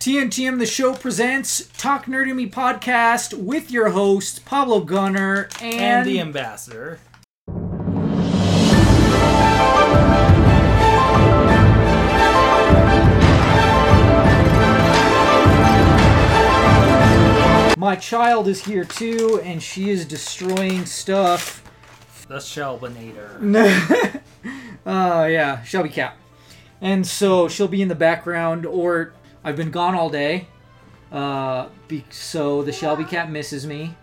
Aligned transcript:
TNTM 0.00 0.58
The 0.58 0.64
Show 0.64 0.94
presents 0.94 1.68
Talk 1.76 2.06
Nerdy 2.06 2.28
to 2.28 2.34
Me 2.34 2.48
podcast 2.48 3.34
with 3.34 3.70
your 3.70 3.90
hosts, 3.90 4.38
Pablo 4.38 4.80
Gunner 4.80 5.50
and, 5.60 5.74
and 5.74 6.08
the 6.08 6.20
ambassador. 6.20 6.98
My 17.76 17.94
child 17.96 18.48
is 18.48 18.64
here 18.64 18.86
too, 18.86 19.42
and 19.44 19.62
she 19.62 19.90
is 19.90 20.06
destroying 20.06 20.86
stuff. 20.86 21.62
The 22.26 22.36
Shelbinator. 22.36 24.22
uh, 24.86 25.26
yeah, 25.26 25.62
Shelby 25.64 25.90
Cat. 25.90 26.16
And 26.80 27.06
so 27.06 27.48
she'll 27.48 27.68
be 27.68 27.82
in 27.82 27.88
the 27.88 27.94
background, 27.94 28.64
or 28.64 29.12
I've 29.44 29.56
been 29.56 29.70
gone 29.70 29.94
all 29.94 30.10
day. 30.10 30.46
Uh, 31.10 31.68
be- 31.88 32.04
so 32.10 32.62
the 32.62 32.72
Shelby 32.72 33.04
Cat 33.04 33.30
misses 33.30 33.66
me 33.66 33.94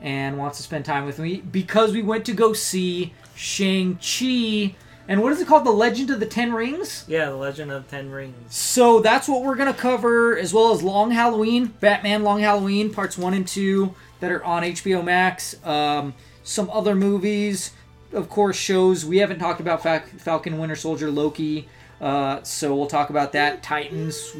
and 0.00 0.36
wants 0.38 0.58
to 0.58 0.62
spend 0.62 0.84
time 0.84 1.06
with 1.06 1.18
me 1.18 1.36
because 1.40 1.92
we 1.92 2.02
went 2.02 2.24
to 2.26 2.32
go 2.32 2.52
see 2.52 3.12
Shang-Chi. 3.34 4.74
And 5.06 5.22
what 5.22 5.32
is 5.32 5.40
it 5.40 5.46
called? 5.46 5.64
The 5.66 5.70
Legend 5.70 6.10
of 6.10 6.20
the 6.20 6.26
Ten 6.26 6.52
Rings? 6.52 7.04
Yeah, 7.08 7.26
The 7.26 7.36
Legend 7.36 7.70
of 7.72 7.84
the 7.84 7.90
Ten 7.90 8.10
Rings. 8.10 8.54
So 8.54 9.00
that's 9.00 9.28
what 9.28 9.42
we're 9.42 9.54
going 9.56 9.72
to 9.72 9.78
cover, 9.78 10.38
as 10.38 10.54
well 10.54 10.72
as 10.72 10.82
Long 10.82 11.10
Halloween, 11.10 11.66
Batman 11.66 12.22
Long 12.22 12.40
Halloween, 12.40 12.92
parts 12.92 13.18
one 13.18 13.34
and 13.34 13.46
two 13.46 13.94
that 14.20 14.30
are 14.30 14.42
on 14.44 14.62
HBO 14.62 15.04
Max. 15.04 15.56
Um, 15.66 16.14
some 16.42 16.70
other 16.70 16.94
movies, 16.94 17.72
of 18.12 18.30
course, 18.30 18.56
shows. 18.56 19.04
We 19.04 19.18
haven't 19.18 19.38
talked 19.40 19.60
about 19.60 19.82
Fal- 19.82 20.00
Falcon 20.18 20.58
Winter 20.58 20.76
Soldier, 20.76 21.10
Loki. 21.10 21.68
Uh, 22.00 22.42
so 22.42 22.74
we'll 22.74 22.86
talk 22.86 23.10
about 23.10 23.32
that. 23.32 23.62
Titans. 23.62 24.34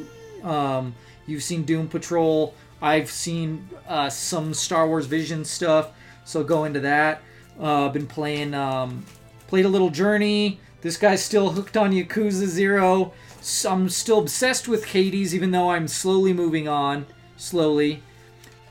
Um, 0.45 0.95
you've 1.27 1.43
seen 1.43 1.65
Doom 1.65 1.89
Patrol. 1.89 2.55
I've 2.80 3.11
seen 3.11 3.69
uh, 3.89 4.11
some 4.11 4.55
Star 4.55 4.86
Wars 4.86 5.06
Vision 5.06 5.45
stuff. 5.45 5.91
So 6.25 6.45
go 6.45 6.64
into 6.64 6.81
that. 6.81 7.23
Uh, 7.59 7.89
been 7.89 8.06
playing. 8.06 8.55
Um, 8.55 9.05
played 9.47 9.64
a 9.64 9.69
little 9.69 9.91
Journey. 9.91 10.61
This 10.83 10.97
guy's 10.97 11.25
still 11.25 11.51
hooked 11.51 11.77
on 11.77 11.92
Yakuza 11.92 12.47
Zero. 12.47 13.12
So 13.41 13.73
I'm 13.73 13.89
still 13.89 14.19
obsessed 14.19 14.69
with 14.69 14.86
Hades, 14.86 15.34
even 15.34 15.51
though 15.51 15.70
I'm 15.70 15.89
slowly 15.89 16.33
moving 16.33 16.69
on. 16.69 17.06
Slowly. 17.36 18.03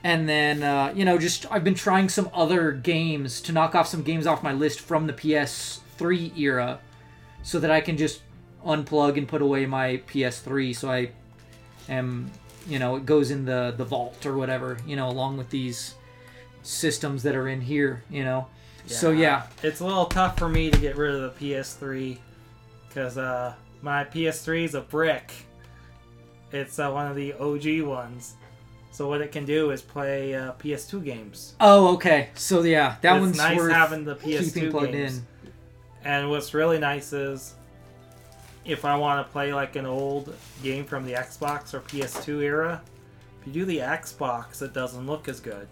And 0.03 0.27
then, 0.27 0.63
uh, 0.63 0.93
you 0.95 1.05
know, 1.05 1.17
just 1.17 1.49
I've 1.51 1.63
been 1.63 1.75
trying 1.75 2.09
some 2.09 2.29
other 2.33 2.71
games 2.71 3.39
to 3.41 3.51
knock 3.51 3.73
off 3.73 3.87
some 3.87 4.03
games 4.03 4.27
off 4.27 4.43
my 4.43 4.51
list 4.51 4.79
from 4.79 5.07
the 5.07 5.13
PS3 5.13 6.37
era 6.37 6.79
so 7.41 7.59
that 7.59 7.71
I 7.71 7.81
can 7.81 7.97
just 7.97 8.21
unplug 8.65 9.17
and 9.17 9.27
put 9.27 9.41
away 9.41 9.65
my 9.65 9.97
PS3 10.07 10.75
so 10.75 10.89
I 10.89 11.11
am, 11.89 12.31
you 12.67 12.79
know, 12.79 12.95
it 12.95 13.05
goes 13.05 13.31
in 13.31 13.45
the, 13.45 13.73
the 13.77 13.85
vault 13.85 14.25
or 14.25 14.37
whatever, 14.37 14.77
you 14.85 14.95
know, 14.95 15.09
along 15.09 15.37
with 15.37 15.49
these 15.49 15.95
systems 16.63 17.23
that 17.23 17.35
are 17.35 17.47
in 17.47 17.61
here, 17.61 18.03
you 18.09 18.23
know. 18.23 18.47
So, 18.85 19.11
yeah. 19.11 19.43
It's 19.61 19.79
a 19.79 19.85
little 19.85 20.05
tough 20.05 20.37
for 20.37 20.49
me 20.49 20.69
to 20.69 20.77
get 20.77 20.97
rid 20.97 21.15
of 21.15 21.21
the 21.21 21.53
PS3 21.53 22.17
because 22.87 23.17
uh, 23.17 23.53
my 23.81 24.03
PS3 24.03 24.65
is 24.65 24.75
a 24.75 24.81
brick. 24.81 25.31
It's 26.51 26.79
uh, 26.79 26.91
one 26.91 27.07
of 27.07 27.15
the 27.15 27.33
OG 27.33 27.87
ones. 27.87 28.35
So 28.91 29.07
what 29.07 29.21
it 29.21 29.31
can 29.31 29.45
do 29.45 29.71
is 29.71 29.81
play 29.81 30.35
uh, 30.35 30.53
PS2 30.53 31.03
games. 31.03 31.55
Oh, 31.59 31.93
okay. 31.95 32.29
So, 32.35 32.61
yeah, 32.61 32.97
that 33.01 33.15
it's 33.15 33.21
one's 33.21 33.37
nice 33.37 33.57
worth 33.57 33.73
having 33.73 34.03
the 34.05 34.15
PS2 34.15 34.53
keeping 34.53 34.71
plugged 34.71 34.91
games. 34.91 35.17
in. 35.17 35.25
And 36.03 36.29
what's 36.29 36.53
really 36.53 36.77
nice 36.77 37.11
is 37.13 37.55
if 38.65 38.85
I 38.85 38.95
want 38.95 39.25
to 39.25 39.31
play 39.31 39.53
like 39.53 39.75
an 39.75 39.85
old 39.85 40.33
game 40.61 40.85
from 40.85 41.05
the 41.05 41.13
Xbox 41.13 41.73
or 41.73 41.81
PS2 41.81 42.41
era, 42.41 42.81
if 43.41 43.47
you 43.47 43.53
do 43.53 43.65
the 43.65 43.79
Xbox, 43.79 44.61
it 44.61 44.73
doesn't 44.73 45.05
look 45.05 45.27
as 45.27 45.39
good. 45.39 45.67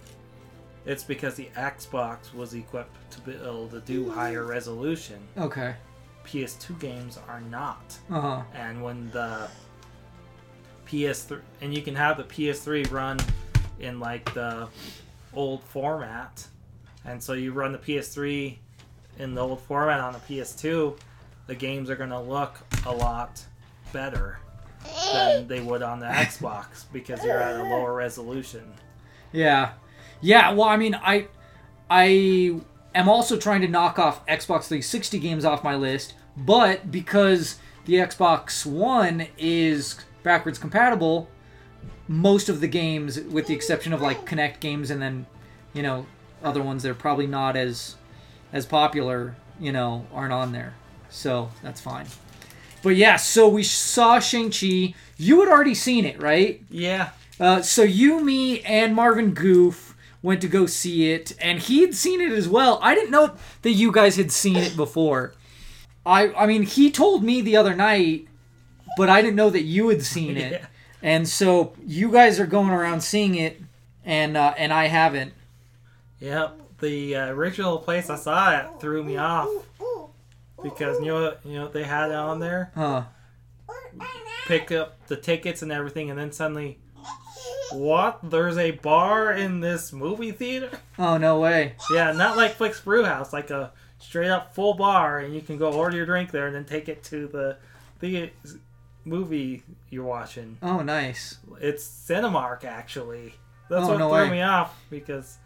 It's 0.85 1.03
because 1.03 1.35
the 1.35 1.49
Xbox 1.55 2.33
was 2.33 2.53
equipped 2.53 3.11
to 3.11 3.21
be 3.21 3.33
able 3.33 3.67
to 3.69 3.79
do 3.81 4.09
higher 4.09 4.45
resolution. 4.45 5.19
Okay. 5.37 5.75
PS2 6.25 6.79
games 6.79 7.19
are 7.27 7.41
not. 7.41 7.97
Uh 8.09 8.21
huh. 8.21 8.41
And 8.53 8.83
when 8.83 9.09
the 9.11 9.47
PS3 10.87 11.41
and 11.61 11.73
you 11.73 11.81
can 11.81 11.95
have 11.95 12.17
the 12.17 12.23
PS3 12.23 12.91
run 12.91 13.19
in 13.79 13.99
like 13.99 14.33
the 14.33 14.67
old 15.33 15.63
format, 15.63 16.45
and 17.05 17.21
so 17.21 17.33
you 17.33 17.53
run 17.53 17.71
the 17.71 17.77
PS3 17.77 18.57
in 19.19 19.33
the 19.35 19.41
old 19.41 19.61
format 19.61 19.99
on 19.99 20.13
the 20.13 20.19
PS2, 20.19 20.97
the 21.51 21.55
games 21.55 21.89
are 21.89 21.97
gonna 21.97 22.23
look 22.23 22.59
a 22.85 22.91
lot 22.93 23.43
better 23.91 24.39
than 25.11 25.49
they 25.49 25.59
would 25.59 25.81
on 25.83 25.99
the 25.99 26.05
Xbox 26.25 26.85
because 26.93 27.21
you're 27.25 27.37
at 27.37 27.59
a 27.59 27.63
lower 27.63 27.93
resolution. 27.93 28.71
Yeah, 29.33 29.73
yeah. 30.21 30.53
Well, 30.53 30.69
I 30.69 30.77
mean, 30.77 30.95
I, 30.95 31.27
I 31.89 32.61
am 32.95 33.09
also 33.09 33.35
trying 33.35 33.59
to 33.63 33.67
knock 33.67 33.99
off 33.99 34.25
Xbox 34.27 34.69
360 34.69 35.19
games 35.19 35.43
off 35.43 35.61
my 35.61 35.75
list, 35.75 36.13
but 36.37 36.89
because 36.89 37.57
the 37.83 37.95
Xbox 37.95 38.65
One 38.65 39.27
is 39.37 39.97
backwards 40.23 40.57
compatible, 40.57 41.27
most 42.07 42.47
of 42.47 42.61
the 42.61 42.67
games, 42.69 43.19
with 43.19 43.47
the 43.47 43.53
exception 43.53 43.91
of 43.91 44.01
like 44.01 44.25
Kinect 44.25 44.61
games 44.61 44.89
and 44.89 45.01
then, 45.01 45.25
you 45.73 45.83
know, 45.83 46.05
other 46.41 46.63
ones 46.63 46.83
that 46.83 46.91
are 46.91 46.95
probably 46.95 47.27
not 47.27 47.57
as, 47.57 47.97
as 48.53 48.65
popular, 48.65 49.35
you 49.59 49.73
know, 49.73 50.07
aren't 50.13 50.31
on 50.31 50.53
there. 50.53 50.75
So 51.11 51.51
that's 51.61 51.79
fine. 51.79 52.07
But 52.81 52.95
yeah, 52.95 53.17
so 53.17 53.47
we 53.47 53.61
saw 53.61 54.19
Shang 54.19 54.49
Chi. 54.49 54.95
You 55.17 55.41
had 55.41 55.49
already 55.49 55.75
seen 55.75 56.05
it, 56.05 56.19
right? 56.19 56.63
Yeah, 56.69 57.09
Uh, 57.39 57.61
so 57.61 57.83
you, 57.83 58.23
me, 58.23 58.61
and 58.61 58.95
Marvin 58.95 59.33
Goof 59.33 59.95
went 60.23 60.41
to 60.41 60.47
go 60.47 60.65
see 60.65 61.11
it, 61.11 61.35
and 61.39 61.59
he'd 61.59 61.93
seen 61.95 62.21
it 62.21 62.31
as 62.31 62.47
well. 62.47 62.79
I 62.81 62.95
didn't 62.95 63.11
know 63.11 63.35
that 63.63 63.71
you 63.71 63.91
guys 63.91 64.15
had 64.15 64.31
seen 64.31 64.57
it 64.57 64.75
before. 64.75 65.33
I, 66.05 66.33
I 66.33 66.45
mean, 66.47 66.63
he 66.63 66.89
told 66.91 67.23
me 67.23 67.41
the 67.41 67.55
other 67.57 67.75
night, 67.75 68.27
but 68.97 69.09
I 69.09 69.21
didn't 69.21 69.35
know 69.35 69.49
that 69.51 69.63
you 69.63 69.89
had 69.89 70.03
seen 70.03 70.37
it. 70.37 70.51
Yeah. 70.61 70.67
And 71.03 71.27
so 71.27 71.73
you 71.83 72.11
guys 72.11 72.39
are 72.39 72.45
going 72.45 72.69
around 72.69 73.01
seeing 73.01 73.33
it, 73.33 73.59
and 74.05 74.37
uh, 74.37 74.53
and 74.55 74.71
I 74.71 74.85
haven't. 74.85 75.33
Yep, 76.19 76.61
the 76.79 77.15
uh, 77.15 77.25
original 77.29 77.79
place 77.79 78.07
I 78.11 78.17
saw 78.17 78.55
it 78.59 78.67
threw 78.79 79.03
me 79.03 79.17
off 79.17 79.49
because 80.63 80.99
you 80.99 81.07
know 81.07 81.21
what, 81.23 81.39
you 81.45 81.53
know 81.59 81.67
they 81.67 81.83
had 81.83 82.11
on 82.11 82.39
there. 82.39 82.71
Huh? 82.75 83.03
pick 84.47 84.71
up 84.71 85.05
the 85.07 85.15
tickets 85.15 85.61
and 85.61 85.71
everything, 85.71 86.09
and 86.09 86.17
then 86.19 86.31
suddenly, 86.31 86.79
what? 87.71 88.19
There's 88.23 88.57
a 88.57 88.71
bar 88.71 89.31
in 89.31 89.59
this 89.59 89.93
movie 89.93 90.31
theater? 90.31 90.69
Oh 90.99 91.17
no 91.17 91.39
way! 91.39 91.75
Yeah, 91.93 92.11
not 92.11 92.37
like 92.37 92.55
Flix 92.55 92.79
Brewhouse, 92.81 93.31
like 93.33 93.49
a 93.49 93.71
straight 93.99 94.29
up 94.29 94.53
full 94.55 94.73
bar, 94.73 95.19
and 95.19 95.33
you 95.33 95.41
can 95.41 95.57
go 95.57 95.71
order 95.73 95.95
your 95.97 96.05
drink 96.05 96.31
there 96.31 96.47
and 96.47 96.55
then 96.55 96.65
take 96.65 96.89
it 96.89 97.03
to 97.05 97.27
the 97.27 97.57
the 97.99 98.31
movie 99.05 99.63
you're 99.89 100.03
watching. 100.05 100.57
Oh 100.61 100.81
nice. 100.81 101.37
It's 101.59 101.83
Cinemark, 101.85 102.63
actually. 102.63 103.35
That's 103.69 103.85
Oh, 103.85 103.89
what 103.89 103.99
no 103.99 104.09
threw 104.09 104.23
way. 104.23 104.29
me 104.29 104.41
off 104.41 104.77
because 104.89 105.37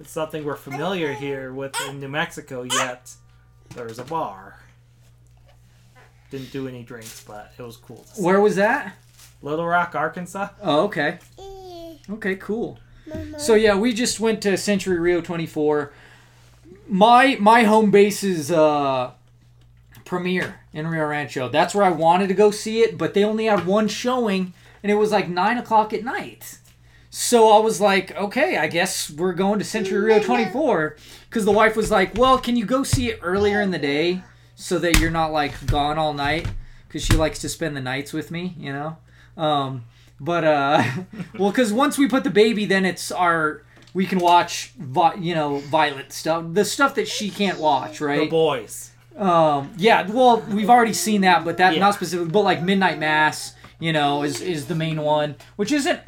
it's 0.00 0.10
something 0.10 0.44
we're 0.44 0.56
familiar 0.56 1.12
here 1.12 1.52
with 1.52 1.74
in 1.88 2.00
New 2.00 2.08
Mexico. 2.08 2.62
Yet 2.62 3.14
there's 3.74 3.98
a 3.98 4.04
bar. 4.04 4.56
Didn't 6.30 6.52
do 6.52 6.68
any 6.68 6.82
drinks, 6.82 7.24
but 7.24 7.52
it 7.58 7.62
was 7.62 7.76
cool. 7.76 8.04
To 8.04 8.14
see. 8.14 8.22
Where 8.22 8.40
was 8.40 8.56
that? 8.56 8.96
Little 9.42 9.66
Rock, 9.66 9.94
Arkansas. 9.94 10.48
Oh 10.62 10.84
okay. 10.84 11.18
Okay, 12.08 12.36
cool. 12.36 12.78
So 13.38 13.54
yeah, 13.54 13.76
we 13.76 13.92
just 13.92 14.20
went 14.20 14.40
to 14.42 14.56
Century 14.56 14.98
Rio 14.98 15.20
24. 15.20 15.92
My 16.86 17.36
my 17.40 17.64
home 17.64 17.90
base 17.90 18.22
is 18.22 18.50
uh 18.52 19.12
premiere 20.04 20.60
in 20.72 20.86
Rio 20.86 21.06
Rancho. 21.06 21.48
That's 21.48 21.74
where 21.74 21.84
I 21.84 21.90
wanted 21.90 22.28
to 22.28 22.34
go 22.34 22.50
see 22.50 22.80
it, 22.80 22.98
but 22.98 23.14
they 23.14 23.24
only 23.24 23.46
had 23.46 23.66
one 23.66 23.88
showing, 23.88 24.52
and 24.82 24.92
it 24.92 24.96
was 24.96 25.10
like 25.10 25.28
nine 25.28 25.58
o'clock 25.58 25.92
at 25.92 26.04
night. 26.04 26.58
So 27.12 27.50
I 27.50 27.58
was 27.58 27.80
like, 27.80 28.16
okay, 28.16 28.56
I 28.56 28.68
guess 28.68 29.10
we're 29.10 29.32
going 29.32 29.58
to 29.58 29.64
Century 29.64 29.98
Rio 29.98 30.20
24. 30.20 30.96
Because 31.28 31.44
the 31.44 31.50
wife 31.50 31.76
was 31.76 31.90
like, 31.90 32.16
well, 32.16 32.38
can 32.38 32.56
you 32.56 32.64
go 32.64 32.84
see 32.84 33.10
it 33.10 33.18
earlier 33.22 33.60
in 33.60 33.72
the 33.72 33.78
day 33.78 34.22
so 34.54 34.78
that 34.78 35.00
you're 35.00 35.10
not 35.10 35.32
like 35.32 35.66
gone 35.66 35.98
all 35.98 36.14
night? 36.14 36.46
Because 36.86 37.04
she 37.04 37.14
likes 37.14 37.40
to 37.40 37.48
spend 37.48 37.76
the 37.76 37.80
nights 37.80 38.12
with 38.12 38.30
me, 38.30 38.54
you 38.56 38.72
know? 38.72 38.96
Um, 39.36 39.84
but, 40.20 40.44
uh, 40.44 40.82
well, 41.38 41.50
because 41.50 41.72
once 41.72 41.98
we 41.98 42.06
put 42.08 42.22
the 42.22 42.30
baby, 42.30 42.64
then 42.64 42.84
it's 42.84 43.10
our, 43.10 43.62
we 43.92 44.06
can 44.06 44.20
watch, 44.20 44.72
vi- 44.78 45.14
you 45.14 45.34
know, 45.34 45.58
violent 45.58 46.12
stuff. 46.12 46.44
The 46.52 46.64
stuff 46.64 46.94
that 46.94 47.08
she 47.08 47.28
can't 47.30 47.58
watch, 47.58 48.00
right? 48.00 48.20
The 48.20 48.28
boys. 48.28 48.92
Um, 49.16 49.72
yeah, 49.76 50.08
well, 50.08 50.40
we've 50.48 50.70
already 50.70 50.92
seen 50.92 51.22
that, 51.22 51.44
but 51.44 51.56
that 51.56 51.74
Yeah. 51.74 51.80
not 51.80 51.94
specifically, 51.94 52.30
but 52.30 52.42
like 52.42 52.62
Midnight 52.62 53.00
Mass, 53.00 53.54
you 53.80 53.92
know, 53.92 54.22
is 54.22 54.40
is 54.40 54.66
the 54.66 54.74
main 54.76 55.00
one, 55.02 55.34
which 55.56 55.72
isn't. 55.72 55.98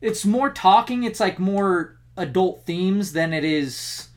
It's 0.00 0.24
more 0.24 0.50
talking. 0.50 1.04
It's 1.04 1.20
like 1.20 1.38
more 1.38 1.96
adult 2.16 2.64
themes 2.64 3.12
than 3.12 3.32
it 3.32 3.44
is, 3.44 4.08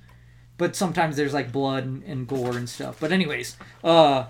but 0.58 0.76
sometimes 0.76 1.16
there's 1.16 1.34
like 1.34 1.52
blood 1.52 1.86
and, 2.06 2.28
gore 2.28 2.58
and 2.58 2.70
stuff. 2.70 2.98
But 3.00 3.12
anyways, 3.12 3.58
uh, 3.84 4.26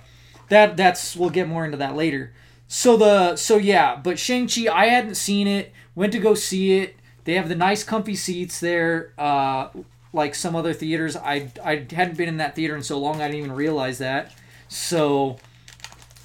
that 0.50 0.78
that's 0.78 1.16
we'll 1.16 1.30
get 1.30 1.48
more 1.48 1.66
into 1.66 1.78
that 1.78 1.96
later. 1.96 2.34
So 2.68 2.98
the 2.98 3.36
so 3.36 3.58
yeah, 3.58 3.96
but 3.96 4.18
Shang 4.18 4.48
Chi, 4.48 4.68
I 4.72 4.86
hadn't 4.86 5.16
seen 5.16 5.48
it. 5.48 5.74
Went 5.96 6.14
to 6.14 6.20
go 6.20 6.34
see 6.34 6.80
it. 6.80 6.96
They 7.26 7.36
have 7.36 7.50
the 7.50 7.56
nice, 7.56 7.84
comfy 7.84 8.16
seats 8.16 8.60
there. 8.60 9.14
Uh, 9.18 9.70
like 10.14 10.36
some 10.36 10.56
other 10.56 10.74
theaters, 10.74 11.16
I 11.16 11.52
I 11.64 11.86
hadn't 11.92 12.18
been 12.18 12.30
in 12.30 12.38
that 12.38 12.56
theater 12.56 12.76
in 12.76 12.84
so 12.84 13.00
long, 13.00 13.22
I 13.22 13.28
didn't 13.28 13.40
even 13.40 13.52
realize 13.54 13.98
that. 14.00 14.34
So, 14.68 15.38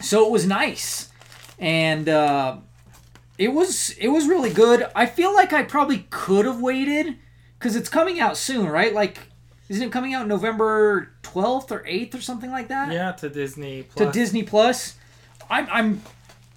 so 0.00 0.26
it 0.26 0.30
was 0.30 0.46
nice, 0.46 1.10
and 1.58 2.08
uh, 2.08 2.58
it 3.38 3.48
was 3.48 3.90
it 3.98 4.08
was 4.08 4.26
really 4.26 4.52
good. 4.52 4.88
I 4.94 5.06
feel 5.06 5.34
like 5.34 5.52
I 5.52 5.62
probably 5.62 6.06
could 6.10 6.46
have 6.46 6.60
waited 6.60 7.16
because 7.58 7.76
it's 7.76 7.88
coming 7.88 8.20
out 8.20 8.36
soon, 8.36 8.68
right? 8.68 8.94
Like, 8.94 9.18
isn't 9.68 9.82
it 9.82 9.92
coming 9.92 10.14
out 10.14 10.26
November 10.26 11.12
twelfth 11.22 11.70
or 11.72 11.84
eighth 11.86 12.14
or 12.14 12.20
something 12.20 12.50
like 12.50 12.68
that? 12.68 12.92
Yeah, 12.92 13.12
to 13.12 13.28
Disney 13.28 13.86
To 13.96 14.10
Disney 14.10 14.42
Plus. 14.42 14.96
I'm 15.50 15.68
I'm 15.70 16.02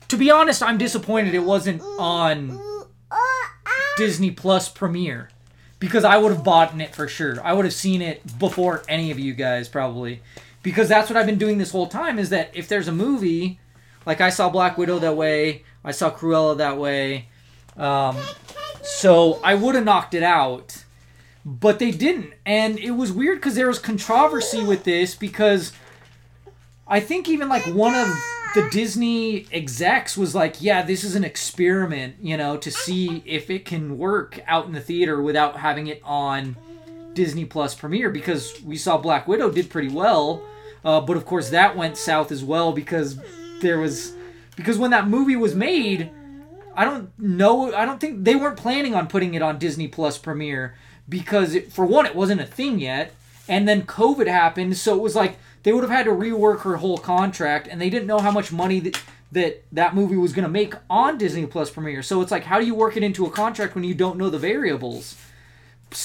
to 0.08 0.18
be 0.18 0.32
honest, 0.32 0.64
I'm 0.64 0.78
disappointed 0.78 1.34
it 1.34 1.40
wasn't 1.40 1.82
on 2.00 2.60
Disney 3.98 4.32
Plus 4.32 4.70
premiere 4.70 5.30
because 5.80 6.04
I 6.04 6.18
would 6.18 6.32
have 6.32 6.44
bought 6.44 6.80
it 6.80 6.96
for 6.96 7.08
sure. 7.08 7.44
I 7.44 7.54
would 7.54 7.66
have 7.66 7.74
seen 7.74 8.02
it 8.02 8.40
before 8.40 8.84
any 8.88 9.12
of 9.12 9.20
you 9.20 9.34
guys 9.34 9.68
probably 9.68 10.22
because 10.64 10.90
that's 10.90 11.10
what 11.10 11.18
I've 11.18 11.26
been 11.26 11.38
doing 11.38 11.58
this 11.58 11.72
whole 11.72 11.88
time 11.88 12.20
is 12.20 12.30
that 12.30 12.52
if 12.54 12.68
there's 12.68 12.88
a 12.88 12.92
movie 12.92 13.60
like 14.06 14.22
I 14.22 14.30
saw 14.30 14.50
Black 14.50 14.78
Widow 14.78 15.00
that 15.00 15.16
way, 15.16 15.64
I 15.84 15.92
saw 15.92 16.12
Cruella 16.12 16.58
that 16.58 16.78
way. 16.78 17.30
Um, 17.78 18.18
so 18.82 19.40
I 19.44 19.56
would 19.56 19.76
have 19.76 19.86
knocked 19.86 20.14
it 20.14 20.24
out, 20.24 20.84
but 21.46 21.80
they 21.80 21.92
didn't, 21.92 22.34
and 22.46 22.78
it 22.78 22.92
was 22.92 23.12
weird 23.12 23.40
because 23.40 23.56
there 23.56 23.68
was 23.68 23.80
controversy 23.80 24.64
with 24.64 24.84
this 24.84 25.16
because 25.16 25.72
I 26.88 27.00
think 27.00 27.30
even 27.30 27.48
like 27.48 27.64
one 27.68 27.96
of 27.96 28.08
the 28.56 28.68
Disney 28.72 29.48
execs 29.52 30.18
was 30.18 30.34
like, 30.36 30.62
"Yeah, 30.62 30.82
this 30.82 31.04
is 31.04 31.16
an 31.16 31.24
experiment, 31.24 32.16
you 32.22 32.36
know, 32.36 32.58
to 32.58 32.72
see 32.72 33.24
if 33.26 33.50
it 33.50 33.64
can 33.64 33.98
work 33.98 34.42
out 34.48 34.66
in 34.66 34.74
the 34.74 34.82
theater 34.82 35.22
without 35.22 35.58
having 35.58 35.88
it 35.88 36.02
on 36.04 36.56
Disney 37.14 37.46
Plus 37.46 37.76
Premiere." 37.76 38.10
Because 38.10 38.62
we 38.64 38.76
saw 38.76 38.98
Black 38.98 39.28
Widow 39.28 39.52
did 39.52 39.70
pretty 39.70 39.90
well, 39.90 40.42
uh, 40.84 41.00
but 41.00 41.16
of 41.16 41.26
course 41.26 41.50
that 41.52 41.78
went 41.78 41.96
south 41.96 42.32
as 42.32 42.44
well 42.44 42.72
because 42.74 43.20
there 43.62 43.80
was 43.80 44.14
because 44.60 44.78
when 44.78 44.92
that 44.92 45.08
movie 45.08 45.38
was 45.38 45.56
made, 45.56 46.12
I 46.76 46.84
don't 46.84 47.18
know. 47.18 47.74
I 47.74 47.86
don't 47.86 48.00
think 48.00 48.26
they 48.26 48.36
weren't 48.36 48.58
planning 48.58 48.94
on 48.94 49.08
putting 49.08 49.34
it 49.34 49.42
on 49.42 49.58
Disney 49.58 49.88
Plus 49.88 50.18
Premiere 50.18 50.76
because, 51.08 51.56
it, 51.56 51.72
for 51.72 51.86
one, 51.86 52.06
it 52.06 52.14
wasn't 52.16 52.42
a 52.42 52.46
thing 52.46 52.80
yet, 52.80 53.14
and 53.48 53.68
then 53.68 53.84
COVID 53.84 54.28
happened, 54.28 54.78
so 54.78 54.96
it 54.96 55.02
was 55.02 55.16
like 55.16 55.38
they 55.64 55.72
would 55.72 55.84
have 55.84 55.92
had 55.92 56.06
to 56.06 56.12
rework 56.12 56.60
her 56.62 56.78
whole 56.78 56.98
contract, 56.98 57.68
and 57.68 57.80
they 57.82 57.90
didn't 57.90 58.08
know 58.08 58.20
how 58.20 58.32
much 58.32 58.52
money 58.52 58.80
that 58.82 59.02
that, 59.32 59.64
that 59.72 59.96
movie 59.96 60.18
was 60.18 60.34
going 60.34 60.44
to 60.44 60.50
make 60.50 60.74
on 60.90 61.18
Disney 61.18 61.46
Plus 61.46 61.70
Premiere. 61.70 62.04
So 62.04 62.22
it's 62.22 62.32
like, 62.32 62.46
how 62.46 62.60
do 62.60 62.66
you 62.66 62.76
work 62.76 62.98
it 62.98 63.04
into 63.04 63.26
a 63.26 63.32
contract 63.32 63.76
when 63.76 63.84
you 63.84 63.94
don't 63.94 64.18
know 64.18 64.30
the 64.30 64.40
variables? 64.40 65.16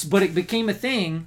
But 0.09 0.23
it 0.23 0.35
became 0.35 0.69
a 0.69 0.75
thing. 0.75 1.27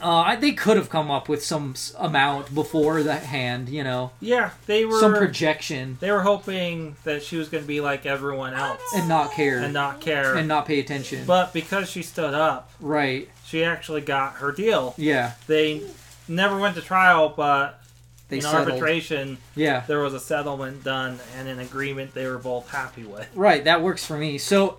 Uh, 0.00 0.34
they 0.36 0.52
could 0.52 0.76
have 0.76 0.90
come 0.90 1.10
up 1.10 1.28
with 1.28 1.44
some 1.44 1.74
amount 1.98 2.52
before 2.54 3.02
the 3.02 3.14
hand, 3.14 3.68
you 3.68 3.84
know, 3.84 4.10
yeah, 4.20 4.50
they 4.66 4.84
were 4.84 4.98
some 4.98 5.14
projection, 5.14 5.96
they 6.00 6.10
were 6.10 6.22
hoping 6.22 6.96
that 7.04 7.22
she 7.22 7.36
was 7.36 7.48
going 7.48 7.62
to 7.62 7.68
be 7.68 7.80
like 7.80 8.04
everyone 8.04 8.52
else 8.52 8.80
and 8.94 9.08
not 9.08 9.32
care 9.32 9.58
and 9.60 9.72
not 9.72 10.00
care. 10.00 10.34
and 10.34 10.48
not 10.48 10.66
pay 10.66 10.80
attention. 10.80 11.24
but 11.24 11.52
because 11.52 11.88
she 11.88 12.02
stood 12.02 12.34
up, 12.34 12.70
right. 12.80 13.28
she 13.44 13.62
actually 13.62 14.00
got 14.00 14.34
her 14.34 14.50
deal. 14.50 14.94
Yeah. 14.98 15.32
They 15.46 15.82
never 16.26 16.58
went 16.58 16.74
to 16.74 16.82
trial, 16.82 17.32
but 17.36 17.80
They 18.28 18.36
in 18.38 18.42
settled. 18.42 18.68
arbitration, 18.68 19.38
Yeah. 19.54 19.84
there 19.86 20.00
was 20.00 20.14
a 20.14 20.20
settlement 20.20 20.82
done 20.82 21.20
and 21.38 21.46
an 21.48 21.60
agreement 21.60 22.12
they 22.12 22.26
were 22.26 22.38
both 22.38 22.68
happy 22.70 23.04
with. 23.04 23.28
Right, 23.36 23.62
that 23.64 23.82
works 23.82 24.04
for 24.04 24.18
me. 24.18 24.38
So 24.38 24.78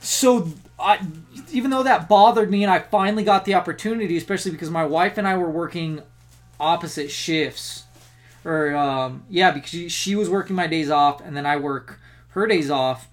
so 0.00 0.48
I 0.78 1.00
even 1.52 1.70
though 1.70 1.82
that 1.82 2.08
bothered 2.08 2.50
me 2.50 2.62
and 2.62 2.72
I 2.72 2.78
finally 2.78 3.24
got 3.24 3.44
the 3.44 3.54
opportunity, 3.54 4.16
especially 4.16 4.52
because 4.52 4.70
my 4.70 4.84
wife 4.84 5.18
and 5.18 5.26
I 5.26 5.36
were 5.36 5.50
working 5.50 6.02
opposite 6.60 7.10
shifts. 7.10 7.84
Or 8.44 8.74
um 8.74 9.24
yeah, 9.28 9.50
because 9.50 9.70
she, 9.70 9.88
she 9.88 10.14
was 10.14 10.30
working 10.30 10.56
my 10.56 10.66
days 10.66 10.90
off 10.90 11.20
and 11.20 11.36
then 11.36 11.46
I 11.46 11.56
work 11.56 12.00
her 12.30 12.46
days 12.46 12.70
off. 12.70 13.08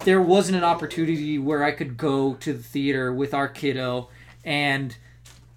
There 0.00 0.22
wasn't 0.22 0.56
an 0.56 0.64
opportunity 0.64 1.38
where 1.38 1.62
I 1.62 1.72
could 1.72 1.96
go 1.96 2.34
to 2.34 2.52
the 2.52 2.62
theater 2.62 3.12
with 3.12 3.34
our 3.34 3.48
kiddo 3.48 4.08
and 4.44 4.96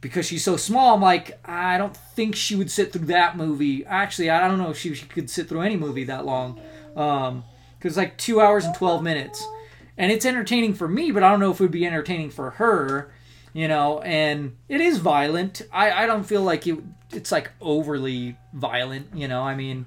because 0.01 0.25
she's 0.25 0.43
so 0.43 0.57
small, 0.57 0.95
I'm 0.95 1.01
like, 1.01 1.39
I 1.47 1.77
don't 1.77 1.95
think 1.95 2.35
she 2.35 2.57
would 2.57 2.69
sit 2.69 2.91
through 2.91 3.05
that 3.05 3.37
movie. 3.37 3.85
Actually, 3.85 4.29
I 4.31 4.49
don't 4.49 4.57
know 4.57 4.69
if 4.69 4.77
she, 4.77 4.93
she 4.93 5.05
could 5.05 5.29
sit 5.29 5.47
through 5.47 5.61
any 5.61 5.77
movie 5.77 6.03
that 6.03 6.25
long. 6.25 6.59
Um, 6.97 7.45
because 7.79 7.93
it's 7.93 7.97
like 7.97 8.17
two 8.17 8.41
hours 8.41 8.65
and 8.65 8.75
12 8.75 9.01
minutes. 9.01 9.45
And 9.97 10.11
it's 10.11 10.25
entertaining 10.25 10.73
for 10.73 10.87
me, 10.87 11.11
but 11.11 11.23
I 11.23 11.29
don't 11.29 11.39
know 11.39 11.51
if 11.51 11.59
it 11.59 11.63
would 11.63 11.71
be 11.71 11.85
entertaining 11.85 12.31
for 12.31 12.51
her, 12.51 13.13
you 13.53 13.67
know, 13.67 13.99
and 14.01 14.55
it 14.67 14.81
is 14.81 14.97
violent. 14.97 15.61
I, 15.71 15.91
I 16.03 16.05
don't 16.07 16.23
feel 16.23 16.41
like 16.41 16.65
it, 16.65 16.79
it's 17.11 17.31
like 17.31 17.51
overly 17.61 18.37
violent, 18.53 19.07
you 19.13 19.27
know, 19.27 19.43
I 19.43 19.55
mean, 19.55 19.85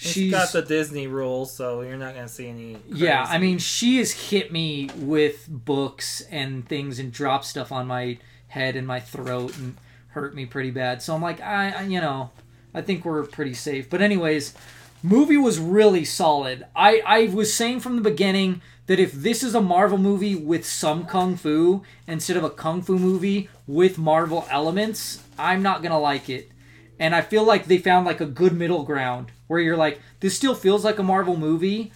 She's 0.00 0.12
she's. 0.12 0.30
got 0.30 0.52
the 0.52 0.62
Disney 0.62 1.08
rules, 1.08 1.52
so 1.52 1.80
you're 1.80 1.96
not 1.96 2.14
going 2.14 2.26
to 2.28 2.32
see 2.32 2.46
any. 2.46 2.76
Yeah, 2.88 3.26
I 3.28 3.38
mean, 3.38 3.58
she 3.58 3.98
has 3.98 4.12
hit 4.12 4.52
me 4.52 4.90
with 4.96 5.46
books 5.48 6.20
and 6.30 6.64
things 6.68 7.00
and 7.00 7.10
dropped 7.10 7.46
stuff 7.46 7.72
on 7.72 7.88
my 7.88 8.18
head 8.46 8.76
and 8.76 8.86
my 8.86 9.00
throat 9.00 9.58
and 9.58 9.76
hurt 10.10 10.36
me 10.36 10.46
pretty 10.46 10.70
bad. 10.70 11.02
So 11.02 11.16
I'm 11.16 11.20
like, 11.20 11.40
I, 11.40 11.70
I 11.70 11.82
you 11.82 12.00
know, 12.00 12.30
I 12.72 12.80
think 12.80 13.04
we're 13.04 13.24
pretty 13.24 13.54
safe. 13.54 13.90
But 13.90 14.00
anyways, 14.00 14.54
movie 15.02 15.36
was 15.36 15.58
really 15.58 16.04
solid. 16.04 16.64
I 16.76 17.02
I 17.04 17.24
was 17.34 17.52
saying 17.52 17.80
from 17.80 17.96
the 17.96 18.02
beginning 18.02 18.62
that 18.88 18.98
if 18.98 19.12
this 19.12 19.42
is 19.42 19.54
a 19.54 19.60
Marvel 19.60 19.98
movie 19.98 20.34
with 20.34 20.66
some 20.66 21.04
kung 21.04 21.36
fu 21.36 21.82
instead 22.06 22.38
of 22.38 22.42
a 22.42 22.50
kung 22.50 22.82
fu 22.82 22.98
movie 22.98 23.48
with 23.66 23.98
Marvel 23.98 24.46
elements, 24.50 25.22
I'm 25.38 25.62
not 25.62 25.82
gonna 25.82 26.00
like 26.00 26.28
it. 26.28 26.50
And 26.98 27.14
I 27.14 27.20
feel 27.20 27.44
like 27.44 27.66
they 27.66 27.78
found 27.78 28.06
like 28.06 28.20
a 28.20 28.26
good 28.26 28.54
middle 28.54 28.82
ground 28.82 29.30
where 29.46 29.60
you're 29.60 29.76
like, 29.76 30.00
this 30.20 30.34
still 30.34 30.54
feels 30.54 30.84
like 30.84 30.98
a 30.98 31.02
Marvel 31.02 31.36
movie, 31.36 31.92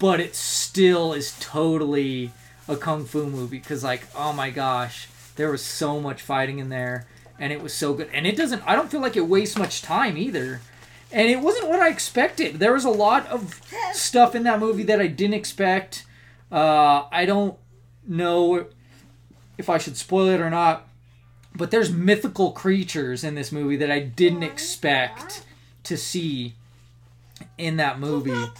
but 0.00 0.18
it 0.18 0.34
still 0.34 1.12
is 1.12 1.38
totally 1.38 2.32
a 2.66 2.76
kung 2.76 3.04
fu 3.04 3.26
movie 3.26 3.58
because 3.58 3.84
like 3.84 4.02
oh 4.16 4.32
my 4.32 4.50
gosh 4.50 5.08
there 5.36 5.50
was 5.50 5.62
so 5.62 6.00
much 6.00 6.22
fighting 6.22 6.58
in 6.58 6.68
there 6.68 7.06
and 7.38 7.52
it 7.52 7.62
was 7.62 7.72
so 7.72 7.94
good. 7.94 8.10
And 8.12 8.26
it 8.26 8.36
doesn't 8.36 8.62
i 8.66 8.74
don't 8.74 8.90
feel 8.90 9.00
like 9.00 9.16
it 9.16 9.28
wastes 9.28 9.56
much 9.56 9.82
time 9.82 10.18
either. 10.18 10.60
And 11.12 11.28
it 11.28 11.38
wasn't 11.38 11.68
what 11.68 11.78
i 11.78 11.90
expected. 11.90 12.58
There 12.58 12.72
was 12.72 12.84
a 12.84 12.90
lot 12.90 13.24
of 13.28 13.60
stuff 13.92 14.34
in 14.34 14.42
that 14.42 14.58
movie 14.58 14.82
that 14.82 15.00
i 15.00 15.06
didn't 15.06 15.34
expect 15.34 16.04
uh, 16.54 17.06
i 17.10 17.26
don't 17.26 17.56
know 18.06 18.66
if 19.58 19.68
i 19.68 19.78
should 19.78 19.96
spoil 19.96 20.28
it 20.28 20.40
or 20.40 20.50
not 20.50 20.88
but 21.56 21.70
there's 21.70 21.90
mythical 21.90 22.52
creatures 22.52 23.24
in 23.24 23.34
this 23.34 23.52
movie 23.52 23.76
that 23.76 23.90
i 23.90 23.98
didn't 23.98 24.42
expect 24.42 25.44
to 25.82 25.96
see 25.96 26.54
in 27.58 27.76
that 27.76 27.98
movie 27.98 28.50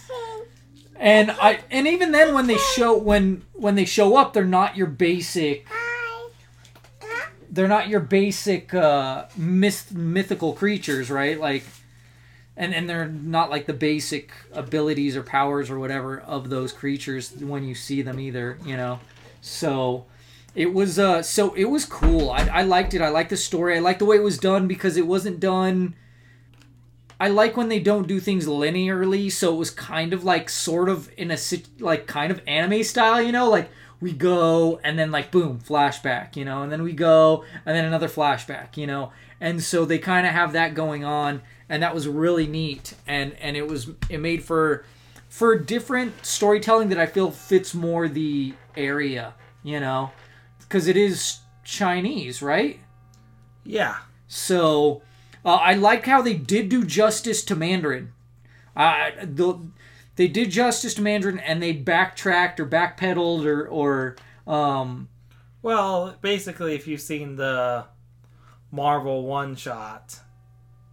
and 0.97 1.31
I 1.31 1.59
and 1.71 1.87
even 1.87 2.11
then 2.11 2.33
when 2.33 2.47
they 2.47 2.57
show 2.57 2.97
when 2.97 3.43
when 3.53 3.75
they 3.75 3.85
show 3.85 4.15
up, 4.15 4.33
they're 4.33 4.45
not 4.45 4.77
your 4.77 4.87
basic. 4.87 5.67
They're 7.49 7.67
not 7.67 7.87
your 7.87 8.01
basic 8.01 8.73
uh, 8.73 9.25
myth, 9.37 9.93
mythical 9.93 10.53
creatures, 10.53 11.09
right? 11.09 11.39
Like, 11.39 11.63
and 12.57 12.73
and 12.73 12.89
they're 12.89 13.07
not 13.07 13.49
like 13.49 13.65
the 13.65 13.73
basic 13.73 14.31
abilities 14.53 15.15
or 15.15 15.23
powers 15.23 15.69
or 15.69 15.79
whatever 15.79 16.19
of 16.19 16.49
those 16.49 16.71
creatures 16.71 17.31
when 17.33 17.63
you 17.63 17.75
see 17.75 18.01
them 18.01 18.19
either. 18.19 18.57
You 18.65 18.77
know, 18.77 18.99
so 19.41 20.05
it 20.53 20.73
was 20.73 20.97
uh 20.97 21.21
so 21.21 21.53
it 21.53 21.65
was 21.65 21.85
cool. 21.85 22.31
I 22.31 22.47
I 22.47 22.61
liked 22.63 22.93
it. 22.93 23.01
I 23.01 23.09
liked 23.09 23.29
the 23.29 23.37
story. 23.37 23.75
I 23.75 23.79
liked 23.79 23.99
the 23.99 24.05
way 24.05 24.17
it 24.17 24.23
was 24.23 24.37
done 24.37 24.67
because 24.67 24.97
it 24.97 25.07
wasn't 25.07 25.39
done. 25.39 25.95
I 27.19 27.29
like 27.29 27.55
when 27.55 27.69
they 27.69 27.79
don't 27.79 28.07
do 28.07 28.19
things 28.19 28.45
linearly, 28.45 29.31
so 29.31 29.53
it 29.53 29.57
was 29.57 29.71
kind 29.71 30.11
of 30.11 30.23
like 30.23 30.49
sort 30.49 30.89
of 30.89 31.09
in 31.17 31.31
a 31.31 31.37
like 31.79 32.07
kind 32.07 32.31
of 32.31 32.41
anime 32.45 32.83
style, 32.83 33.21
you 33.21 33.31
know, 33.31 33.49
like 33.49 33.69
we 34.01 34.11
go 34.11 34.79
and 34.83 34.99
then 34.99 35.11
like 35.11 35.31
boom, 35.31 35.59
flashback, 35.59 36.35
you 36.35 36.43
know, 36.43 36.61
and 36.61 36.71
then 36.71 36.83
we 36.83 36.91
go 36.91 37.45
and 37.65 37.75
then 37.75 37.85
another 37.85 38.09
flashback, 38.09 38.75
you 38.75 38.87
know. 38.87 39.11
And 39.39 39.61
so 39.61 39.85
they 39.85 39.99
kind 39.99 40.25
of 40.25 40.33
have 40.33 40.53
that 40.53 40.73
going 40.73 41.03
on 41.03 41.41
and 41.69 41.83
that 41.83 41.93
was 41.93 42.07
really 42.07 42.47
neat 42.47 42.93
and 43.07 43.33
and 43.39 43.57
it 43.57 43.67
was 43.67 43.89
it 44.09 44.19
made 44.19 44.43
for 44.43 44.85
for 45.29 45.57
different 45.57 46.25
storytelling 46.25 46.89
that 46.89 46.99
I 46.99 47.05
feel 47.05 47.31
fits 47.31 47.73
more 47.73 48.07
the 48.07 48.53
area, 48.77 49.33
you 49.63 49.79
know, 49.79 50.11
cuz 50.69 50.87
it 50.87 50.97
is 50.97 51.39
Chinese, 51.63 52.41
right? 52.41 52.79
Yeah. 53.63 53.97
So 54.27 55.01
uh, 55.43 55.55
I 55.55 55.73
like 55.73 56.05
how 56.05 56.21
they 56.21 56.33
did 56.33 56.69
do 56.69 56.83
justice 56.83 57.43
to 57.45 57.55
Mandarin. 57.55 58.13
Uh, 58.75 59.11
the, 59.23 59.59
they 60.15 60.27
did 60.27 60.51
justice 60.51 60.93
to 60.95 61.01
Mandarin 61.01 61.39
and 61.39 61.61
they 61.61 61.71
backtracked 61.73 62.59
or 62.59 62.65
backpedaled 62.65 63.45
or 63.45 63.67
or 63.67 64.15
um, 64.47 65.09
Well, 65.61 66.15
basically, 66.21 66.75
if 66.75 66.87
you've 66.87 67.01
seen 67.01 67.35
the 67.35 67.85
Marvel 68.75 69.23
one 69.23 69.55
shot 69.55 70.19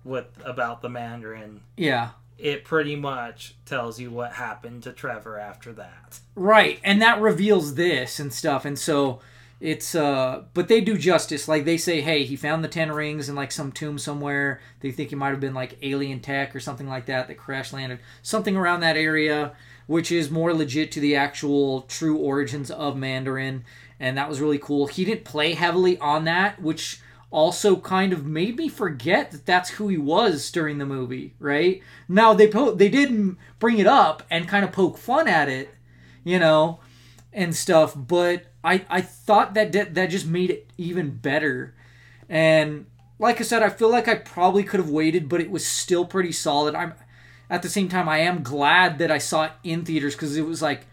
with 0.05 0.27
about 0.45 0.83
the 0.83 0.89
Mandarin, 0.89 1.61
yeah. 1.77 2.11
It 2.39 2.65
pretty 2.65 2.97
much 2.97 3.55
tells 3.67 4.01
you 4.01 4.11
what 4.11 4.33
happened 4.33 4.83
to 4.83 4.93
Trevor 4.93 5.39
after 5.39 5.73
that. 5.75 6.19
Right, 6.35 6.81
and 6.83 7.01
that 7.01 7.21
reveals 7.21 7.75
this 7.77 8.19
and 8.19 8.33
stuff, 8.33 8.65
and 8.65 8.79
so 8.79 9.21
it's 9.63 9.95
uh 9.95 10.43
but 10.55 10.67
they 10.67 10.81
do 10.81 10.99
justice. 10.99 11.47
Like 11.47 11.65
they 11.65 11.77
say 11.77 12.01
hey 12.01 12.25
he 12.25 12.35
found 12.35 12.65
the 12.65 12.69
10 12.69 12.91
rings 12.91 13.29
in 13.29 13.37
like 13.37 13.53
some 13.53 13.71
tomb 13.71 13.97
somewhere. 13.97 14.61
They 14.81 14.91
think 14.91 15.13
it 15.13 15.17
might 15.17 15.31
have 15.31 15.41
been 15.41 15.55
like 15.55 15.79
alien 15.83 16.19
tech 16.19 16.55
or 16.55 16.61
something 16.61 16.89
like 16.89 17.07
that 17.07 17.29
that 17.29 17.39
crash 17.39 17.73
landed 17.73 18.01
something 18.23 18.57
around 18.57 18.81
that 18.81 18.97
area 18.97 19.53
which 19.87 20.11
is 20.11 20.31
more 20.31 20.53
legit 20.53 20.91
to 20.93 21.01
the 21.01 21.15
actual 21.15 21.83
true 21.83 22.17
origins 22.17 22.73
of 22.73 22.97
mandarin 22.97 23.65
and 24.01 24.19
that 24.19 24.29
was 24.29 24.41
really 24.41 24.59
cool. 24.59 24.89
He 24.89 25.05
didn't 25.05 25.25
play 25.25 25.55
heavily 25.55 25.97
on 25.99 26.25
that 26.25 26.61
which 26.61 27.01
also 27.33 27.77
kind 27.77 28.13
of 28.13 28.25
made 28.25 28.57
me 28.57 28.69
forget 28.69 29.33
that 29.33 29.45
that's 29.47 29.71
who 29.71 29.89
he 29.89 29.99
was 29.99 30.51
during 30.53 30.79
the 30.79 30.87
movie 30.87 31.35
right 31.41 31.83
now 32.09 32.33
they 32.33 32.47
po- 32.47 32.75
they 32.75 32.89
didn't 32.89 33.37
bring 33.59 33.79
it 33.79 33.87
up 33.87 34.23
and 34.31 34.47
kind 34.47 34.65
of 34.65 34.71
poke 34.71 34.97
fun 34.97 35.27
at 35.27 35.49
it 35.49 35.71
you 36.23 36.39
know 36.39 36.79
and 37.33 37.57
stuff 37.57 37.95
but 37.97 38.45
I, 38.65 38.85
I 38.89 39.01
thought 39.01 39.55
that 39.55 39.73
that 39.73 39.95
that 39.95 40.11
just 40.11 40.27
made 40.27 40.51
it 40.51 40.71
even 40.79 41.11
better. 41.17 41.75
And 42.29 42.87
like 43.19 43.41
I 43.41 43.45
said, 43.45 43.63
I 43.63 43.71
feel 43.71 43.91
like 43.91 44.09
I 44.09 44.15
probably 44.15 44.63
could 44.63 44.81
have 44.81 44.91
waited, 44.91 45.29
but 45.29 45.41
it 45.41 45.51
was 45.51 45.67
still 45.67 46.05
pretty 46.05 46.33
solid. 46.33 46.75
I'm 46.75 46.95
at 47.51 47.63
the 47.63 47.69
same 47.69 47.89
time 47.89 48.09
I 48.09 48.19
am 48.19 48.43
glad 48.43 48.99
that 48.99 49.11
I 49.11 49.19
saw 49.19 49.45
it 49.45 49.53
in 49.65 49.85
theaters 49.85 50.15
because 50.15 50.37
it 50.37 50.47
was 50.47 50.63
like 50.63 50.87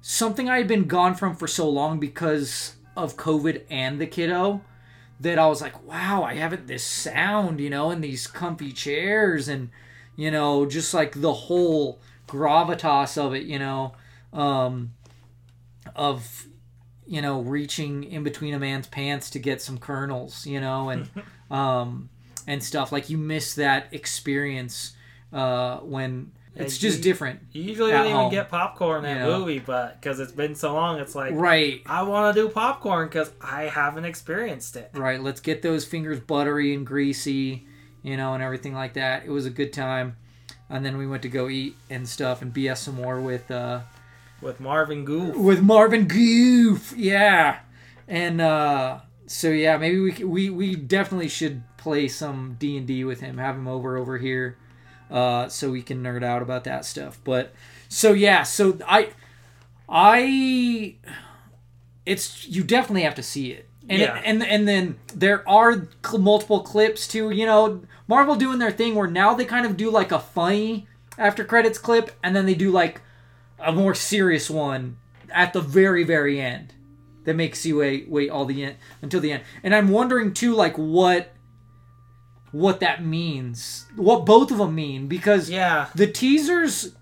something 0.00 0.48
I 0.48 0.58
had 0.58 0.68
been 0.68 0.84
gone 0.84 1.14
from 1.14 1.36
for 1.36 1.46
so 1.46 1.68
long 1.68 2.00
because 2.00 2.74
of 2.96 3.16
COVID 3.16 3.62
and 3.70 4.00
the 4.00 4.06
kiddo 4.06 4.62
that 5.20 5.38
I 5.38 5.46
was 5.46 5.60
like, 5.60 5.86
wow, 5.86 6.22
I 6.22 6.34
have 6.34 6.52
it 6.52 6.66
this 6.66 6.84
sound, 6.84 7.60
you 7.60 7.70
know, 7.70 7.90
and 7.90 8.02
these 8.02 8.26
comfy 8.26 8.72
chairs 8.72 9.48
and 9.48 9.70
you 10.16 10.30
know, 10.30 10.64
just 10.66 10.94
like 10.94 11.20
the 11.20 11.32
whole 11.32 11.98
gravitas 12.28 13.18
of 13.18 13.34
it, 13.34 13.44
you 13.44 13.58
know, 13.58 13.94
um, 14.32 14.92
of 15.96 16.46
you 17.06 17.20
know, 17.20 17.40
reaching 17.40 18.04
in 18.04 18.22
between 18.22 18.54
a 18.54 18.58
man's 18.58 18.86
pants 18.86 19.28
to 19.30 19.38
get 19.38 19.60
some 19.60 19.78
kernels, 19.78 20.46
you 20.46 20.60
know, 20.60 20.88
and 20.88 21.08
um, 21.50 22.08
and 22.46 22.62
stuff. 22.62 22.92
Like 22.92 23.10
you 23.10 23.18
miss 23.18 23.54
that 23.54 23.88
experience 23.92 24.94
uh, 25.32 25.78
when 25.78 26.32
it's 26.56 26.78
just 26.78 26.98
you, 26.98 27.02
different. 27.04 27.40
You 27.52 27.62
usually 27.62 27.90
don't 27.92 28.06
even 28.06 28.16
home, 28.16 28.30
get 28.30 28.48
popcorn 28.48 29.04
in 29.04 29.18
that 29.18 29.24
know. 29.26 29.40
movie, 29.40 29.58
but 29.58 30.00
because 30.00 30.20
it's 30.20 30.32
been 30.32 30.54
so 30.54 30.74
long, 30.74 31.00
it's 31.00 31.14
like 31.14 31.32
Right, 31.34 31.82
I 31.86 32.02
want 32.02 32.34
to 32.34 32.42
do 32.42 32.48
popcorn 32.48 33.08
because 33.08 33.32
I 33.40 33.62
haven't 33.64 34.04
experienced 34.04 34.76
it. 34.76 34.90
right. 34.94 35.20
Let's 35.20 35.40
get 35.40 35.62
those 35.62 35.84
fingers 35.84 36.20
buttery 36.20 36.74
and 36.74 36.86
greasy, 36.86 37.66
you 38.02 38.16
know, 38.16 38.34
and 38.34 38.42
everything 38.42 38.74
like 38.74 38.94
that. 38.94 39.24
It 39.24 39.30
was 39.30 39.46
a 39.46 39.50
good 39.50 39.72
time. 39.72 40.16
And 40.70 40.84
then 40.84 40.96
we 40.96 41.06
went 41.06 41.22
to 41.22 41.28
go 41.28 41.48
eat 41.48 41.76
and 41.90 42.08
stuff 42.08 42.40
and 42.42 42.52
BS 42.52 42.78
some 42.78 42.94
more 42.96 43.20
with 43.20 43.50
uh, 43.50 43.80
With 44.40 44.60
Marvin 44.60 45.04
Goof, 45.04 45.36
with 45.36 45.62
Marvin 45.62 46.06
Goof. 46.08 46.94
Yeah, 46.96 47.58
and 48.08 48.40
uh, 48.40 49.00
so 49.26 49.48
yeah, 49.50 49.76
maybe 49.76 50.00
we 50.00 50.24
we 50.24 50.50
we 50.50 50.74
definitely 50.76 51.28
should 51.28 51.62
play 51.76 52.08
some 52.08 52.56
D 52.58 52.76
and 52.78 52.86
D 52.86 53.04
with 53.04 53.20
him. 53.20 53.38
Have 53.38 53.56
him 53.56 53.68
over 53.68 53.96
over 53.98 54.16
here, 54.18 54.56
uh, 55.10 55.48
so 55.48 55.70
we 55.70 55.82
can 55.82 56.02
nerd 56.02 56.22
out 56.24 56.42
about 56.42 56.64
that 56.64 56.84
stuff. 56.84 57.18
But 57.24 57.52
so 57.88 58.12
yeah, 58.12 58.42
so 58.42 58.78
I 58.86 59.10
I 59.88 60.96
it's 62.06 62.46
you 62.48 62.62
definitely 62.64 63.02
have 63.02 63.14
to 63.16 63.22
see 63.22 63.50
it. 63.52 63.68
And, 63.88 64.00
Yeah. 64.00 64.16
it, 64.16 64.22
and 64.24 64.42
and 64.42 64.66
then 64.68 64.96
there 65.14 65.46
are 65.48 65.86
cl- 66.04 66.18
multiple 66.22 66.60
clips 66.60 67.06
too. 67.06 67.30
You 67.30 67.46
know, 67.46 67.82
Marvel 68.08 68.34
doing 68.34 68.58
their 68.58 68.70
thing 68.70 68.94
where 68.94 69.08
now 69.08 69.34
they 69.34 69.44
kind 69.44 69.66
of 69.66 69.76
do 69.76 69.90
like 69.90 70.12
a 70.12 70.18
funny 70.18 70.86
after 71.18 71.44
credits 71.44 71.78
clip, 71.78 72.10
and 72.22 72.34
then 72.34 72.46
they 72.46 72.54
do 72.54 72.70
like 72.70 73.00
a 73.58 73.72
more 73.72 73.94
serious 73.94 74.50
one 74.50 74.96
at 75.30 75.52
the 75.52 75.60
very 75.60 76.02
very 76.04 76.40
end 76.40 76.72
that 77.24 77.34
makes 77.36 77.64
you 77.66 77.78
wait 77.78 78.08
wait 78.08 78.30
all 78.30 78.44
the 78.46 78.64
end 78.64 78.76
until 79.02 79.20
the 79.20 79.32
end. 79.32 79.42
And 79.62 79.74
I'm 79.74 79.88
wondering 79.88 80.32
too, 80.32 80.54
like 80.54 80.76
what 80.76 81.33
what 82.54 82.78
that 82.78 83.04
means, 83.04 83.86
what 83.96 84.24
both 84.24 84.52
of 84.52 84.58
them 84.58 84.76
mean, 84.76 85.08
because 85.08 85.50
yeah, 85.50 85.88
the 85.94 86.06
teasers. 86.06 86.94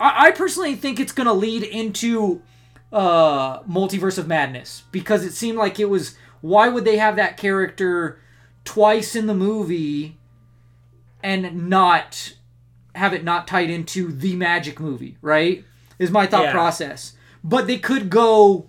I, 0.00 0.26
I 0.26 0.30
personally 0.32 0.74
think 0.74 0.98
it's 0.98 1.12
gonna 1.12 1.32
lead 1.32 1.62
into 1.62 2.42
uh 2.92 3.62
multiverse 3.62 4.18
of 4.18 4.26
madness 4.26 4.82
because 4.90 5.22
it 5.24 5.32
seemed 5.32 5.56
like 5.58 5.78
it 5.78 5.88
was 5.90 6.16
why 6.40 6.68
would 6.68 6.84
they 6.84 6.96
have 6.96 7.16
that 7.16 7.36
character 7.36 8.18
twice 8.64 9.14
in 9.14 9.26
the 9.26 9.34
movie 9.34 10.16
and 11.22 11.68
not 11.68 12.34
have 12.94 13.12
it 13.12 13.22
not 13.22 13.46
tied 13.46 13.68
into 13.68 14.10
the 14.10 14.34
magic 14.36 14.80
movie 14.80 15.18
right 15.20 15.64
is 15.98 16.10
my 16.10 16.26
thought 16.26 16.44
Yeah. 16.44 16.52
process 16.52 17.12
but 17.44 17.66
they 17.66 17.76
could 17.78 18.08
go 18.08 18.68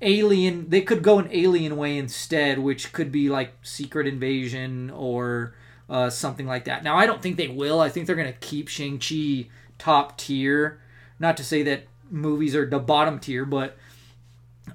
alien 0.00 0.68
they 0.70 0.82
could 0.82 1.02
go 1.02 1.18
an 1.18 1.28
alien 1.32 1.76
way 1.76 1.98
instead 1.98 2.60
which 2.60 2.92
could 2.92 3.10
be 3.10 3.28
like 3.28 3.52
secret 3.62 4.06
invasion 4.06 4.90
or 4.90 5.54
uh, 5.88 6.10
something 6.10 6.46
like 6.46 6.64
that 6.64 6.82
now 6.82 6.96
i 6.96 7.06
don't 7.06 7.22
think 7.22 7.36
they 7.36 7.48
will 7.48 7.80
i 7.80 7.88
think 7.88 8.06
they're 8.06 8.16
going 8.16 8.32
to 8.32 8.38
keep 8.40 8.68
shang-chi 8.68 9.48
top 9.78 10.16
tier 10.18 10.80
not 11.18 11.36
to 11.36 11.44
say 11.44 11.62
that 11.62 11.84
movies 12.10 12.54
are 12.54 12.68
the 12.68 12.78
bottom 12.78 13.18
tier 13.18 13.44
but 13.44 13.76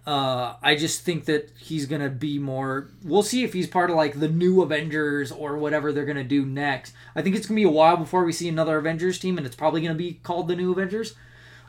uh, 0.08 0.56
I 0.64 0.76
just 0.76 1.04
think 1.04 1.26
that 1.26 1.52
he's 1.60 1.86
gonna 1.86 2.10
be 2.10 2.40
more. 2.40 2.90
We'll 3.04 3.24
see 3.24 3.44
if 3.44 3.54
he's 3.54 3.68
part 3.68 3.90
of 3.90 3.98
like 3.98 4.20
the 4.20 4.30
new 4.30 4.62
Avengers 4.62 5.32
or 5.32 5.58
whatever 5.58 5.92
they're 5.92 6.06
gonna 6.06 6.24
do 6.24 6.46
next. 6.46 6.94
I 7.14 7.22
think 7.22 7.36
it's 7.36 7.46
gonna 7.46 7.58
be 7.58 7.64
a 7.64 7.70
while 7.70 7.98
before 7.98 8.24
we 8.24 8.32
see 8.32 8.50
another 8.50 8.78
Avengers 8.78 9.20
team, 9.20 9.38
and 9.38 9.46
it's 9.46 9.56
probably 9.56 9.82
gonna 9.82 9.94
be 9.94 10.14
called 10.24 10.48
the 10.48 10.56
new 10.56 10.72
Avengers. 10.72 11.14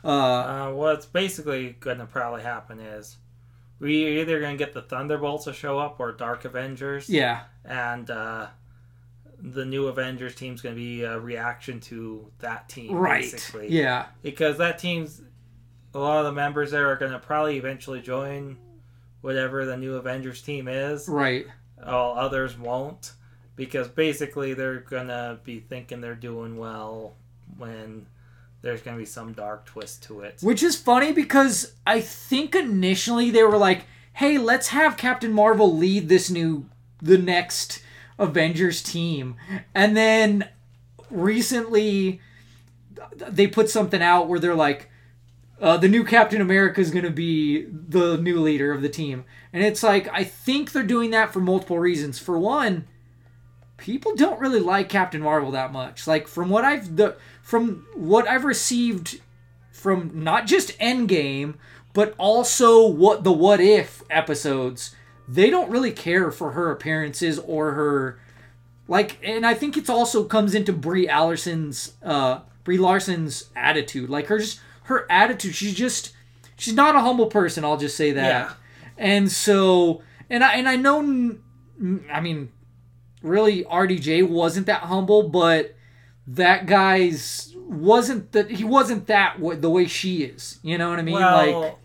Uh, 0.03 0.07
uh, 0.07 0.71
what's 0.71 1.05
basically 1.05 1.77
going 1.79 1.97
to 1.97 2.05
probably 2.05 2.41
happen 2.41 2.79
is 2.79 3.17
we 3.79 4.19
either 4.19 4.39
going 4.39 4.57
to 4.57 4.63
get 4.63 4.73
the 4.73 4.81
Thunderbolts 4.81 5.45
to 5.45 5.53
show 5.53 5.79
up 5.79 5.99
or 5.99 6.11
Dark 6.11 6.43
Avengers, 6.43 7.09
yeah, 7.09 7.43
and 7.63 8.09
uh, 8.09 8.47
the 9.43 9.65
new 9.65 9.87
Avengers 9.87 10.35
team's 10.35 10.61
going 10.61 10.73
to 10.73 10.81
be 10.81 11.03
a 11.03 11.19
reaction 11.19 11.81
to 11.81 12.31
that 12.39 12.69
team, 12.69 12.95
right. 12.95 13.29
basically. 13.29 13.67
Yeah, 13.69 14.05
because 14.21 14.57
that 14.59 14.79
team's 14.79 15.21
a 15.93 15.99
lot 15.99 16.19
of 16.19 16.25
the 16.25 16.31
members 16.31 16.71
there 16.71 16.89
are 16.89 16.95
going 16.95 17.11
to 17.11 17.19
probably 17.19 17.57
eventually 17.57 18.01
join 18.01 18.57
whatever 19.21 19.65
the 19.65 19.77
new 19.77 19.95
Avengers 19.95 20.41
team 20.41 20.67
is. 20.67 21.07
right. 21.09 21.45
All 21.85 22.17
others 22.17 22.57
won't 22.57 23.11
because 23.57 23.89
basically 23.89 24.53
they're 24.53 24.79
going 24.79 25.07
to 25.07 25.37
be 25.43 25.59
thinking 25.59 25.99
they're 25.99 26.15
doing 26.15 26.57
well 26.57 27.15
when 27.57 28.05
there's 28.61 28.81
going 28.81 28.95
to 28.95 29.01
be 29.01 29.05
some 29.05 29.33
dark 29.33 29.65
twist 29.65 30.03
to 30.03 30.21
it. 30.21 30.39
Which 30.41 30.63
is 30.63 30.77
funny 30.77 31.11
because 31.11 31.73
I 31.85 31.99
think 31.99 32.55
initially 32.55 33.31
they 33.31 33.43
were 33.43 33.57
like, 33.57 33.83
"Hey, 34.13 34.37
let's 34.37 34.69
have 34.69 34.95
Captain 34.95 35.33
Marvel 35.33 35.75
lead 35.75 36.07
this 36.07 36.29
new 36.29 36.69
the 37.01 37.17
next 37.17 37.82
Avengers 38.17 38.81
team." 38.81 39.35
And 39.73 39.95
then 39.95 40.49
recently 41.09 42.21
they 43.15 43.47
put 43.47 43.69
something 43.69 44.01
out 44.01 44.27
where 44.27 44.39
they're 44.39 44.55
like 44.55 44.89
uh, 45.61 45.77
the 45.77 45.87
new 45.87 46.03
Captain 46.03 46.41
America 46.41 46.81
is 46.81 46.91
going 46.91 47.05
to 47.05 47.11
be 47.11 47.65
the 47.65 48.17
new 48.17 48.39
leader 48.41 48.73
of 48.73 48.81
the 48.81 48.89
team. 48.89 49.23
And 49.53 49.63
it's 49.63 49.83
like 49.83 50.09
I 50.11 50.23
think 50.23 50.71
they're 50.71 50.83
doing 50.83 51.11
that 51.11 51.31
for 51.31 51.39
multiple 51.39 51.79
reasons. 51.79 52.19
For 52.19 52.37
one, 52.37 52.85
people 53.77 54.15
don't 54.15 54.39
really 54.39 54.59
like 54.59 54.89
Captain 54.89 55.21
Marvel 55.21 55.51
that 55.51 55.71
much. 55.71 56.05
Like 56.07 56.27
from 56.27 56.49
what 56.49 56.65
I've 56.65 56.95
the 56.95 57.15
from 57.41 57.87
what 57.95 58.27
I've 58.27 58.45
received 58.45 59.21
from 59.71 60.11
not 60.13 60.47
just 60.47 60.77
Endgame, 60.79 61.55
but 61.93 62.13
also 62.17 62.85
what 62.85 63.23
the 63.23 63.31
What 63.31 63.61
If 63.61 64.03
episodes, 64.09 64.95
they 65.27 65.49
don't 65.49 65.69
really 65.69 65.91
care 65.91 66.31
for 66.31 66.51
her 66.51 66.71
appearances 66.71 67.39
or 67.39 67.73
her 67.73 68.19
like 68.87 69.17
and 69.23 69.45
I 69.45 69.53
think 69.53 69.77
it's 69.77 69.89
also 69.89 70.23
comes 70.25 70.53
into 70.53 70.73
Brie 70.73 71.07
Larson's 71.07 71.93
uh 72.03 72.39
Brie 72.63 72.77
Larson's 72.77 73.49
attitude. 73.55 74.09
Like 74.09 74.27
her 74.27 74.39
just 74.39 74.59
her 74.83 75.05
attitude, 75.09 75.55
she's 75.55 75.73
just 75.73 76.13
she's 76.57 76.73
not 76.73 76.95
a 76.95 76.99
humble 76.99 77.27
person, 77.27 77.63
I'll 77.63 77.77
just 77.77 77.97
say 77.97 78.11
that. 78.11 78.27
Yeah. 78.27 78.53
And 78.97 79.31
so 79.31 80.01
and 80.29 80.43
I 80.43 80.55
and 80.55 80.67
I 80.67 80.75
know 80.75 81.37
I 82.11 82.21
mean 82.21 82.51
really 83.21 83.63
RDJ 83.63 84.27
wasn't 84.27 84.67
that 84.67 84.81
humble, 84.81 85.29
but 85.29 85.75
that 86.27 86.65
guy's 86.65 87.53
wasn't 87.55 88.31
that 88.33 88.51
he 88.51 88.63
wasn't 88.63 89.07
that 89.07 89.37
the 89.61 89.69
way 89.69 89.87
she 89.87 90.23
is. 90.23 90.59
You 90.61 90.77
know 90.77 90.89
what 90.89 90.99
I 90.99 91.03
mean? 91.03 91.15
well, 91.15 91.59
like 91.61 91.75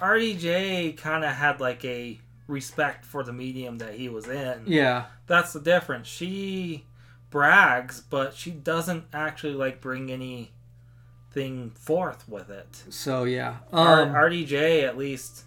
RDJ 0.00 0.96
kind 0.98 1.24
of 1.24 1.32
had 1.32 1.60
like 1.60 1.84
a 1.84 2.20
respect 2.46 3.04
for 3.04 3.22
the 3.22 3.32
medium 3.32 3.78
that 3.78 3.94
he 3.94 4.08
was 4.08 4.26
in. 4.28 4.62
yeah, 4.66 5.06
That's 5.26 5.52
the 5.52 5.60
difference. 5.60 6.06
She 6.08 6.84
brags, 7.30 8.00
but 8.00 8.34
she 8.34 8.50
doesn't 8.50 9.04
actually 9.12 9.54
like 9.54 9.80
bring 9.80 10.10
anything 10.12 11.70
forth 11.70 12.28
with 12.28 12.50
it. 12.50 12.82
so 12.88 13.24
yeah. 13.24 13.56
R- 13.72 14.02
Um, 14.02 14.12
RDJ 14.12 14.84
at 14.84 14.96
least 14.96 15.44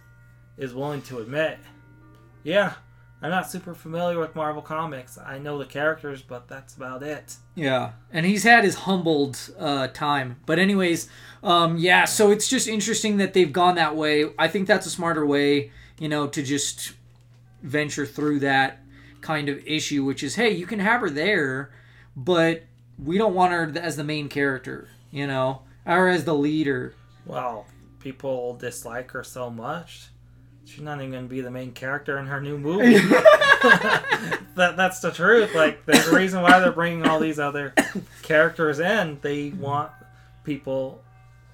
is 0.57 0.73
willing 0.73 1.01
to 1.03 1.19
admit, 1.19 1.57
yeah, 2.43 2.73
I'm 3.21 3.31
not 3.31 3.49
super 3.51 3.73
familiar 3.73 4.17
with 4.17 4.33
Marvel 4.33 4.61
comics. 4.61 5.17
I 5.17 5.39
know 5.39 5.57
the 5.57 5.65
characters, 5.65 6.21
but 6.21 6.47
that's 6.47 6.75
about 6.75 7.03
it. 7.03 7.35
Yeah, 7.53 7.91
and 8.13 8.25
he's 8.25 8.43
had 8.43 8.63
his 8.63 8.75
humbled 8.75 9.37
uh, 9.59 9.87
time. 9.87 10.37
But 10.45 10.57
anyways, 10.57 11.09
um, 11.43 11.77
yeah. 11.77 12.05
So 12.05 12.31
it's 12.31 12.47
just 12.47 12.67
interesting 12.67 13.17
that 13.17 13.33
they've 13.33 13.51
gone 13.51 13.75
that 13.75 13.95
way. 13.95 14.31
I 14.39 14.47
think 14.47 14.67
that's 14.67 14.85
a 14.85 14.89
smarter 14.89 15.25
way, 15.25 15.71
you 15.99 16.07
know, 16.07 16.27
to 16.27 16.41
just 16.41 16.93
venture 17.61 18.05
through 18.05 18.39
that 18.39 18.79
kind 19.19 19.49
of 19.49 19.59
issue, 19.67 20.05
which 20.05 20.23
is, 20.23 20.35
hey, 20.35 20.51
you 20.51 20.65
can 20.65 20.79
have 20.79 21.01
her 21.01 21.09
there, 21.09 21.71
but 22.15 22.63
we 22.97 23.17
don't 23.17 23.33
want 23.33 23.51
her 23.51 23.71
as 23.81 23.97
the 23.97 24.03
main 24.05 24.29
character, 24.29 24.87
you 25.11 25.27
know, 25.27 25.63
or 25.85 26.07
as 26.07 26.23
the 26.23 26.35
leader. 26.35 26.93
Well, 27.25 27.65
people 27.99 28.55
dislike 28.55 29.11
her 29.11 29.25
so 29.25 29.49
much. 29.49 30.07
She's 30.69 30.81
not 30.81 30.99
even 30.99 31.09
going 31.11 31.23
to 31.23 31.29
be 31.29 31.41
the 31.41 31.49
main 31.49 31.71
character 31.71 32.19
in 32.19 32.27
her 32.27 32.39
new 32.39 32.55
movie. 32.57 32.93
that 34.55 34.75
that's 34.77 34.99
the 34.99 35.09
truth. 35.11 35.55
Like, 35.55 35.83
there's 35.87 36.07
a 36.07 36.15
reason 36.15 36.43
why 36.43 36.59
they're 36.59 36.71
bringing 36.71 37.07
all 37.07 37.19
these 37.19 37.39
other 37.39 37.73
characters 38.21 38.79
in. 38.79 39.17
They 39.23 39.49
want 39.49 39.91
people 40.43 41.01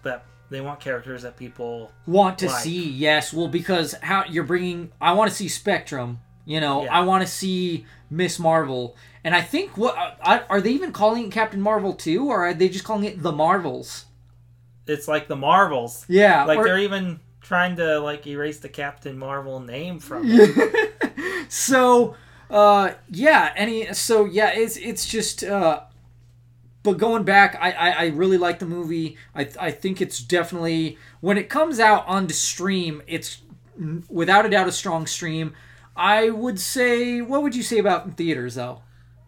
that 0.04 0.26
they 0.50 0.60
want 0.60 0.82
characters 0.82 1.22
that 1.22 1.38
people 1.38 1.94
want 2.06 2.40
to 2.40 2.48
like. 2.48 2.62
see. 2.62 2.90
Yes, 2.90 3.32
well, 3.34 3.48
because 3.48 3.94
how 4.02 4.26
you're 4.26 4.44
bringing, 4.44 4.92
I 5.00 5.14
want 5.14 5.30
to 5.32 5.36
see 5.36 5.48
Spectrum. 5.48 6.20
You 6.44 6.60
know, 6.60 6.84
Yeah. 6.84 6.94
I 7.00 7.02
want 7.06 7.26
to 7.26 7.32
see 7.32 7.86
Miss 8.10 8.38
Marvel, 8.38 8.96
and 9.24 9.34
I 9.34 9.42
think 9.42 9.78
what 9.78 9.96
I, 9.98 10.42
are 10.50 10.60
they 10.62 10.72
even 10.72 10.92
calling 10.92 11.26
it 11.26 11.32
Captain 11.32 11.62
Marvel 11.62 11.94
too, 11.94 12.28
or 12.28 12.46
are 12.48 12.54
they 12.54 12.68
just 12.70 12.84
calling 12.84 13.06
it 13.06 13.24
the 13.24 13.32
Marvels? 13.32 14.06
It's 14.86 15.08
like 15.08 15.28
the 15.28 15.36
Marvels. 15.38 16.06
Yeah, 16.08 16.44
Like 16.44 16.60
or- 16.60 16.66
they're 16.66 16.80
even 16.80 17.20
trying 17.46 17.76
to 17.76 18.00
like 18.00 18.26
erase 18.26 18.60
the 18.60 18.70
Captain 18.70 19.18
Marvel 19.18 19.60
name 19.60 20.00
from 20.00 20.24
it. 20.26 21.50
so 21.50 22.16
uh 22.50 22.92
yeah 23.10 23.54
any 23.56 23.94
so 23.94 24.26
yeah 24.26 24.50
it's 24.52 24.78
it's 24.78 25.08
just 25.08 25.44
uh 25.44 25.82
but 26.84 26.98
going 26.98 27.24
back 27.24 27.58
I, 27.60 27.72
I 27.72 27.90
i 27.90 28.06
really 28.08 28.38
like 28.38 28.60
the 28.60 28.66
movie 28.66 29.18
i 29.34 29.48
i 29.60 29.72
think 29.72 30.00
it's 30.02 30.20
definitely 30.20 30.98
when 31.22 31.38
it 31.38 31.50
comes 31.50 31.80
out 31.80 32.06
on 32.08 32.28
the 32.28 32.34
stream 32.34 33.02
it's 33.08 33.42
without 34.10 34.46
a 34.46 34.50
doubt 34.50 34.68
a 34.68 34.72
strong 34.72 35.08
stream 35.08 35.54
i 35.96 36.30
would 36.30 36.60
say 36.60 37.20
what 37.22 37.42
would 37.42 37.56
you 37.56 37.64
say 37.64 37.80
about 37.80 38.16
theaters 38.18 38.56
though 38.56 38.82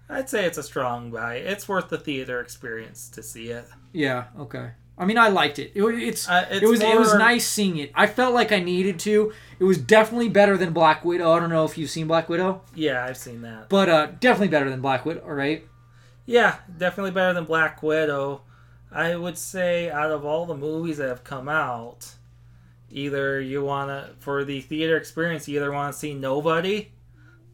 I'd 0.10 0.30
say 0.30 0.46
it's 0.46 0.58
a 0.58 0.64
strong 0.64 1.12
buy. 1.12 1.36
It's 1.36 1.68
worth 1.68 1.90
the 1.90 1.98
theater 1.98 2.40
experience 2.40 3.10
to 3.10 3.22
see 3.22 3.50
it. 3.50 3.66
yeah 3.92 4.26
okay 4.40 4.72
i 4.98 5.06
mean 5.06 5.18
i 5.18 5.28
liked 5.28 5.60
it, 5.60 5.72
it 5.76 5.84
it's, 5.84 6.28
Uh, 6.28 6.46
it's 6.50 6.64
it 6.64 6.68
was 6.68 6.82
it 6.82 6.98
was 7.00 7.14
nice 7.16 7.48
seeing 7.48 7.78
it. 7.78 7.92
I 7.96 8.08
felt 8.08 8.34
like 8.34 8.52
i 8.52 8.60
needed 8.60 9.00
to. 9.00 9.34
It 9.60 9.64
was 9.64 9.78
definitely 9.78 10.30
better 10.30 10.56
than 10.58 10.72
black 10.74 11.04
widow. 11.06 11.32
I 11.32 11.40
don't 11.40 11.50
know 11.50 11.66
if 11.66 11.78
you've 11.78 11.90
seen 11.90 12.08
black 12.08 12.30
widow. 12.30 12.62
Yeah, 12.76 13.04
I've 13.06 13.18
seen 13.18 13.42
that. 13.42 13.70
but 13.70 13.90
uh 13.90 14.08
definitely 14.20 14.50
better 14.50 14.70
than 14.70 14.82
black 14.82 15.06
widow 15.06 15.22
all 15.22 15.34
right? 15.34 15.64
Yeah, 16.26 16.58
definitely 16.78 17.12
better 17.12 17.34
than 17.34 17.46
Black 17.46 17.82
Widow. 17.82 18.42
I 18.92 19.16
would 19.16 19.38
say 19.38 19.90
out 19.90 20.12
of 20.12 20.26
all 20.26 20.46
the 20.46 20.58
movies 20.58 20.98
that 20.98 21.08
have 21.08 21.24
come 21.24 21.48
out, 21.48 22.16
either 22.92 23.40
you 23.40 23.64
want 23.64 23.90
to, 23.90 24.10
for 24.20 24.44
the 24.44 24.60
theater 24.60 24.98
experience, 24.98 25.48
you 25.48 25.58
either 25.58 25.72
want 25.72 25.94
to 25.94 25.98
see 25.98 26.14
Nobody, 26.14 26.90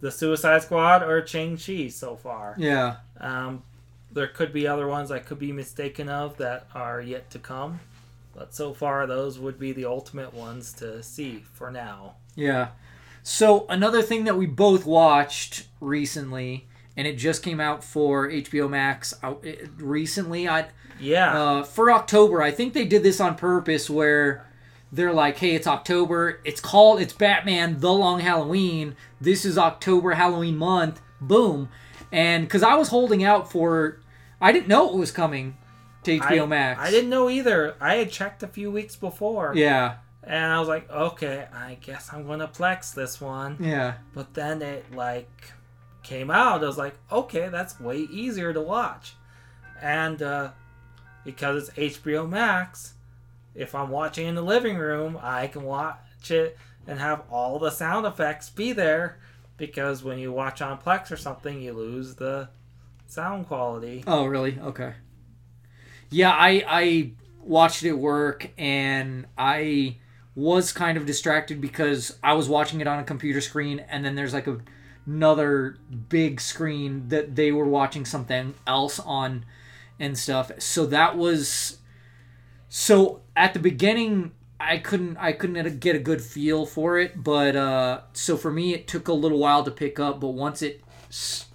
The 0.02 0.10
Suicide 0.12 0.64
Squad, 0.64 1.04
or 1.04 1.24
Shang-Chi 1.26 1.90
so 1.90 2.16
far. 2.16 2.56
yeah. 2.58 2.96
Um, 3.20 3.62
there 4.14 4.28
could 4.28 4.54
be 4.54 4.68
other 4.68 4.88
ones 4.88 5.12
I 5.12 5.20
could 5.20 5.40
be 5.40 5.52
mistaken 5.52 6.08
of 6.10 6.38
that 6.38 6.68
are 6.74 7.02
yet 7.02 7.30
to 7.32 7.40
come. 7.40 7.80
But 8.36 8.54
so 8.56 8.74
far, 8.74 9.06
those 9.06 9.38
would 9.40 9.60
be 9.60 9.72
the 9.74 9.86
ultimate 9.86 10.34
ones 10.34 10.74
to 10.74 11.04
see 11.04 11.44
for 11.54 11.70
now. 11.70 12.16
Yeah. 12.36 12.70
So 13.22 13.66
another 13.70 14.02
thing 14.02 14.24
that 14.26 14.38
we 14.38 14.46
both 14.48 14.86
watched 14.86 15.68
recently, 15.80 16.68
and 16.98 17.08
it 17.08 17.18
just 17.18 17.44
came 17.44 17.60
out 17.60 17.84
for 17.84 18.28
HBO 18.30 18.70
Max 18.70 19.14
uh, 19.24 19.36
recently. 19.78 20.48
I 20.50 20.68
Yeah. 21.00 21.34
uh, 21.40 21.64
for 21.64 21.92
October. 21.92 22.42
I 22.42 22.52
think 22.52 22.74
they 22.74 22.86
did 22.86 23.04
this 23.04 23.20
on 23.22 23.36
purpose, 23.36 23.90
where 23.90 24.46
they're 24.92 25.14
like, 25.14 25.38
"Hey, 25.38 25.56
it's 25.56 25.68
October. 25.68 26.40
It's 26.44 26.60
called 26.60 27.00
it's 27.02 27.14
Batman: 27.14 27.80
The 27.80 27.94
Long 27.94 28.20
Halloween. 28.20 28.96
This 29.22 29.46
is 29.46 29.58
October 29.58 30.12
Halloween 30.14 30.58
month. 30.58 31.02
Boom!" 31.22 31.70
And 32.12 32.46
because 32.46 32.62
I 32.64 32.76
was 32.76 32.90
holding 32.90 33.24
out 33.24 33.52
for, 33.52 34.00
I 34.44 34.52
didn't 34.52 34.68
know 34.68 34.90
it 34.90 34.98
was 34.98 35.12
coming 35.12 35.58
to 36.04 36.20
HBO 36.20 36.44
I, 36.44 36.46
Max. 36.46 36.80
I 36.82 36.92
didn't 36.92 37.10
know 37.10 37.30
either. 37.30 37.76
I 37.80 37.96
had 37.96 38.12
checked 38.12 38.44
a 38.44 38.48
few 38.48 38.70
weeks 38.70 38.96
before. 38.96 39.54
Yeah. 39.56 39.96
And 40.22 40.52
I 40.52 40.60
was 40.60 40.68
like, 40.68 40.90
okay, 40.92 41.48
I 41.54 41.78
guess 41.82 42.12
I'm 42.12 42.28
gonna 42.28 42.48
plex 42.48 42.94
this 42.94 43.22
one. 43.22 43.58
Yeah. 43.60 43.96
But 44.14 44.34
then 44.34 44.62
it 44.62 44.94
like 44.94 45.54
came 46.04 46.30
out. 46.30 46.64
I 46.64 46.68
was 46.68 46.78
like, 46.78 46.96
okay, 47.12 47.48
that's 47.50 47.80
way 47.80 48.00
easier 48.00 48.54
to 48.54 48.62
watch. 48.62 49.16
And 49.82 50.22
uh, 50.22 50.52
because 51.24 51.70
it's 51.76 51.98
HBO 51.98 52.30
Max, 52.30 52.94
if 53.56 53.74
I'm 53.74 53.90
watching 53.90 54.28
in 54.28 54.36
the 54.36 54.42
living 54.42 54.78
room, 54.78 55.18
I 55.22 55.48
can 55.48 55.64
watch 55.64 56.32
it 56.32 56.58
and 56.86 57.00
have 57.00 57.24
all 57.32 57.60
the 57.60 57.72
sound 57.72 58.06
effects 58.06 58.50
be 58.50 58.74
there. 58.74 59.20
Because 59.56 60.04
when 60.04 60.18
you 60.18 60.32
watch 60.32 60.62
on 60.62 60.80
Plex 60.80 61.12
or 61.12 61.18
something, 61.18 61.62
you 61.62 61.74
lose 61.74 62.16
the 62.16 62.50
sound 63.06 63.48
quality. 63.48 64.04
Oh, 64.08 64.26
really? 64.26 64.60
Okay. 64.60 64.94
Yeah, 66.10 66.32
I 66.32 66.64
I 66.68 67.12
watched 67.42 67.84
it 67.84 67.94
work 67.94 68.52
and 68.58 69.26
I 69.38 69.98
was 70.36 70.72
kind 70.72 70.98
of 70.98 71.06
distracted 71.06 71.62
because 71.62 72.18
I 72.24 72.34
was 72.34 72.50
watching 72.50 72.82
it 72.82 72.88
on 72.88 73.00
a 73.00 73.04
computer 73.04 73.42
screen 73.42 73.80
and 73.80 74.04
then 74.04 74.16
there's 74.16 74.34
like 74.34 74.48
a, 74.48 74.60
another 75.06 75.78
big 76.10 76.42
screen 76.42 77.08
that 77.10 77.36
they 77.36 77.52
were 77.52 77.68
watching 77.68 78.06
something 78.06 78.56
else 78.66 79.00
on 79.00 79.46
and 80.00 80.18
stuff. 80.18 80.52
So 80.60 80.86
that 80.88 81.18
was 81.18 81.78
so 82.70 83.22
at 83.36 83.54
the 83.54 83.60
beginning 83.60 84.32
I 84.60 84.78
couldn't 84.78 85.18
I 85.18 85.34
couldn't 85.34 85.80
get 85.80 85.96
a 85.96 86.00
good 86.00 86.22
feel 86.22 86.66
for 86.66 86.98
it, 86.98 87.24
but 87.24 87.56
uh 87.56 88.02
so 88.14 88.38
for 88.38 88.52
me 88.52 88.74
it 88.74 88.88
took 88.88 89.08
a 89.08 89.14
little 89.14 89.40
while 89.40 89.64
to 89.64 89.72
pick 89.72 90.00
up, 90.00 90.20
but 90.20 90.30
once 90.30 90.62
it 90.62 90.82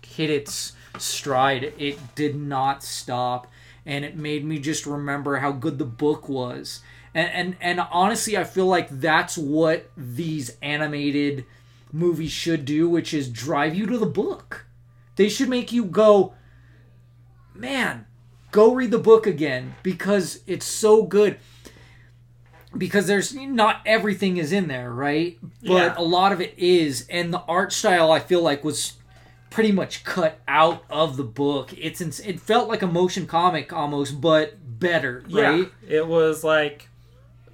hit 0.02 0.30
its 0.30 0.72
stride, 1.00 1.72
it 1.78 2.14
did 2.14 2.36
not 2.36 2.82
stop 2.82 3.46
and 3.86 4.04
it 4.04 4.16
made 4.16 4.44
me 4.44 4.58
just 4.58 4.84
remember 4.86 5.38
how 5.38 5.50
good 5.50 5.78
the 5.78 5.84
book 5.84 6.28
was. 6.28 6.80
And 7.14 7.30
and 7.32 7.56
and 7.60 7.80
honestly, 7.90 8.36
I 8.36 8.44
feel 8.44 8.66
like 8.66 8.88
that's 8.90 9.38
what 9.38 9.90
these 9.96 10.56
animated 10.60 11.46
movies 11.90 12.30
should 12.30 12.66
do, 12.66 12.88
which 12.88 13.14
is 13.14 13.28
drive 13.30 13.74
you 13.74 13.86
to 13.86 13.96
the 13.98 14.06
book. 14.06 14.66
They 15.16 15.30
should 15.30 15.48
make 15.48 15.72
you 15.72 15.84
go, 15.86 16.34
man, 17.54 18.06
go 18.50 18.74
read 18.74 18.90
the 18.90 18.98
book 18.98 19.26
again 19.26 19.74
because 19.82 20.40
it's 20.46 20.66
so 20.66 21.02
good. 21.04 21.38
Because 22.76 23.06
there's 23.06 23.34
not 23.34 23.80
everything 23.86 24.36
is 24.36 24.52
in 24.52 24.68
there, 24.68 24.92
right? 24.92 25.38
But 25.62 25.72
Yeah. 25.72 25.94
a 25.96 26.02
lot 26.02 26.32
of 26.32 26.42
it 26.42 26.52
is, 26.58 27.06
and 27.08 27.32
the 27.32 27.40
art 27.48 27.72
style 27.72 28.12
I 28.12 28.20
feel 28.20 28.42
like 28.42 28.62
was 28.62 28.92
pretty 29.50 29.72
much 29.72 30.04
cut 30.04 30.40
out 30.46 30.84
of 30.90 31.16
the 31.16 31.24
book. 31.24 31.72
It's 31.76 32.00
ins- 32.00 32.20
it 32.20 32.40
felt 32.40 32.68
like 32.68 32.82
a 32.82 32.86
motion 32.86 33.26
comic 33.26 33.72
almost, 33.72 34.20
but 34.20 34.54
better, 34.78 35.24
right? 35.30 35.70
Yeah, 35.86 35.98
it 35.98 36.06
was 36.06 36.44
like 36.44 36.88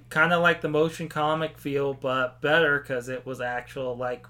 kind 0.09 0.33
of 0.33 0.41
like 0.41 0.61
the 0.61 0.69
motion 0.69 1.09
comic 1.09 1.57
feel, 1.57 1.93
but 1.93 2.41
better 2.41 2.79
because 2.79 3.09
it 3.09 3.25
was 3.25 3.41
actual 3.41 3.95
like 3.95 4.25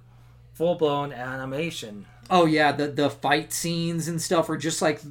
full 0.53 0.75
blown 0.75 1.11
animation. 1.11 2.05
Oh 2.29 2.45
yeah, 2.45 2.71
the 2.71 2.87
the 2.87 3.09
fight 3.09 3.53
scenes 3.53 4.07
and 4.07 4.21
stuff 4.21 4.49
are 4.49 4.57
just 4.57 4.81
like 4.81 5.01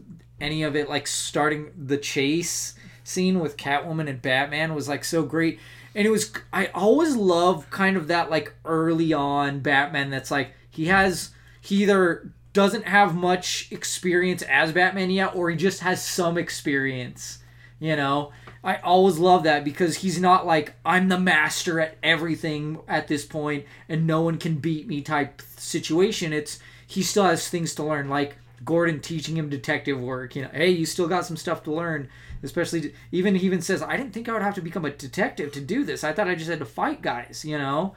any 0.40 0.62
of 0.62 0.74
it. 0.76 0.88
Like 0.88 1.06
starting 1.06 1.70
the 1.76 1.98
chase 1.98 2.74
scene 3.04 3.40
with 3.40 3.56
Catwoman 3.56 4.08
and 4.08 4.20
Batman 4.22 4.74
was 4.74 4.88
like 4.88 5.04
so 5.04 5.22
great, 5.22 5.60
and 5.94 6.06
it 6.06 6.10
was. 6.10 6.32
I 6.52 6.66
always 6.74 7.14
love 7.16 7.70
kind 7.70 7.96
of 7.96 8.08
that 8.08 8.30
like 8.30 8.54
early 8.64 9.12
on 9.12 9.60
Batman. 9.60 10.10
That's 10.10 10.30
like 10.30 10.52
he 10.70 10.86
has 10.86 11.30
he 11.60 11.82
either 11.82 12.32
doesn't 12.54 12.86
have 12.86 13.14
much 13.14 13.68
experience 13.70 14.40
as 14.42 14.72
Batman 14.72 15.10
yet, 15.10 15.34
or 15.34 15.50
he 15.50 15.56
just 15.56 15.80
has 15.80 16.02
some 16.02 16.38
experience. 16.38 17.40
You 17.78 17.96
know, 17.96 18.32
I 18.62 18.76
always 18.76 19.18
love 19.18 19.42
that 19.42 19.64
because 19.64 19.96
he's 19.96 20.18
not 20.18 20.46
like 20.46 20.74
I'm 20.86 21.08
the 21.08 21.18
master 21.18 21.80
at 21.80 21.98
everything 22.02 22.78
at 22.88 23.08
this 23.08 23.26
point 23.26 23.66
and 23.90 24.06
no 24.06 24.22
one 24.22 24.38
can 24.38 24.54
beat 24.54 24.86
me 24.86 25.02
type 25.02 25.42
situation. 25.58 26.32
It's 26.32 26.60
he 26.86 27.02
still 27.02 27.24
has 27.24 27.48
things 27.48 27.74
to 27.74 27.82
learn, 27.82 28.08
like 28.08 28.36
Gordon 28.64 29.00
teaching 29.00 29.36
him 29.36 29.50
detective 29.50 30.00
work. 30.00 30.34
You 30.34 30.42
know, 30.42 30.50
hey, 30.52 30.70
you 30.70 30.86
still 30.86 31.08
got 31.08 31.26
some 31.26 31.36
stuff 31.36 31.62
to 31.64 31.72
learn. 31.72 32.08
Especially 32.42 32.94
even 33.10 33.34
he 33.34 33.46
even 33.46 33.60
says, 33.62 33.82
I 33.82 33.96
didn't 33.96 34.12
think 34.12 34.28
I 34.28 34.32
would 34.32 34.42
have 34.42 34.54
to 34.54 34.62
become 34.62 34.84
a 34.84 34.90
detective 34.90 35.52
to 35.52 35.60
do 35.60 35.84
this. 35.84 36.04
I 36.04 36.12
thought 36.12 36.28
I 36.28 36.34
just 36.34 36.50
had 36.50 36.60
to 36.60 36.64
fight 36.64 37.02
guys. 37.02 37.44
You 37.44 37.58
know, 37.58 37.96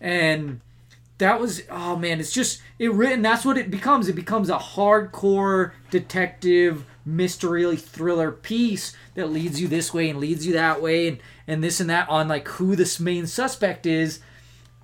and 0.00 0.60
that 1.20 1.40
was 1.40 1.62
oh 1.70 1.96
man 1.96 2.18
it's 2.18 2.32
just 2.32 2.60
it 2.80 2.92
written 2.94 3.20
that's 3.20 3.44
what 3.44 3.58
it 3.58 3.70
becomes. 3.70 4.08
It 4.08 4.14
becomes 4.14 4.48
a 4.48 4.56
hardcore 4.56 5.72
detective 5.90 6.86
mystery 7.04 7.76
thriller 7.76 8.32
piece 8.32 8.96
that 9.14 9.30
leads 9.30 9.60
you 9.60 9.68
this 9.68 9.92
way 9.92 10.08
and 10.08 10.18
leads 10.18 10.46
you 10.46 10.54
that 10.54 10.80
way 10.80 11.06
and 11.06 11.18
and 11.46 11.62
this 11.62 11.78
and 11.78 11.90
that 11.90 12.08
on 12.08 12.26
like 12.26 12.48
who 12.48 12.74
this 12.74 12.98
main 12.98 13.26
suspect 13.26 13.84
is. 13.84 14.20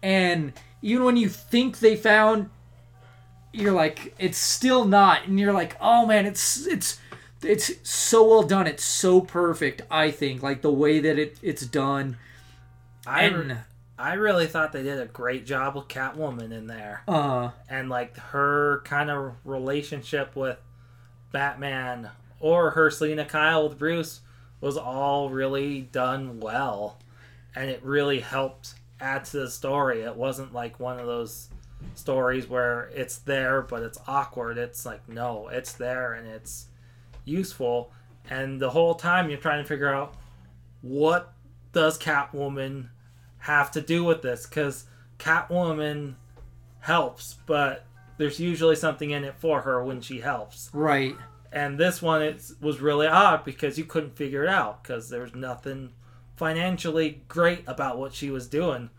And 0.02 0.52
even 0.82 1.04
when 1.04 1.16
you 1.16 1.30
think 1.30 1.78
they 1.78 1.96
found 1.96 2.50
you're 3.50 3.72
like 3.72 4.14
it's 4.18 4.36
still 4.36 4.84
not. 4.84 5.26
And 5.26 5.40
you're 5.40 5.54
like 5.54 5.78
oh 5.80 6.04
man 6.04 6.26
it's 6.26 6.66
it's 6.66 7.00
it's 7.42 7.72
so 7.82 8.28
well 8.28 8.42
done. 8.42 8.66
It's 8.66 8.84
so 8.84 9.22
perfect 9.22 9.82
i 9.90 10.10
think 10.10 10.42
like 10.42 10.60
the 10.60 10.70
way 10.70 11.00
that 11.00 11.18
it 11.18 11.38
it's 11.40 11.64
done. 11.64 12.18
I, 13.06 13.22
and 13.22 13.56
I 13.98 14.14
really 14.14 14.46
thought 14.46 14.72
they 14.72 14.82
did 14.82 15.00
a 15.00 15.06
great 15.06 15.46
job 15.46 15.74
with 15.74 15.88
Catwoman 15.88 16.52
in 16.52 16.66
there. 16.66 17.02
uh 17.08 17.50
and 17.68 17.88
like 17.88 18.16
her 18.18 18.82
kind 18.84 19.10
of 19.10 19.34
relationship 19.44 20.36
with 20.36 20.58
Batman 21.32 22.10
or 22.40 22.70
her 22.70 22.90
Selina 22.90 23.24
Kyle 23.24 23.68
with 23.68 23.78
Bruce 23.78 24.20
was 24.60 24.76
all 24.76 25.30
really 25.30 25.82
done 25.82 26.40
well, 26.40 26.98
and 27.54 27.70
it 27.70 27.82
really 27.82 28.20
helped 28.20 28.74
add 29.00 29.24
to 29.26 29.38
the 29.40 29.50
story. 29.50 30.02
It 30.02 30.16
wasn't 30.16 30.52
like 30.52 30.78
one 30.80 30.98
of 30.98 31.06
those 31.06 31.48
stories 31.94 32.48
where 32.48 32.90
it's 32.94 33.18
there 33.18 33.62
but 33.62 33.82
it's 33.82 33.98
awkward. 34.06 34.58
It's 34.58 34.84
like 34.86 35.08
no, 35.08 35.48
it's 35.48 35.72
there 35.72 36.12
and 36.14 36.26
it's 36.26 36.66
useful, 37.24 37.92
and 38.28 38.60
the 38.60 38.70
whole 38.70 38.94
time 38.94 39.30
you're 39.30 39.38
trying 39.38 39.62
to 39.62 39.68
figure 39.68 39.92
out 39.92 40.14
what 40.82 41.32
does 41.72 41.98
Catwoman 41.98 42.88
have 43.46 43.70
to 43.70 43.80
do 43.80 44.02
with 44.02 44.22
this 44.22 44.44
because 44.44 44.86
Catwoman 45.18 46.14
helps, 46.80 47.36
but 47.46 47.84
there's 48.18 48.40
usually 48.40 48.76
something 48.76 49.10
in 49.10 49.24
it 49.24 49.34
for 49.38 49.60
her 49.62 49.84
when 49.84 50.00
she 50.00 50.20
helps. 50.20 50.68
right 50.72 51.14
And 51.52 51.78
this 51.78 52.02
one 52.02 52.22
it 52.22 52.42
was 52.60 52.80
really 52.80 53.06
odd 53.06 53.44
because 53.44 53.78
you 53.78 53.84
couldn't 53.84 54.16
figure 54.16 54.42
it 54.42 54.48
out 54.48 54.82
because 54.82 55.08
there 55.10 55.22
was 55.22 55.34
nothing 55.34 55.92
financially 56.36 57.22
great 57.28 57.62
about 57.66 57.98
what 57.98 58.12
she 58.12 58.30
was 58.30 58.48
doing. 58.48 58.90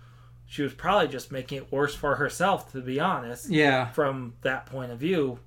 She 0.45 0.61
was 0.61 0.73
probably 0.73 1.09
just 1.09 1.29
making 1.29 1.57
it 1.57 1.71
worse 1.71 1.93
for 1.93 2.15
herself, 2.15 2.71
to 2.71 2.81
be 2.81 2.99
honest, 3.01 3.49
yeah 3.49 3.91
from 3.91 4.35
that 4.41 4.65
point 4.65 4.91
of 4.93 4.99
view. 4.99 5.39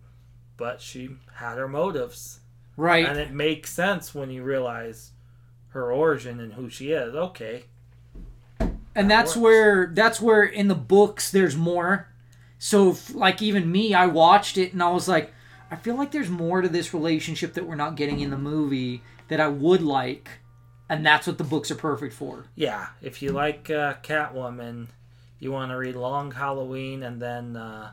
But 0.59 0.83
she 0.83 1.17
had 1.37 1.57
her 1.57 1.69
motives, 1.69 2.41
right 2.77 3.07
and 3.07 3.19
it 3.19 3.33
makes 3.33 3.73
sense 3.73 4.15
when 4.15 4.29
you 4.31 4.43
realize 4.43 5.13
her 5.69 5.91
origin 5.91 6.39
and 6.39 6.53
who 6.53 6.69
she 6.69 6.93
is. 6.93 7.15
Okay, 7.15 7.65
and 8.95 9.11
that's 9.11 9.37
works. 9.37 9.43
where 9.43 9.91
that's 9.95 10.21
where 10.21 10.43
in 10.43 10.69
the 10.69 10.75
books 10.75 11.31
there's 11.31 11.57
more 11.57 12.09
so 12.59 12.91
f- 12.91 13.15
like 13.15 13.41
even 13.41 13.71
me 13.71 13.95
i 13.95 14.07
watched 14.07 14.59
it 14.59 14.73
and 14.73 14.83
i 14.83 14.91
was 14.91 15.09
like 15.09 15.33
i 15.71 15.77
feel 15.77 15.95
like 15.97 16.11
there's 16.11 16.29
more 16.31 16.61
to 16.61 16.69
this 16.69 16.93
relationship 16.93 17.55
that 17.55 17.67
we're 17.67 17.75
not 17.75 17.95
getting 17.97 18.21
in 18.21 18.31
the 18.31 18.39
movie 18.39 19.03
that 19.29 19.41
i 19.41 19.49
would 19.49 19.83
like 19.83 20.29
and 20.89 21.07
that's 21.07 21.27
what 21.27 21.39
the 21.39 21.45
books 21.45 21.71
are 21.71 21.77
perfect 21.77 22.13
for 22.13 22.47
Yeah, 22.57 22.89
if 23.01 23.23
you 23.23 23.31
like 23.31 23.71
uh, 23.71 23.95
Catwoman, 24.03 24.89
you 25.39 25.53
want 25.53 25.71
to 25.71 25.77
read 25.77 25.95
Long 25.95 26.33
Halloween 26.33 27.05
and 27.05 27.23
then 27.23 27.57
uh, 27.57 27.93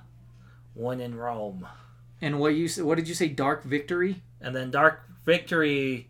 When 0.73 0.99
in 0.99 1.13
Rome, 1.15 1.67
and 2.23 2.39
what 2.39 2.55
you 2.55 2.67
what 2.83 2.95
did 2.95 3.07
you 3.07 3.13
say 3.13 3.27
dark 3.27 3.63
victory 3.63 4.23
and 4.41 4.55
then 4.55 4.71
Dark 4.71 5.01
Victory. 5.25 6.07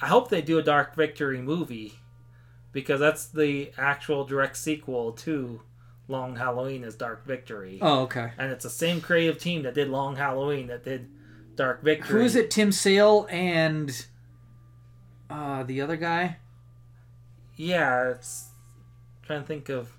I 0.00 0.06
hope 0.06 0.30
they 0.30 0.40
do 0.40 0.58
a 0.58 0.62
Dark 0.62 0.94
Victory 0.94 1.42
movie 1.42 1.98
because 2.74 3.00
that's 3.00 3.24
the 3.24 3.70
actual 3.78 4.24
direct 4.26 4.58
sequel 4.58 5.12
to 5.12 5.62
Long 6.08 6.36
Halloween 6.36 6.84
is 6.84 6.94
Dark 6.96 7.24
Victory, 7.24 7.78
oh 7.80 8.00
okay 8.02 8.32
and 8.36 8.52
it's 8.52 8.64
the 8.64 8.68
same 8.70 9.00
creative 9.00 9.38
team 9.38 9.62
that 9.62 9.72
did 9.72 9.88
Long 9.88 10.16
Halloween 10.16 10.66
that 10.66 10.84
did 10.84 11.08
Dark 11.56 11.82
Victory. 11.82 12.18
who 12.18 12.24
is 12.26 12.36
it 12.36 12.50
tim 12.50 12.70
sale 12.72 13.26
and 13.30 14.06
uh 15.30 15.62
the 15.62 15.80
other 15.80 15.96
guy 15.96 16.36
Yeah, 17.56 18.10
it's 18.10 18.48
trying 19.22 19.40
to 19.42 19.46
think 19.46 19.68
of. 19.70 19.92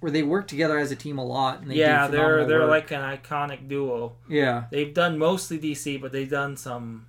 where 0.00 0.12
they 0.12 0.22
work 0.22 0.46
together 0.46 0.78
as 0.78 0.90
a 0.92 0.96
team 0.96 1.18
a 1.18 1.24
lot 1.24 1.60
and 1.62 1.70
they 1.70 1.74
do 1.74 1.80
yeah, 1.80 2.06
they're 2.08 2.44
they're 2.46 2.60
work. 2.60 2.70
like 2.70 2.90
an 2.92 3.00
iconic 3.00 3.66
duo. 3.68 4.16
yeah 4.28 4.64
They've 4.70 4.92
done 4.94 5.18
mostly 5.18 5.58
DC, 5.58 6.00
but 6.00 6.12
they've 6.12 6.30
done 6.30 6.56
some 6.56 7.06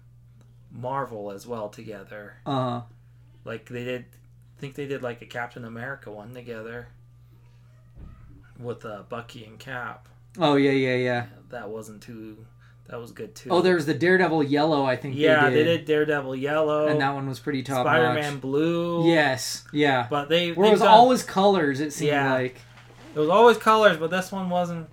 Marvel 0.72 1.30
as 1.32 1.46
well 1.46 1.70
together. 1.70 2.36
uh 2.48 2.82
Like 3.46 3.68
they 3.68 3.84
did, 3.84 4.06
I 4.58 4.62
think 4.62 4.76
they 4.76 4.88
did 4.88 5.02
like 5.04 5.22
a 5.22 5.26
Captain 5.26 5.66
America 5.66 6.12
one 6.12 6.34
together 6.34 6.88
with 8.60 8.86
uh, 8.86 9.04
Bucky 9.10 9.46
and 9.46 9.60
Cap. 9.60 10.08
oh 10.40 10.56
yeah 10.56 10.72
yeah 10.72 10.96
yeah 10.96 11.26
That 11.50 11.70
wasn't 11.70 12.02
too. 12.02 12.46
That 12.90 13.00
was 13.00 13.12
good 13.12 13.34
too. 13.34 13.50
oh 13.50 13.62
there's 13.62 13.86
the 13.86 13.94
daredevil 13.94 14.44
yellow 14.44 14.84
i 14.84 14.98
think 14.98 15.16
yeah, 15.16 15.50
they 15.50 15.64
did, 15.64 15.86
Daredevil 15.86 16.36
Yellow, 16.36 16.88
and 16.88 17.00
that 17.00 17.14
one 17.14 17.28
was 17.28 17.40
pretty 17.40 17.64
top 17.64 17.86
Spider 17.86 18.14
Man. 18.14 18.40
Blue. 18.40 19.08
Yes, 19.10 19.64
yeah. 19.72 20.06
but 20.10 20.28
they 20.30 20.52
Where 20.52 20.68
it 20.68 20.72
was 20.72 20.82
done- 20.82 20.90
always 20.90 21.24
colors, 21.24 21.80
it 21.80 21.94
seemed 21.94 22.12
Yeah. 22.12 22.34
like. 22.34 22.58
it 23.16 23.20
was 23.20 23.30
always 23.30 23.58
colors, 23.58 23.96
but 23.98 24.12
this 24.12 24.32
one 24.34 24.50
wasn't. 24.50 24.90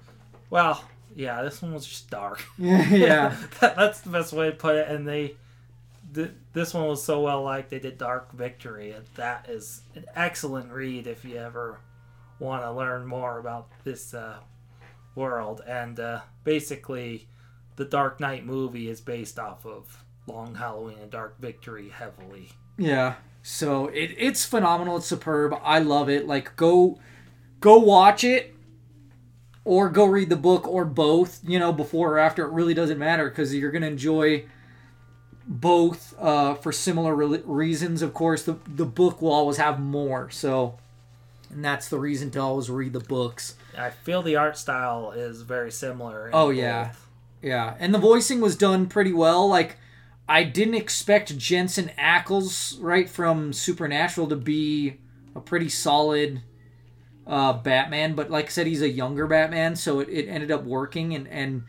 Well, 0.50 0.82
yeah, 1.16 1.42
this 1.42 1.60
one 1.60 1.74
was 1.74 1.84
just 1.84 2.08
dark. 2.10 2.44
Yeah, 2.58 2.88
yeah. 2.88 3.36
that, 3.60 3.74
that's 3.76 4.00
the 4.02 4.10
best 4.10 4.32
way 4.32 4.50
to 4.50 4.56
put 4.56 4.76
it. 4.76 4.88
And 4.88 5.06
they, 5.06 5.34
th- 6.14 6.32
this 6.52 6.74
one 6.74 6.86
was 6.86 7.02
so 7.02 7.20
well 7.20 7.42
liked. 7.42 7.70
They 7.70 7.78
did 7.78 7.98
Dark 7.98 8.32
Victory, 8.32 8.92
and 8.92 9.04
that 9.16 9.48
is 9.48 9.82
an 9.94 10.04
excellent 10.14 10.72
read 10.72 11.06
if 11.06 11.24
you 11.24 11.36
ever 11.36 11.80
want 12.38 12.62
to 12.62 12.72
learn 12.72 13.06
more 13.06 13.38
about 13.38 13.68
this 13.84 14.14
uh, 14.14 14.38
world. 15.14 15.62
And 15.66 15.98
uh, 16.00 16.20
basically, 16.44 17.28
the 17.76 17.84
Dark 17.84 18.20
Knight 18.20 18.44
movie 18.44 18.88
is 18.88 19.00
based 19.00 19.38
off 19.38 19.64
of 19.66 20.04
Long 20.26 20.54
Halloween 20.54 20.98
and 21.00 21.10
Dark 21.10 21.40
Victory 21.40 21.88
heavily. 21.88 22.50
yeah. 22.76 23.14
So 23.42 23.86
it, 23.86 24.14
it's 24.18 24.44
phenomenal. 24.44 24.98
It's 24.98 25.06
superb. 25.06 25.54
I 25.62 25.78
love 25.78 26.10
it. 26.10 26.26
Like 26.26 26.56
go 26.56 26.98
go 27.60 27.78
watch 27.78 28.22
it 28.22 28.54
or 29.64 29.88
go 29.88 30.04
read 30.04 30.28
the 30.28 30.36
book 30.36 30.68
or 30.68 30.84
both, 30.84 31.40
you 31.42 31.58
know, 31.58 31.72
before 31.72 32.16
or 32.16 32.18
after. 32.18 32.44
It 32.44 32.52
really 32.52 32.74
doesn't 32.74 32.98
matter 32.98 33.30
because 33.30 33.54
you're 33.54 33.70
to 33.72 33.86
enjoy 33.86 34.44
both 35.46 36.14
uh, 36.18 36.54
for 36.54 36.72
similar 36.72 37.14
re- 37.14 37.42
reasons. 37.44 38.02
Of 38.02 38.14
course, 38.14 38.42
the, 38.42 38.56
the 38.66 38.86
book 38.86 39.20
will 39.20 39.32
always 39.32 39.56
have 39.56 39.80
more. 39.80 40.30
So, 40.30 40.78
and 41.50 41.64
that's 41.64 41.88
the 41.88 41.98
reason 41.98 42.30
to 42.32 42.40
always 42.40 42.70
read 42.70 42.92
the 42.92 43.00
books. 43.00 43.56
I 43.76 43.90
feel 43.90 44.22
the 44.22 44.36
art 44.36 44.56
style 44.58 45.12
is 45.12 45.42
very 45.42 45.70
similar. 45.70 46.30
Oh, 46.32 46.50
yeah. 46.50 46.88
both. 46.88 47.06
Yeah, 47.42 47.74
and 47.78 47.94
the 47.94 47.98
voicing 47.98 48.40
was 48.40 48.54
done 48.54 48.86
pretty 48.86 49.12
well. 49.12 49.48
Like, 49.48 49.78
I 50.28 50.44
didn't 50.44 50.74
expect 50.74 51.36
Jensen 51.38 51.90
Ackles, 51.98 52.76
right 52.80 53.08
from 53.08 53.52
Supernatural, 53.52 54.28
to 54.28 54.36
be 54.36 54.98
a 55.34 55.40
pretty 55.40 55.70
solid 55.70 56.42
uh, 57.26 57.54
Batman. 57.54 58.14
But 58.14 58.30
like 58.30 58.46
I 58.46 58.48
said, 58.48 58.66
he's 58.66 58.82
a 58.82 58.90
younger 58.90 59.26
Batman, 59.26 59.74
so 59.74 60.00
it, 60.00 60.08
it 60.10 60.28
ended 60.28 60.50
up 60.50 60.64
working 60.64 61.14
and, 61.14 61.26
and 61.28 61.62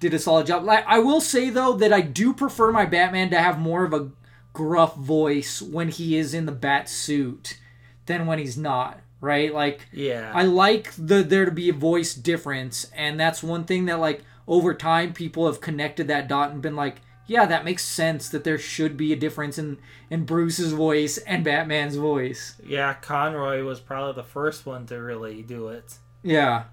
did 0.00 0.14
a 0.14 0.18
solid 0.18 0.46
job. 0.46 0.64
Like, 0.64 0.84
I 0.86 0.98
will 1.00 1.20
say, 1.20 1.50
though, 1.50 1.72
that 1.74 1.92
I 1.92 2.00
do 2.00 2.32
prefer 2.32 2.70
my 2.72 2.84
Batman 2.86 3.30
to 3.30 3.40
have 3.40 3.58
more 3.58 3.84
of 3.84 3.92
a 3.92 4.10
gruff 4.52 4.96
voice 4.96 5.60
when 5.62 5.88
he 5.88 6.16
is 6.16 6.34
in 6.34 6.46
the 6.46 6.52
bat 6.52 6.88
suit 6.88 7.58
than 8.06 8.26
when 8.26 8.38
he's 8.38 8.56
not, 8.56 9.00
right? 9.20 9.52
Like, 9.52 9.86
Yeah. 9.92 10.30
I 10.34 10.42
like 10.44 10.92
the 10.96 11.22
there 11.22 11.44
to 11.44 11.50
be 11.50 11.68
a 11.68 11.72
voice 11.74 12.14
difference, 12.14 12.90
and 12.96 13.18
that's 13.18 13.42
one 13.42 13.64
thing 13.64 13.84
that 13.86 14.00
like 14.00 14.22
over 14.46 14.72
time 14.74 15.12
people 15.12 15.46
have 15.46 15.60
connected 15.60 16.08
that 16.08 16.28
dot 16.28 16.50
and 16.50 16.62
been 16.62 16.76
like, 16.76 17.02
yeah, 17.26 17.44
that 17.44 17.64
makes 17.66 17.84
sense 17.84 18.30
that 18.30 18.44
there 18.44 18.56
should 18.56 18.96
be 18.96 19.12
a 19.12 19.16
difference 19.16 19.58
in 19.58 19.76
in 20.08 20.24
Bruce's 20.24 20.72
voice 20.72 21.18
and 21.18 21.44
Batman's 21.44 21.96
voice. 21.96 22.54
yeah, 22.64 22.94
Conroy 22.94 23.62
was 23.64 23.80
probably 23.80 24.14
the 24.14 24.26
first 24.26 24.64
one 24.64 24.86
to 24.86 24.94
really 24.96 25.42
do 25.42 25.68
it. 25.68 25.96
Yeah. 26.22 26.64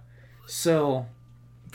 So 0.47 1.07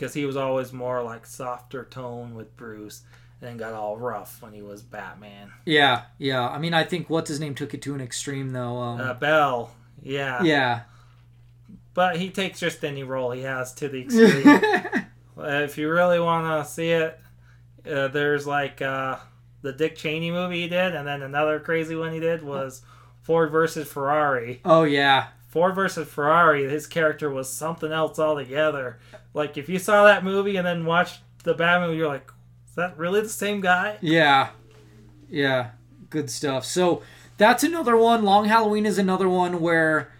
because 0.01 0.15
he 0.15 0.25
was 0.25 0.37
always 0.37 0.73
more 0.73 1.03
like 1.03 1.27
softer 1.27 1.85
tone 1.85 2.35
with 2.35 2.57
Bruce, 2.57 3.03
and 3.41 3.51
then 3.51 3.57
got 3.59 3.75
all 3.75 3.99
rough 3.99 4.41
when 4.41 4.55
he 4.55 4.63
was 4.63 4.81
Batman. 4.81 5.53
yeah, 5.67 6.05
yeah. 6.17 6.49
I 6.49 6.59
mean, 6.59 6.73
I 6.73 6.85
think 6.85 7.11
what's 7.11 7.29
his 7.29 7.39
name 7.39 7.55
took 7.55 7.75
it 7.75 7.83
to 7.83 7.95
an 7.95 8.01
extreme 8.01 8.51
though. 8.53 8.79
Um, 8.79 8.99
Uh, 9.01 9.13
Bale, 9.13 9.71
yeah, 10.03 10.43
yeah. 10.43 10.81
but 11.93 12.17
he 12.17 12.31
takes 12.31 12.59
just 12.61 12.83
any 12.83 13.03
role 13.03 13.31
he 13.33 13.43
has 13.43 13.75
to 13.75 13.89
the 13.89 14.01
extreme. 14.03 15.07
If 15.43 15.79
you 15.79 15.91
really 15.91 16.21
want 16.21 16.47
to 16.67 16.71
see 16.71 16.91
it, 16.91 17.19
uh, 17.91 18.09
there's 18.09 18.47
like 18.47 18.83
uh, 18.83 19.17
the 19.63 19.73
Dick 19.73 19.97
Cheney 19.97 20.31
movie 20.31 20.63
he 20.63 20.69
did, 20.69 20.95
and 20.95 21.07
then 21.09 21.23
another 21.23 21.59
crazy 21.61 21.95
one 21.97 22.13
he 22.13 22.21
did 22.21 22.43
was 22.43 22.83
Ford 23.23 23.51
versus 23.51 23.89
Ferrari. 23.91 24.61
oh 24.67 24.83
yeah. 24.83 25.29
Ford 25.49 25.75
versus 25.75 26.07
Ferrari, 26.09 26.69
his 26.69 26.87
character 26.87 27.31
was 27.31 27.51
something 27.51 27.91
else 27.91 28.19
altogether. 28.19 28.99
Like 29.35 29.57
if 29.57 29.69
you 29.69 29.79
saw 29.79 30.05
that 30.05 30.25
movie 30.25 30.57
and 30.57 30.67
then 30.67 30.85
watched 30.85 31.21
the 31.45 31.55
Batman 31.55 31.89
movie, 31.89 31.99
you're 31.99 32.09
like, 32.09 32.31
is 32.69 32.75
that 32.75 32.97
really 32.99 33.21
the 33.21 33.29
same 33.29 33.61
guy? 33.61 33.99
Yeah. 34.01 34.51
Yeah. 35.29 35.71
Good 36.09 36.31
stuff. 36.31 36.65
So 36.65 37.03
that's 37.39 37.63
another 37.65 37.97
one. 37.97 38.25
Long 38.25 38.47
Halloween 38.47 38.87
is 38.87 38.99
another 38.99 39.29
one 39.29 39.61
where 39.61 40.13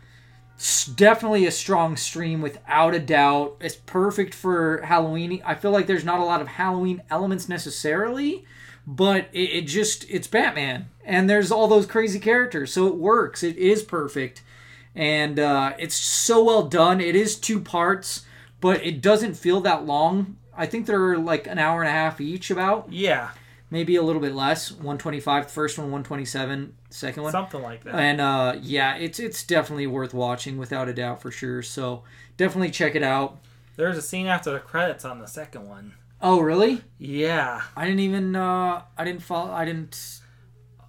s- 0.57 0.87
definitely 0.87 1.47
a 1.47 1.51
strong 1.51 1.97
stream 1.97 2.41
without 2.41 2.95
a 2.95 3.01
doubt. 3.01 3.57
It's 3.61 3.75
perfect 3.75 4.35
for 4.35 4.83
Halloween. 4.83 5.43
I 5.45 5.55
feel 5.55 5.71
like 5.73 5.87
there's 5.87 6.05
not 6.05 6.21
a 6.21 6.25
lot 6.25 6.41
of 6.41 6.49
Halloween 6.49 7.03
elements 7.11 7.49
necessarily, 7.49 8.45
but 8.87 9.29
it, 9.33 9.51
it 9.51 9.61
just 9.67 10.09
it's 10.09 10.27
Batman 10.29 10.89
and 11.05 11.29
there's 11.29 11.51
all 11.51 11.67
those 11.67 11.87
crazy 11.87 12.21
characters, 12.21 12.73
so 12.73 12.87
it 12.87 12.95
works. 12.95 13.43
It 13.43 13.57
is 13.57 13.83
perfect. 13.83 14.43
And 14.95 15.39
uh, 15.39 15.73
it's 15.79 15.95
so 15.95 16.43
well 16.45 16.63
done. 16.69 17.01
It 17.01 17.15
is 17.17 17.37
two 17.37 17.61
parts, 17.61 18.25
but 18.61 18.85
it 18.85 19.01
doesn't 19.01 19.35
feel 19.35 19.61
that 19.61 19.87
long. 19.87 20.37
I 20.57 20.67
think 20.67 20.87
they're 20.87 21.17
like 21.19 21.47
an 21.47 21.59
hour 21.59 21.81
and 21.81 21.89
a 21.89 21.93
half 21.93 22.21
each, 22.21 22.51
about 22.51 22.93
Yeah, 22.93 23.31
maybe 23.71 23.97
a 23.97 24.03
little 24.03 24.21
bit 24.21 24.35
less. 24.35 24.71
One 24.71 24.99
twenty 24.99 25.21
five, 25.21 25.47
the 25.47 25.53
first 25.53 25.79
one, 25.79 25.91
one 25.91 26.03
twenty 26.03 26.25
seven, 26.25 26.75
second 26.91 27.23
one. 27.23 27.33
something 27.33 27.63
like 27.63 27.85
that. 27.85 27.95
And 27.95 28.21
uh, 28.21 28.57
yeah, 28.61 28.97
it's 28.97 29.19
it's 29.19 29.43
definitely 29.45 29.87
worth 29.87 30.13
watching 30.13 30.59
without 30.59 30.89
a 30.89 30.95
doubt 30.95 31.23
for 31.23 31.31
sure. 31.31 31.63
So 31.63 32.03
definitely 32.37 32.71
check 32.71 32.95
it 32.95 33.03
out. 33.03 33.39
There's 33.77 33.97
a 33.97 34.03
scene 34.03 34.27
after 34.27 34.53
the 34.53 34.61
credits 34.61 35.05
on 35.05 35.21
the 35.21 35.27
second 35.27 35.69
one. 35.69 35.95
Oh 36.21 36.41
really? 36.41 36.83
Yeah, 36.99 37.63
I 37.75 37.87
didn't 37.87 38.01
even 38.01 38.37
uh, 38.37 38.83
I 38.99 39.05
didn't 39.05 39.23
follow. 39.23 39.51
I 39.51 39.65
didn't 39.65 40.21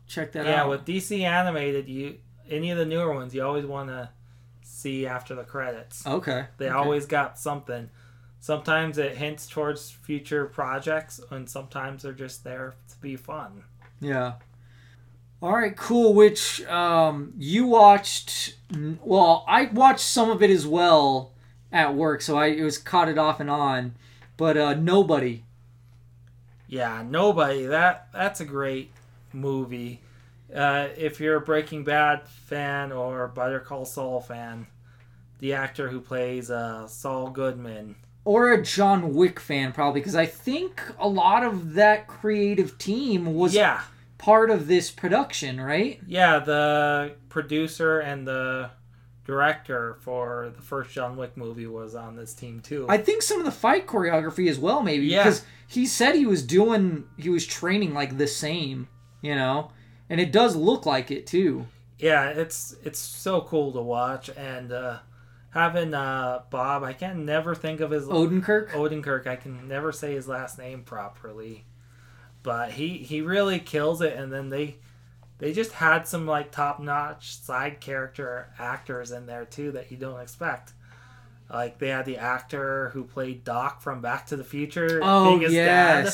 check 0.07 0.33
that 0.33 0.45
yeah. 0.45 0.63
out. 0.63 0.65
Yeah, 0.65 0.65
with 0.65 0.85
DC 0.85 1.21
animated, 1.21 1.87
you 1.87 2.17
any 2.49 2.71
of 2.71 2.77
the 2.77 2.85
newer 2.85 3.13
ones, 3.13 3.33
you 3.33 3.43
always 3.43 3.65
want 3.65 3.89
to 3.89 4.09
see 4.81 5.05
after 5.05 5.35
the 5.35 5.43
credits. 5.43 6.05
okay. 6.05 6.45
They 6.57 6.67
okay. 6.67 6.75
always 6.75 7.05
got 7.05 7.37
something. 7.37 7.89
Sometimes 8.39 8.97
it 8.97 9.17
hints 9.17 9.47
towards 9.47 9.91
future 9.91 10.45
projects, 10.45 11.21
and 11.29 11.47
sometimes 11.47 12.01
they're 12.03 12.11
just 12.11 12.43
there 12.43 12.73
to 12.89 12.97
be 12.99 13.15
fun. 13.15 13.63
Yeah. 13.99 14.33
All 15.41 15.53
right, 15.53 15.75
cool. 15.75 16.13
Which 16.13 16.63
um, 16.65 17.33
you 17.37 17.67
watched? 17.67 18.55
Well, 19.03 19.45
I 19.47 19.65
watched 19.65 20.01
some 20.01 20.29
of 20.29 20.41
it 20.41 20.49
as 20.49 20.65
well 20.65 21.33
at 21.71 21.95
work, 21.95 22.21
so 22.21 22.37
I 22.37 22.47
it 22.47 22.63
was 22.63 22.77
caught 22.77 23.09
it 23.09 23.17
off 23.17 23.39
and 23.39 23.49
on. 23.49 23.95
But 24.37 24.57
uh, 24.57 24.73
nobody. 24.73 25.43
Yeah, 26.67 27.03
nobody. 27.07 27.65
That 27.65 28.07
that's 28.13 28.39
a 28.39 28.45
great 28.45 28.91
movie. 29.33 30.01
Uh, 30.53 30.89
if 30.97 31.19
you're 31.19 31.37
a 31.37 31.41
Breaking 31.41 31.83
Bad 31.83 32.27
fan 32.27 32.91
or 32.91 33.27
Better 33.29 33.59
Call 33.59 33.85
Saul 33.85 34.19
fan, 34.21 34.67
the 35.39 35.53
actor 35.53 35.89
who 35.89 35.99
plays 36.01 36.51
uh, 36.51 36.87
Saul 36.87 37.29
Goodman. 37.29 37.95
Or 38.23 38.51
a 38.51 38.61
John 38.61 39.13
Wick 39.15 39.39
fan, 39.39 39.71
probably, 39.71 40.01
because 40.01 40.15
I 40.15 40.25
think 40.27 40.81
a 40.99 41.07
lot 41.07 41.43
of 41.43 41.73
that 41.73 42.07
creative 42.07 42.77
team 42.77 43.33
was 43.33 43.55
Yeah, 43.55 43.81
part 44.19 44.51
of 44.51 44.67
this 44.67 44.91
production, 44.91 45.59
right? 45.59 45.99
yeah. 46.05 46.37
The 46.39 47.15
producer 47.29 47.99
and 47.99 48.27
the 48.27 48.69
director 49.25 49.97
for 50.01 50.51
the 50.55 50.61
first 50.61 50.91
John 50.91 51.15
Wick 51.15 51.37
movie 51.37 51.65
was 51.67 51.95
on 51.95 52.15
this 52.15 52.33
team 52.33 52.59
too. 52.59 52.85
I 52.89 52.97
think 52.97 53.21
some 53.21 53.39
of 53.39 53.45
the 53.45 53.51
fight 53.51 53.87
choreography 53.87 54.49
as 54.49 54.59
well, 54.59 54.81
maybe. 54.83 55.05
Yeah. 55.07 55.23
Because 55.23 55.43
he 55.67 55.85
said 55.87 56.15
he 56.15 56.25
was 56.25 56.43
doing, 56.45 57.05
he 57.17 57.29
was 57.29 57.45
training 57.47 57.93
like 57.93 58.17
the 58.17 58.27
same, 58.27 58.87
you 59.21 59.33
know? 59.35 59.71
And 60.11 60.19
it 60.19 60.33
does 60.33 60.57
look 60.57 60.85
like 60.85 61.09
it 61.09 61.25
too. 61.25 61.67
yeah, 61.97 62.27
it's 62.31 62.75
it's 62.83 62.99
so 62.99 63.39
cool 63.39 63.71
to 63.71 63.81
watch 63.81 64.29
and 64.35 64.69
uh, 64.73 64.97
having 65.51 65.93
uh, 65.93 66.41
Bob. 66.49 66.83
I 66.83 66.91
can 66.91 67.25
never 67.25 67.55
think 67.55 67.79
of 67.79 67.91
his 67.91 68.07
Odenkirk? 68.07 68.71
Odenkirk. 68.71 69.25
I 69.25 69.37
can 69.37 69.69
never 69.69 69.93
say 69.93 70.13
his 70.13 70.27
last 70.27 70.57
name 70.59 70.83
properly, 70.83 71.63
but 72.43 72.71
he 72.73 72.97
he 72.97 73.21
really 73.21 73.57
kills 73.57 74.01
it. 74.01 74.17
And 74.17 74.33
then 74.33 74.49
they 74.49 74.75
they 75.37 75.53
just 75.53 75.71
had 75.71 76.05
some 76.05 76.27
like 76.27 76.51
top 76.51 76.81
notch 76.81 77.37
side 77.37 77.79
character 77.79 78.49
actors 78.59 79.11
in 79.11 79.27
there 79.27 79.45
too 79.45 79.71
that 79.71 79.91
you 79.91 79.97
don't 79.97 80.19
expect. 80.19 80.73
Like 81.49 81.79
they 81.79 81.87
had 81.87 82.05
the 82.05 82.17
actor 82.17 82.89
who 82.89 83.05
played 83.05 83.45
Doc 83.45 83.81
from 83.81 84.01
Back 84.01 84.27
to 84.27 84.35
the 84.35 84.43
Future. 84.43 84.99
Oh, 85.01 85.29
being 85.29 85.41
his 85.41 85.53
dad. 85.53 86.13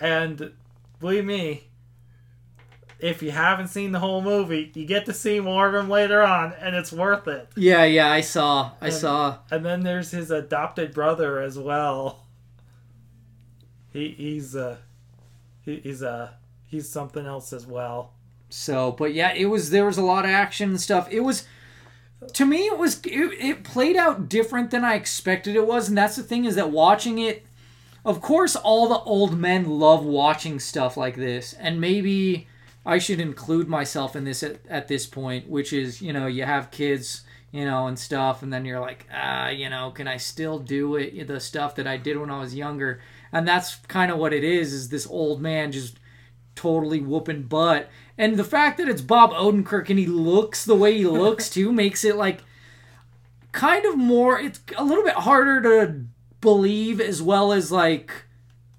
And 0.00 0.52
believe 0.98 1.24
me, 1.24 1.68
if 3.02 3.20
you 3.22 3.32
haven't 3.32 3.68
seen 3.68 3.92
the 3.92 3.98
whole 3.98 4.22
movie, 4.22 4.70
you 4.74 4.86
get 4.86 5.04
to 5.06 5.12
see 5.12 5.40
more 5.40 5.68
of 5.68 5.74
him 5.74 5.90
later 5.90 6.22
on, 6.22 6.52
and 6.54 6.74
it's 6.76 6.92
worth 6.92 7.26
it. 7.28 7.48
Yeah, 7.56 7.84
yeah, 7.84 8.10
I 8.10 8.20
saw. 8.22 8.70
I 8.80 8.86
And- 8.86 8.94
saw. 8.94 9.38
And 9.50 9.64
then 9.66 9.82
there's 9.82 10.12
his 10.12 10.30
adopted 10.30 10.94
brother 10.94 11.40
as 11.40 11.58
well. 11.58 12.20
He 13.92 14.08
he's 14.10 14.56
uh 14.56 14.76
he, 15.64 15.76
he's 15.80 16.02
uh 16.02 16.30
he's 16.68 16.88
something 16.88 17.26
else 17.26 17.52
as 17.52 17.66
well. 17.66 18.12
So, 18.48 18.92
but 18.92 19.12
yeah, 19.14 19.32
it 19.34 19.46
was 19.46 19.70
there 19.70 19.84
was 19.84 19.98
a 19.98 20.02
lot 20.02 20.24
of 20.24 20.30
action 20.30 20.70
and 20.70 20.80
stuff. 20.80 21.08
It 21.10 21.20
was 21.20 21.46
to 22.34 22.46
me 22.46 22.66
it 22.66 22.78
was 22.78 23.00
it, 23.04 23.32
it 23.40 23.64
played 23.64 23.96
out 23.96 24.28
different 24.28 24.70
than 24.70 24.84
I 24.84 24.94
expected 24.94 25.56
it 25.56 25.66
was, 25.66 25.88
and 25.88 25.98
that's 25.98 26.16
the 26.16 26.22
thing 26.22 26.44
is 26.44 26.54
that 26.54 26.70
watching 26.70 27.18
it 27.18 27.44
of 28.04 28.20
course 28.20 28.56
all 28.56 28.88
the 28.88 28.98
old 29.00 29.38
men 29.38 29.68
love 29.68 30.04
watching 30.04 30.58
stuff 30.60 30.96
like 30.96 31.16
this, 31.16 31.52
and 31.54 31.80
maybe 31.80 32.46
I 32.84 32.98
should 32.98 33.20
include 33.20 33.68
myself 33.68 34.16
in 34.16 34.24
this 34.24 34.42
at, 34.42 34.58
at 34.68 34.88
this 34.88 35.06
point, 35.06 35.48
which 35.48 35.72
is, 35.72 36.02
you 36.02 36.12
know, 36.12 36.26
you 36.26 36.44
have 36.44 36.70
kids, 36.70 37.22
you 37.52 37.64
know, 37.64 37.86
and 37.86 37.98
stuff, 37.98 38.42
and 38.42 38.52
then 38.52 38.64
you're 38.64 38.80
like, 38.80 39.06
ah, 39.12 39.48
you 39.48 39.70
know, 39.70 39.90
can 39.90 40.08
I 40.08 40.16
still 40.16 40.58
do 40.58 40.96
it 40.96 41.26
the 41.28 41.38
stuff 41.38 41.76
that 41.76 41.86
I 41.86 41.96
did 41.96 42.18
when 42.18 42.30
I 42.30 42.40
was 42.40 42.54
younger? 42.54 43.00
And 43.32 43.46
that's 43.46 43.76
kind 43.86 44.10
of 44.10 44.18
what 44.18 44.32
it 44.32 44.44
is, 44.44 44.72
is 44.72 44.88
this 44.88 45.06
old 45.06 45.40
man 45.40 45.70
just 45.70 45.98
totally 46.54 47.00
whooping 47.00 47.44
butt. 47.44 47.88
And 48.18 48.36
the 48.36 48.44
fact 48.44 48.78
that 48.78 48.88
it's 48.88 49.00
Bob 49.00 49.32
Odenkirk 49.32 49.88
and 49.88 49.98
he 49.98 50.06
looks 50.06 50.64
the 50.64 50.74
way 50.74 50.96
he 50.96 51.06
looks 51.06 51.48
too 51.48 51.72
makes 51.82 52.04
it 52.04 52.16
like 52.16 52.42
kind 53.52 53.84
of 53.84 53.98
more 53.98 54.38
it's 54.40 54.60
a 54.78 54.84
little 54.84 55.04
bit 55.04 55.14
harder 55.14 55.60
to 55.60 56.04
believe 56.40 57.00
as 57.00 57.20
well 57.20 57.52
as 57.52 57.70
like 57.70 58.24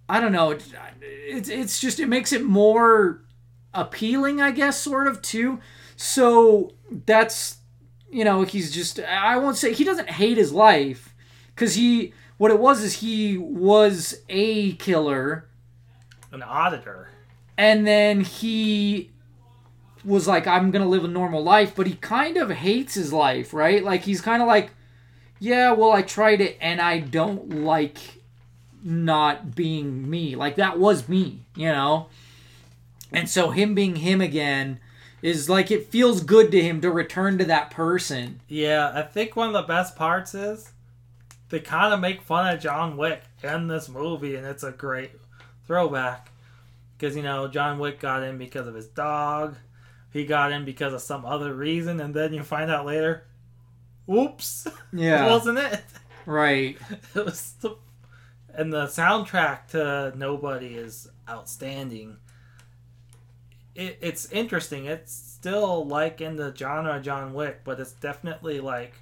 I 0.10 0.20
don't 0.20 0.32
know, 0.32 0.58
it's 1.02 1.50
it's 1.50 1.80
just 1.80 2.00
it 2.00 2.08
makes 2.08 2.34
it 2.34 2.44
more 2.44 3.22
appealing, 3.74 4.42
I 4.42 4.52
guess, 4.52 4.80
sort 4.80 5.08
of 5.08 5.22
too. 5.22 5.60
So 5.96 6.74
that's 7.06 7.58
you 8.12 8.24
know, 8.24 8.44
he's 8.44 8.72
just 8.72 9.00
I 9.00 9.38
won't 9.38 9.58
say 9.58 9.74
he 9.74 9.84
doesn't 9.84 10.10
hate 10.10 10.38
his 10.38 10.52
life 10.54 11.14
cuz 11.56 11.76
he 11.76 12.14
what 12.38 12.52
it 12.52 12.60
was 12.60 12.84
is 12.84 13.00
he 13.00 13.38
was 13.38 14.16
a 14.30 14.74
killer 14.74 15.48
An 16.32 16.42
auditor. 16.44 17.10
and 17.58 17.86
then 17.88 18.22
he 18.22 19.12
was 20.04 20.28
like 20.28 20.46
i'm 20.48 20.70
gonna 20.72 20.88
live 20.88 21.04
a 21.06 21.08
normal 21.08 21.42
life 21.44 21.74
but 21.76 21.86
he 21.88 21.94
kind 21.94 22.36
of 22.38 22.50
hates 22.50 22.96
his 22.96 23.14
life 23.14 23.54
right 23.54 23.84
like 23.84 24.02
he's 24.02 24.20
kind 24.20 24.42
of 24.42 24.48
like 24.48 24.72
yeah 25.40 25.72
well 25.72 25.92
i 25.94 26.02
tried 26.02 26.42
it 26.42 26.58
and 26.60 26.82
i 26.82 26.98
don't 27.00 27.64
like 27.64 27.98
not 28.84 29.56
being 29.56 30.10
me 30.10 30.36
like 30.36 30.56
that 30.56 30.78
was 30.80 31.08
me 31.08 31.46
you 31.56 31.68
know 31.68 32.08
and 33.14 33.30
so 33.30 33.52
him 33.52 33.76
being 33.76 33.98
him 33.98 34.22
again 34.22 34.80
is 35.22 35.50
like 35.50 35.72
it 35.72 35.88
feels 35.88 36.22
good 36.22 36.52
to 36.52 36.62
him 36.62 36.82
to 36.82 36.92
return 36.92 37.38
to 37.38 37.46
that 37.46 37.72
person 37.72 38.42
Yeah, 38.48 38.92
I 38.94 39.04
think 39.04 39.36
one 39.36 39.48
of 39.48 39.54
the 39.54 39.62
best 39.62 39.96
parts 39.96 40.34
is 40.34 40.72
they 41.50 41.60
kind 41.60 41.94
of 41.94 42.00
make 42.00 42.22
fun 42.22 42.54
of 42.54 42.60
John 42.62 42.98
Wick 42.98 43.22
in 43.44 43.68
this 43.68 43.88
movie, 43.88 44.36
and 44.36 44.46
it's 44.48 44.64
a 44.64 44.72
great 44.72 45.12
throwback. 45.68 46.32
Because, 46.98 47.16
you 47.16 47.22
know, 47.22 47.48
John 47.48 47.78
Wick 47.78 48.00
got 48.00 48.24
in 48.24 48.38
because 48.40 48.66
of 48.66 48.74
his 48.74 48.88
dog, 48.88 49.56
he 50.12 50.26
got 50.26 50.52
in 50.52 50.66
because 50.66 50.94
of 50.94 51.02
some 51.02 51.26
other 51.26 51.54
reason, 51.54 52.00
and 52.00 52.14
then 52.14 52.34
you 52.34 52.42
find 52.42 52.72
out 52.72 52.86
later, 52.88 53.26
whoops, 54.08 54.68
yeah 54.94 55.30
wasn't 55.30 55.60
it. 55.60 55.84
right 56.26 56.78
It 57.16 57.26
was 57.26 57.54
the. 57.62 57.76
And 58.56 58.72
the 58.72 58.86
soundtrack 58.86 59.68
to 59.70 60.14
Nobody 60.16 60.76
is 60.76 61.10
outstanding. 61.30 62.18
It, 63.76 63.98
it's 64.02 64.32
interesting. 64.32 64.86
It's 64.86 65.12
still 65.12 65.86
like 65.86 66.22
in 66.22 66.36
the 66.36 66.54
genre 66.56 67.00
John 67.00 67.34
Wick, 67.34 67.62
but 67.64 67.80
it's 67.80 67.94
definitely 67.94 68.60
like 68.60 68.94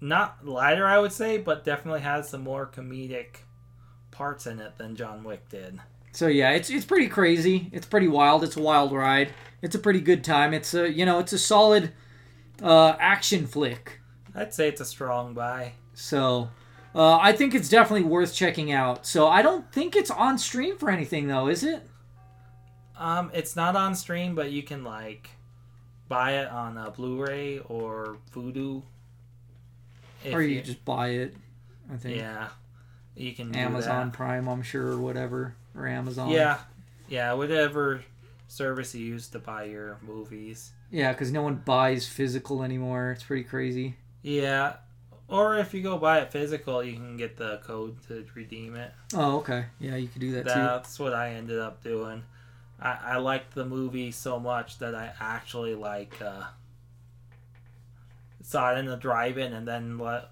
not 0.00 0.46
lighter, 0.46 0.86
I 0.86 0.98
would 0.98 1.12
say, 1.12 1.38
but 1.38 1.64
definitely 1.64 2.00
has 2.00 2.28
some 2.28 2.42
more 2.42 2.66
comedic 2.66 3.38
parts 4.10 4.46
in 4.46 4.60
it 4.60 4.76
than 4.78 4.96
John 4.96 5.24
Wick 5.24 5.48
did. 5.48 5.80
So 6.12 6.26
yeah, 6.26 6.50
it's 6.50 6.70
it's 6.70 6.84
pretty 6.84 7.08
crazy. 7.08 7.70
It's 7.72 7.86
pretty 7.86 8.08
wild. 8.08 8.42
It's 8.42 8.56
a 8.56 8.62
wild 8.62 8.92
ride. 8.92 9.32
It's 9.62 9.74
a 9.74 9.78
pretty 9.78 10.00
good 10.00 10.24
time. 10.24 10.54
It's 10.54 10.74
a 10.74 10.90
you 10.90 11.06
know 11.06 11.18
it's 11.18 11.32
a 11.32 11.38
solid 11.38 11.92
uh, 12.62 12.96
action 12.98 13.46
flick. 13.46 14.00
I'd 14.34 14.54
say 14.54 14.68
it's 14.68 14.80
a 14.80 14.84
strong 14.84 15.34
buy. 15.34 15.72
So 15.94 16.50
uh, 16.94 17.18
I 17.18 17.32
think 17.32 17.54
it's 17.54 17.68
definitely 17.68 18.08
worth 18.08 18.34
checking 18.34 18.72
out. 18.72 19.06
So 19.06 19.28
I 19.28 19.42
don't 19.42 19.70
think 19.72 19.94
it's 19.94 20.10
on 20.10 20.38
stream 20.38 20.76
for 20.76 20.90
anything 20.90 21.28
though, 21.28 21.48
is 21.48 21.62
it? 21.62 21.86
Um, 22.98 23.30
it's 23.32 23.54
not 23.54 23.76
on 23.76 23.94
stream, 23.94 24.34
but 24.34 24.50
you 24.50 24.62
can 24.62 24.82
like 24.82 25.30
buy 26.08 26.32
it 26.32 26.50
on 26.50 26.76
a 26.76 26.90
Blu-ray 26.90 27.60
or 27.60 28.18
Vudu. 28.34 28.82
If 30.24 30.34
or 30.34 30.42
you 30.42 30.60
just 30.60 30.84
buy 30.84 31.10
it? 31.10 31.36
I 31.92 31.96
think 31.96 32.16
yeah, 32.16 32.48
you 33.16 33.32
can 33.32 33.54
Amazon. 33.54 34.10
Prime, 34.10 34.48
I'm 34.48 34.62
sure, 34.62 34.88
or 34.88 34.98
whatever, 34.98 35.54
or 35.76 35.86
Amazon. 35.86 36.30
Yeah, 36.30 36.58
yeah, 37.08 37.32
whatever 37.34 38.02
service 38.48 38.94
you 38.94 39.04
use 39.04 39.28
to 39.28 39.38
buy 39.38 39.64
your 39.64 39.98
movies. 40.02 40.72
yeah, 40.90 41.12
because 41.12 41.30
no 41.30 41.42
one 41.42 41.62
buys 41.64 42.06
physical 42.06 42.64
anymore. 42.64 43.12
It's 43.12 43.22
pretty 43.22 43.44
crazy. 43.44 43.94
Yeah, 44.22 44.74
or 45.28 45.56
if 45.58 45.72
you 45.72 45.82
go 45.82 45.98
buy 45.98 46.18
it 46.18 46.32
physical, 46.32 46.82
you 46.82 46.94
can 46.94 47.16
get 47.16 47.36
the 47.36 47.58
code 47.58 47.96
to 48.08 48.26
redeem 48.34 48.74
it. 48.74 48.92
Oh, 49.14 49.36
okay. 49.36 49.66
Yeah, 49.78 49.94
you 49.96 50.08
could 50.08 50.20
do 50.20 50.32
that 50.32 50.44
too. 50.44 50.54
That's 50.54 50.98
what 50.98 51.12
I 51.14 51.30
ended 51.34 51.60
up 51.60 51.82
doing. 51.84 52.24
I, 52.80 52.98
I 53.02 53.16
liked 53.16 53.54
the 53.54 53.64
movie 53.64 54.10
so 54.12 54.38
much 54.38 54.78
that 54.78 54.94
I 54.94 55.12
actually 55.20 55.74
like 55.74 56.14
uh, 56.22 56.44
saw 58.42 58.72
it 58.74 58.78
in 58.78 58.86
the 58.86 58.96
drive-in 58.96 59.52
and 59.52 59.66
then 59.66 59.98
let 59.98 60.30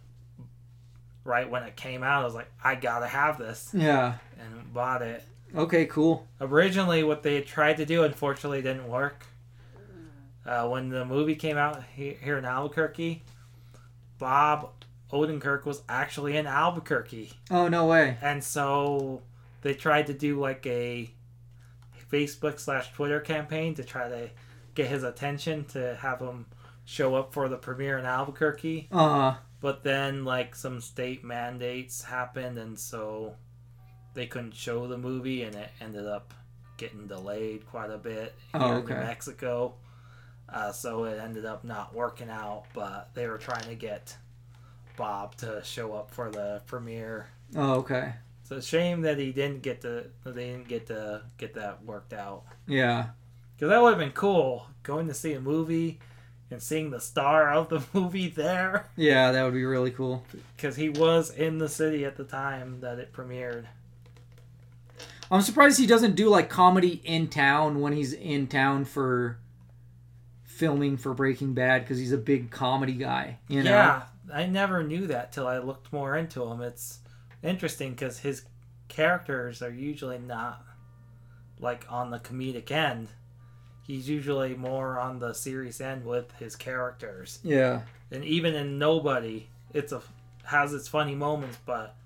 right 1.24 1.50
when 1.50 1.62
it 1.64 1.76
came 1.76 2.02
out. 2.02 2.22
I 2.22 2.24
was 2.24 2.34
like, 2.34 2.50
I 2.62 2.74
gotta 2.76 3.06
have 3.08 3.38
this, 3.38 3.70
Yeah. 3.74 4.14
and 4.38 4.72
bought 4.72 5.02
it. 5.02 5.24
Okay, 5.54 5.86
cool. 5.86 6.26
Originally, 6.40 7.02
what 7.02 7.22
they 7.22 7.40
tried 7.40 7.78
to 7.78 7.86
do, 7.86 8.04
unfortunately, 8.04 8.62
didn't 8.62 8.88
work. 8.88 9.24
Uh, 10.44 10.68
when 10.68 10.88
the 10.90 11.04
movie 11.04 11.34
came 11.34 11.56
out 11.56 11.82
he- 11.96 12.16
here 12.22 12.38
in 12.38 12.44
Albuquerque, 12.44 13.24
Bob 14.18 14.70
Odenkirk 15.12 15.64
was 15.64 15.82
actually 15.88 16.36
in 16.36 16.46
Albuquerque, 16.46 17.32
Oh, 17.50 17.66
no 17.68 17.86
way. 17.86 18.16
and 18.22 18.42
so 18.42 19.22
they 19.62 19.74
tried 19.74 20.06
to 20.06 20.14
do 20.14 20.38
like 20.38 20.64
a 20.66 21.10
Facebook 22.10 22.58
slash 22.58 22.92
Twitter 22.92 23.20
campaign 23.20 23.74
to 23.74 23.84
try 23.84 24.08
to 24.08 24.30
get 24.74 24.88
his 24.88 25.02
attention 25.02 25.64
to 25.66 25.96
have 25.96 26.20
him 26.20 26.46
show 26.84 27.14
up 27.16 27.32
for 27.32 27.48
the 27.48 27.56
premiere 27.56 27.98
in 27.98 28.06
Albuquerque. 28.06 28.88
Uh 28.92 29.08
huh. 29.32 29.34
But 29.60 29.82
then, 29.82 30.24
like, 30.24 30.54
some 30.54 30.80
state 30.80 31.24
mandates 31.24 32.04
happened, 32.04 32.58
and 32.58 32.78
so 32.78 33.34
they 34.14 34.26
couldn't 34.26 34.54
show 34.54 34.86
the 34.86 34.98
movie, 34.98 35.42
and 35.42 35.54
it 35.56 35.70
ended 35.80 36.06
up 36.06 36.34
getting 36.76 37.06
delayed 37.06 37.66
quite 37.66 37.90
a 37.90 37.96
bit 37.98 38.34
here 38.52 38.60
Oh, 38.62 38.76
in 38.78 38.84
New 38.86 38.92
okay. 38.92 38.94
Mexico. 39.06 39.74
Uh, 40.48 40.70
so 40.72 41.04
it 41.04 41.18
ended 41.18 41.44
up 41.46 41.64
not 41.64 41.94
working 41.94 42.28
out, 42.30 42.64
but 42.74 43.10
they 43.14 43.26
were 43.26 43.38
trying 43.38 43.64
to 43.64 43.74
get 43.74 44.14
Bob 44.96 45.34
to 45.36 45.60
show 45.64 45.94
up 45.94 46.10
for 46.10 46.30
the 46.30 46.62
premiere. 46.66 47.26
oh, 47.56 47.76
okay. 47.76 48.12
It's 48.48 48.50
a 48.52 48.62
shame 48.62 49.00
that 49.00 49.18
he 49.18 49.32
didn't 49.32 49.62
get 49.62 49.80
to. 49.80 50.04
that 50.22 50.34
They 50.36 50.50
didn't 50.50 50.68
get 50.68 50.86
to 50.86 51.22
get 51.36 51.54
that 51.54 51.84
worked 51.84 52.12
out. 52.12 52.44
Yeah. 52.68 53.06
Because 53.56 53.70
that 53.70 53.82
would 53.82 53.90
have 53.90 53.98
been 53.98 54.12
cool, 54.12 54.68
going 54.84 55.08
to 55.08 55.14
see 55.14 55.32
a 55.32 55.40
movie 55.40 55.98
and 56.48 56.62
seeing 56.62 56.90
the 56.90 57.00
star 57.00 57.52
of 57.52 57.70
the 57.70 57.82
movie 57.92 58.28
there. 58.28 58.88
Yeah, 58.94 59.32
that 59.32 59.42
would 59.42 59.54
be 59.54 59.64
really 59.64 59.90
cool. 59.90 60.24
because 60.56 60.76
he 60.76 60.88
was 60.88 61.30
in 61.30 61.58
the 61.58 61.68
city 61.68 62.04
at 62.04 62.16
the 62.16 62.22
time 62.22 62.80
that 62.82 63.00
it 63.00 63.12
premiered. 63.12 63.64
I'm 65.28 65.42
surprised 65.42 65.80
he 65.80 65.86
doesn't 65.88 66.14
do 66.14 66.28
like 66.28 66.48
comedy 66.48 67.00
in 67.04 67.26
town 67.26 67.80
when 67.80 67.94
he's 67.94 68.12
in 68.12 68.46
town 68.46 68.84
for 68.84 69.38
filming 70.44 70.98
for 70.98 71.14
Breaking 71.14 71.52
Bad 71.52 71.82
because 71.82 71.98
he's 71.98 72.12
a 72.12 72.18
big 72.18 72.52
comedy 72.52 72.92
guy. 72.92 73.38
You 73.48 73.64
know? 73.64 73.70
Yeah, 73.70 74.02
I 74.32 74.46
never 74.46 74.84
knew 74.84 75.08
that 75.08 75.32
till 75.32 75.48
I 75.48 75.58
looked 75.58 75.92
more 75.92 76.16
into 76.16 76.44
him. 76.44 76.60
It's 76.60 77.00
interesting 77.46 77.90
because 77.92 78.18
his 78.18 78.42
characters 78.88 79.62
are 79.62 79.70
usually 79.70 80.18
not 80.18 80.64
like 81.58 81.86
on 81.90 82.10
the 82.10 82.18
comedic 82.18 82.70
end. 82.70 83.08
He's 83.86 84.08
usually 84.08 84.54
more 84.54 84.98
on 84.98 85.18
the 85.20 85.32
serious 85.32 85.80
end 85.80 86.04
with 86.04 86.32
his 86.38 86.56
characters, 86.56 87.38
Yeah. 87.44 87.82
and 88.10 88.24
even 88.24 88.54
in 88.54 88.78
Nobody, 88.78 89.48
it's 89.72 89.92
a 89.92 90.02
has 90.44 90.72
its 90.74 90.86
funny 90.88 91.14
moments, 91.14 91.58
but 91.66 91.96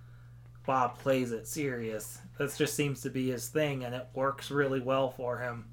Bob 0.67 0.99
plays 0.99 1.33
it 1.33 1.47
serious. 1.49 2.19
That 2.39 2.55
just 2.57 2.75
seems 2.75 3.01
to 3.03 3.11
be 3.11 3.31
his 3.31 3.49
thing, 3.49 3.85
and 3.85 3.95
it 3.95 4.07
works 4.15 4.51
really 4.51 4.81
well 4.81 5.11
for 5.11 5.39
him 5.39 5.67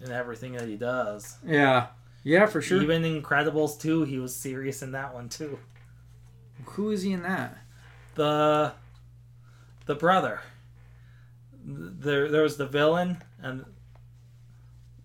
in 0.00 0.10
everything 0.10 0.52
that 0.52 0.66
he 0.68 0.76
does. 0.76 1.38
Yeah. 1.44 1.88
Yeah, 2.24 2.46
for 2.46 2.60
sure. 2.60 2.82
Even 2.82 3.02
Incredibles 3.02 3.80
2, 3.80 4.04
he 4.04 4.18
was 4.18 4.34
serious 4.34 4.82
in 4.82 4.92
that 4.92 5.14
one 5.14 5.28
too. 5.28 5.58
Who 6.64 6.90
is 6.90 7.02
he 7.02 7.12
in 7.12 7.22
that? 7.22 7.56
The 8.18 8.72
the 9.86 9.94
brother. 9.94 10.40
There 11.64 12.28
there 12.28 12.42
was 12.42 12.56
the 12.56 12.66
villain 12.66 13.22
and 13.40 13.64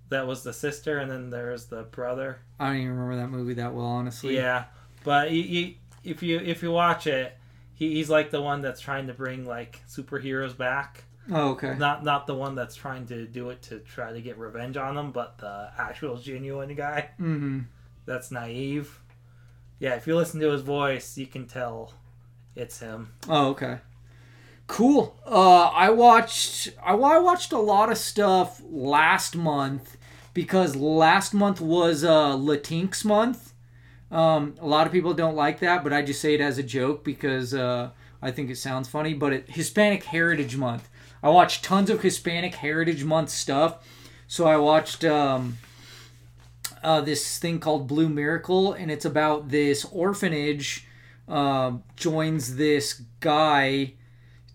that 0.10 0.26
was 0.26 0.42
the 0.44 0.52
sister 0.52 0.98
and 0.98 1.12
then 1.12 1.30
there 1.30 1.52
was 1.52 1.68
the 1.68 1.84
brother. 1.84 2.40
I 2.60 2.70
don't 2.70 2.78
even 2.78 2.90
remember 2.98 3.16
that 3.18 3.30
movie 3.30 3.54
that 3.54 3.74
well, 3.74 3.86
honestly. 3.86 4.36
Yeah. 4.36 4.66
But 5.04 5.30
you, 5.32 5.44
you, 5.44 5.76
if 6.04 6.24
you 6.24 6.40
if 6.40 6.64
you 6.64 6.72
watch 6.72 7.06
it, 7.06 7.38
he, 7.76 7.94
he's 7.94 8.10
like 8.10 8.32
the 8.32 8.42
one 8.42 8.62
that's 8.62 8.82
trying 8.82 9.06
to 9.08 9.14
bring 9.14 9.46
like 9.46 9.82
superheroes 9.88 10.58
back. 10.58 11.04
Oh, 11.32 11.52
okay. 11.52 11.76
Not 11.78 12.04
not 12.04 12.26
the 12.26 12.34
one 12.34 12.56
that's 12.56 12.76
trying 12.76 13.06
to 13.08 13.28
do 13.28 13.52
it 13.52 13.62
to 13.64 13.78
try 13.80 14.12
to 14.12 14.22
get 14.22 14.40
revenge 14.40 14.76
on 14.76 14.96
them, 14.96 15.12
but 15.12 15.38
the 15.38 15.70
actual 15.78 16.18
genuine 16.18 16.74
guy. 16.74 17.10
Mm-hmm. 17.22 17.60
that's 18.06 18.32
naive. 18.32 19.00
Yeah, 19.80 19.96
if 19.96 20.08
you 20.08 20.16
listen 20.16 20.40
to 20.40 20.50
his 20.50 20.62
voice, 20.62 21.16
you 21.18 21.28
can 21.28 21.46
tell 21.46 21.94
it's 22.56 22.80
him. 22.80 23.14
Oh, 23.28 23.50
okay. 23.50 23.80
Cool. 24.68 25.16
Uh, 25.26 25.66
I 25.66 25.90
watched. 25.90 26.70
I, 26.84 26.94
I 26.94 27.20
watched 27.20 27.52
a 27.52 27.60
lot 27.60 27.92
of 27.92 27.98
stuff 27.98 28.62
last 28.70 29.36
month 29.36 29.98
because 30.34 30.76
last 30.76 31.34
month 31.34 31.60
was 31.62 32.04
uh, 32.04 32.36
Latinx 32.36 33.04
month. 33.04 33.54
Um, 34.12 34.56
a 34.60 34.68
lot 34.68 34.86
of 34.86 34.94
people 34.94 35.14
don't 35.14 35.36
like 35.36 35.60
that, 35.60 35.84
but 35.84 35.92
I 35.92 36.02
just 36.02 36.22
say 36.22 36.36
it 36.36 36.42
as 36.42 36.58
a 36.58 36.64
joke 36.64 37.04
because 37.04 37.54
uh, 37.54 37.90
I 38.22 38.32
think 38.32 38.50
it 38.50 38.58
sounds 38.58 38.88
funny. 38.88 39.14
But 39.14 39.34
it, 39.34 39.50
Hispanic 39.50 40.06
Heritage 40.06 40.56
Month. 40.56 40.90
I 41.22 41.30
watched 41.30 41.64
tons 41.64 41.90
of 41.90 42.02
Hispanic 42.02 42.56
Heritage 42.56 43.04
Month 43.04 43.30
stuff. 43.30 43.88
So 44.28 44.46
I 44.46 44.58
watched 44.58 45.06
um, 45.06 45.58
uh, 46.84 47.02
this 47.02 47.38
thing 47.38 47.60
called 47.60 47.88
Blue 47.88 48.10
Miracle, 48.10 48.74
and 48.74 48.90
it's 48.90 49.06
about 49.06 49.50
this 49.50 49.86
orphanage 49.86 50.88
um, 51.28 51.84
joins 51.96 52.56
this 52.56 53.02
guy 53.20 53.94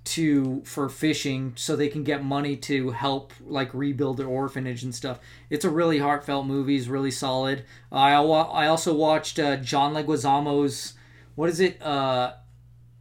to 0.05 0.63
for 0.65 0.89
fishing 0.89 1.53
so 1.55 1.77
they 1.77 1.89
can 1.89 2.03
get 2.03 2.25
money 2.25 2.57
to 2.57 2.91
help 2.91 3.33
like 3.47 3.73
rebuild 3.75 4.17
their 4.17 4.27
orphanage 4.27 4.83
and 4.83 4.95
stuff. 4.95 5.21
It's 5.51 5.67
a 5.67 5.71
really 5.71 5.99
heartfelt 5.99 6.47
movie. 6.47 6.77
It's 6.77 6.87
really 6.87 7.11
solid. 7.11 7.65
I 7.93 8.13
I 8.15 8.67
also 8.67 8.95
watched 8.95 9.39
uh, 9.39 9.57
John 9.57 9.95
Leguizamo's 9.95 10.95
what 11.35 11.49
is 11.51 11.61
it? 11.61 11.81
Uh, 11.81 12.33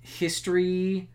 history, 0.02 1.10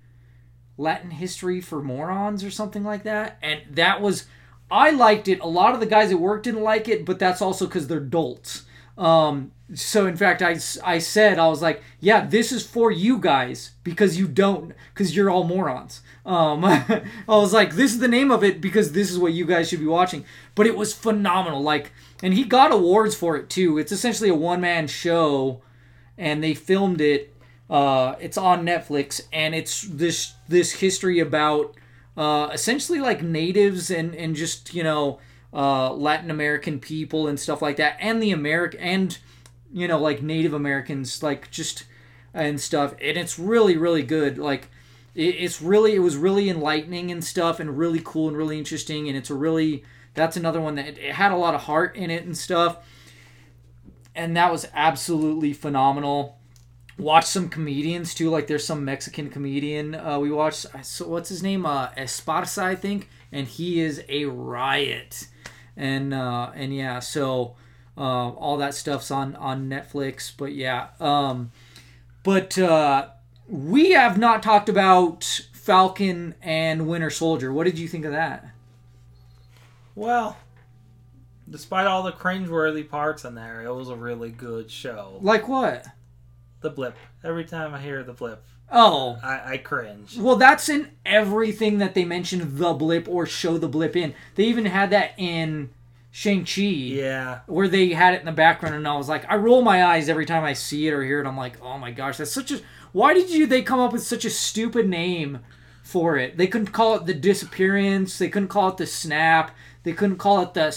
Latin 0.76 1.12
history 1.12 1.60
for 1.60 1.80
morons 1.80 2.42
or 2.42 2.50
something 2.50 2.82
like 2.82 3.04
that, 3.04 3.38
and 3.42 3.60
that 3.70 4.00
was. 4.00 4.26
I 4.70 4.90
liked 4.90 5.28
it. 5.28 5.38
A 5.40 5.46
lot 5.46 5.74
of 5.74 5.80
the 5.80 5.86
guys 5.86 6.10
at 6.10 6.18
work 6.18 6.42
didn't 6.42 6.62
like 6.62 6.88
it, 6.88 7.04
but 7.04 7.18
that's 7.18 7.42
also 7.42 7.66
because 7.66 7.86
they're 7.86 8.00
dolts. 8.00 8.64
Um, 9.02 9.50
so 9.74 10.06
in 10.06 10.16
fact, 10.16 10.42
I, 10.42 10.58
I 10.84 10.98
said 10.98 11.38
I 11.38 11.48
was 11.48 11.60
like, 11.60 11.82
yeah, 11.98 12.24
this 12.24 12.52
is 12.52 12.64
for 12.64 12.92
you 12.92 13.18
guys 13.18 13.72
because 13.82 14.16
you 14.16 14.28
don't 14.28 14.74
because 14.94 15.16
you're 15.16 15.28
all 15.28 15.42
morons. 15.42 16.02
Um, 16.24 16.64
I 16.64 17.02
was 17.26 17.52
like, 17.52 17.74
this 17.74 17.92
is 17.92 17.98
the 17.98 18.06
name 18.06 18.30
of 18.30 18.44
it 18.44 18.60
because 18.60 18.92
this 18.92 19.10
is 19.10 19.18
what 19.18 19.32
you 19.32 19.44
guys 19.44 19.68
should 19.68 19.80
be 19.80 19.86
watching. 19.86 20.24
But 20.54 20.68
it 20.68 20.76
was 20.76 20.94
phenomenal. 20.94 21.62
Like, 21.62 21.90
and 22.22 22.32
he 22.32 22.44
got 22.44 22.70
awards 22.70 23.16
for 23.16 23.36
it 23.36 23.50
too. 23.50 23.76
It's 23.76 23.90
essentially 23.90 24.30
a 24.30 24.34
one 24.34 24.60
man 24.60 24.86
show, 24.86 25.62
and 26.16 26.44
they 26.44 26.54
filmed 26.54 27.00
it. 27.00 27.34
Uh, 27.68 28.14
it's 28.20 28.38
on 28.38 28.64
Netflix, 28.64 29.22
and 29.32 29.52
it's 29.52 29.82
this 29.82 30.34
this 30.46 30.74
history 30.74 31.18
about 31.18 31.74
uh, 32.16 32.50
essentially 32.52 33.00
like 33.00 33.20
natives 33.20 33.90
and 33.90 34.14
and 34.14 34.36
just 34.36 34.74
you 34.74 34.84
know 34.84 35.18
uh, 35.52 35.92
Latin 35.92 36.30
American 36.30 36.80
people 36.80 37.28
and 37.28 37.38
stuff 37.38 37.62
like 37.62 37.76
that, 37.76 37.96
and 38.00 38.22
the 38.22 38.30
American 38.30 38.80
and 38.80 39.18
you 39.72 39.88
know 39.88 39.98
like 39.98 40.22
Native 40.22 40.52
Americans 40.52 41.22
like 41.22 41.50
just 41.50 41.84
and 42.34 42.60
stuff, 42.60 42.92
and 42.92 43.16
it's 43.16 43.38
really 43.38 43.76
really 43.76 44.02
good. 44.02 44.38
Like 44.38 44.68
it, 45.14 45.34
it's 45.36 45.60
really 45.60 45.94
it 45.94 46.00
was 46.00 46.16
really 46.16 46.48
enlightening 46.48 47.10
and 47.10 47.24
stuff, 47.24 47.60
and 47.60 47.78
really 47.78 48.00
cool 48.04 48.28
and 48.28 48.36
really 48.36 48.58
interesting, 48.58 49.08
and 49.08 49.16
it's 49.16 49.30
a 49.30 49.34
really 49.34 49.84
that's 50.14 50.36
another 50.36 50.60
one 50.60 50.74
that 50.74 50.98
it 50.98 51.14
had 51.14 51.32
a 51.32 51.36
lot 51.36 51.54
of 51.54 51.62
heart 51.62 51.96
in 51.96 52.10
it 52.10 52.24
and 52.24 52.36
stuff, 52.36 52.78
and 54.14 54.36
that 54.36 54.50
was 54.50 54.66
absolutely 54.74 55.52
phenomenal 55.52 56.38
watch 56.98 57.24
some 57.24 57.48
comedians 57.48 58.14
too. 58.14 58.30
Like 58.30 58.46
there's 58.46 58.66
some 58.66 58.84
Mexican 58.84 59.30
comedian 59.30 59.94
uh, 59.94 60.18
we 60.18 60.30
watched. 60.30 60.66
So 60.82 61.08
what's 61.08 61.28
his 61.28 61.42
name? 61.42 61.66
Uh, 61.66 61.88
Esparza, 61.90 62.62
I 62.62 62.74
think, 62.74 63.08
and 63.33 63.47
he 63.47 63.81
is 63.81 64.05
a 64.09 64.27
riot. 64.27 65.29
And 65.77 66.12
uh, 66.12 66.51
and 66.55 66.75
yeah, 66.75 67.01
so 67.01 67.57
uh, 67.97 68.01
all 68.31 68.59
that 68.59 68.75
stuff's 68.75 69.11
on 69.11 69.35
on 69.37 69.68
Netflix. 69.68 70.33
But 70.37 70.53
yeah, 70.53 70.88
um, 71.01 71.51
but 72.23 72.59
uh, 72.59 73.09
we 73.49 73.92
have 73.92 74.18
not 74.18 74.42
talked 74.42 74.68
about 74.68 75.25
Falcon 75.53 76.35
and 76.42 76.87
Winter 76.87 77.11
Soldier. 77.11 77.53
What 77.53 77.64
did 77.64 77.78
you 77.78 77.89
think 77.89 78.05
of 78.05 78.12
that? 78.12 78.47
Well, 79.95 80.37
despite 81.49 81.87
all 81.87 82.03
the 82.03 82.12
cringeworthy 82.12 82.89
parts 82.89 83.24
in 83.24 83.35
there, 83.35 83.62
it 83.62 83.74
was 83.74 83.89
a 83.89 83.97
really 83.97 84.30
good 84.30 84.70
show. 84.70 85.18
Like 85.20 85.49
what? 85.49 85.87
The 86.61 86.70
blip. 86.70 86.97
Every 87.24 87.45
time 87.45 87.74
I 87.74 87.80
hear 87.80 88.03
the 88.03 88.12
blip, 88.12 88.45
Oh, 88.73 89.18
I, 89.23 89.53
I 89.53 89.57
cringe. 89.59 90.16
Well, 90.16 90.37
that's 90.37 90.68
in 90.68 90.89
everything 91.05 91.79
that 91.79 91.95
they 91.95 92.05
mention 92.05 92.57
the 92.59 92.73
blip 92.73 93.07
or 93.07 93.27
show 93.27 93.59
the 93.59 93.68
blip 93.68 93.95
in. 93.95 94.14
They 94.35 94.45
even 94.45 94.64
had 94.64 94.91
that 94.91 95.12
in 95.18 95.68
Shang-Chi. 96.11 96.62
Yeah. 96.62 97.41
Where 97.47 97.68
they 97.68 97.91
had 97.91 98.14
it 98.14 98.20
in 98.20 98.27
the 98.27 98.33
background, 98.33 98.75
and 98.75 98.89
I 98.89 98.97
was 98.97 99.09
like, 99.09 99.31
I 99.31 99.37
roll 99.37 99.62
my 99.62 99.85
eyes 99.85 100.09
every 100.09 100.25
time 100.25 100.43
I 100.43 100.55
see 100.55 100.89
it 100.89 100.93
or 100.93 101.05
hear 101.05 101.20
it. 101.20 101.27
I'm 101.27 101.37
like, 101.37 101.61
oh 101.62 101.77
my 101.77 101.91
gosh, 101.91 102.16
that's 102.16 102.33
such 102.33 102.51
a. 102.51 102.61
Why 102.93 103.12
did 103.12 103.31
you? 103.31 103.47
They 103.47 103.62
come 103.62 103.81
up 103.81 103.93
with 103.93 104.03
such 104.03 104.25
a 104.25 104.31
stupid 104.31 104.89
name 104.89 105.41
for 105.83 106.16
it. 106.16 106.39
They 106.39 106.47
couldn't 106.47 106.73
call 106.73 106.97
it 106.97 107.07
the 107.07 107.14
disappearance. 107.14 108.16
They 108.16 108.29
couldn't 108.29 108.49
call 108.49 108.68
it 108.68 108.79
the 108.79 108.87
snap. 108.87 109.55
They 109.83 109.93
couldn't 109.93 110.18
call 110.18 110.41
it 110.43 110.55
the 110.55 110.70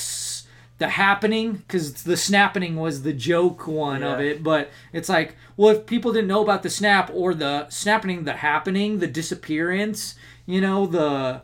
the 0.78 0.90
happening 0.90 1.54
because 1.54 2.04
the 2.04 2.18
snapping 2.18 2.76
was 2.76 3.04
the 3.04 3.14
joke 3.14 3.66
one 3.66 4.04
of 4.04 4.20
it 4.20 4.44
but 4.44 4.70
it's 4.92 5.08
like 5.08 5.36
well 5.56 5.76
if 5.76 5.86
people 5.86 6.12
didn't 6.12 6.28
know 6.28 6.44
about 6.44 6.64
the 6.64 6.70
snap 6.70 7.10
or 7.14 7.34
the 7.34 7.68
snapping 7.70 8.26
the 8.26 8.34
happening 8.34 9.00
the 9.00 9.08
disappearance 9.08 10.16
you 10.46 10.60
know 10.60 10.86
the 10.86 11.42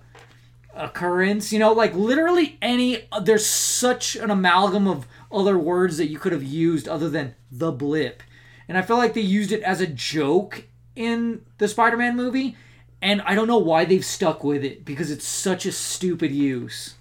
occurrence 0.73 1.51
you 1.51 1.59
know 1.59 1.71
like 1.71 1.93
literally 1.93 2.57
any 2.61 3.07
there's 3.21 3.45
such 3.45 4.15
an 4.15 4.29
amalgam 4.29 4.87
of 4.87 5.07
other 5.31 5.57
words 5.57 5.97
that 5.97 6.09
you 6.09 6.19
could 6.19 6.33
have 6.33 6.43
used 6.43 6.87
other 6.87 7.09
than 7.09 7.35
the 7.51 7.71
blip. 7.71 8.21
And 8.67 8.77
i 8.77 8.81
feel 8.81 8.97
like 8.97 9.13
they 9.13 9.21
used 9.21 9.51
it 9.51 9.63
as 9.63 9.81
a 9.81 9.87
joke 9.87 10.65
in 10.95 11.41
the 11.57 11.67
spider-man 11.67 12.15
movie 12.15 12.55
and 13.01 13.21
i 13.21 13.33
don't 13.33 13.47
know 13.47 13.57
why 13.57 13.85
they've 13.85 14.03
stuck 14.03 14.43
with 14.43 14.63
it 14.63 14.83
because 14.83 15.09
it's 15.09 15.25
such 15.25 15.65
a 15.65 15.71
stupid 15.71 16.31
use 16.31 16.95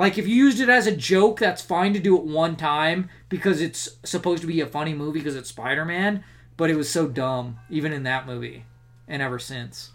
like 0.00 0.16
if 0.16 0.26
you 0.26 0.34
used 0.34 0.60
it 0.60 0.70
as 0.70 0.86
a 0.86 0.96
joke, 0.96 1.38
that's 1.40 1.60
fine 1.60 1.92
to 1.92 2.00
do 2.00 2.16
it 2.16 2.24
one 2.24 2.56
time 2.56 3.10
because 3.28 3.60
it's 3.60 3.98
supposed 4.02 4.40
to 4.40 4.46
be 4.46 4.62
a 4.62 4.66
funny 4.66 4.94
movie 4.94 5.18
because 5.18 5.36
it's 5.36 5.50
Spider-Man, 5.50 6.24
but 6.56 6.70
it 6.70 6.76
was 6.76 6.88
so 6.90 7.06
dumb 7.06 7.58
even 7.68 7.92
in 7.92 8.02
that 8.04 8.26
movie 8.26 8.64
and 9.06 9.20
ever 9.20 9.38
since. 9.38 9.90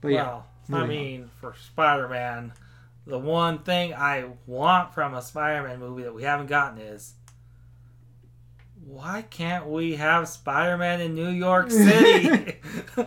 But 0.00 0.12
yeah, 0.12 0.22
Well, 0.22 0.46
I 0.68 0.72
moving 0.72 0.88
mean, 0.88 1.30
for 1.38 1.54
Spider 1.54 2.08
Man, 2.08 2.54
the 3.06 3.18
one 3.18 3.58
thing 3.58 3.92
I 3.92 4.30
want 4.46 4.94
from 4.94 5.12
a 5.12 5.20
Spider 5.20 5.68
Man 5.68 5.78
movie 5.78 6.04
that 6.04 6.14
we 6.14 6.22
haven't 6.22 6.46
gotten 6.46 6.80
is 6.80 7.12
why 8.82 9.26
can't 9.28 9.66
we 9.66 9.96
have 9.96 10.26
Spider 10.26 10.78
Man 10.78 11.02
in 11.02 11.14
New 11.14 11.28
York 11.28 11.70
City? 11.70 12.56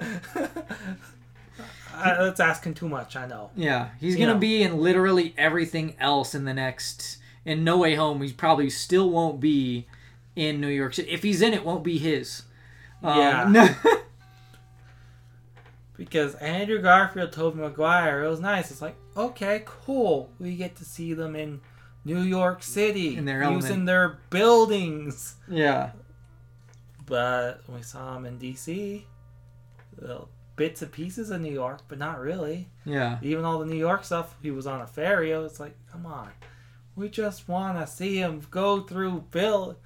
I, 1.99 2.23
that's 2.23 2.39
asking 2.39 2.73
too 2.75 2.87
much, 2.89 3.15
I 3.15 3.27
know. 3.27 3.51
yeah, 3.55 3.89
he's 3.99 4.15
gonna 4.15 4.33
Yeah. 4.33 4.37
be 4.37 4.63
in 4.63 4.77
literally 4.79 5.33
everything 5.37 5.95
else 5.99 6.33
in 6.35 6.45
the 6.45 6.53
next. 6.53 7.17
In 7.45 7.63
No 7.63 7.77
Way 7.79 7.95
Home, 7.95 8.21
he 8.21 8.31
probably 8.33 8.69
still 8.69 9.09
won't 9.09 9.39
be 9.39 9.87
in 10.35 10.59
New 10.61 10.67
York 10.67 10.93
City. 10.93 11.09
If 11.09 11.23
he's 11.23 11.41
in 11.41 11.53
it, 11.53 11.63
won't 11.65 11.83
be 11.83 11.97
his. 11.97 12.43
Um, 13.03 13.55
Because 15.97 16.35
Andrew 16.35 16.81
Garfield, 16.81 17.33
Tobey 17.33 17.59
Maguire, 17.59 18.23
it 18.23 18.29
was 18.29 18.39
nice. 18.39 18.71
It's 18.71 18.81
like, 18.81 18.95
okay, 19.17 19.63
cool. 19.65 20.29
We 20.39 20.55
get 20.55 20.77
to 20.77 20.85
see 20.85 21.13
them 21.13 21.35
in 21.35 21.59
New 22.05 22.21
York 22.21 22.63
City 22.63 23.17
In 23.17 23.25
their 23.25 23.39
using 23.43 23.53
element. 23.71 23.85
their 23.85 24.19
buildings. 24.29 25.35
yeah, 25.49 25.91
But 27.05 27.63
we 27.67 27.81
saw 27.81 28.15
him 28.15 28.25
in 28.25 28.39
DC. 28.39 29.03
Bits 30.59 30.81
and 30.81 30.91
pieces 30.91 31.31
of 31.31 31.41
New 31.41 31.51
York, 31.51 31.79
but 31.87 31.97
not 31.97 32.19
really. 32.19 32.67
yeah, 32.85 33.17
Even 33.21 33.45
all 33.45 33.59
the 33.59 33.65
New 33.65 33.77
York 33.77 34.03
stuff, 34.03 34.35
he 34.41 34.51
was 34.51 34.67
on 34.67 34.81
a 34.81 34.87
ferry. 34.87 35.31
It's 35.31 35.59
like, 35.59 35.73
come 35.91 36.05
on. 36.05 36.29
We 36.95 37.07
just 37.09 37.47
want 37.47 37.79
to 37.79 37.87
see 37.87 38.17
him 38.17 38.41
go 38.51 38.81
through 38.81 39.23
build 39.31 39.77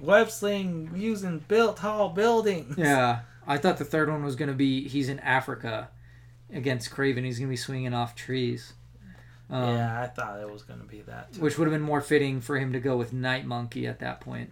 web 0.00 0.30
sling 0.30 0.92
using 0.94 1.40
built 1.40 1.78
tall 1.78 2.08
buildings. 2.10 2.76
yeah. 2.78 3.20
I 3.46 3.58
thought 3.58 3.76
the 3.76 3.84
third 3.84 4.08
one 4.08 4.24
was 4.24 4.36
gonna 4.36 4.54
be 4.54 4.88
he's 4.88 5.08
in 5.10 5.18
Africa 5.18 5.90
against 6.50 6.90
Kraven. 6.90 7.24
He's 7.24 7.38
gonna 7.38 7.50
be 7.50 7.56
swinging 7.56 7.92
off 7.92 8.14
trees. 8.14 8.72
Um, 9.50 9.74
yeah, 9.76 10.00
I 10.00 10.06
thought 10.06 10.40
it 10.40 10.50
was 10.50 10.62
going 10.62 10.80
to 10.80 10.86
be 10.86 11.02
that 11.02 11.32
too. 11.34 11.40
which 11.42 11.58
would 11.58 11.66
have 11.66 11.72
been 11.74 11.82
more 11.82 12.00
fitting 12.00 12.40
for 12.40 12.58
him 12.58 12.72
to 12.72 12.80
go 12.80 12.96
with 12.96 13.12
Night 13.12 13.44
Monkey 13.44 13.86
at 13.86 13.98
that 13.98 14.20
point. 14.22 14.50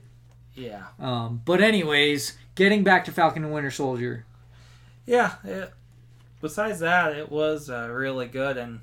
Yeah. 0.54 0.82
Um, 1.00 1.40
but 1.46 1.62
anyways, 1.62 2.36
getting 2.56 2.84
back 2.84 3.06
to 3.06 3.12
Falcon 3.12 3.42
and 3.42 3.54
Winter 3.54 3.70
Soldier. 3.70 4.26
Yeah. 5.06 5.34
It, 5.44 5.72
besides 6.40 6.80
that, 6.80 7.16
it 7.16 7.30
was 7.30 7.70
uh, 7.70 7.88
really 7.90 8.26
good, 8.26 8.56
and 8.56 8.80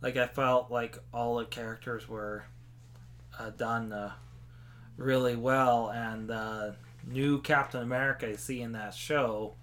like 0.00 0.16
I 0.16 0.26
felt 0.26 0.70
like 0.70 0.98
all 1.12 1.36
the 1.36 1.44
characters 1.44 2.08
were 2.08 2.44
uh, 3.38 3.50
done 3.50 3.92
uh, 3.92 4.12
really 4.96 5.36
well, 5.36 5.90
and 5.90 6.30
uh, 6.30 6.72
new 7.06 7.40
Captain 7.40 7.82
America 7.82 8.28
you 8.28 8.36
see 8.36 8.60
in 8.60 8.72
that 8.72 8.94
show, 8.94 9.54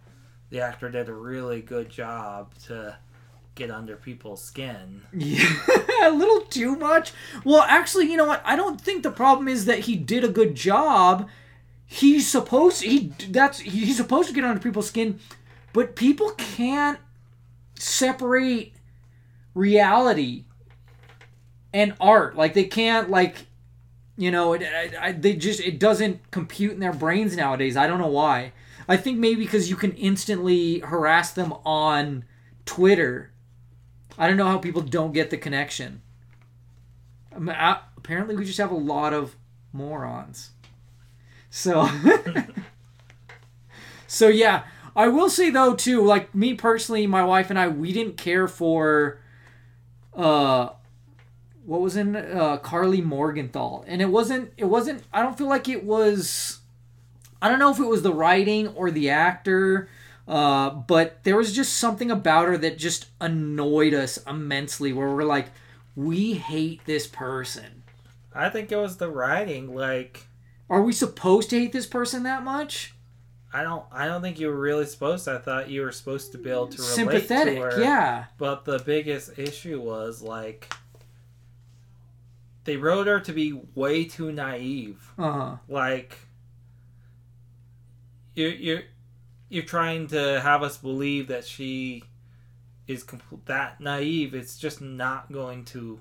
the 0.49 0.61
actor 0.61 0.89
did 0.89 1.09
a 1.09 1.13
really 1.13 1.61
good 1.61 1.89
job 1.89 2.53
to 2.65 2.97
get 3.55 3.71
under 3.71 3.95
people's 3.95 4.43
skin. 4.43 5.01
Yeah, 5.13 5.49
a 6.03 6.11
little 6.11 6.41
too 6.41 6.75
much. 6.75 7.13
Well, 7.43 7.61
actually, 7.61 8.09
you 8.11 8.17
know 8.17 8.25
what? 8.25 8.41
I 8.45 8.55
don't 8.55 8.79
think 8.79 9.03
the 9.03 9.11
problem 9.11 9.47
is 9.47 9.65
that 9.65 9.79
he 9.79 9.95
did 9.95 10.23
a 10.23 10.29
good 10.29 10.55
job. 10.55 11.29
He's 11.85 12.29
supposed 12.29 12.81
he 12.83 13.13
that's 13.29 13.59
he's 13.59 13.97
supposed 13.97 14.29
to 14.29 14.35
get 14.35 14.45
under 14.45 14.61
people's 14.61 14.87
skin, 14.87 15.19
but 15.73 15.95
people 15.95 16.31
can't 16.31 16.99
separate 17.75 18.73
reality 19.53 20.45
and 21.73 21.95
art. 21.99 22.35
Like 22.35 22.53
they 22.53 22.65
can't 22.65 23.09
like 23.09 23.47
you 24.17 24.29
know 24.31 24.53
it, 24.53 24.63
I, 24.63 25.07
I, 25.07 25.11
they 25.13 25.35
just 25.35 25.59
it 25.59 25.79
doesn't 25.79 26.31
compute 26.31 26.73
in 26.73 26.79
their 26.79 26.93
brains 26.93 27.35
nowadays. 27.35 27.77
I 27.77 27.87
don't 27.87 27.99
know 27.99 28.07
why. 28.07 28.53
I 28.87 28.97
think 28.97 29.19
maybe 29.19 29.43
because 29.43 29.69
you 29.69 29.75
can 29.75 29.93
instantly 29.93 30.79
harass 30.79 31.31
them 31.31 31.53
on 31.65 32.25
Twitter. 32.65 33.31
I 34.17 34.27
don't 34.27 34.37
know 34.37 34.47
how 34.47 34.57
people 34.57 34.81
don't 34.81 35.13
get 35.13 35.29
the 35.29 35.37
connection. 35.37 36.01
I 37.33 37.39
mean, 37.39 37.55
I- 37.55 37.79
apparently, 37.97 38.35
we 38.35 38.45
just 38.45 38.57
have 38.57 38.71
a 38.71 38.75
lot 38.75 39.13
of 39.13 39.35
morons. 39.71 40.51
So, 41.49 41.89
so 44.07 44.27
yeah, 44.27 44.63
I 44.95 45.07
will 45.07 45.29
say 45.29 45.49
though 45.49 45.75
too, 45.75 46.03
like 46.05 46.33
me 46.35 46.53
personally, 46.53 47.07
my 47.07 47.23
wife 47.23 47.49
and 47.49 47.57
I, 47.57 47.67
we 47.67 47.93
didn't 47.93 48.17
care 48.17 48.47
for, 48.47 49.19
uh, 50.15 50.69
what 51.65 51.81
was 51.81 51.95
in 51.95 52.15
uh, 52.15 52.57
Karli 52.57 53.01
Morgenthau, 53.01 53.83
and 53.87 54.01
it 54.01 54.07
wasn't. 54.07 54.51
It 54.57 54.65
wasn't. 54.65 55.03
I 55.13 55.21
don't 55.21 55.37
feel 55.37 55.47
like 55.47 55.69
it 55.69 55.83
was. 55.83 56.59
I 57.41 57.49
don't 57.49 57.59
know 57.59 57.71
if 57.71 57.79
it 57.79 57.85
was 57.85 58.01
the 58.01 58.13
writing 58.13 58.67
or 58.69 58.91
the 58.91 59.09
actor. 59.09 59.87
Uh, 60.27 60.69
but 60.69 61.23
there 61.23 61.35
was 61.35 61.53
just 61.53 61.73
something 61.73 62.11
about 62.11 62.47
her 62.47 62.57
that 62.57 62.77
just 62.77 63.07
annoyed 63.19 63.93
us 63.93 64.17
immensely 64.27 64.93
where 64.93 65.09
we're 65.09 65.23
like 65.23 65.47
we 65.95 66.33
hate 66.33 66.79
this 66.85 67.07
person 67.07 67.83
I 68.33 68.49
think 68.49 68.71
it 68.71 68.77
was 68.77 68.97
the 68.97 69.09
writing. 69.09 69.75
Like 69.75 70.27
are 70.69 70.81
we 70.81 70.93
supposed 70.93 71.49
to 71.49 71.59
hate 71.59 71.73
this 71.73 71.87
person 71.87 72.23
that 72.23 72.43
much 72.43 72.93
I 73.53 73.63
don't, 73.63 73.83
I 73.91 74.05
don't 74.07 74.21
think 74.21 74.39
you 74.39 74.47
were 74.47 74.55
really 74.59 74.85
supposed. 74.85 75.25
to. 75.25 75.33
I 75.33 75.37
thought 75.37 75.69
you 75.69 75.81
were 75.81 75.91
supposed 75.91 76.31
to 76.31 76.37
be 76.37 76.49
able 76.49 76.67
to 76.67 76.77
relate 76.81 76.93
sympathetic 76.95 77.55
to 77.55 77.61
her. 77.61 77.81
yeah 77.81 78.25
But 78.37 78.63
the 78.65 78.79
biggest 78.79 79.37
issue 79.37 79.81
was 79.81 80.21
like 80.21 80.73
they 82.63 82.77
wrote 82.77 83.07
her 83.07 83.19
to 83.19 83.33
be 83.33 83.59
way 83.75 84.05
too 84.05 84.31
naive. 84.31 85.11
uh-huh 85.17 85.57
Like 85.67 86.17
you're 88.35 88.51
you're 88.51 88.83
you're 89.49 89.63
trying 89.63 90.07
to 90.07 90.39
have 90.41 90.63
us 90.63 90.77
believe 90.77 91.27
that 91.27 91.45
she 91.45 92.03
is 92.87 93.03
compl- 93.03 93.43
that 93.45 93.81
naive. 93.81 94.33
It's 94.33 94.57
just 94.57 94.79
not 94.81 95.31
going 95.31 95.65
to 95.65 95.99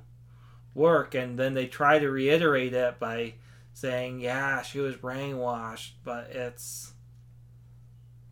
work. 0.75 1.15
And 1.17 1.37
then 1.39 1.55
they 1.55 1.67
try 1.67 1.99
to 1.99 2.09
reiterate 2.11 2.73
it 2.75 3.01
by 3.01 3.35
saying, 3.73 4.21
"Yeah, 4.21 4.63
she 4.63 4.79
was 4.79 4.95
brainwashed," 4.95 5.91
but 6.05 6.31
it's 6.31 6.89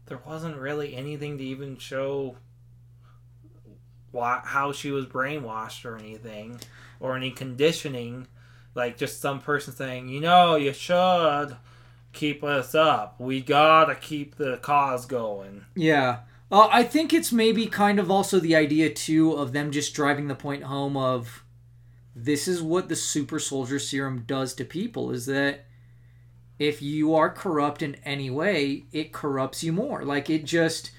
there 0.08 0.20
wasn't 0.26 0.56
really 0.56 0.94
anything 0.94 1.38
to 1.38 1.44
even 1.44 1.76
show 1.78 2.36
why, 4.10 4.40
how 4.44 4.72
she 4.72 4.90
was 4.90 5.06
brainwashed 5.06 5.84
or 5.84 5.96
anything 5.96 6.60
or 7.00 7.16
any 7.16 7.30
conditioning. 7.30 8.26
Like 8.74 8.96
just 8.96 9.20
some 9.20 9.40
person 9.40 9.74
saying 9.74 10.08
you 10.08 10.20
know 10.20 10.56
you 10.56 10.72
should 10.72 11.56
keep 12.12 12.42
us 12.44 12.74
up. 12.74 13.20
We 13.20 13.40
gotta 13.40 13.94
keep 13.94 14.36
the 14.36 14.58
cause 14.58 15.06
going. 15.06 15.64
Yeah. 15.74 16.20
Uh, 16.50 16.66
i 16.72 16.82
think 16.82 17.12
it's 17.12 17.30
maybe 17.30 17.66
kind 17.66 17.98
of 17.98 18.10
also 18.10 18.40
the 18.40 18.56
idea 18.56 18.88
too 18.88 19.34
of 19.34 19.52
them 19.52 19.70
just 19.70 19.92
driving 19.92 20.28
the 20.28 20.34
point 20.34 20.62
home 20.62 20.96
of 20.96 21.44
this 22.16 22.48
is 22.48 22.62
what 22.62 22.88
the 22.88 22.96
super 22.96 23.38
soldier 23.38 23.78
serum 23.78 24.24
does 24.26 24.54
to 24.54 24.64
people 24.64 25.10
is 25.10 25.26
that 25.26 25.66
if 26.58 26.82
you 26.82 27.14
are 27.14 27.30
corrupt 27.30 27.82
in 27.82 27.96
any 28.04 28.30
way 28.30 28.84
it 28.92 29.12
corrupts 29.12 29.62
you 29.62 29.72
more. 29.72 30.04
Like 30.04 30.28
it 30.28 30.44
just 30.44 30.90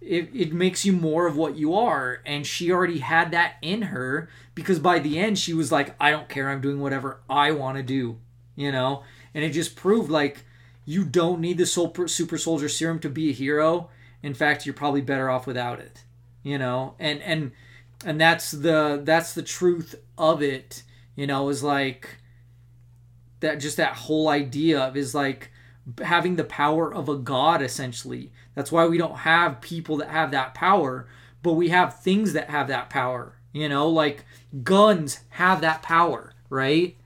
it, 0.00 0.28
it 0.34 0.52
makes 0.52 0.84
you 0.84 0.92
more 0.92 1.26
of 1.26 1.36
what 1.36 1.56
you 1.56 1.74
are. 1.74 2.20
And 2.26 2.46
she 2.46 2.70
already 2.70 2.98
had 2.98 3.30
that 3.30 3.54
in 3.62 3.82
her 3.82 4.28
because 4.54 4.78
by 4.78 4.98
the 4.98 5.18
end 5.18 5.38
she 5.38 5.54
was 5.54 5.72
like 5.72 5.94
i 6.00 6.10
don't 6.10 6.28
care. 6.28 6.50
I'm 6.50 6.60
doing 6.60 6.80
whatever 6.80 7.20
i 7.28 7.50
want 7.50 7.76
to 7.76 7.82
do 7.82 8.18
you 8.56 8.70
know? 8.70 9.02
And 9.34 9.42
it 9.44 9.50
just 9.50 9.74
proved 9.74 10.10
like 10.10 10.44
you 10.84 11.04
don't 11.04 11.40
need 11.40 11.58
the 11.58 11.66
super, 11.66 12.06
super 12.06 12.38
soldier 12.38 12.68
serum 12.68 13.00
to 13.00 13.08
be 13.08 13.30
a 13.30 13.32
hero. 13.32 13.88
In 14.22 14.34
fact 14.34 14.64
you're 14.64 14.74
probably 14.74 15.00
better 15.00 15.30
off 15.30 15.46
without 15.46 15.80
it 15.80 16.04
you 16.42 16.58
know? 16.58 16.94
And 16.98 17.20
and 17.22 17.52
and 18.04 18.20
that's 18.20 18.50
the 18.52 19.00
that's 19.02 19.32
the 19.32 19.42
truth 19.42 19.94
of 20.18 20.42
it 20.42 20.82
you 21.16 21.26
know 21.26 21.48
is 21.48 21.62
like 21.62 22.18
that 23.44 23.60
just 23.60 23.76
that 23.76 23.94
whole 23.94 24.28
idea 24.28 24.80
of 24.80 24.96
is 24.96 25.14
like 25.14 25.50
having 26.02 26.36
the 26.36 26.44
power 26.44 26.92
of 26.92 27.08
a 27.08 27.16
god 27.16 27.62
essentially 27.62 28.32
that's 28.54 28.72
why 28.72 28.86
we 28.86 28.98
don't 28.98 29.18
have 29.18 29.60
people 29.60 29.96
that 29.98 30.08
have 30.08 30.30
that 30.30 30.54
power 30.54 31.06
but 31.42 31.52
we 31.52 31.68
have 31.68 32.00
things 32.00 32.32
that 32.32 32.50
have 32.50 32.68
that 32.68 32.88
power 32.88 33.36
you 33.52 33.68
know 33.68 33.88
like 33.88 34.24
guns 34.62 35.20
have 35.30 35.60
that 35.60 35.82
power 35.82 36.32
right 36.48 36.96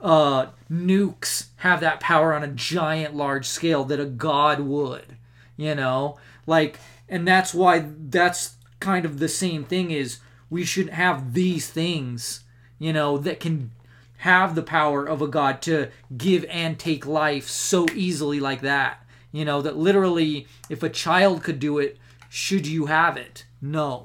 uh, 0.00 0.46
nukes 0.70 1.48
have 1.56 1.80
that 1.80 2.00
power 2.00 2.34
on 2.34 2.44
a 2.44 2.48
giant, 2.48 3.14
large 3.14 3.46
scale 3.46 3.84
that 3.84 4.00
a 4.00 4.06
god 4.06 4.60
would. 4.60 5.16
You 5.56 5.74
know, 5.74 6.18
like, 6.46 6.78
and 7.08 7.26
that's 7.26 7.52
why 7.52 7.84
that's 8.08 8.56
kind 8.78 9.04
of 9.04 9.18
the 9.18 9.28
same 9.28 9.64
thing. 9.64 9.90
Is 9.90 10.20
we 10.50 10.64
shouldn't 10.64 10.94
have 10.94 11.34
these 11.34 11.68
things, 11.68 12.44
you 12.78 12.92
know, 12.92 13.18
that 13.18 13.40
can 13.40 13.72
have 14.18 14.54
the 14.54 14.62
power 14.62 15.04
of 15.04 15.22
a 15.22 15.28
god 15.28 15.62
to 15.62 15.90
give 16.16 16.44
and 16.48 16.78
take 16.78 17.06
life 17.06 17.48
so 17.48 17.86
easily 17.94 18.40
like 18.40 18.60
that. 18.60 19.04
You 19.32 19.44
know, 19.44 19.62
that 19.62 19.76
literally, 19.76 20.46
if 20.68 20.82
a 20.82 20.88
child 20.88 21.42
could 21.42 21.60
do 21.60 21.78
it, 21.78 21.98
should 22.28 22.66
you 22.66 22.86
have 22.86 23.16
it? 23.16 23.44
No. 23.60 24.04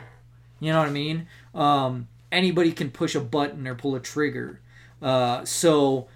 You 0.59 0.71
know 0.71 0.79
what 0.79 0.87
I 0.87 0.91
mean? 0.91 1.27
Um, 1.53 2.07
anybody 2.31 2.71
can 2.71 2.91
push 2.91 3.15
a 3.15 3.19
button 3.19 3.67
or 3.67 3.75
pull 3.75 3.95
a 3.95 3.99
trigger. 3.99 4.59
Uh, 5.01 5.43
so 5.45 6.07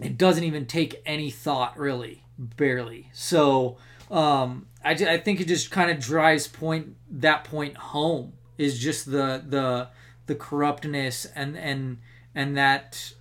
it 0.00 0.16
doesn't 0.16 0.44
even 0.44 0.66
take 0.66 1.02
any 1.04 1.30
thought, 1.30 1.78
really, 1.78 2.22
barely. 2.38 3.10
So 3.12 3.76
um, 4.10 4.66
I, 4.84 4.92
I 4.92 5.18
think 5.18 5.40
it 5.40 5.48
just 5.48 5.70
kind 5.70 5.90
of 5.90 5.98
drives 5.98 6.46
point 6.46 6.96
that 7.10 7.44
point 7.44 7.76
home 7.76 8.32
is 8.56 8.78
just 8.78 9.10
the 9.10 9.42
the 9.46 9.88
the 10.26 10.34
corruptness 10.34 11.26
and 11.34 11.56
and 11.56 11.98
and 12.38 12.56
that 12.56 13.12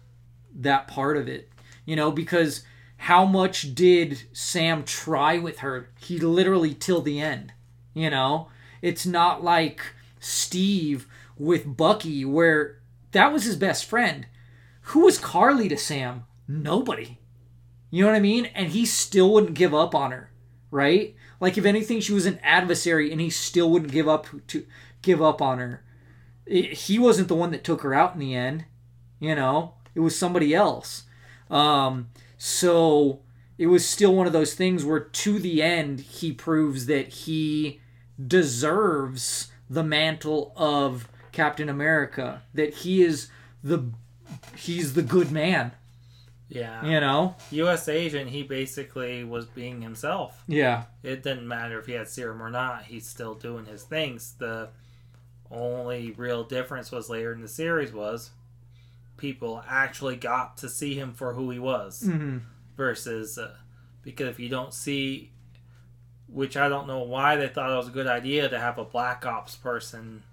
that 0.53 0.87
part 0.87 1.17
of 1.17 1.27
it 1.27 1.49
you 1.85 1.95
know 1.95 2.11
because 2.11 2.63
how 2.97 3.25
much 3.25 3.75
did 3.75 4.23
sam 4.33 4.83
try 4.83 5.37
with 5.37 5.59
her? 5.59 5.91
He 5.99 6.19
literally 6.19 6.73
till 6.73 7.01
the 7.01 7.19
end 7.19 7.53
you 7.93 8.09
know? 8.11 8.49
It's 8.81 9.05
not 9.05 9.43
like 9.43 9.81
steve 10.19 11.07
with 11.35 11.77
bucky 11.77 12.23
where 12.25 12.79
that 13.11 13.33
was 13.33 13.43
his 13.43 13.55
best 13.55 13.85
friend. 13.85 14.27
Who 14.81 15.01
was 15.01 15.17
karli 15.17 15.67
to 15.69 15.77
sam? 15.77 16.25
Nobody. 16.47 17.17
You 17.89 18.03
know 18.03 18.11
what 18.11 18.17
i 18.17 18.21
mean? 18.21 18.45
And 18.53 18.69
he 18.69 18.85
still 18.85 19.33
wouldn't 19.33 19.55
give 19.55 19.73
up 19.73 19.95
on 19.95 20.11
her 20.11 20.31
right? 20.69 21.15
Like 21.39 21.57
if 21.57 21.65
anything 21.65 22.01
she 22.01 22.13
was 22.13 22.25
an 22.25 22.39
adversary 22.43 23.11
and 23.11 23.21
he 23.21 23.29
still 23.29 23.69
wouldn't 23.71 23.91
give 23.91 24.07
up 24.07 24.27
to 24.47 24.65
give 25.01 25.21
up 25.21 25.41
on 25.41 25.59
her. 25.59 25.83
It, 26.45 26.73
he 26.73 26.99
wasn't 26.99 27.29
the 27.29 27.35
one 27.35 27.51
that 27.51 27.63
took 27.63 27.81
her 27.81 27.93
out 27.93 28.13
in 28.13 28.19
the 28.19 28.35
end 28.35 28.65
you 29.19 29.35
know 29.35 29.73
it 29.95 29.99
was 29.99 30.17
somebody 30.17 30.53
else 30.53 31.03
um, 31.49 32.09
so 32.37 33.19
it 33.57 33.67
was 33.67 33.87
still 33.87 34.13
one 34.13 34.27
of 34.27 34.33
those 34.33 34.53
things 34.53 34.83
where 34.85 34.99
to 34.99 35.39
the 35.39 35.61
end 35.63 35.99
he 36.01 36.31
proves 36.31 36.85
that 36.87 37.07
he 37.09 37.79
deserves 38.51 39.51
the 39.69 39.83
mantle 39.83 40.53
of 40.55 41.07
captain 41.31 41.69
america 41.69 42.41
that 42.53 42.73
he 42.75 43.03
is 43.03 43.29
the 43.63 43.83
he's 44.55 44.93
the 44.93 45.01
good 45.01 45.31
man 45.31 45.71
Yeah. 46.49 46.83
you 46.85 46.99
know 46.99 47.35
U.S. 47.51 47.87
agent, 47.89 48.29
he 48.29 48.43
basically 48.43 49.23
was 49.23 49.45
being 49.45 49.81
himself. 49.81 50.43
yeah 50.47 50.83
It 51.03 51.23
didn't 51.23 51.47
matter 51.47 51.79
if 51.79 51.85
he 51.87 51.93
had 51.93 52.07
serum 52.07 52.41
or 52.41 52.49
not. 52.49 52.83
He's 52.85 53.05
still 53.07 53.35
doing 53.35 53.65
his 53.65 53.83
things. 53.83 54.33
The 54.37 54.69
only 55.51 56.11
real 56.11 56.43
difference 56.43 56.91
was 56.91 57.09
later 57.09 57.33
in 57.33 57.41
the 57.41 57.47
series 57.47 57.91
was 57.93 58.31
people 59.17 59.63
actually 59.67 60.15
got 60.15 60.57
to 60.57 60.69
see 60.69 60.93
him 60.93 61.13
for 61.13 61.33
who 61.33 61.49
he 61.49 61.59
was 61.59 62.03
hmm 62.03 62.37
versus 62.75 63.39
uh, 63.39 63.55
because 64.03 64.27
if 64.27 64.39
you 64.39 64.47
don't 64.47 64.71
see 64.71 65.31
which 66.27 66.55
I 66.55 66.69
don't 66.69 66.87
know 66.87 66.99
why 66.99 67.35
they 67.35 67.47
thought 67.47 67.71
it 67.71 67.75
was 67.75 67.87
a 67.87 67.91
good 67.91 68.07
idea 68.07 68.47
to 68.49 68.59
have 68.59 68.77
a 68.77 68.85
black 68.85 69.25
ops 69.25 69.55
person 69.55 70.23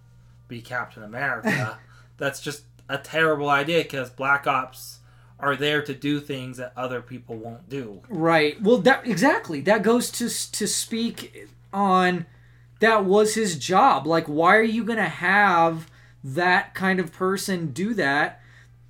be 0.49 0.61
Captain 0.61 1.03
America. 1.03 1.79
That's 2.17 2.41
just 2.41 2.65
a 2.89 2.99
terrible 2.99 3.49
idea 3.49 3.83
because 3.83 4.11
black 4.11 4.47
ops 4.47 4.99
are 5.39 5.57
there 5.57 5.83
to 5.83 5.95
do 5.95 6.21
things 6.21 6.59
that 6.59 6.73
other 6.77 7.01
people 7.01 7.37
won't 7.37 7.69
do. 7.69 8.03
Right. 8.09 8.61
Well, 8.61 8.79
that 8.79 9.07
exactly 9.07 9.61
that 9.63 9.83
goes 9.83 10.11
to 10.13 10.29
to 10.53 10.67
speak 10.67 11.49
on 11.73 12.27
that 12.81 13.05
was 13.05 13.35
his 13.35 13.59
job. 13.59 14.07
Like, 14.07 14.27
why 14.27 14.57
are 14.57 14.63
you 14.63 14.85
gonna 14.85 15.09
have 15.09 15.91
that 16.23 16.75
kind 16.75 17.01
of 17.01 17.13
person 17.13 17.73
do 17.73 17.95
that? 17.95 18.41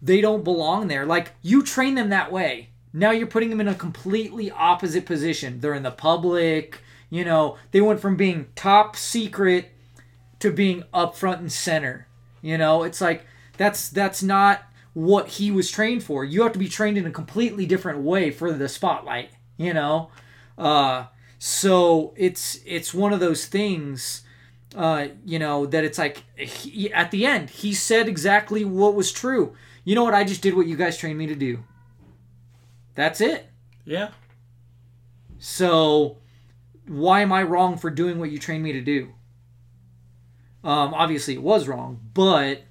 They 0.05 0.21
don't 0.21 0.45
belong 0.45 0.89
there. 0.89 1.07
Like, 1.07 1.33
you 1.41 1.63
train 1.63 1.95
them 1.95 2.11
that 2.11 2.31
way. 2.31 2.69
Now 2.93 3.11
you're 3.11 3.27
putting 3.27 3.49
them 3.51 3.61
in 3.61 3.69
a 3.69 3.75
completely 3.75 4.51
opposite 4.51 5.07
position. 5.07 5.61
They're 5.61 5.75
in 5.75 5.83
the 5.83 5.91
public. 5.91 6.81
You 7.09 7.25
know, 7.25 7.57
they 7.71 7.81
went 7.81 8.01
from 8.01 8.17
being 8.17 8.49
top 8.55 8.97
secret 8.97 9.73
to 10.41 10.51
being 10.51 10.85
up 10.93 11.17
front 11.17 11.41
and 11.41 11.51
center. 11.51 12.07
You 12.43 12.59
know, 12.59 12.83
it's 12.83 13.01
like 13.01 13.25
that's 13.57 13.89
that's 13.89 14.23
not 14.23 14.63
what 14.93 15.29
he 15.29 15.51
was 15.51 15.71
trained 15.71 16.05
for. 16.05 16.25
You 16.25 16.43
have 16.43 16.53
to 16.53 16.59
be 16.59 16.69
trained 16.69 16.99
in 16.99 17.07
a 17.07 17.11
completely 17.11 17.65
different 17.65 18.01
way 18.01 18.31
for 18.31 18.53
the 18.53 18.69
spotlight. 18.69 19.31
You 19.57 19.73
know, 19.73 20.11
uh, 20.59 21.07
so 21.39 22.13
it's 22.17 22.61
it's 22.67 22.93
one 22.93 23.13
of 23.13 23.21
those 23.21 23.47
things. 23.47 24.21
Uh, 24.77 25.09
you 25.25 25.39
know 25.39 25.67
that 25.67 25.85
it's 25.85 25.99
like 25.99 26.25
he, 26.37 26.93
at 26.93 27.13
the 27.13 27.25
end 27.25 27.49
he 27.49 27.73
said 27.73 28.09
exactly 28.09 28.65
what 28.65 28.95
was 28.95 29.11
true. 29.11 29.55
You 29.85 29.95
know 29.95 30.05
what? 30.05 30.15
I 30.15 30.25
just 30.25 30.43
did 30.43 30.55
what 30.55 30.67
you 30.67 30.77
guys 30.77 30.97
trained 30.97 31.19
me 31.19 31.27
to 31.27 31.35
do. 31.35 31.63
That's 32.95 33.21
it. 33.21 33.47
Yeah. 33.85 34.11
So 35.39 36.19
why 36.87 37.21
am 37.21 37.33
I 37.33 37.43
wrong 37.43 37.77
for 37.77 37.91
doing 37.91 38.19
what 38.19 38.31
you 38.31 38.39
trained 38.39 38.63
me 38.63 38.73
to 38.73 38.81
do? 38.81 39.13
Um, 40.63 40.95
obviously 40.95 41.35
it 41.35 41.43
was 41.43 41.69
wrong, 41.69 42.01
but 42.15 42.63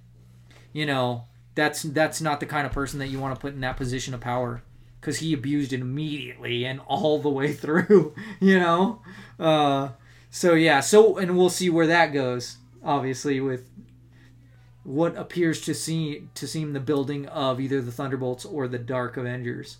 you 0.72 0.86
know 0.86 1.26
that's 1.54 1.84
that's 1.84 2.22
not 2.22 2.40
the 2.40 2.48
kind 2.48 2.66
of 2.66 2.74
person 2.74 2.98
that 3.00 3.08
you 3.08 3.20
want 3.20 3.36
to 3.36 3.40
put 3.40 3.54
in 3.54 3.62
that 3.62 3.78
position 3.78 4.14
of 4.16 4.22
power 4.22 4.64
because 5.00 5.20
he 5.20 5.34
abused 5.34 5.74
it 5.74 5.82
immediately 5.82 6.66
and 6.66 6.80
all 6.88 7.20
the 7.20 7.30
way 7.30 7.54
through. 7.54 8.16
You 8.40 8.60
know, 8.60 9.02
uh, 9.40 9.90
so 10.32 10.54
yeah. 10.54 10.80
So 10.80 11.18
and 11.18 11.38
we'll 11.38 11.50
see 11.50 11.70
where 11.70 11.88
that 11.88 12.08
goes. 12.14 12.58
Obviously 12.84 13.40
with 13.40 13.70
what 14.84 15.16
appears 15.16 15.62
to 15.62 15.74
see 15.74 16.28
to 16.36 16.48
seem 16.48 16.74
the 16.74 16.80
building 16.80 17.28
of 17.28 17.60
either 17.60 17.82
the 17.82 17.92
Thunderbolts 17.92 18.46
or 18.46 18.68
the 18.68 18.80
Dark 18.80 19.18
Avengers. 19.18 19.78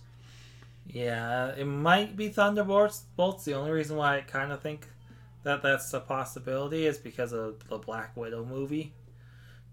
Yeah, 0.86 1.44
uh, 1.44 1.54
it 1.56 1.64
might 1.64 2.16
be 2.16 2.28
Thunderbolts. 2.28 3.04
Bolts. 3.16 3.44
The 3.44 3.54
only 3.54 3.70
reason 3.70 3.96
why 3.96 4.18
I 4.18 4.20
kind 4.20 4.52
of 4.52 4.60
think 4.60 4.88
that 5.42 5.62
that's 5.62 5.92
a 5.92 6.00
possibility 6.00 6.86
is 6.86 6.98
because 6.98 7.32
of 7.32 7.68
the 7.68 7.78
Black 7.78 8.16
Widow 8.16 8.44
movie. 8.44 8.92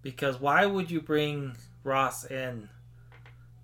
Because 0.01 0.39
why 0.39 0.65
would 0.65 0.89
you 0.89 1.01
bring 1.01 1.55
Ross 1.83 2.25
in 2.25 2.69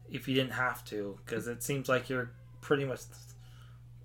if 0.09 0.27
you 0.27 0.35
didn't 0.35 0.53
have 0.53 0.85
to? 0.85 1.17
Because 1.25 1.47
it 1.47 1.63
seems 1.63 1.89
like 1.89 2.09
you're 2.09 2.31
pretty 2.61 2.85
much 2.85 3.01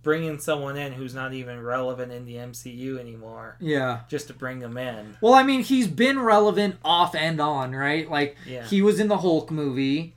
bringing 0.02 0.38
someone 0.38 0.76
in 0.76 0.92
who's 0.92 1.14
not 1.14 1.32
even 1.32 1.62
relevant 1.62 2.10
in 2.12 2.24
the 2.24 2.34
MCU 2.36 2.98
anymore 2.98 3.56
Yeah. 3.60 4.00
just 4.08 4.26
to 4.28 4.34
bring 4.34 4.58
them 4.58 4.76
in. 4.76 5.16
Well, 5.20 5.34
I 5.34 5.42
mean, 5.44 5.62
he's 5.62 5.86
been 5.86 6.18
relevant 6.18 6.76
off 6.84 7.14
and 7.14 7.40
on, 7.40 7.72
right? 7.74 8.10
Like 8.10 8.36
Yeah. 8.46 8.64
he 8.66 8.82
was 8.82 8.98
in 8.98 9.08
the 9.08 9.18
Hulk 9.18 9.50
movie, 9.50 10.14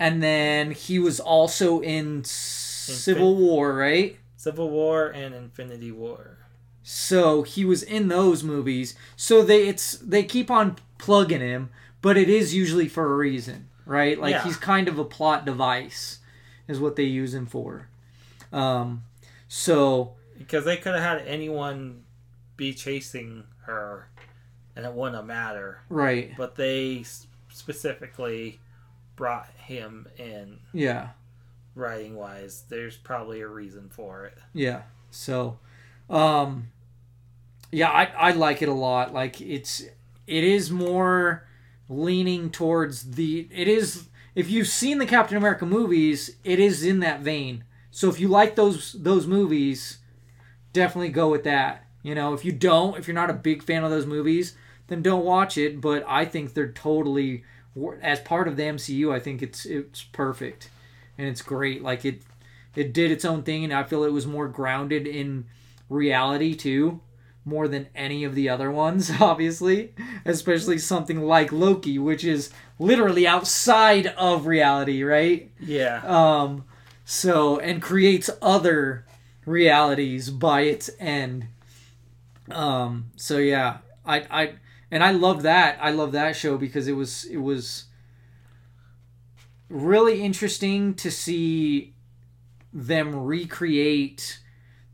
and 0.00 0.22
then 0.22 0.72
he 0.72 0.98
was 0.98 1.20
also 1.20 1.80
in 1.80 2.24
Civil 2.24 3.36
War, 3.36 3.74
right? 3.74 4.16
Civil 4.36 4.70
War 4.70 5.06
and 5.08 5.34
Infinity 5.34 5.92
War. 5.92 6.38
So 6.82 7.42
he 7.44 7.64
was 7.64 7.84
in 7.84 8.08
those 8.08 8.42
movies. 8.42 8.96
So 9.16 9.42
they 9.42 9.68
it's 9.68 9.92
they 9.98 10.24
keep 10.24 10.50
on 10.50 10.76
plugging 10.98 11.40
him, 11.40 11.70
but 12.00 12.16
it 12.16 12.28
is 12.28 12.52
usually 12.54 12.88
for 12.88 13.12
a 13.12 13.16
reason, 13.16 13.68
right? 13.86 14.18
Like 14.20 14.32
Yeah. 14.32 14.42
he's 14.42 14.56
kind 14.56 14.88
of 14.88 14.98
a 14.98 15.04
plot 15.04 15.44
device, 15.44 16.18
is 16.66 16.80
what 16.80 16.96
they 16.96 17.04
use 17.04 17.34
him 17.34 17.46
for. 17.46 17.88
Um, 18.52 19.04
so 19.54 20.14
Because 20.38 20.64
they 20.64 20.78
could 20.78 20.94
have 20.94 21.02
had 21.02 21.26
anyone 21.26 22.04
be 22.56 22.72
chasing 22.72 23.44
her 23.66 24.08
and 24.74 24.86
it 24.86 24.92
wouldn't 24.94 25.16
have 25.16 25.26
mattered. 25.26 25.80
right, 25.90 26.32
but 26.38 26.56
they 26.56 27.04
specifically 27.50 28.60
brought 29.14 29.48
him 29.58 30.08
in 30.16 30.58
yeah. 30.72 31.10
writing 31.74 32.16
wise 32.16 32.64
there's 32.70 32.96
probably 32.96 33.42
a 33.42 33.46
reason 33.46 33.90
for 33.90 34.24
it 34.24 34.38
Yeah. 34.54 34.82
So, 35.10 35.58
um, 36.08 36.68
yeah, 37.70 37.90
I 37.90 38.04
I 38.04 38.30
like 38.30 38.62
it 38.62 38.70
a 38.70 38.74
lot. 38.74 39.12
Like 39.12 39.38
it's 39.42 39.82
it 40.26 40.44
is 40.44 40.70
more 40.70 41.46
leaning 41.90 42.48
towards 42.48 43.12
the 43.12 43.46
it 43.52 43.68
is 43.68 44.08
if 44.34 44.50
you've 44.50 44.68
seen 44.68 44.96
the 44.96 45.04
Captain 45.04 45.36
America 45.36 45.66
movies, 45.66 46.36
it 46.42 46.58
is 46.58 46.82
in 46.82 47.00
that 47.00 47.20
vein. 47.20 47.64
So 47.92 48.08
if 48.08 48.18
you 48.18 48.26
like 48.26 48.56
those 48.56 48.94
those 48.94 49.26
movies, 49.26 49.98
definitely 50.72 51.10
go 51.10 51.28
with 51.30 51.44
that. 51.44 51.86
You 52.02 52.16
know, 52.16 52.34
if 52.34 52.44
you 52.44 52.50
don't, 52.50 52.98
if 52.98 53.06
you're 53.06 53.14
not 53.14 53.30
a 53.30 53.34
big 53.34 53.62
fan 53.62 53.84
of 53.84 53.90
those 53.90 54.06
movies, 54.06 54.56
then 54.88 55.02
don't 55.02 55.24
watch 55.24 55.56
it. 55.56 55.80
But 55.80 56.04
I 56.08 56.24
think 56.24 56.54
they're 56.54 56.72
totally 56.72 57.44
as 58.00 58.18
part 58.20 58.48
of 58.48 58.56
the 58.56 58.64
MCU. 58.64 59.14
I 59.14 59.20
think 59.20 59.42
it's 59.42 59.64
it's 59.66 60.02
perfect 60.02 60.70
and 61.18 61.28
it's 61.28 61.42
great. 61.42 61.82
Like 61.82 62.04
it 62.04 62.22
it 62.74 62.92
did 62.92 63.10
its 63.10 63.24
own 63.24 63.42
thing, 63.42 63.64
and 63.64 63.72
I 63.72 63.82
feel 63.84 64.04
it 64.04 64.12
was 64.12 64.26
more 64.26 64.48
grounded 64.48 65.06
in 65.06 65.44
reality 65.90 66.54
too, 66.54 67.00
more 67.44 67.68
than 67.68 67.88
any 67.94 68.24
of 68.24 68.34
the 68.34 68.48
other 68.48 68.70
ones, 68.70 69.10
obviously, 69.20 69.94
especially 70.24 70.78
something 70.78 71.20
like 71.20 71.52
Loki, 71.52 71.98
which 71.98 72.24
is 72.24 72.50
literally 72.78 73.26
outside 73.26 74.06
of 74.06 74.46
reality, 74.46 75.02
right? 75.02 75.52
Yeah. 75.60 76.02
Um, 76.06 76.64
so 77.04 77.58
and 77.58 77.82
creates 77.82 78.30
other 78.40 79.06
realities 79.44 80.30
by 80.30 80.62
its 80.62 80.90
end. 80.98 81.48
Um, 82.50 83.06
so 83.16 83.38
yeah, 83.38 83.78
I 84.04 84.26
I 84.30 84.52
and 84.90 85.02
I 85.02 85.10
love 85.12 85.42
that. 85.42 85.78
I 85.80 85.90
love 85.90 86.12
that 86.12 86.36
show 86.36 86.58
because 86.58 86.86
it 86.86 86.92
was 86.92 87.24
it 87.24 87.38
was 87.38 87.84
really 89.68 90.22
interesting 90.22 90.94
to 90.94 91.10
see 91.10 91.94
them 92.72 93.24
recreate 93.24 94.40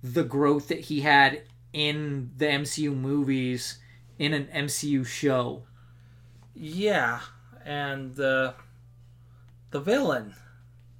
the 0.02 0.24
growth 0.24 0.68
that 0.68 0.80
he 0.80 1.00
had 1.00 1.42
in 1.72 2.30
the 2.36 2.46
MCU 2.46 2.94
movies 2.94 3.78
in 4.18 4.32
an 4.32 4.48
MCU 4.54 5.06
show. 5.06 5.64
Yeah, 6.54 7.20
and 7.64 8.18
uh, 8.18 8.52
the 9.70 9.80
villain. 9.80 10.34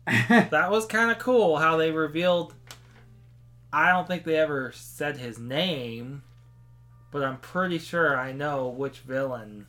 that 0.29 0.71
was 0.71 0.87
kind 0.87 1.11
of 1.11 1.19
cool 1.19 1.57
how 1.59 1.77
they 1.77 1.91
revealed. 1.91 2.55
I 3.73 3.91
don't 3.91 4.07
think 4.07 4.25
they 4.25 4.37
ever 4.37 4.73
said 4.75 5.19
his 5.19 5.39
name, 5.39 6.23
but 7.11 7.23
I'm 7.23 7.39
pretty 7.39 7.79
sure 7.79 8.17
I 8.19 8.33
know 8.33 8.69
which 8.69 9.01
villain 9.01 9.67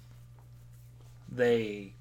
they 1.32 1.94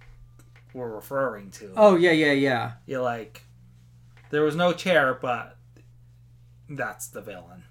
were 0.73 0.95
referring 0.95 1.51
to. 1.53 1.73
Oh 1.77 1.97
yeah, 1.97 2.13
yeah, 2.13 2.33
yeah. 2.33 2.73
You're 2.87 3.03
like, 3.03 3.43
there 4.31 4.43
was 4.43 4.55
no 4.57 4.73
chair, 4.73 5.19
but 5.21 5.57
that's 6.69 7.09
the 7.09 7.21
villain. 7.21 7.65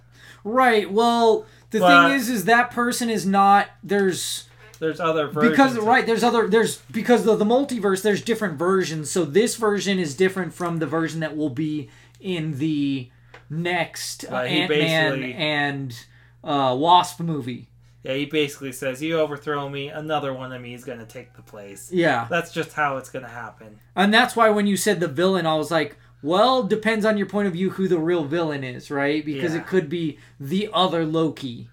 Right. 0.43 0.91
Well, 0.91 1.45
the 1.71 1.79
But- 1.79 2.07
thing 2.09 2.15
is, 2.17 2.29
is 2.29 2.45
that 2.45 2.71
person 2.71 3.09
is 3.09 3.25
not. 3.25 3.67
There's 3.83 4.46
There's 4.79 4.99
other 4.99 5.27
versions. 5.27 5.51
because 5.51 5.77
right. 5.79 6.05
There's 6.05 6.23
other. 6.23 6.47
There's 6.47 6.77
because 6.91 7.25
of 7.25 7.39
the 7.39 7.45
multiverse. 7.45 8.01
There's 8.01 8.21
different 8.21 8.57
versions. 8.57 9.09
So 9.09 9.25
this 9.25 9.55
version 9.55 9.99
is 9.99 10.15
different 10.15 10.53
from 10.53 10.77
the 10.79 10.85
version 10.85 11.19
that 11.21 11.35
will 11.35 11.49
be 11.49 11.89
in 12.19 12.57
the 12.57 13.09
next 13.49 14.25
uh, 14.31 14.35
Ant 14.37 14.69
Man 14.69 15.23
and 15.23 16.05
uh, 16.43 16.75
Wasp 16.77 17.19
movie. 17.19 17.69
Yeah, 18.03 18.13
he 18.13 18.25
basically 18.25 18.71
says, 18.71 19.01
"You 19.01 19.19
overthrow 19.19 19.67
me, 19.69 19.89
another 19.89 20.33
one 20.33 20.53
of 20.53 20.61
me 20.61 20.73
is 20.73 20.85
gonna 20.85 21.05
take 21.05 21.35
the 21.35 21.41
place." 21.41 21.91
Yeah, 21.91 22.27
That's 22.29 22.51
just 22.51 22.73
how 22.73 22.97
it's 22.97 23.09
gonna 23.09 23.27
happen. 23.27 23.79
and 23.95 24.13
that's 24.13 24.35
why 24.35 24.49
when 24.49 24.67
you 24.67 24.77
said 24.77 24.99
the 24.99 25.07
villain, 25.07 25.45
I 25.45 25.55
was 25.55 25.71
like. 25.71 25.97
Well, 26.23 26.63
depends 26.63 27.05
on 27.05 27.15
your 27.19 27.27
point 27.27 27.45
of 27.47 27.53
view 27.53 27.69
who 27.69 27.87
the 27.87 27.99
real 27.99 28.23
villain 28.25 28.63
is, 28.63 28.89
right? 28.89 29.23
Because 29.23 29.53
Yeah. 29.53 29.59
it 29.61 29.67
could 29.67 29.87
be 29.87 30.17
the 30.39 30.67
other 30.73 31.05
Loki. 31.05 31.69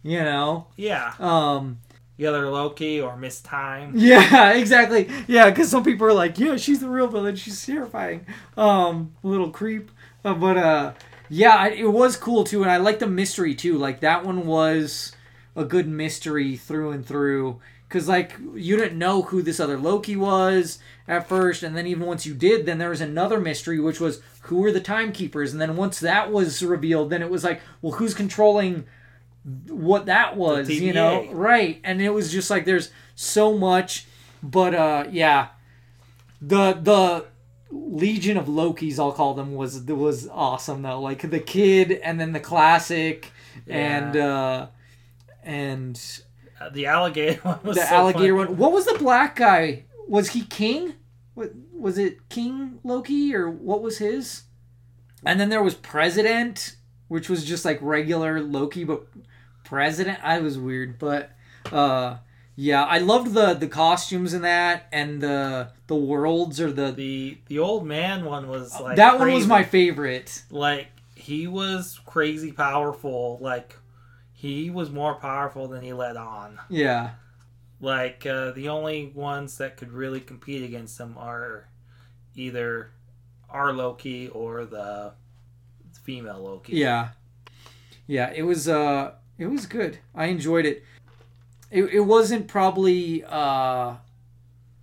You 0.00 0.20
know? 0.20 0.68
Yeah, 0.76 1.12
Um 1.18 1.80
either 2.18 2.48
Loki 2.48 3.00
or 3.00 3.16
Miss 3.16 3.40
Time. 3.40 3.92
Yeah, 3.96 4.52
exactly. 4.52 5.08
Yeah, 5.26 5.50
because 5.50 5.70
some 5.70 5.84
people 5.84 6.06
are 6.06 6.12
like, 6.12 6.38
yeah, 6.38 6.56
she's 6.56 6.80
the 6.80 6.88
real 6.88 7.08
villain. 7.08 7.36
She's 7.36 7.64
terrifying. 7.64 8.26
Um, 8.56 9.14
little 9.22 9.50
creep. 9.50 9.90
Uh, 10.24 10.34
but 10.34 10.56
uh, 10.56 10.92
yeah, 11.28 11.66
it 11.66 11.92
was 11.92 12.16
cool 12.16 12.44
too, 12.44 12.62
and 12.62 12.70
I 12.70 12.76
like 12.78 12.98
the 12.98 13.06
mystery 13.06 13.54
too. 13.54 13.76
Like 13.76 14.00
that 14.00 14.24
one 14.24 14.46
was 14.46 15.12
a 15.56 15.64
good 15.64 15.88
mystery 15.88 16.56
through 16.56 16.90
and 16.90 17.04
through. 17.04 17.60
Because 17.88 18.08
like 18.08 18.38
you 18.54 18.76
didn't 18.76 18.98
know 18.98 19.22
who 19.22 19.42
this 19.42 19.60
other 19.60 19.78
Loki 19.78 20.16
was 20.16 20.78
at 21.06 21.28
first, 21.28 21.62
and 21.62 21.76
then 21.76 21.86
even 21.86 22.06
once 22.06 22.26
you 22.26 22.34
did, 22.34 22.66
then 22.66 22.78
there 22.78 22.90
was 22.90 23.00
another 23.00 23.38
mystery, 23.40 23.78
which 23.78 24.00
was 24.00 24.20
who 24.42 24.56
were 24.56 24.72
the 24.72 24.80
timekeepers, 24.80 25.52
and 25.52 25.60
then 25.60 25.76
once 25.76 26.00
that 26.00 26.30
was 26.32 26.62
revealed, 26.62 27.10
then 27.10 27.22
it 27.22 27.30
was 27.30 27.44
like, 27.44 27.60
well, 27.82 27.92
who's 27.94 28.14
controlling 28.14 28.84
what 29.68 30.06
that 30.06 30.36
was, 30.36 30.68
you 30.70 30.92
know? 30.92 31.28
Right. 31.32 31.80
And 31.84 32.00
it 32.00 32.10
was 32.10 32.32
just 32.32 32.50
like 32.50 32.64
there's 32.64 32.90
so 33.14 33.56
much, 33.56 34.06
but 34.42 34.74
uh, 34.74 35.04
yeah, 35.10 35.48
the 36.40 36.72
the 36.74 37.26
Legion 37.70 38.36
of 38.36 38.46
Lokis, 38.46 38.98
I'll 38.98 39.12
call 39.12 39.34
them, 39.34 39.54
was 39.54 39.82
was 39.84 40.28
awesome 40.28 40.82
though. 40.82 41.00
Like 41.00 41.28
the 41.30 41.40
kid, 41.40 41.92
and 41.92 42.20
then 42.20 42.32
the 42.32 42.40
classic, 42.40 43.32
and 43.68 44.16
uh, 44.16 44.66
and 45.42 46.00
Uh, 46.60 46.68
The 46.70 46.86
alligator 46.86 47.40
one 47.42 47.58
was 47.64 47.76
the 47.76 47.82
so 47.86 47.94
alligator 47.94 48.36
funny. 48.36 48.48
one. 48.50 48.56
What 48.56 48.72
was 48.72 48.86
the 48.86 48.96
black 48.98 49.36
guy? 49.36 49.84
Was 50.08 50.30
he 50.30 50.42
king? 50.42 50.94
What 51.34 51.52
was 51.72 51.98
it? 51.98 52.28
King 52.28 52.78
Loki 52.84 53.34
or 53.34 53.50
what 53.50 53.82
was 53.82 53.98
his? 53.98 54.42
And 55.26 55.40
then 55.40 55.48
there 55.48 55.62
was 55.62 55.74
President, 55.74 56.76
which 57.08 57.28
was 57.28 57.44
just 57.44 57.64
like 57.64 57.78
regular 57.82 58.40
Loki, 58.40 58.84
but 58.84 59.06
President. 59.64 60.18
I 60.22 60.40
was 60.40 60.58
weird, 60.58 60.98
but 60.98 61.32
uh, 61.72 62.18
yeah, 62.56 62.84
I 62.84 62.98
loved 62.98 63.34
the 63.34 63.54
the 63.54 63.66
costumes 63.68 64.34
in 64.34 64.42
that 64.42 64.86
and 64.92 65.20
the 65.20 65.70
the 65.86 65.96
worlds 65.96 66.60
or 66.60 66.70
the. 66.72 66.92
The 66.92 67.38
the 67.46 67.58
old 67.58 67.86
man 67.86 68.24
one 68.24 68.48
was 68.48 68.78
like 68.80 68.96
that 68.96 69.18
one 69.18 69.32
was 69.32 69.46
my 69.46 69.62
favorite. 69.64 70.42
like 70.50 70.88
he 71.16 71.46
was 71.46 72.00
crazy 72.06 72.52
powerful. 72.52 73.38
Like 73.40 73.76
he 74.32 74.68
was 74.70 74.90
more 74.90 75.14
powerful 75.14 75.68
than 75.68 75.82
he 75.82 75.92
let 75.92 76.16
on. 76.16 76.60
Yeah, 76.68 77.10
Like 77.80 78.26
uh, 78.26 78.50
the 78.52 78.68
only 78.68 79.06
ones 79.14 79.56
that 79.58 79.76
could 79.78 79.90
really 79.92 80.20
compete 80.20 80.62
against 80.62 81.00
him 81.00 81.16
are 81.16 81.68
either 82.36 82.90
our 83.48 83.72
Loki 83.72 84.28
or 84.28 84.64
the 84.66 85.12
female 86.02 86.42
Loki. 86.42 86.74
yeah, 86.76 87.08
yeah. 88.06 88.30
It 88.34 88.42
was 88.42 88.68
uh, 88.68 89.12
it 89.38 89.46
was 89.46 89.66
good. 89.66 89.98
I 90.14 90.26
enjoyed 90.26 90.66
it. 90.66 90.84
It 91.70 91.84
it 91.84 92.00
wasn't 92.00 92.48
probably 92.48 93.24
uh, 93.24 93.94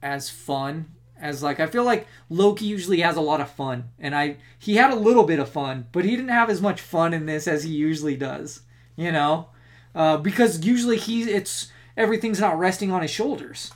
as 0.02 0.30
fun 0.30 0.92
as 1.22 1.44
like 1.44 1.60
I 1.60 1.68
feel 1.68 1.84
like 1.84 2.08
Loki 2.30 2.66
usually 2.66 3.02
has 3.02 3.16
a 3.16 3.22
lot 3.22 3.40
of 3.40 3.50
fun, 3.50 3.90
and 4.00 4.16
I 4.16 4.38
he 4.58 4.76
had 4.76 4.92
a 4.92 4.96
little 4.96 5.24
bit 5.24 5.40
of 5.40 5.50
fun, 5.50 5.88
but 5.92 6.04
he 6.04 6.12
didn't 6.12 6.30
have 6.30 6.50
as 6.50 6.62
much 6.62 6.82
fun 6.82 7.14
in 7.14 7.28
this 7.28 7.48
as 7.48 7.64
he 7.64 7.72
usually 7.72 8.18
does. 8.18 8.62
You 8.96 9.12
know, 9.12 9.48
uh, 9.96 10.18
because 10.18 10.66
usually 10.66 10.98
he 10.98 11.24
it's 11.24 11.72
everything's 11.96 12.40
not 12.40 12.60
resting 12.60 12.92
on 12.92 13.04
his 13.04 13.12
shoulders, 13.12 13.72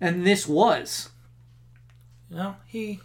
and 0.00 0.26
this 0.26 0.46
was. 0.46 1.08
You 2.30 2.36
know, 2.36 2.56
he 2.66 3.00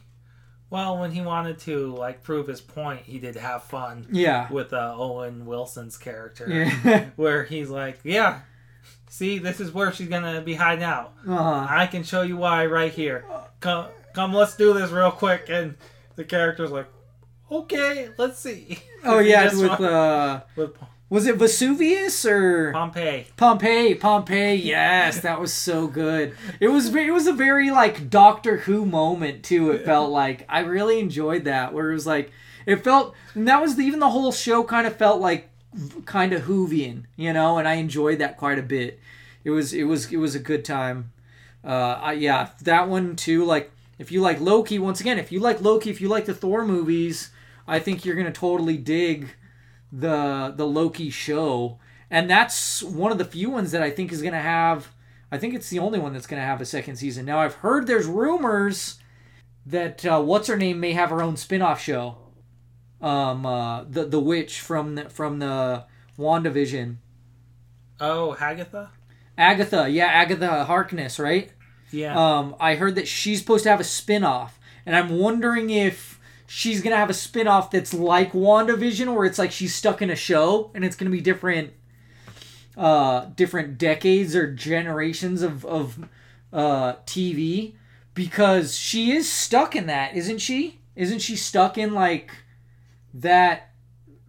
well 0.69 0.97
when 0.99 1.11
he 1.11 1.21
wanted 1.21 1.59
to 1.59 1.93
like 1.95 2.23
prove 2.23 2.47
his 2.47 2.61
point, 2.61 3.01
he 3.03 3.19
did 3.19 3.35
have 3.35 3.63
fun 3.63 4.05
Yeah. 4.11 4.51
with 4.51 4.73
uh, 4.73 4.93
Owen 4.97 5.45
Wilson's 5.45 5.97
character. 5.97 6.47
Yeah. 6.49 7.05
where 7.15 7.43
he's 7.43 7.69
like, 7.69 7.99
"Yeah, 8.03 8.41
see, 9.09 9.37
this 9.39 9.59
is 9.59 9.71
where 9.71 9.91
she's 9.91 10.09
gonna 10.09 10.41
be 10.41 10.55
hiding 10.55 10.83
out. 10.83 11.13
uh, 11.27 11.67
I 11.69 11.87
can 11.87 12.03
show 12.03 12.21
you 12.21 12.37
why 12.37 12.65
right 12.65 12.91
here. 12.91 13.25
Come, 13.59 13.87
come, 14.13 14.33
let's 14.33 14.55
do 14.55 14.73
this 14.73 14.91
real 14.91 15.11
quick." 15.11 15.45
And 15.49 15.75
the 16.15 16.23
character's 16.23 16.71
like, 16.71 16.87
"Okay, 17.51 18.09
let's 18.17 18.39
see." 18.39 18.79
oh 19.03 19.19
yeah, 19.33 19.45
with 19.55 19.79
uh, 19.81 20.41
with 20.55 20.71
was 21.09 21.25
it 21.25 21.37
Vesuvius 21.37 22.25
or? 22.25 22.71
Pompeii. 22.73 23.27
Pompeii, 23.37 23.95
Pompeii, 23.95 24.55
yes, 24.55 25.21
that 25.21 25.39
was 25.39 25.53
so 25.53 25.87
good. 25.87 26.35
It 26.59 26.67
was 26.67 26.93
it 26.93 27.13
was 27.13 27.27
a 27.27 27.33
very 27.33 27.71
like 27.71 28.09
Doctor 28.09 28.57
Who 28.57 28.85
moment 28.85 29.43
too. 29.43 29.71
It 29.71 29.85
felt 29.85 30.11
like 30.11 30.45
I 30.49 30.59
really 30.59 30.99
enjoyed 30.99 31.45
that, 31.45 31.73
where 31.73 31.91
it 31.91 31.93
was 31.93 32.07
like 32.07 32.31
it 32.65 32.83
felt, 32.83 33.15
and 33.33 33.47
that 33.47 33.61
was 33.61 33.77
the, 33.77 33.83
even 33.83 33.99
the 34.01 34.09
whole 34.09 34.31
show 34.33 34.63
kind 34.63 34.85
of 34.85 34.97
felt 34.97 35.21
like 35.21 35.49
kind 36.05 36.33
of 36.33 36.43
Whovian, 36.43 37.03
you 37.15 37.31
know, 37.31 37.57
and 37.57 37.67
I 37.67 37.75
enjoyed 37.75 38.19
that 38.19 38.37
quite 38.37 38.59
a 38.59 38.63
bit. 38.63 38.99
It 39.45 39.51
was 39.51 39.73
it 39.73 39.83
was 39.83 40.11
it 40.11 40.17
was 40.17 40.35
a 40.35 40.39
good 40.39 40.65
time. 40.65 41.13
Uh, 41.63 41.99
I, 42.01 42.13
yeah, 42.13 42.49
that 42.63 42.89
one 42.89 43.15
too. 43.15 43.45
Like 43.45 43.71
if 43.97 44.11
you 44.11 44.19
like 44.19 44.41
Loki, 44.41 44.77
once 44.77 44.99
again, 44.99 45.19
if 45.19 45.31
you 45.31 45.39
like 45.39 45.61
Loki, 45.61 45.89
if 45.89 46.01
you 46.01 46.09
like 46.09 46.25
the 46.25 46.33
Thor 46.33 46.65
movies, 46.65 47.29
I 47.65 47.79
think 47.79 48.03
you're 48.03 48.15
gonna 48.15 48.31
totally 48.33 48.77
dig 48.77 49.29
the 49.91 50.53
the 50.55 50.67
Loki 50.67 51.09
show, 51.09 51.79
and 52.09 52.29
that's 52.29 52.83
one 52.83 53.11
of 53.11 53.17
the 53.17 53.25
few 53.25 53.49
ones 53.49 53.71
that 53.71 53.81
I 53.81 53.89
think 53.89 54.11
is 54.11 54.21
gonna 54.21 54.41
have. 54.41 54.93
I 55.31 55.37
think 55.37 55.53
it's 55.53 55.69
the 55.69 55.79
only 55.79 55.99
one 55.99 56.13
that's 56.13 56.27
gonna 56.27 56.41
have 56.41 56.61
a 56.61 56.65
second 56.65 56.95
season. 56.97 57.25
Now 57.25 57.39
I've 57.39 57.55
heard 57.55 57.87
there's 57.87 58.05
rumors 58.07 58.99
that 59.65 60.05
uh, 60.05 60.21
what's 60.21 60.47
her 60.47 60.57
name 60.57 60.79
may 60.79 60.93
have 60.93 61.09
her 61.09 61.21
own 61.21 61.35
spin-off 61.37 61.81
show. 61.81 62.17
Um, 63.01 63.45
uh, 63.45 63.83
the 63.83 64.05
the 64.05 64.19
witch 64.19 64.61
from 64.61 64.95
the, 64.95 65.09
from 65.09 65.39
the 65.39 65.85
WandaVision. 66.17 66.97
Oh, 67.99 68.35
Agatha. 68.39 68.91
Agatha, 69.37 69.87
yeah, 69.89 70.07
Agatha 70.07 70.63
Harkness, 70.65 71.19
right? 71.19 71.51
Yeah. 71.91 72.17
Um, 72.17 72.55
I 72.59 72.75
heard 72.75 72.95
that 72.95 73.07
she's 73.07 73.39
supposed 73.39 73.63
to 73.63 73.69
have 73.69 73.79
a 73.79 73.83
spin-off, 73.83 74.59
and 74.85 74.95
I'm 74.95 75.19
wondering 75.19 75.69
if 75.69 76.16
she's 76.47 76.81
gonna 76.81 76.95
have 76.95 77.09
a 77.09 77.13
spin-off 77.13 77.69
that's 77.69 77.93
like 77.93 78.31
WandaVision, 78.31 79.13
where 79.13 79.25
it's 79.25 79.37
like 79.37 79.51
she's 79.51 79.75
stuck 79.75 80.01
in 80.01 80.09
a 80.09 80.15
show 80.15 80.71
and 80.73 80.83
it's 80.83 80.95
gonna 80.95 81.11
be 81.11 81.21
different 81.21 81.73
uh 82.75 83.25
different 83.35 83.77
decades 83.77 84.35
or 84.35 84.51
generations 84.51 85.41
of 85.41 85.65
of 85.65 86.07
uh 86.53 86.93
TV 87.05 87.73
because 88.13 88.75
she 88.75 89.11
is 89.11 89.31
stuck 89.31 89.75
in 89.75 89.85
that, 89.87 90.15
isn't 90.15 90.39
she? 90.39 90.79
Isn't 90.95 91.19
she 91.19 91.35
stuck 91.35 91.77
in 91.77 91.93
like 91.93 92.31
that 93.13 93.67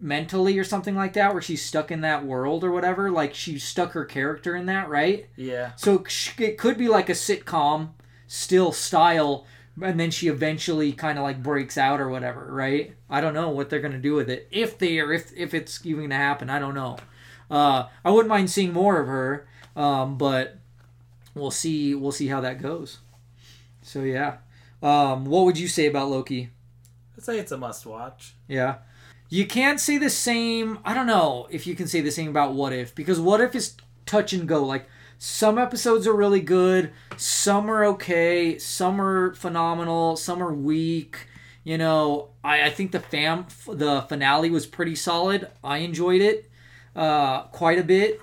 mentally 0.01 0.59
or 0.59 0.65
something 0.65 0.95
like 0.95 1.13
that, 1.15 1.33
where 1.33 1.43
she's 1.43 1.65
stuck 1.65 1.91
in 1.91 2.01
that 2.03 2.25
world 2.25 2.65
or 2.65 2.71
whatever. 2.71 3.11
Like 3.11 3.35
she 3.35 3.59
stuck 3.59 3.93
her 3.93 4.05
character 4.05 4.55
in 4.55 4.67
that, 4.67 4.89
right? 4.89 5.27
Yeah. 5.37 5.73
So 5.77 6.05
it 6.39 6.59
could 6.59 6.79
be 6.79 6.89
like 6.89 7.09
a 7.09 7.13
sitcom 7.13 7.91
still 8.27 8.73
style, 8.73 9.47
and 9.83 9.99
then 9.99 10.11
she 10.11 10.29
eventually 10.29 10.93
kind 10.93 11.19
of 11.19 11.25
like 11.25 11.43
breaks 11.43 11.77
out 11.79 12.01
or 12.01 12.09
whatever, 12.09 12.49
right? 12.51 12.95
I 13.09 13.21
don't 13.21 13.35
know 13.35 13.51
what 13.51 13.71
they're 13.71 13.81
gonna 13.81 13.99
do 13.99 14.15
with 14.15 14.31
it 14.31 14.49
if 14.51 14.79
they 14.79 14.99
are 14.99 15.13
if 15.13 15.33
if 15.37 15.55
it's 15.55 15.85
even 15.85 16.03
gonna 16.05 16.17
happen. 16.17 16.51
I 16.51 16.59
don't 16.59 16.75
know. 16.75 16.97
Uh, 17.51 17.87
I 18.05 18.11
wouldn't 18.11 18.29
mind 18.29 18.51
seeing 18.51 18.73
more 18.73 19.01
of 19.01 19.07
her, 19.07 19.49
um, 19.77 20.19
but 20.19 20.59
we'll 21.35 21.51
see. 21.51 21.95
We'll 21.95 22.13
see 22.13 22.29
how 22.29 22.41
that 22.41 22.61
goes. 22.61 22.99
So 23.83 24.03
yeah, 24.03 24.39
um, 24.83 25.25
what 25.25 25.45
would 25.45 25.59
you 25.59 25.69
say 25.69 25.87
about 25.87 26.11
Loki? 26.11 26.51
I'd 27.17 27.25
say 27.25 27.39
it's 27.39 27.53
a 27.53 27.57
must 27.57 27.85
watch. 27.87 28.35
Yeah. 28.47 28.77
You 29.31 29.47
can't 29.47 29.79
say 29.81 29.99
the 29.99 30.09
same. 30.09 30.79
I 30.85 30.95
don't 30.95 31.07
know 31.07 31.49
if 31.51 31.67
you 31.67 31.75
can 31.75 31.87
say 31.87 32.01
the 32.01 32.11
same 32.11 32.29
about 32.29 32.55
What 32.55 32.73
If 32.73 32.95
because 32.95 33.21
What 33.21 33.41
If 33.41 33.55
is 33.55 33.77
touch 34.07 34.33
and 34.33 34.49
go. 34.49 34.65
Like 34.65 34.89
some 35.19 35.59
episodes 35.59 36.07
are 36.07 36.13
really 36.13 36.41
good, 36.41 36.93
some 37.17 37.69
are 37.69 37.85
okay, 37.87 38.57
some 38.57 39.01
are 39.01 39.35
phenomenal, 39.35 40.17
some 40.17 40.41
are 40.41 40.53
weak. 40.53 41.27
You 41.65 41.77
know, 41.77 42.31
I, 42.45 42.67
I 42.67 42.71
think 42.71 42.93
the 42.93 43.01
fam 43.01 43.47
the 43.67 44.03
finale 44.09 44.49
was 44.49 44.65
pretty 44.65 44.95
solid. 44.95 45.51
I 45.63 45.79
enjoyed 45.79 46.21
it 46.21 46.49
uh, 46.95 47.43
quite 47.49 47.79
a 47.79 47.85
bit. 47.85 48.23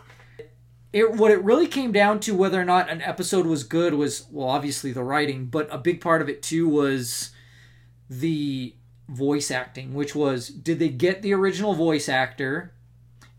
It, 0.93 1.11
what 1.11 1.31
it 1.31 1.43
really 1.43 1.67
came 1.67 1.91
down 1.91 2.21
to 2.21 2.33
whether 2.33 2.59
or 2.59 2.63
not 2.63 2.89
an 2.89 3.01
episode 3.01 3.45
was 3.45 3.65
good 3.65 3.93
was 3.93 4.27
well 4.31 4.47
obviously 4.47 4.93
the 4.93 5.03
writing 5.03 5.47
but 5.47 5.67
a 5.69 5.77
big 5.77 5.99
part 5.99 6.21
of 6.21 6.29
it 6.29 6.41
too 6.41 6.69
was 6.69 7.31
the 8.09 8.73
voice 9.09 9.51
acting 9.51 9.93
which 9.93 10.15
was 10.15 10.47
did 10.47 10.79
they 10.79 10.87
get 10.87 11.21
the 11.21 11.33
original 11.33 11.73
voice 11.73 12.07
actor 12.07 12.73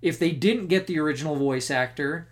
if 0.03 0.19
they 0.19 0.33
didn't 0.33 0.67
get 0.67 0.87
the 0.87 0.99
original 0.99 1.35
voice 1.35 1.71
actor 1.71 2.29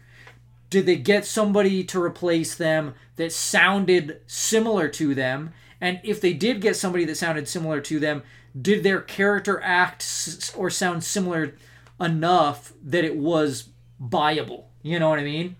did 0.75 0.87
they 0.87 0.97
get 0.97 1.25
somebody 1.25 1.85
to 1.85 2.03
replace 2.03 2.57
them 2.57 2.95
that 3.15 3.31
sounded 3.31 4.21
similar 4.27 4.89
to 4.89 5.15
them? 5.15 5.53
And 5.81 6.01
if 6.03 6.21
they 6.21 6.33
did 6.33 6.61
get 6.61 6.75
somebody 6.75 7.05
that 7.05 7.15
sounded 7.15 7.47
similar 7.47 7.81
to 7.83 8.01
them 8.01 8.25
did 8.61 8.83
their 8.83 9.01
character 9.01 9.61
act 9.63 10.53
or 10.57 10.71
sound 10.71 11.05
similar 11.05 11.55
enough 12.01 12.73
that 12.83 13.05
it 13.05 13.17
was 13.17 13.69
buyable? 14.03 14.65
You 14.83 14.99
know 14.99 15.09
what 15.09 15.21
i 15.21 15.25
mean? 15.25 15.55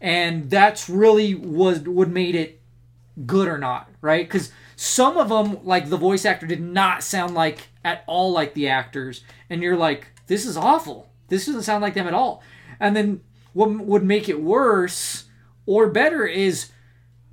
And 0.00 0.50
that's 0.50 0.88
really 0.88 1.36
was 1.36 1.78
what 1.80 2.08
made 2.08 2.34
it 2.34 2.60
good 3.24 3.46
or 3.46 3.58
not 3.58 3.88
right? 4.00 4.26
Because 4.26 4.50
some 4.74 5.16
of 5.16 5.28
them 5.28 5.64
like 5.64 5.88
the 5.88 5.96
voice 5.96 6.24
actor 6.24 6.46
did 6.46 6.60
not 6.60 7.04
sound 7.04 7.34
like 7.34 7.68
at 7.84 8.02
all 8.08 8.32
like 8.32 8.54
the 8.54 8.68
actors. 8.68 9.22
And 9.48 9.62
you're 9.62 9.76
like 9.76 10.08
this 10.26 10.44
is 10.44 10.56
awful. 10.56 11.08
This 11.28 11.46
doesn't 11.46 11.62
sound 11.62 11.82
like 11.82 11.94
them 11.94 12.08
at 12.08 12.14
all. 12.14 12.42
And 12.80 12.96
then 12.96 13.20
what 13.58 13.70
would 13.70 14.04
make 14.04 14.28
it 14.28 14.40
worse 14.40 15.24
or 15.66 15.90
better 15.90 16.24
is 16.24 16.70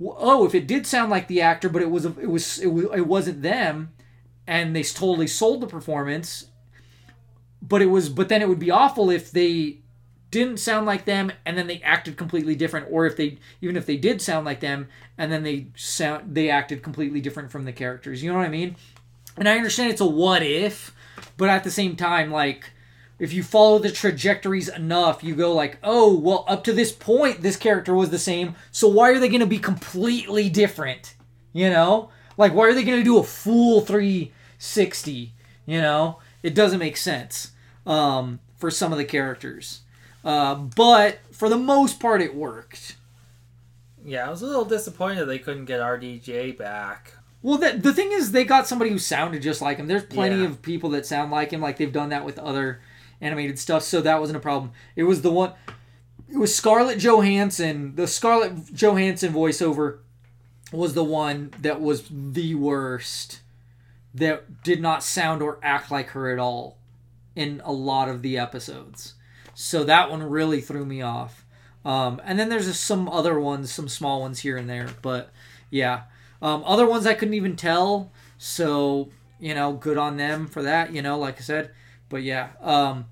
oh 0.04 0.44
if 0.44 0.56
it 0.56 0.66
did 0.66 0.84
sound 0.84 1.08
like 1.08 1.28
the 1.28 1.40
actor 1.40 1.68
but 1.68 1.80
it 1.80 1.90
was 1.90 2.04
it 2.04 2.28
was 2.28 2.58
it, 2.58 2.66
was, 2.66 2.86
it 2.92 3.06
wasn't 3.06 3.42
them 3.42 3.92
and 4.44 4.74
they 4.74 4.82
totally 4.82 5.28
sold 5.28 5.60
the 5.60 5.66
performance 5.68 6.46
but 7.62 7.80
it 7.80 7.86
was 7.86 8.08
but 8.08 8.28
then 8.28 8.42
it 8.42 8.48
would 8.48 8.58
be 8.58 8.72
awful 8.72 9.08
if 9.08 9.30
they 9.30 9.78
didn't 10.32 10.58
sound 10.58 10.84
like 10.84 11.04
them 11.04 11.30
and 11.44 11.56
then 11.56 11.68
they 11.68 11.80
acted 11.82 12.16
completely 12.16 12.56
different 12.56 12.88
or 12.90 13.06
if 13.06 13.16
they 13.16 13.38
even 13.60 13.76
if 13.76 13.86
they 13.86 13.96
did 13.96 14.20
sound 14.20 14.44
like 14.44 14.58
them 14.58 14.88
and 15.16 15.30
then 15.30 15.44
they 15.44 15.68
sound 15.76 16.34
they 16.34 16.50
acted 16.50 16.82
completely 16.82 17.20
different 17.20 17.52
from 17.52 17.64
the 17.64 17.72
characters. 17.72 18.20
You 18.20 18.32
know 18.32 18.38
what 18.38 18.46
i 18.46 18.50
mean? 18.50 18.74
And 19.36 19.48
i 19.48 19.56
understand 19.56 19.92
it's 19.92 20.00
a 20.00 20.06
what 20.06 20.42
if 20.42 20.92
but 21.36 21.48
at 21.48 21.62
the 21.62 21.70
same 21.70 21.94
time 21.94 22.32
like 22.32 22.72
if 23.18 23.32
you 23.32 23.42
follow 23.42 23.78
the 23.78 23.90
trajectories 23.90 24.68
enough 24.68 25.24
you 25.24 25.34
go 25.34 25.52
like 25.52 25.78
oh 25.82 26.16
well 26.18 26.44
up 26.48 26.64
to 26.64 26.72
this 26.72 26.92
point 26.92 27.42
this 27.42 27.56
character 27.56 27.94
was 27.94 28.10
the 28.10 28.18
same 28.18 28.54
so 28.70 28.88
why 28.88 29.10
are 29.10 29.18
they 29.18 29.28
going 29.28 29.40
to 29.40 29.46
be 29.46 29.58
completely 29.58 30.48
different 30.48 31.14
you 31.52 31.68
know 31.70 32.10
like 32.36 32.52
why 32.52 32.66
are 32.66 32.74
they 32.74 32.84
going 32.84 32.98
to 32.98 33.04
do 33.04 33.18
a 33.18 33.22
full 33.22 33.80
360 33.80 35.32
you 35.64 35.80
know 35.80 36.18
it 36.42 36.54
doesn't 36.54 36.78
make 36.78 36.96
sense 36.96 37.52
um, 37.86 38.40
for 38.56 38.70
some 38.70 38.92
of 38.92 38.98
the 38.98 39.04
characters 39.04 39.82
uh, 40.26 40.56
but 40.56 41.20
for 41.30 41.48
the 41.48 41.56
most 41.56 42.00
part, 42.00 42.20
it 42.20 42.34
worked. 42.34 42.96
Yeah, 44.04 44.26
I 44.26 44.30
was 44.30 44.42
a 44.42 44.46
little 44.46 44.64
disappointed 44.64 45.26
they 45.26 45.38
couldn't 45.38 45.66
get 45.66 45.80
RDJ 45.80 46.58
back. 46.58 47.12
Well, 47.42 47.58
the, 47.58 47.78
the 47.78 47.92
thing 47.92 48.10
is, 48.10 48.32
they 48.32 48.44
got 48.44 48.66
somebody 48.66 48.90
who 48.90 48.98
sounded 48.98 49.40
just 49.40 49.62
like 49.62 49.76
him. 49.76 49.86
There's 49.86 50.04
plenty 50.04 50.40
yeah. 50.40 50.46
of 50.48 50.62
people 50.62 50.90
that 50.90 51.06
sound 51.06 51.30
like 51.30 51.52
him, 51.52 51.60
like 51.60 51.76
they've 51.76 51.92
done 51.92 52.08
that 52.08 52.24
with 52.24 52.40
other 52.40 52.80
animated 53.20 53.58
stuff, 53.58 53.82
so 53.82 54.00
that 54.00 54.20
wasn't 54.20 54.36
a 54.36 54.40
problem. 54.40 54.72
It 54.94 55.04
was 55.04 55.22
the 55.22 55.30
one. 55.30 55.52
It 56.28 56.38
was 56.38 56.54
Scarlett 56.54 56.98
Johansson. 56.98 57.94
The 57.94 58.06
Scarlett 58.06 58.74
Johansson 58.74 59.32
voiceover 59.32 59.98
was 60.72 60.94
the 60.94 61.04
one 61.04 61.52
that 61.60 61.80
was 61.80 62.08
the 62.10 62.54
worst. 62.54 63.40
That 64.14 64.62
did 64.62 64.80
not 64.80 65.02
sound 65.02 65.42
or 65.42 65.58
act 65.62 65.90
like 65.90 66.08
her 66.10 66.30
at 66.30 66.38
all 66.38 66.78
in 67.34 67.60
a 67.64 67.72
lot 67.72 68.08
of 68.08 68.22
the 68.22 68.38
episodes. 68.38 69.14
So 69.54 69.84
that 69.84 70.10
one 70.10 70.22
really 70.22 70.60
threw 70.62 70.86
me 70.86 71.02
off. 71.02 71.44
Um, 71.84 72.20
and 72.24 72.38
then 72.38 72.48
there's 72.48 72.78
some 72.78 73.08
other 73.08 73.38
ones, 73.38 73.70
some 73.70 73.88
small 73.88 74.20
ones 74.20 74.40
here 74.40 74.56
and 74.56 74.68
there, 74.68 74.88
but 75.02 75.30
yeah. 75.70 76.02
Um, 76.42 76.64
other 76.66 76.86
ones 76.86 77.06
I 77.06 77.14
couldn't 77.14 77.34
even 77.34 77.56
tell, 77.56 78.10
so 78.38 79.10
you 79.38 79.54
know, 79.54 79.72
good 79.74 79.98
on 79.98 80.16
them 80.16 80.46
for 80.46 80.62
that. 80.62 80.92
You 80.92 81.02
know, 81.02 81.18
like 81.18 81.36
I 81.36 81.42
said, 81.42 81.70
but 82.08 82.22
yeah. 82.22 82.50
Um, 82.60 83.06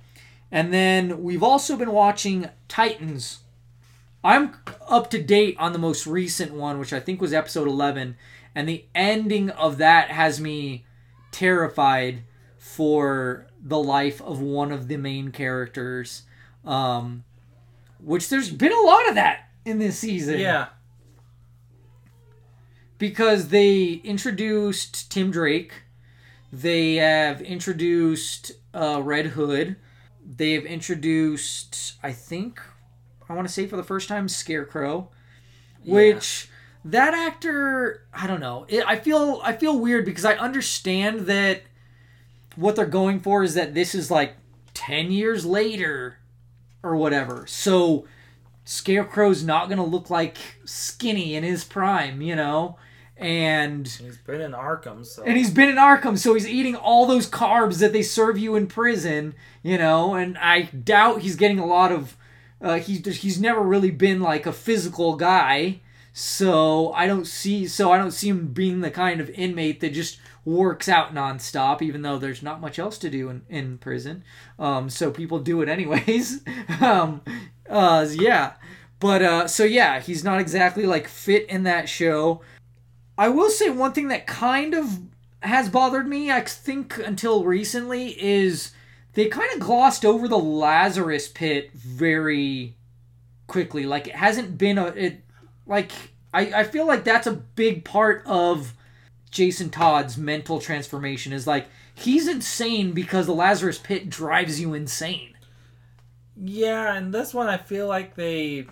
and 0.50 0.72
then 0.72 1.22
we've 1.22 1.42
also 1.42 1.76
been 1.76 1.92
watching 1.92 2.48
Titans. 2.68 3.40
I'm 4.22 4.54
up 4.88 5.10
to 5.10 5.22
date 5.22 5.56
on 5.58 5.72
the 5.72 5.78
most 5.78 6.06
recent 6.06 6.54
one, 6.54 6.78
which 6.78 6.92
I 6.92 7.00
think 7.00 7.20
was 7.20 7.32
episode 7.32 7.68
11, 7.68 8.16
and 8.54 8.68
the 8.68 8.84
ending 8.94 9.50
of 9.50 9.78
that 9.78 10.10
has 10.10 10.40
me 10.40 10.86
terrified 11.30 12.22
for 12.58 13.46
the 13.60 13.78
life 13.78 14.22
of 14.22 14.40
one 14.40 14.72
of 14.72 14.88
the 14.88 14.96
main 14.96 15.30
characters 15.30 16.22
um, 16.64 17.24
which 18.02 18.28
there's 18.28 18.50
been 18.50 18.72
a 18.72 18.80
lot 18.80 19.08
of 19.08 19.14
that 19.14 19.48
in 19.64 19.78
this 19.78 19.98
season. 19.98 20.38
Yeah. 20.40 20.68
Because 22.98 23.48
they 23.48 24.00
introduced 24.04 25.10
Tim 25.10 25.30
Drake, 25.30 25.72
they 26.52 26.96
have 26.96 27.42
introduced 27.42 28.52
uh, 28.74 29.00
Red 29.02 29.28
Hood, 29.28 29.76
they 30.24 30.52
have 30.52 30.64
introduced, 30.64 31.94
I 32.02 32.12
think, 32.12 32.60
I 33.28 33.32
want 33.32 33.48
to 33.48 33.52
say 33.52 33.66
for 33.66 33.76
the 33.76 33.82
first 33.82 34.08
time, 34.08 34.28
Scarecrow, 34.28 35.08
which 35.84 36.48
yeah. 36.84 36.90
that 36.90 37.14
actor, 37.14 38.06
I 38.12 38.26
don't 38.26 38.40
know. 38.40 38.66
It, 38.68 38.84
I 38.86 38.96
feel 38.96 39.40
I 39.42 39.54
feel 39.54 39.78
weird 39.78 40.04
because 40.04 40.24
I 40.24 40.34
understand 40.34 41.20
that 41.20 41.62
what 42.56 42.76
they're 42.76 42.86
going 42.86 43.20
for 43.20 43.42
is 43.42 43.54
that 43.54 43.74
this 43.74 43.94
is 43.94 44.10
like 44.10 44.34
ten 44.74 45.10
years 45.10 45.46
later 45.46 46.18
or 46.82 46.96
whatever. 46.96 47.46
So 47.46 48.06
Scarecrow's 48.64 49.42
not 49.42 49.68
going 49.68 49.78
to 49.78 49.84
look 49.84 50.10
like 50.10 50.36
skinny 50.64 51.34
in 51.34 51.44
his 51.44 51.64
prime, 51.64 52.20
you 52.22 52.36
know? 52.36 52.76
And 53.16 53.86
he's 53.86 54.18
been 54.18 54.40
in 54.40 54.52
Arkham, 54.52 55.06
so 55.06 55.22
and 55.22 55.36
he's 55.36 55.50
been 55.50 55.68
in 55.68 55.76
Arkham, 55.76 56.18
so 56.18 56.34
he's 56.34 56.48
eating 56.48 56.74
all 56.74 57.06
those 57.06 57.30
carbs 57.30 57.78
that 57.78 57.92
they 57.92 58.02
serve 58.02 58.36
you 58.38 58.56
in 58.56 58.66
prison, 58.66 59.34
you 59.62 59.78
know. 59.78 60.14
And 60.14 60.36
I 60.38 60.62
doubt 60.62 61.20
he's 61.22 61.36
getting 61.36 61.60
a 61.60 61.66
lot 61.66 61.92
of. 61.92 62.16
Uh, 62.60 62.78
he's 62.78 63.04
he's 63.18 63.40
never 63.40 63.60
really 63.60 63.92
been 63.92 64.20
like 64.20 64.46
a 64.46 64.52
physical 64.52 65.14
guy, 65.14 65.80
so 66.12 66.92
I 66.92 67.06
don't 67.06 67.26
see 67.26 67.68
so 67.68 67.92
I 67.92 67.98
don't 67.98 68.10
see 68.10 68.28
him 68.28 68.48
being 68.48 68.80
the 68.80 68.90
kind 68.90 69.20
of 69.20 69.30
inmate 69.30 69.80
that 69.80 69.92
just 69.92 70.18
works 70.44 70.88
out 70.88 71.14
nonstop, 71.14 71.82
even 71.82 72.02
though 72.02 72.18
there's 72.18 72.42
not 72.42 72.60
much 72.60 72.78
else 72.78 72.98
to 72.98 73.10
do 73.10 73.28
in, 73.30 73.42
in 73.48 73.78
prison. 73.78 74.24
Um, 74.58 74.90
so 74.90 75.10
people 75.10 75.38
do 75.38 75.62
it 75.62 75.68
anyways. 75.68 76.42
um, 76.80 77.22
uh, 77.68 78.06
yeah. 78.10 78.54
But 79.00 79.22
uh, 79.22 79.48
so 79.48 79.64
yeah, 79.64 80.00
he's 80.00 80.24
not 80.24 80.40
exactly 80.40 80.86
like 80.86 81.08
fit 81.08 81.48
in 81.48 81.64
that 81.64 81.88
show. 81.88 82.40
I 83.16 83.28
will 83.28 83.50
say 83.50 83.70
one 83.70 83.92
thing 83.92 84.08
that 84.08 84.26
kind 84.26 84.74
of 84.74 85.00
has 85.40 85.68
bothered 85.68 86.08
me, 86.08 86.30
I 86.30 86.40
think 86.40 86.98
until 86.98 87.44
recently, 87.44 88.20
is 88.20 88.72
they 89.12 89.26
kind 89.26 89.52
of 89.52 89.60
glossed 89.60 90.04
over 90.04 90.26
the 90.26 90.38
Lazarus 90.38 91.28
pit 91.28 91.72
very 91.72 92.74
quickly. 93.46 93.84
Like 93.84 94.08
it 94.08 94.16
hasn't 94.16 94.58
been 94.58 94.78
a 94.78 94.86
it 94.86 95.22
like 95.66 95.92
I, 96.32 96.60
I 96.60 96.64
feel 96.64 96.86
like 96.86 97.04
that's 97.04 97.26
a 97.26 97.32
big 97.32 97.84
part 97.84 98.22
of 98.26 98.74
Jason 99.30 99.70
Todd's 99.70 100.16
mental 100.16 100.60
transformation 100.60 101.32
is 101.32 101.46
like 101.46 101.68
he's 101.94 102.26
insane 102.26 102.92
because 102.92 103.26
the 103.26 103.34
Lazarus 103.34 103.78
pit 103.78 104.10
drives 104.10 104.60
you 104.60 104.74
insane. 104.74 105.36
Yeah, 106.36 106.94
and 106.94 107.14
this 107.14 107.32
one 107.32 107.46
I 107.46 107.58
feel 107.58 107.86
like 107.86 108.16
they 108.16 108.66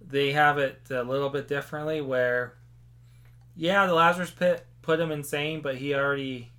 they 0.00 0.32
have 0.32 0.58
it 0.58 0.80
a 0.90 1.02
little 1.02 1.30
bit 1.30 1.48
differently 1.48 2.00
where 2.00 2.54
yeah, 3.56 3.86
the 3.86 3.94
Lazarus 3.94 4.30
pit 4.30 4.66
put 4.82 5.00
him 5.00 5.10
insane, 5.12 5.60
but 5.60 5.76
he 5.76 5.94
already 5.94 6.50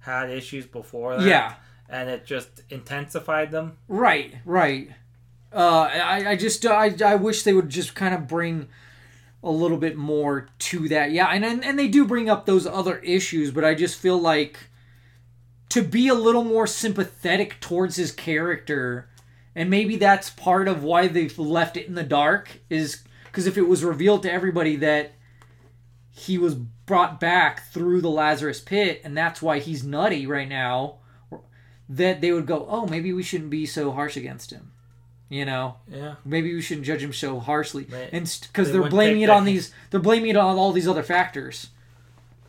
had 0.00 0.30
issues 0.30 0.66
before 0.66 1.16
that. 1.16 1.26
Yeah. 1.26 1.54
and 1.88 2.08
it 2.08 2.24
just 2.24 2.62
intensified 2.70 3.50
them. 3.50 3.76
Right, 3.88 4.34
right. 4.44 4.90
Uh, 5.52 5.88
I, 5.92 6.30
I 6.30 6.36
just 6.36 6.64
I, 6.64 6.94
I 7.04 7.16
wish 7.16 7.42
they 7.42 7.52
would 7.52 7.68
just 7.68 7.94
kind 7.94 8.14
of 8.14 8.28
bring 8.28 8.68
a 9.42 9.50
little 9.50 9.78
bit 9.78 9.96
more 9.96 10.48
to 10.58 10.88
that. 10.88 11.10
Yeah, 11.10 11.26
and, 11.28 11.44
and 11.44 11.64
and 11.64 11.78
they 11.78 11.88
do 11.88 12.04
bring 12.06 12.28
up 12.30 12.46
those 12.46 12.66
other 12.66 12.98
issues, 12.98 13.50
but 13.50 13.64
I 13.64 13.74
just 13.74 13.98
feel 13.98 14.18
like 14.18 14.58
to 15.70 15.82
be 15.82 16.08
a 16.08 16.14
little 16.14 16.44
more 16.44 16.66
sympathetic 16.66 17.58
towards 17.60 17.96
his 17.96 18.12
character, 18.12 19.08
and 19.54 19.68
maybe 19.70 19.96
that's 19.96 20.30
part 20.30 20.68
of 20.68 20.82
why 20.84 21.08
they've 21.08 21.36
left 21.38 21.76
it 21.76 21.86
in 21.86 21.94
the 21.94 22.02
dark 22.04 22.60
is 22.68 23.02
because 23.24 23.46
if 23.46 23.56
it 23.58 23.62
was 23.68 23.82
revealed 23.84 24.22
to 24.24 24.32
everybody 24.32 24.76
that 24.76 25.12
he 26.20 26.38
was 26.38 26.54
brought 26.54 27.18
back 27.20 27.68
through 27.72 28.00
the 28.00 28.10
Lazarus 28.10 28.60
pit 28.60 29.00
and 29.04 29.16
that's 29.16 29.40
why 29.40 29.58
he's 29.58 29.82
nutty 29.84 30.26
right 30.26 30.48
now, 30.48 30.96
that 31.88 32.20
they 32.20 32.32
would 32.32 32.46
go, 32.46 32.66
oh, 32.68 32.86
maybe 32.86 33.12
we 33.12 33.22
shouldn't 33.22 33.50
be 33.50 33.66
so 33.66 33.90
harsh 33.92 34.16
against 34.16 34.50
him. 34.52 34.72
You 35.28 35.44
know, 35.44 35.76
Yeah. 35.88 36.16
maybe 36.24 36.52
we 36.54 36.60
shouldn't 36.60 36.86
judge 36.86 37.02
him 37.02 37.12
so 37.12 37.38
harshly, 37.38 37.86
Right. 37.88 38.10
and 38.12 38.24
because 38.48 38.68
They 38.72 38.78
they're 38.78 38.88
blaming 38.90 39.22
it 39.22 39.26
the- 39.26 39.32
on 39.34 39.44
these, 39.44 39.72
they're 39.90 40.00
blaming 40.00 40.30
it 40.30 40.36
on 40.36 40.56
all 40.56 40.72
these 40.72 40.88
other 40.88 41.02
factors. 41.04 41.68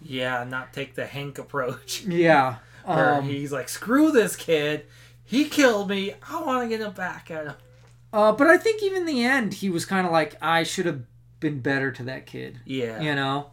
Yeah, 0.01 0.43
not 0.43 0.73
take 0.73 0.95
the 0.95 1.05
Hank 1.05 1.37
approach. 1.37 2.03
Yeah, 2.07 2.55
Where 2.85 3.15
um, 3.15 3.25
he's 3.29 3.51
like, 3.51 3.69
screw 3.69 4.11
this 4.11 4.35
kid. 4.35 4.85
He 5.23 5.45
killed 5.45 5.89
me. 5.89 6.15
I 6.27 6.41
want 6.41 6.63
to 6.63 6.69
get 6.75 6.85
him 6.85 6.93
back 6.93 7.29
at 7.31 7.45
him. 7.45 7.53
uh, 8.11 8.31
but 8.31 8.47
I 8.47 8.57
think 8.57 8.81
even 8.83 9.01
in 9.01 9.05
the 9.05 9.23
end, 9.23 9.53
he 9.55 9.69
was 9.69 9.85
kind 9.85 10.05
of 10.07 10.11
like, 10.11 10.35
I 10.41 10.63
should 10.63 10.87
have 10.87 11.03
been 11.39 11.59
better 11.59 11.91
to 11.91 12.03
that 12.03 12.25
kid. 12.25 12.59
Yeah. 12.65 12.99
you 13.01 13.13
know 13.15 13.51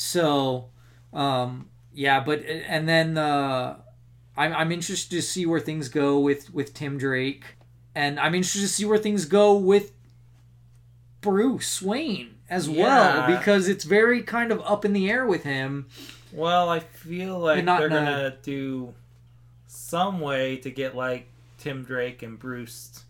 so 0.00 0.70
um 1.12 1.68
yeah 1.92 2.20
but 2.20 2.40
and 2.44 2.88
then 2.88 3.18
uh 3.18 3.76
i'm, 4.36 4.52
I'm 4.54 4.72
interested 4.72 5.10
to 5.10 5.22
see 5.22 5.46
where 5.46 5.60
things 5.60 5.88
go 5.88 6.18
with 6.18 6.52
with 6.54 6.72
tim 6.74 6.98
drake. 6.98 7.44
And 7.94 8.18
i'm 8.20 8.34
interested 8.34 8.60
to 8.60 8.68
see 8.68 8.84
where 8.84 8.98
things 8.98 9.24
go 9.24 9.54
with 9.54 9.92
bruce 11.20 11.82
wayne 11.82 12.36
as 12.48 12.68
well 12.68 13.26
because 13.36 13.68
it's 13.68 13.84
very 13.84 14.22
kind 14.22 14.50
of 14.50 14.60
up 14.62 14.84
in 14.84 14.92
the 14.92 15.08
air 15.10 15.24
with 15.24 15.44
him. 15.44 15.86
Well, 16.32 16.68
I 16.68 16.80
feel 16.80 17.38
like 17.38 17.64
they're 17.64 17.88
gonna 17.88 18.36
do 18.42 18.94
some 19.66 20.20
way 20.20 20.56
to 20.58 20.70
get 20.70 20.96
like 20.96 21.26
Tim 21.58 21.84
Drake 21.84 22.22
and 22.22 22.38
Bruce 22.38 23.04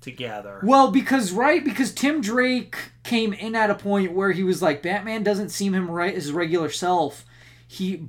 together. 0.00 0.60
well 0.62 0.90
because 0.90 1.32
right 1.32 1.64
because 1.64 1.92
tim 1.92 2.20
drake 2.20 2.76
came 3.02 3.32
in 3.32 3.54
at 3.54 3.70
a 3.70 3.74
point 3.74 4.12
where 4.12 4.32
he 4.32 4.42
was 4.42 4.62
like 4.62 4.82
batman 4.82 5.22
doesn't 5.22 5.50
seem 5.50 5.74
him 5.74 5.90
right 5.90 6.14
his 6.14 6.32
regular 6.32 6.70
self 6.70 7.24
he 7.66 8.08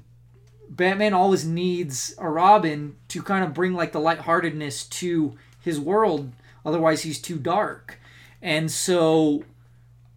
Batman 0.71 1.13
always 1.13 1.45
needs 1.45 2.15
a 2.17 2.29
Robin 2.29 2.95
to 3.09 3.21
kind 3.21 3.43
of 3.43 3.53
bring 3.53 3.73
like 3.73 3.91
the 3.91 3.99
lightheartedness 3.99 4.85
to 4.85 5.37
his 5.59 5.79
world. 5.79 6.31
Otherwise, 6.65 7.01
he's 7.01 7.21
too 7.21 7.37
dark. 7.37 7.99
And 8.41 8.71
so, 8.71 9.43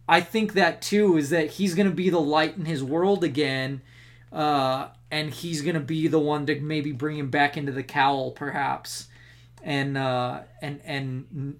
I 0.07 0.21
think 0.21 0.53
that 0.53 0.81
too 0.81 1.17
is 1.17 1.29
that 1.31 1.51
he's 1.51 1.75
to 1.89 1.95
be 1.95 2.09
the 2.09 2.21
light 2.21 2.55
in 2.55 2.65
his 2.65 2.81
world 2.81 3.23
again, 3.23 3.81
uh, 4.31 4.87
and 5.11 5.31
he's 5.31 5.61
to 5.73 5.81
be 5.81 6.07
the 6.07 6.19
one 6.19 6.45
to 6.45 6.59
maybe 6.61 6.93
bring 6.93 7.17
him 7.17 7.29
back 7.29 7.57
into 7.57 7.73
the 7.73 7.83
cowl, 7.83 8.31
perhaps, 8.31 9.07
and 9.61 9.97
uh, 9.97 10.41
and 10.61 10.79
and 10.85 11.59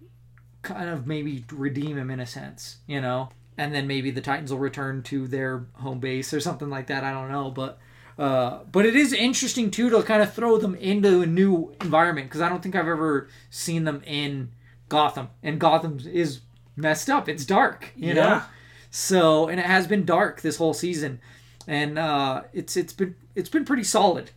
kind 0.66 0.90
of 0.90 1.08
maybe 1.08 1.46
redeem 1.52 1.98
him 1.98 2.10
in 2.10 2.20
a 2.20 2.26
sense, 2.26 2.78
you 2.88 3.00
know. 3.00 3.30
And 3.58 3.74
then 3.74 3.88
maybe 3.88 4.12
the 4.12 4.20
Titans 4.20 4.52
will 4.52 4.60
return 4.60 5.02
to 5.04 5.28
their 5.28 5.68
home 5.76 6.00
base 6.00 6.34
or 6.34 6.42
something 6.42 6.70
like 6.70 6.88
that. 6.88 7.06
I 7.06 7.14
don't 7.14 7.32
know, 7.32 7.52
but 7.52 7.80
uh, 8.20 8.60
but 8.70 8.86
it 8.86 8.96
is 8.96 9.14
interesting 9.14 9.72
too 9.72 9.90
to 9.90 10.04
kind 10.04 10.22
of 10.22 10.34
throw 10.34 10.58
them 10.58 10.76
into 10.76 11.22
a 11.22 11.26
new 11.26 11.74
environment 11.82 12.28
because 12.28 12.42
I 12.42 12.50
don't 12.50 12.62
think 12.62 12.76
I've 12.76 12.88
ever 12.88 13.30
seen 13.50 13.86
them 13.86 14.02
in 14.06 14.52
Gotham, 14.90 15.30
and 15.42 15.60
Gotham 15.60 16.00
is 16.12 16.42
messed 16.76 17.10
up. 17.10 17.30
It's 17.30 17.46
dark, 17.46 17.92
you 17.96 18.14
know. 18.14 18.42
So 18.90 19.48
and 19.48 19.60
it 19.60 19.66
has 19.66 19.88
been 19.88 20.06
dark 20.06 20.42
this 20.42 20.58
whole 20.58 20.74
season, 20.74 21.22
and 21.68 21.98
uh, 21.98 22.44
it's 22.54 22.76
it's 22.76 22.94
been 22.94 23.16
it's 23.36 23.50
been 23.50 23.66
pretty 23.66 23.84
solid 23.84 24.32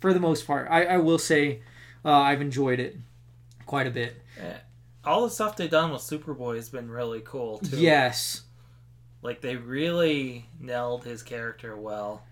for 0.00 0.12
the 0.12 0.20
most 0.20 0.46
part. 0.46 0.68
I, 0.70 0.84
I 0.84 0.96
will 0.98 1.18
say 1.18 1.60
uh, 2.04 2.12
I've 2.12 2.40
enjoyed 2.40 2.80
it 2.80 2.96
quite 3.66 3.86
a 3.86 3.90
bit. 3.90 4.20
All 5.04 5.22
the 5.22 5.30
stuff 5.30 5.56
they've 5.56 5.70
done 5.70 5.92
with 5.92 6.02
Superboy 6.02 6.56
has 6.56 6.68
been 6.68 6.90
really 6.90 7.20
cool 7.24 7.58
too. 7.58 7.78
Yes. 7.78 8.42
Like 9.22 9.40
they 9.40 9.56
really 9.56 10.46
nailed 10.58 11.04
his 11.04 11.22
character 11.22 11.76
well. 11.76 12.22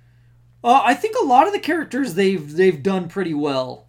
Uh, 0.63 0.83
I 0.85 0.95
think 0.95 1.17
a 1.17 1.25
lot 1.27 1.47
of 1.47 1.53
the 1.53 1.61
characters 1.61 2.15
they've 2.15 2.53
they've 2.57 2.83
done 2.83 3.09
pretty 3.09 3.35
well. 3.35 3.87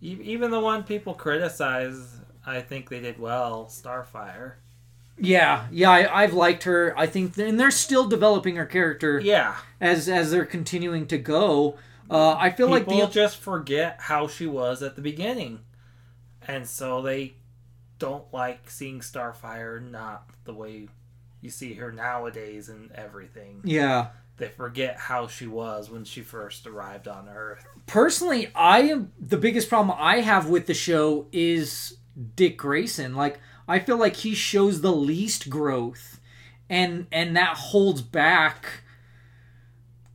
Even 0.00 0.50
the 0.50 0.58
one 0.60 0.82
people 0.82 1.14
criticize, 1.14 2.16
I 2.44 2.60
think 2.60 2.88
they 2.88 3.00
did 3.00 3.18
well. 3.20 3.66
Starfire. 3.70 4.54
Yeah, 5.18 5.66
yeah, 5.70 5.90
I, 5.90 6.22
I've 6.22 6.32
liked 6.34 6.64
her. 6.64 6.92
I 6.98 7.06
think, 7.06 7.36
and 7.38 7.60
they're 7.60 7.70
still 7.70 8.08
developing 8.08 8.56
her 8.56 8.66
character 8.66 9.20
Yeah. 9.20 9.56
as 9.80 10.08
as 10.08 10.30
they're 10.32 10.44
continuing 10.46 11.06
to 11.08 11.18
go. 11.18 11.76
Uh, 12.10 12.34
I 12.34 12.50
feel 12.50 12.66
People 12.68 12.96
like 12.98 13.06
the 13.08 13.12
just 13.12 13.36
forget 13.36 13.96
how 14.00 14.26
she 14.26 14.46
was 14.46 14.82
at 14.82 14.96
the 14.96 15.02
beginning, 15.02 15.60
and 16.48 16.66
so 16.66 17.00
they 17.00 17.34
don't 18.02 18.34
like 18.34 18.68
seeing 18.68 18.98
Starfire 18.98 19.80
not 19.80 20.28
the 20.44 20.52
way 20.52 20.88
you 21.40 21.50
see 21.50 21.74
her 21.74 21.92
nowadays 21.92 22.68
and 22.68 22.90
everything. 22.92 23.60
yeah. 23.64 24.08
They 24.38 24.48
forget 24.48 24.96
how 24.96 25.28
she 25.28 25.46
was 25.46 25.88
when 25.88 26.04
she 26.04 26.22
first 26.22 26.66
arrived 26.66 27.06
on 27.06 27.28
Earth. 27.28 27.64
Personally, 27.86 28.50
I 28.56 28.80
am 28.80 29.12
the 29.20 29.36
biggest 29.36 29.68
problem 29.68 29.96
I 30.00 30.16
have 30.20 30.48
with 30.48 30.66
the 30.66 30.74
show 30.74 31.28
is 31.30 31.98
Dick 32.34 32.56
Grayson. 32.56 33.14
Like, 33.14 33.38
I 33.68 33.78
feel 33.78 33.98
like 33.98 34.16
he 34.16 34.34
shows 34.34 34.80
the 34.80 34.90
least 34.90 35.48
growth, 35.48 36.18
and 36.68 37.06
and 37.12 37.36
that 37.36 37.56
holds 37.56 38.02
back 38.02 38.82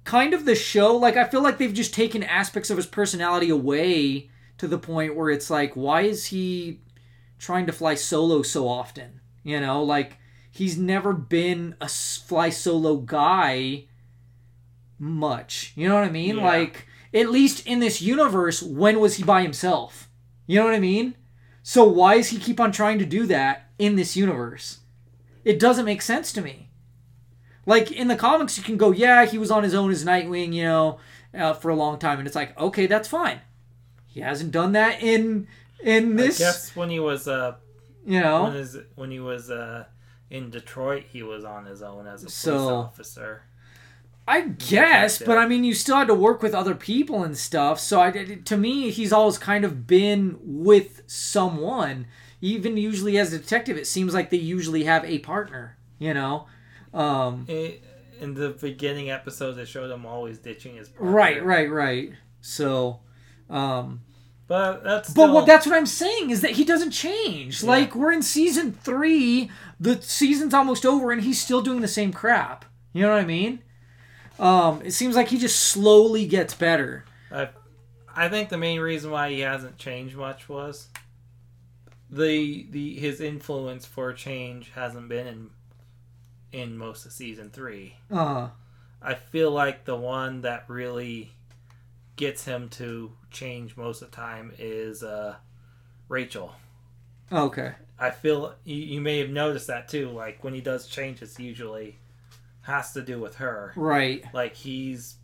kind 0.03 0.33
of 0.33 0.43
the 0.45 0.55
show. 0.55 0.97
Like, 0.97 1.15
I 1.15 1.23
feel 1.23 1.43
like 1.43 1.57
they've 1.57 1.73
just 1.73 1.93
taken 1.93 2.23
aspects 2.23 2.69
of 2.69 2.75
his 2.75 2.87
personality 2.87 3.49
away 3.49 4.29
to 4.57 4.67
the 4.67 4.79
point 4.79 5.15
where 5.15 5.29
it's 5.29 5.49
like, 5.49 5.75
why 5.75 6.01
is 6.01 6.25
he 6.25 6.81
trying 7.39 7.65
to 7.65 7.71
fly 7.71 7.95
solo 7.95 8.41
so 8.41 8.67
often? 8.67 9.21
You 9.43 9.59
know, 9.59 9.83
like 9.83 10.17
he's 10.51 10.77
never 10.77 11.13
been 11.13 11.75
a 11.79 11.87
fly 11.87 12.49
solo 12.49 12.97
guy 12.97 13.85
much. 14.99 15.73
You 15.75 15.87
know 15.87 15.95
what 15.95 16.03
I 16.03 16.11
mean? 16.11 16.37
Yeah. 16.37 16.45
Like 16.45 16.87
at 17.13 17.29
least 17.29 17.65
in 17.65 17.79
this 17.79 18.01
universe, 18.01 18.61
when 18.61 18.99
was 18.99 19.15
he 19.15 19.23
by 19.23 19.41
himself? 19.41 20.09
You 20.45 20.59
know 20.59 20.65
what 20.65 20.75
I 20.75 20.79
mean? 20.79 21.15
So 21.63 21.83
why 21.83 22.17
does 22.17 22.29
he 22.29 22.39
keep 22.39 22.59
on 22.59 22.71
trying 22.71 22.99
to 22.99 23.05
do 23.05 23.25
that 23.27 23.69
in 23.77 23.95
this 23.95 24.15
universe? 24.15 24.79
It 25.43 25.59
doesn't 25.59 25.85
make 25.85 26.01
sense 26.01 26.31
to 26.33 26.41
me. 26.41 26.69
Like 27.65 27.91
in 27.91 28.07
the 28.07 28.15
comics, 28.15 28.57
you 28.57 28.63
can 28.63 28.77
go, 28.77 28.91
yeah, 28.91 29.25
he 29.25 29.37
was 29.37 29.51
on 29.51 29.63
his 29.63 29.73
own 29.73 29.91
as 29.91 30.05
Nightwing, 30.05 30.53
you 30.53 30.63
know, 30.63 30.99
uh, 31.33 31.53
for 31.53 31.69
a 31.69 31.75
long 31.75 31.99
time, 31.99 32.19
and 32.19 32.25
it's 32.25 32.35
like, 32.35 32.57
okay, 32.57 32.87
that's 32.87 33.09
fine. 33.09 33.41
He 34.05 34.21
hasn't 34.21 34.51
done 34.51 34.71
that 34.71 35.03
in 35.03 35.47
in 35.83 36.15
this, 36.15 36.39
I 36.41 36.43
guess 36.45 36.75
when 36.75 36.89
he 36.89 36.99
was 36.99 37.27
uh 37.27 37.55
you 38.05 38.13
when 38.15 38.23
know. 38.23 38.45
his, 38.51 38.77
when 38.95 39.11
he 39.11 39.19
was 39.19 39.49
uh 39.51 39.85
in 40.29 40.49
Detroit, 40.49 41.05
he 41.09 41.23
was 41.23 41.43
on 41.45 41.65
his 41.65 41.81
own 41.81 42.07
as 42.07 42.21
a 42.21 42.25
police 42.25 42.33
So- 42.35 42.75
officer. 42.75 43.43
I 44.29 44.41
guess, 44.41 45.19
but 45.21 45.37
I 45.37 45.47
mean, 45.47 45.63
you 45.63 45.73
still 45.73 45.95
had 45.95 46.07
to 46.07 46.13
work 46.13 46.43
with 46.43 46.53
other 46.53 46.75
people 46.75 47.23
and 47.23 47.37
stuff. 47.37 47.79
So 47.79 48.01
I, 48.01 48.11
to 48.11 48.57
me, 48.57 48.89
he's 48.89 49.13
always 49.13 49.37
kind 49.37 49.63
of 49.63 49.87
been 49.87 50.37
with 50.43 51.01
someone. 51.07 52.07
Even 52.41 52.75
usually 52.75 53.17
as 53.17 53.31
a 53.31 53.39
detective, 53.39 53.77
it 53.77 53.87
seems 53.87 54.13
like 54.13 54.29
they 54.29 54.35
usually 54.35 54.83
have 54.83 55.05
a 55.05 55.19
partner. 55.19 55.77
You 55.97 56.13
know, 56.13 56.47
um, 56.93 57.45
I- 57.47 57.79
in 58.19 58.33
the 58.33 58.49
beginning 58.49 59.09
episodes, 59.09 59.55
they 59.55 59.63
showed 59.63 59.89
him 59.89 60.05
always 60.05 60.39
ditching 60.39 60.75
his 60.75 60.89
partner. 60.89 61.09
right, 61.11 61.45
right, 61.45 61.71
right. 61.71 62.11
So, 62.41 62.99
um, 63.49 64.01
But 64.47 64.83
that's 64.83 65.13
but 65.13 65.31
what, 65.33 65.45
that's 65.45 65.65
what 65.65 65.75
I'm 65.75 65.85
saying 65.85 66.29
is 66.29 66.39
that 66.41 66.51
he 66.51 66.63
doesn't 66.63 66.91
change. 66.91 67.61
Yeah. 67.63 67.69
Like 67.69 67.95
we're 67.95 68.13
in 68.13 68.21
season 68.21 68.71
three, 68.71 69.51
the 69.79 70.01
season's 70.01 70.53
almost 70.53 70.85
over, 70.85 71.11
and 71.11 71.21
he's 71.21 71.41
still 71.41 71.61
doing 71.61 71.81
the 71.81 71.87
same 71.87 72.13
crap. 72.13 72.63
You 72.93 73.01
know 73.01 73.11
what 73.11 73.19
I 73.19 73.25
mean? 73.25 73.61
Um, 74.39 74.81
it 74.85 74.91
seems 74.91 75.15
like 75.15 75.27
he 75.29 75.37
just 75.37 75.59
slowly 75.59 76.25
gets 76.25 76.53
better. 76.53 77.03
I, 77.29 77.49
I 78.15 78.29
think 78.29 78.47
the 78.49 78.57
main 78.57 78.79
reason 78.79 79.11
why 79.11 79.31
he 79.31 79.41
hasn't 79.41 79.77
changed 79.77 80.15
much 80.15 80.47
was 80.47 80.87
the 82.09 82.67
the 82.69 82.95
his 82.95 83.19
influence 83.19 83.85
for 83.85 84.13
change 84.13 84.71
hasn't 84.75 85.09
been 85.09 85.27
in 85.27 85.49
in 86.53 86.77
most 86.77 87.05
of 87.05 87.11
season 87.11 87.49
three. 87.49 87.95
Uh, 88.09 88.49
I 89.01 89.15
feel 89.15 89.51
like 89.51 89.83
the 89.83 89.97
one 89.97 90.41
that 90.41 90.63
really 90.69 91.33
gets 92.15 92.45
him 92.45 92.69
to 92.69 93.11
change 93.31 93.75
most 93.77 94.01
of 94.01 94.11
the 94.11 94.15
time 94.15 94.51
is 94.57 95.03
uh, 95.03 95.35
Rachel. 96.09 96.53
okay. 97.31 97.73
I 97.99 98.11
feel 98.11 98.53
you, 98.63 98.75
you 98.75 99.01
may 99.01 99.17
have 99.19 99.31
noticed 99.31 99.67
that 99.67 99.87
too. 99.87 100.09
Like 100.09 100.43
when 100.43 100.53
he 100.53 100.61
does 100.61 100.87
change, 100.87 101.21
it's 101.23 101.39
usually 101.39 101.97
has 102.61 102.91
to 102.93 103.01
do 103.01 103.19
with 103.19 103.35
her. 103.37 103.73
Right. 103.75 104.23
Like 104.33 104.55
he's 104.55 105.15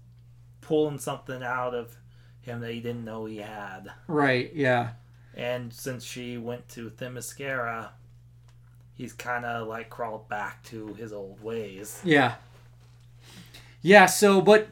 pulling 0.62 0.98
something 0.98 1.44
out 1.44 1.76
of 1.76 1.96
him 2.42 2.62
that 2.62 2.72
he 2.72 2.80
didn't 2.80 3.06
know 3.06 3.26
he 3.26 3.38
had. 3.38 3.92
Right. 4.08 4.52
Yeah. 4.56 4.92
And 5.36 5.72
since 5.72 6.04
she 6.04 6.38
went 6.38 6.68
to 6.70 6.90
Themyscira, 6.90 7.90
he's 8.96 9.14
kind 9.14 9.46
of 9.46 9.68
like 9.68 9.90
crawled 9.92 10.28
back 10.28 10.64
to 10.66 10.94
his 10.96 11.14
old 11.14 11.44
ways. 11.44 12.02
Yeah. 12.04 12.36
Yeah. 13.84 14.08
So, 14.08 14.42
but 14.42 14.68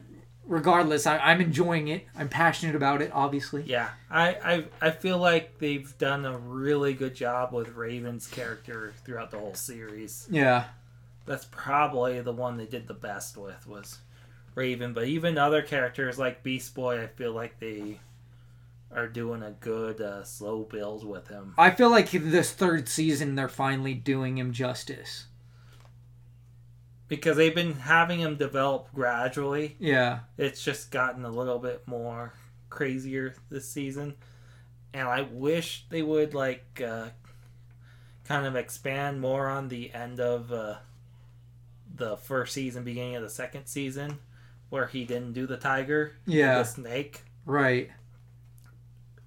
regardless, 0.52 1.06
I, 1.06 1.16
I'm 1.18 1.40
enjoying 1.40 1.88
it. 1.88 2.06
I'm 2.14 2.28
passionate 2.28 2.76
about 2.76 3.00
it. 3.00 3.10
Obviously. 3.12 3.64
Yeah, 3.66 3.88
I, 4.10 4.28
I 4.44 4.64
I 4.88 4.90
feel 4.90 5.18
like 5.18 5.58
they've 5.58 5.96
done 5.98 6.24
a 6.24 6.36
really 6.36 6.92
good 6.92 7.14
job 7.14 7.52
with 7.52 7.70
Raven's 7.70 8.28
character 8.28 8.92
throughout 9.04 9.30
the 9.30 9.38
whole 9.38 9.54
series. 9.54 10.28
Yeah. 10.30 10.64
That's 11.24 11.46
probably 11.46 12.20
the 12.20 12.32
one 12.32 12.56
they 12.56 12.66
did 12.66 12.86
the 12.86 12.94
best 12.94 13.36
with 13.36 13.66
was 13.66 13.98
Raven, 14.54 14.92
but 14.92 15.04
even 15.04 15.38
other 15.38 15.62
characters 15.62 16.18
like 16.18 16.42
Beast 16.42 16.74
Boy, 16.74 17.02
I 17.02 17.06
feel 17.06 17.32
like 17.32 17.58
they 17.58 18.00
are 18.94 19.08
doing 19.08 19.42
a 19.42 19.52
good 19.52 20.00
uh, 20.00 20.22
slow 20.22 20.64
build 20.64 21.06
with 21.06 21.28
him. 21.28 21.54
I 21.56 21.70
feel 21.70 21.90
like 21.90 22.10
this 22.10 22.52
third 22.52 22.88
season 22.88 23.36
they're 23.36 23.48
finally 23.48 23.94
doing 23.94 24.36
him 24.36 24.52
justice. 24.52 25.26
Because 27.12 27.36
they've 27.36 27.54
been 27.54 27.74
having 27.74 28.20
him 28.20 28.36
develop 28.36 28.88
gradually. 28.94 29.76
Yeah. 29.78 30.20
It's 30.38 30.64
just 30.64 30.90
gotten 30.90 31.26
a 31.26 31.30
little 31.30 31.58
bit 31.58 31.82
more 31.86 32.32
crazier 32.70 33.34
this 33.50 33.68
season. 33.68 34.14
And 34.94 35.06
I 35.06 35.20
wish 35.20 35.84
they 35.90 36.00
would 36.00 36.32
like 36.32 36.80
uh, 36.82 37.08
kind 38.24 38.46
of 38.46 38.56
expand 38.56 39.20
more 39.20 39.46
on 39.50 39.68
the 39.68 39.92
end 39.92 40.20
of 40.20 40.50
uh, 40.50 40.76
the 41.94 42.16
first 42.16 42.54
season, 42.54 42.82
beginning 42.82 43.16
of 43.16 43.22
the 43.22 43.28
second 43.28 43.66
season, 43.66 44.16
where 44.70 44.86
he 44.86 45.04
didn't 45.04 45.34
do 45.34 45.46
the 45.46 45.58
tiger, 45.58 46.12
Yeah. 46.24 46.60
the 46.60 46.64
snake, 46.64 47.24
Right. 47.44 47.90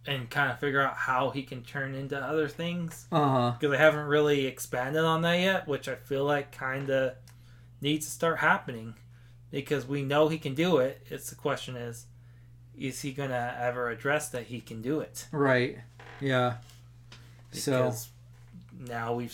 and 0.08 0.28
kind 0.32 0.52
of 0.52 0.60
figure 0.60 0.82
out 0.82 0.96
how 0.96 1.30
he 1.30 1.44
can 1.44 1.62
turn 1.62 1.94
into 1.94 2.18
other 2.18 2.48
things. 2.48 3.06
Uh 3.12 3.30
huh. 3.30 3.52
Because 3.52 3.72
they 3.74 3.78
haven't 3.78 4.08
really 4.08 4.48
expanded 4.48 5.04
on 5.04 5.22
that 5.22 5.40
yet, 5.40 5.68
which 5.68 5.88
I 5.88 5.94
feel 5.94 6.26
like 6.26 6.52
kind 6.52 6.90
of 6.90 7.14
needs 7.86 8.06
to 8.06 8.12
start 8.12 8.40
happening. 8.40 8.96
Because 9.52 9.88
we 9.88 10.02
know 10.02 10.28
he 10.28 10.38
can 10.38 10.54
do 10.54 10.78
it. 10.78 11.06
It's 11.10 11.30
the 11.30 11.36
question 11.36 11.78
is, 11.78 12.08
is 12.78 13.02
he 13.02 13.14
gonna 13.14 13.56
ever 13.58 13.90
address 13.90 14.28
that 14.30 14.48
he 14.48 14.60
can 14.60 14.82
do 14.82 15.00
it? 15.00 15.28
Right. 15.32 15.78
Yeah. 16.20 16.56
So. 17.52 17.94
Now 18.78 19.14
we've 19.14 19.34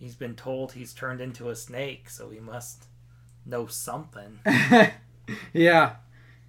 he's 0.00 0.16
been 0.16 0.34
told 0.34 0.72
he's 0.72 0.92
turned 0.92 1.20
into 1.20 1.48
a 1.48 1.54
snake, 1.54 2.10
so 2.10 2.30
he 2.30 2.40
must 2.40 2.86
know 3.44 3.66
something. 3.66 4.40
yeah. 5.52 5.96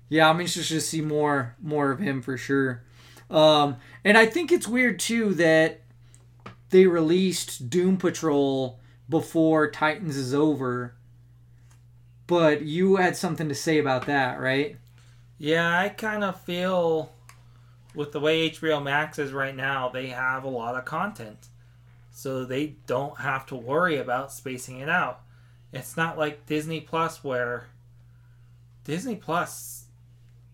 Yeah, 0.09 0.29
I'm 0.29 0.39
interested 0.39 0.75
to 0.75 0.81
see 0.81 1.01
more 1.01 1.55
more 1.61 1.91
of 1.91 1.99
him 1.99 2.21
for 2.21 2.37
sure. 2.37 2.81
Um, 3.29 3.77
and 4.03 4.17
I 4.17 4.25
think 4.25 4.51
it's 4.51 4.67
weird 4.67 4.99
too 4.99 5.33
that 5.35 5.81
they 6.69 6.87
released 6.87 7.69
Doom 7.69 7.97
Patrol 7.97 8.79
before 9.09 9.69
Titans 9.69 10.17
is 10.17 10.33
over. 10.33 10.93
But 12.25 12.63
you 12.63 12.97
had 12.97 13.15
something 13.15 13.47
to 13.47 13.55
say 13.55 13.77
about 13.77 14.05
that, 14.07 14.39
right? 14.39 14.77
Yeah, 15.37 15.79
I 15.79 15.89
kind 15.89 16.23
of 16.23 16.41
feel 16.41 17.13
with 17.95 18.11
the 18.11 18.19
way 18.19 18.49
HBO 18.49 18.83
Max 18.83 19.17
is 19.17 19.31
right 19.31 19.55
now, 19.55 19.89
they 19.89 20.07
have 20.07 20.43
a 20.43 20.49
lot 20.49 20.75
of 20.75 20.85
content. 20.85 21.47
So 22.11 22.45
they 22.45 22.75
don't 22.85 23.19
have 23.19 23.45
to 23.47 23.55
worry 23.55 23.97
about 23.97 24.31
spacing 24.31 24.79
it 24.79 24.89
out. 24.89 25.21
It's 25.73 25.97
not 25.97 26.17
like 26.17 26.45
Disney 26.45 26.81
Plus 26.81 27.23
where 27.23 27.67
Disney 28.83 29.15
Plus 29.15 29.85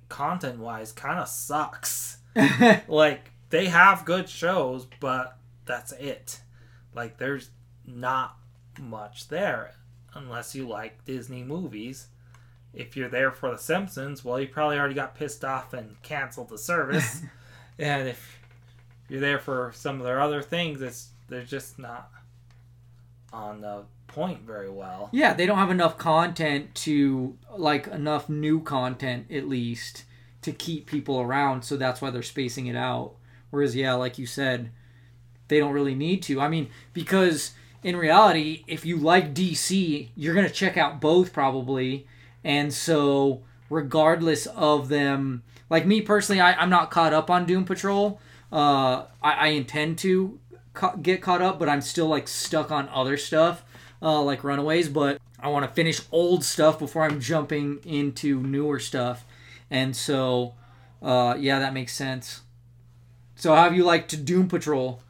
content 0.09 0.59
wise 0.59 0.91
kind 0.91 1.19
of 1.19 1.27
sucks. 1.27 2.17
like 2.87 3.31
they 3.49 3.67
have 3.67 4.05
good 4.05 4.29
shows, 4.29 4.87
but 4.99 5.37
that's 5.65 5.91
it. 5.93 6.39
Like 6.95 7.17
there's 7.17 7.49
not 7.85 8.37
much 8.79 9.27
there 9.27 9.75
unless 10.13 10.55
you 10.55 10.67
like 10.67 11.05
Disney 11.05 11.43
movies. 11.43 12.07
If 12.73 12.97
you're 12.97 13.09
there 13.09 13.31
for 13.31 13.51
The 13.51 13.57
Simpsons, 13.57 14.25
well, 14.25 14.39
you 14.39 14.47
probably 14.47 14.77
already 14.77 14.95
got 14.95 15.15
pissed 15.15 15.45
off 15.45 15.73
and 15.73 16.01
canceled 16.01 16.49
the 16.49 16.57
service. 16.57 17.21
and 17.79 18.07
if 18.07 18.39
you're 19.09 19.21
there 19.21 19.39
for 19.39 19.71
some 19.75 19.97
of 19.97 20.05
their 20.05 20.19
other 20.19 20.41
things, 20.41 20.81
it's 20.81 21.09
they're 21.29 21.43
just 21.43 21.77
not 21.77 22.09
on 23.31 23.61
the 23.61 23.83
point 24.07 24.41
very 24.41 24.69
well. 24.69 25.09
Yeah, 25.11 25.33
they 25.33 25.45
don't 25.45 25.57
have 25.57 25.71
enough 25.71 25.97
content 25.97 26.73
to 26.75 27.37
like 27.55 27.87
enough 27.87 28.29
new 28.29 28.61
content 28.61 29.31
at 29.31 29.47
least 29.47 30.05
to 30.41 30.51
keep 30.51 30.85
people 30.85 31.19
around, 31.19 31.63
so 31.63 31.77
that's 31.77 32.01
why 32.01 32.09
they're 32.09 32.21
spacing 32.21 32.67
it 32.67 32.75
out. 32.75 33.13
Whereas 33.49 33.75
yeah, 33.75 33.93
like 33.93 34.17
you 34.17 34.25
said, 34.25 34.71
they 35.47 35.59
don't 35.59 35.73
really 35.73 35.95
need 35.95 36.21
to. 36.23 36.41
I 36.41 36.47
mean, 36.47 36.69
because 36.93 37.51
in 37.83 37.95
reality, 37.95 38.63
if 38.67 38.85
you 38.85 38.97
like 38.97 39.33
DC, 39.33 40.09
you're 40.15 40.33
going 40.33 40.47
to 40.47 40.53
check 40.53 40.77
out 40.77 41.01
both 41.01 41.33
probably. 41.33 42.07
And 42.43 42.73
so 42.73 43.41
regardless 43.69 44.45
of 44.47 44.89
them, 44.89 45.43
like 45.69 45.85
me 45.85 46.01
personally, 46.01 46.41
I, 46.41 46.53
I'm 46.53 46.69
not 46.69 46.91
caught 46.91 47.13
up 47.13 47.29
on 47.29 47.45
Doom 47.45 47.65
Patrol. 47.65 48.19
Uh, 48.51 49.05
I, 49.21 49.31
I 49.31 49.47
intend 49.47 49.97
to 49.99 50.39
ca- 50.73 50.95
get 50.95 51.21
caught 51.21 51.41
up, 51.41 51.59
but 51.59 51.69
I'm 51.69 51.81
still 51.81 52.07
like 52.07 52.27
stuck 52.27 52.71
on 52.71 52.89
other 52.89 53.17
stuff 53.17 53.63
uh, 54.03 54.21
like 54.21 54.43
Runaways, 54.43 54.89
but 54.89 55.19
I 55.39 55.47
want 55.47 55.65
to 55.65 55.71
finish 55.71 56.01
old 56.11 56.43
stuff 56.43 56.77
before 56.77 57.03
I'm 57.03 57.19
jumping 57.19 57.79
into 57.85 58.41
newer 58.41 58.79
stuff. 58.79 59.25
And 59.71 59.95
so, 59.95 60.53
uh, 61.01 61.35
yeah, 61.39 61.59
that 61.59 61.73
makes 61.73 61.93
sense. 61.93 62.41
So, 63.35 63.55
how 63.55 63.63
have 63.63 63.75
you 63.75 63.83
liked 63.83 64.25
Doom 64.25 64.47
Patrol? 64.47 65.01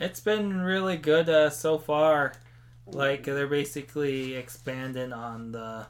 It's 0.00 0.20
been 0.20 0.60
really 0.60 0.96
good 0.96 1.28
uh, 1.28 1.50
so 1.50 1.78
far. 1.78 2.32
Like 2.86 3.24
they're 3.24 3.46
basically 3.46 4.34
expanding 4.34 5.12
on 5.12 5.52
the 5.52 5.86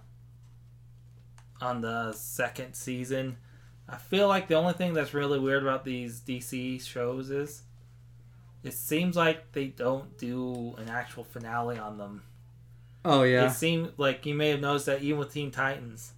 on 1.61 1.81
the 1.81 2.13
second 2.13 2.75
season. 2.75 3.37
I 3.89 3.97
feel 3.97 4.29
like 4.29 4.49
the 4.49 4.55
only 4.55 4.75
thing 4.75 4.95
that's 4.95 5.15
really 5.15 5.39
weird 5.39 5.63
about 5.63 5.85
these 5.85 6.21
DC 6.21 6.83
shows 6.85 7.31
is 7.31 7.63
it 8.63 8.75
seems 8.75 9.17
like 9.17 9.53
they 9.53 9.67
don't 9.67 10.19
do 10.19 10.75
an 10.79 10.89
actual 10.89 11.25
finale 11.25 11.79
on 11.79 11.97
them. 11.99 12.23
Oh 13.05 13.23
yeah, 13.23 13.47
It 13.47 13.51
seemed 13.53 13.93
like 13.97 14.27
you 14.27 14.35
may 14.35 14.51
have 14.51 14.61
noticed 14.61 14.87
that 14.87 15.03
even 15.03 15.19
with 15.21 15.33
Teen 15.33 15.51
Titans, 15.51 16.13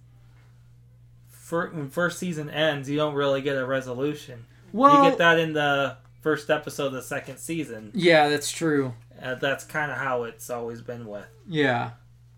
fir- 1.29 1.69
when 1.69 1.89
first 1.89 2.19
season 2.19 2.49
ends, 2.49 2.89
you 2.89 2.97
don't 2.97 3.13
really 3.13 3.41
get 3.41 3.55
a 3.55 3.65
resolution. 3.65 4.45
well, 4.73 5.03
you 5.03 5.09
get 5.09 5.19
that 5.19 5.39
in 5.39 5.53
the 5.53 5.97
first 6.21 6.49
episode 6.49 6.87
of 6.87 6.93
the 6.93 7.01
second 7.01 7.37
season. 7.37 7.91
yeah, 7.93 8.29
that's 8.29 8.51
true. 8.51 8.93
Uh, 9.21 9.35
that's 9.35 9.63
kind 9.65 9.91
of 9.91 9.97
how 9.97 10.23
it's 10.23 10.49
always 10.49 10.81
been 10.81 11.05
with 11.07 11.25
Yeah, 11.47 11.91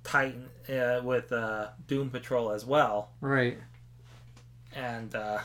Titan, 0.03 0.49
uh, 0.69 1.01
with 1.03 1.31
uh, 1.31 1.67
Doom 1.87 2.09
Patrol 2.09 2.51
as 2.51 2.65
well. 2.65 3.11
right. 3.21 3.57
And 4.75 5.13
uh, 5.13 5.39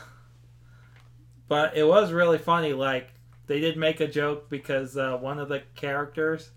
but 1.47 1.77
it 1.77 1.83
was 1.87 2.11
really 2.11 2.37
funny. 2.39 2.73
Like 2.73 3.09
they 3.47 3.59
did 3.59 3.77
make 3.77 3.99
a 3.99 4.07
joke 4.07 4.49
because 4.49 4.97
uh, 4.97 5.17
one 5.17 5.39
of 5.39 5.49
the 5.49 5.61
characters, 5.75 6.49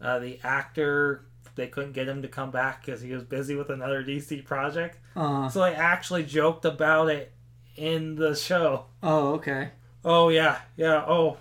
uh, 0.00 0.18
the 0.18 0.38
actor, 0.42 1.26
they 1.54 1.66
couldn't 1.66 1.92
get 1.92 2.08
him 2.08 2.22
to 2.22 2.28
come 2.28 2.50
back 2.50 2.84
because 2.84 3.00
he 3.00 3.12
was 3.12 3.22
busy 3.24 3.54
with 3.56 3.70
another 3.70 4.02
DC 4.02 4.44
project. 4.44 4.98
Uh, 5.14 5.48
So 5.48 5.60
they 5.60 5.74
actually 5.74 6.24
joked 6.24 6.64
about 6.64 7.08
it 7.08 7.32
in 7.76 8.14
the 8.16 8.34
show. 8.34 8.86
oh, 9.02 9.34
okay. 9.34 9.70
Oh 10.08 10.28
yeah, 10.28 10.60
yeah. 10.76 11.04
Oh, 11.04 11.36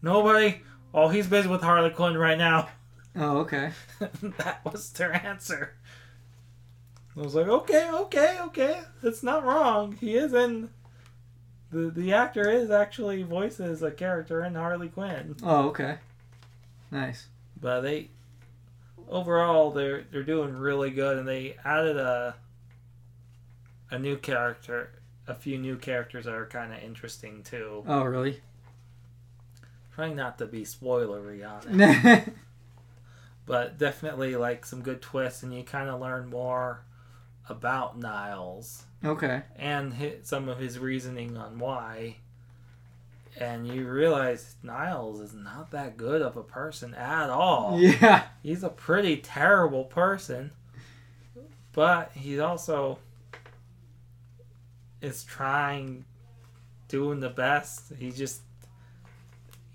nobody. 0.00 0.62
Oh, 0.94 1.08
he's 1.08 1.26
busy 1.26 1.48
with 1.48 1.60
Harley 1.60 1.90
Quinn 1.90 2.16
right 2.16 2.38
now. 2.38 2.68
Oh, 3.16 3.38
okay. 3.38 3.72
that 4.22 4.64
was 4.64 4.88
their 4.92 5.12
answer. 5.12 5.74
I 7.16 7.20
was 7.20 7.34
like, 7.34 7.48
okay, 7.48 7.90
okay, 7.90 8.38
okay. 8.42 8.80
That's 9.02 9.24
not 9.24 9.44
wrong. 9.44 9.98
He 10.00 10.14
is 10.14 10.32
in. 10.32 10.70
The, 11.72 11.90
the 11.90 12.12
actor 12.12 12.48
is 12.48 12.70
actually 12.70 13.24
voices 13.24 13.82
a 13.82 13.90
character 13.90 14.44
in 14.44 14.54
Harley 14.54 14.90
Quinn. 14.90 15.34
Oh, 15.42 15.70
okay. 15.70 15.96
Nice. 16.92 17.26
But 17.60 17.80
they. 17.80 18.10
Overall, 19.08 19.72
they're 19.72 20.04
they're 20.12 20.22
doing 20.22 20.56
really 20.56 20.90
good, 20.90 21.18
and 21.18 21.26
they 21.26 21.56
added 21.64 21.96
a. 21.96 22.36
A 23.90 23.98
new 23.98 24.16
character, 24.16 24.92
a 25.30 25.34
few 25.34 25.58
new 25.58 25.76
characters 25.76 26.24
that 26.26 26.34
are 26.34 26.46
kind 26.46 26.72
of 26.72 26.82
interesting 26.82 27.42
too. 27.42 27.84
Oh, 27.86 28.02
really? 28.02 28.40
Trying 29.94 30.16
not 30.16 30.38
to 30.38 30.46
be 30.46 30.62
spoilery 30.62 31.46
on 31.48 31.80
it. 31.80 32.32
but 33.46 33.78
definitely 33.78 34.36
like 34.36 34.64
some 34.64 34.80
good 34.82 35.02
twists 35.02 35.42
and 35.42 35.52
you 35.52 35.62
kind 35.64 35.88
of 35.88 36.00
learn 36.00 36.30
more 36.30 36.82
about 37.48 37.98
niles 37.98 38.84
okay. 39.04 39.42
and 39.56 39.94
hi 39.94 40.12
some 40.22 40.48
of 40.48 40.58
his 40.58 40.78
reasoning 40.78 41.36
on 41.36 41.58
why 41.58 42.14
and 43.36 43.66
you 43.66 43.88
realize 43.88 44.54
niles 44.62 45.20
is 45.20 45.34
not 45.34 45.72
that 45.72 45.96
good 45.96 46.22
of 46.22 46.36
a 46.36 46.44
person 46.44 46.94
at 46.94 47.28
all 47.28 47.76
Yeah. 47.80 48.22
he's 48.40 48.62
a 48.62 48.68
pretty 48.68 49.16
terrible 49.16 49.82
person 49.84 50.52
but 51.72 52.12
he's 52.14 52.38
also 52.38 52.98
is 55.00 55.24
trying, 55.24 56.04
doing 56.88 57.20
the 57.20 57.30
best. 57.30 57.92
He 57.98 58.10
just 58.10 58.42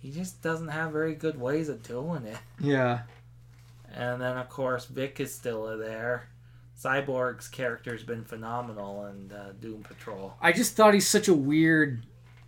he 0.01 0.11
just 0.11 0.41
doesn't 0.41 0.67
have 0.67 0.91
very 0.91 1.15
good 1.15 1.39
ways 1.39 1.69
of 1.69 1.84
doing 1.84 2.26
it. 2.26 2.38
Yeah. 2.59 3.01
And 3.93 4.21
then 4.21 4.38
of 4.38 4.49
course 4.49 4.86
Vic 4.86 5.19
is 5.19 5.34
still 5.34 5.78
there. 5.78 6.30
Cyborg's 6.80 7.47
character's 7.47 8.03
been 8.03 8.26
phenomenal 8.26 9.05
in 9.05 9.32
uh, 9.32 9.53
Doom 9.59 9.84
Patrol. 9.84 10.34
I 10.41 10.51
just 10.51 10.76
thought 10.76 10.93
he's 10.93 11.07
such 11.07 11.28
a 11.28 11.34
weird 11.34 12.05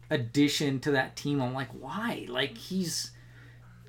addition 0.09 0.80
to 0.82 0.91
that 0.91 1.15
team. 1.15 1.41
I'm 1.41 1.53
like, 1.53 1.69
why? 1.69 2.25
Like 2.30 2.57
he's 2.57 3.11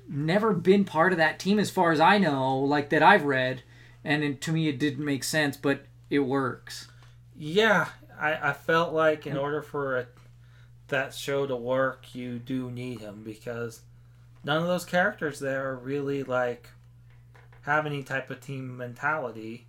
never 0.07 0.53
been 0.53 0.85
part 0.85 1.11
of 1.11 1.17
that 1.17 1.39
team 1.39 1.59
as 1.59 1.69
far 1.69 1.91
as 1.91 1.99
I 1.99 2.17
know, 2.17 2.57
like 2.59 2.89
that 2.89 3.03
I've 3.03 3.25
read, 3.25 3.63
and 4.03 4.23
it, 4.23 4.41
to 4.41 4.51
me 4.51 4.67
it 4.67 4.79
didn't 4.79 5.05
make 5.05 5.23
sense, 5.23 5.55
but 5.55 5.85
it 6.09 6.19
works. 6.19 6.87
Yeah, 7.37 7.89
I, 8.19 8.49
I 8.49 8.53
felt 8.53 8.93
like 8.93 9.25
in 9.25 9.35
mm. 9.35 9.41
order 9.41 9.61
for 9.61 9.97
a, 9.97 10.07
that 10.89 11.13
show 11.13 11.45
to 11.47 11.55
work, 11.55 12.13
you 12.13 12.39
do 12.39 12.69
need 12.69 12.99
him 12.99 13.23
because 13.23 13.81
none 14.43 14.61
of 14.61 14.67
those 14.67 14.85
characters 14.85 15.39
there 15.39 15.75
really 15.75 16.23
like 16.23 16.69
have 17.61 17.85
any 17.85 18.03
type 18.03 18.29
of 18.29 18.41
team 18.41 18.77
mentality 18.77 19.67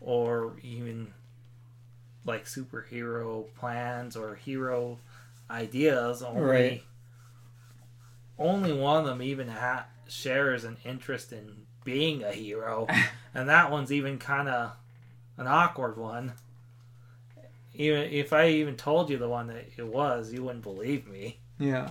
or 0.00 0.56
even 0.62 1.12
like 2.24 2.44
superhero 2.44 3.46
plans 3.58 4.16
or 4.16 4.34
hero 4.36 4.98
ideas. 5.50 6.22
Only 6.22 6.42
Right. 6.42 6.82
only 8.38 8.72
one 8.72 9.00
of 9.00 9.06
them 9.06 9.22
even 9.22 9.48
ha- 9.48 9.86
shares 10.08 10.64
an 10.64 10.76
interest 10.84 11.32
in 11.32 11.66
being 11.84 12.22
a 12.22 12.32
hero, 12.32 12.86
and 13.34 13.48
that 13.48 13.70
one's 13.70 13.90
even 13.90 14.18
kind 14.18 14.48
of 14.48 14.72
an 15.36 15.46
awkward 15.46 15.96
one. 15.96 16.34
Even 17.78 18.10
if 18.10 18.32
I 18.32 18.48
even 18.48 18.74
told 18.76 19.08
you 19.08 19.18
the 19.18 19.28
one 19.28 19.46
that 19.46 19.68
it 19.76 19.86
was, 19.86 20.32
you 20.32 20.42
wouldn't 20.42 20.64
believe 20.64 21.06
me. 21.06 21.38
Yeah. 21.60 21.90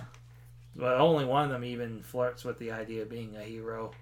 But 0.76 1.00
only 1.00 1.24
one 1.24 1.44
of 1.44 1.50
them 1.50 1.64
even 1.64 2.02
flirts 2.02 2.44
with 2.44 2.58
the 2.58 2.70
idea 2.70 3.02
of 3.02 3.08
being 3.08 3.34
a 3.36 3.42
hero. 3.42 3.92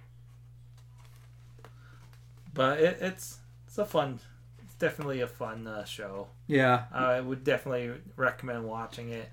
But 2.53 2.81
it, 2.81 2.99
it's 3.01 3.39
it's 3.69 3.79
a 3.79 3.85
fun, 3.85 4.19
it's 4.65 4.75
definitely 4.75 5.21
a 5.21 5.29
fun 5.29 5.67
uh, 5.69 5.85
show. 5.85 6.27
Yeah. 6.49 6.85
I 6.93 7.21
would 7.21 7.45
definitely 7.45 7.93
recommend 8.17 8.65
watching 8.65 9.11
it, 9.11 9.29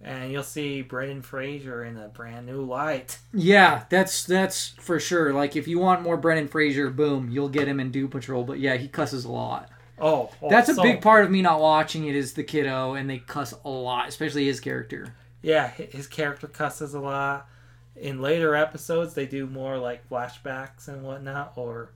and 0.00 0.32
you'll 0.32 0.42
see 0.42 0.80
Brendan 0.80 1.20
Fraser 1.20 1.84
in 1.84 1.98
a 1.98 2.08
brand 2.08 2.46
new 2.46 2.62
light. 2.62 3.18
Yeah, 3.34 3.84
that's 3.90 4.24
that's 4.24 4.68
for 4.80 4.98
sure. 4.98 5.34
Like 5.34 5.54
if 5.54 5.68
you 5.68 5.78
want 5.78 6.00
more 6.00 6.16
Brendan 6.16 6.48
Fraser, 6.48 6.88
boom, 6.88 7.28
you'll 7.28 7.50
get 7.50 7.68
him 7.68 7.78
in 7.78 7.90
Doom 7.90 8.08
Patrol. 8.08 8.42
But 8.42 8.58
yeah, 8.58 8.76
he 8.76 8.88
cusses 8.88 9.26
a 9.26 9.30
lot. 9.30 9.68
Oh, 10.00 10.30
oh, 10.42 10.48
That's 10.50 10.68
a 10.68 10.74
so- 10.74 10.82
big 10.82 11.00
part 11.02 11.24
of 11.24 11.30
me 11.30 11.42
not 11.42 11.60
watching 11.60 12.06
it 12.06 12.14
is 12.16 12.32
the 12.34 12.44
kiddo, 12.44 12.94
and 12.94 13.08
they 13.08 13.18
cuss 13.18 13.52
a 13.64 13.68
lot, 13.68 14.08
especially 14.08 14.46
his 14.46 14.60
character. 14.60 15.14
Yeah, 15.42 15.68
his 15.68 16.06
character 16.06 16.46
cusses 16.46 16.94
a 16.94 17.00
lot. 17.00 17.48
In 17.96 18.20
later 18.22 18.54
episodes, 18.54 19.14
they 19.14 19.26
do 19.26 19.46
more 19.46 19.78
like 19.78 20.08
flashbacks 20.08 20.88
and 20.88 21.02
whatnot, 21.02 21.52
or 21.56 21.92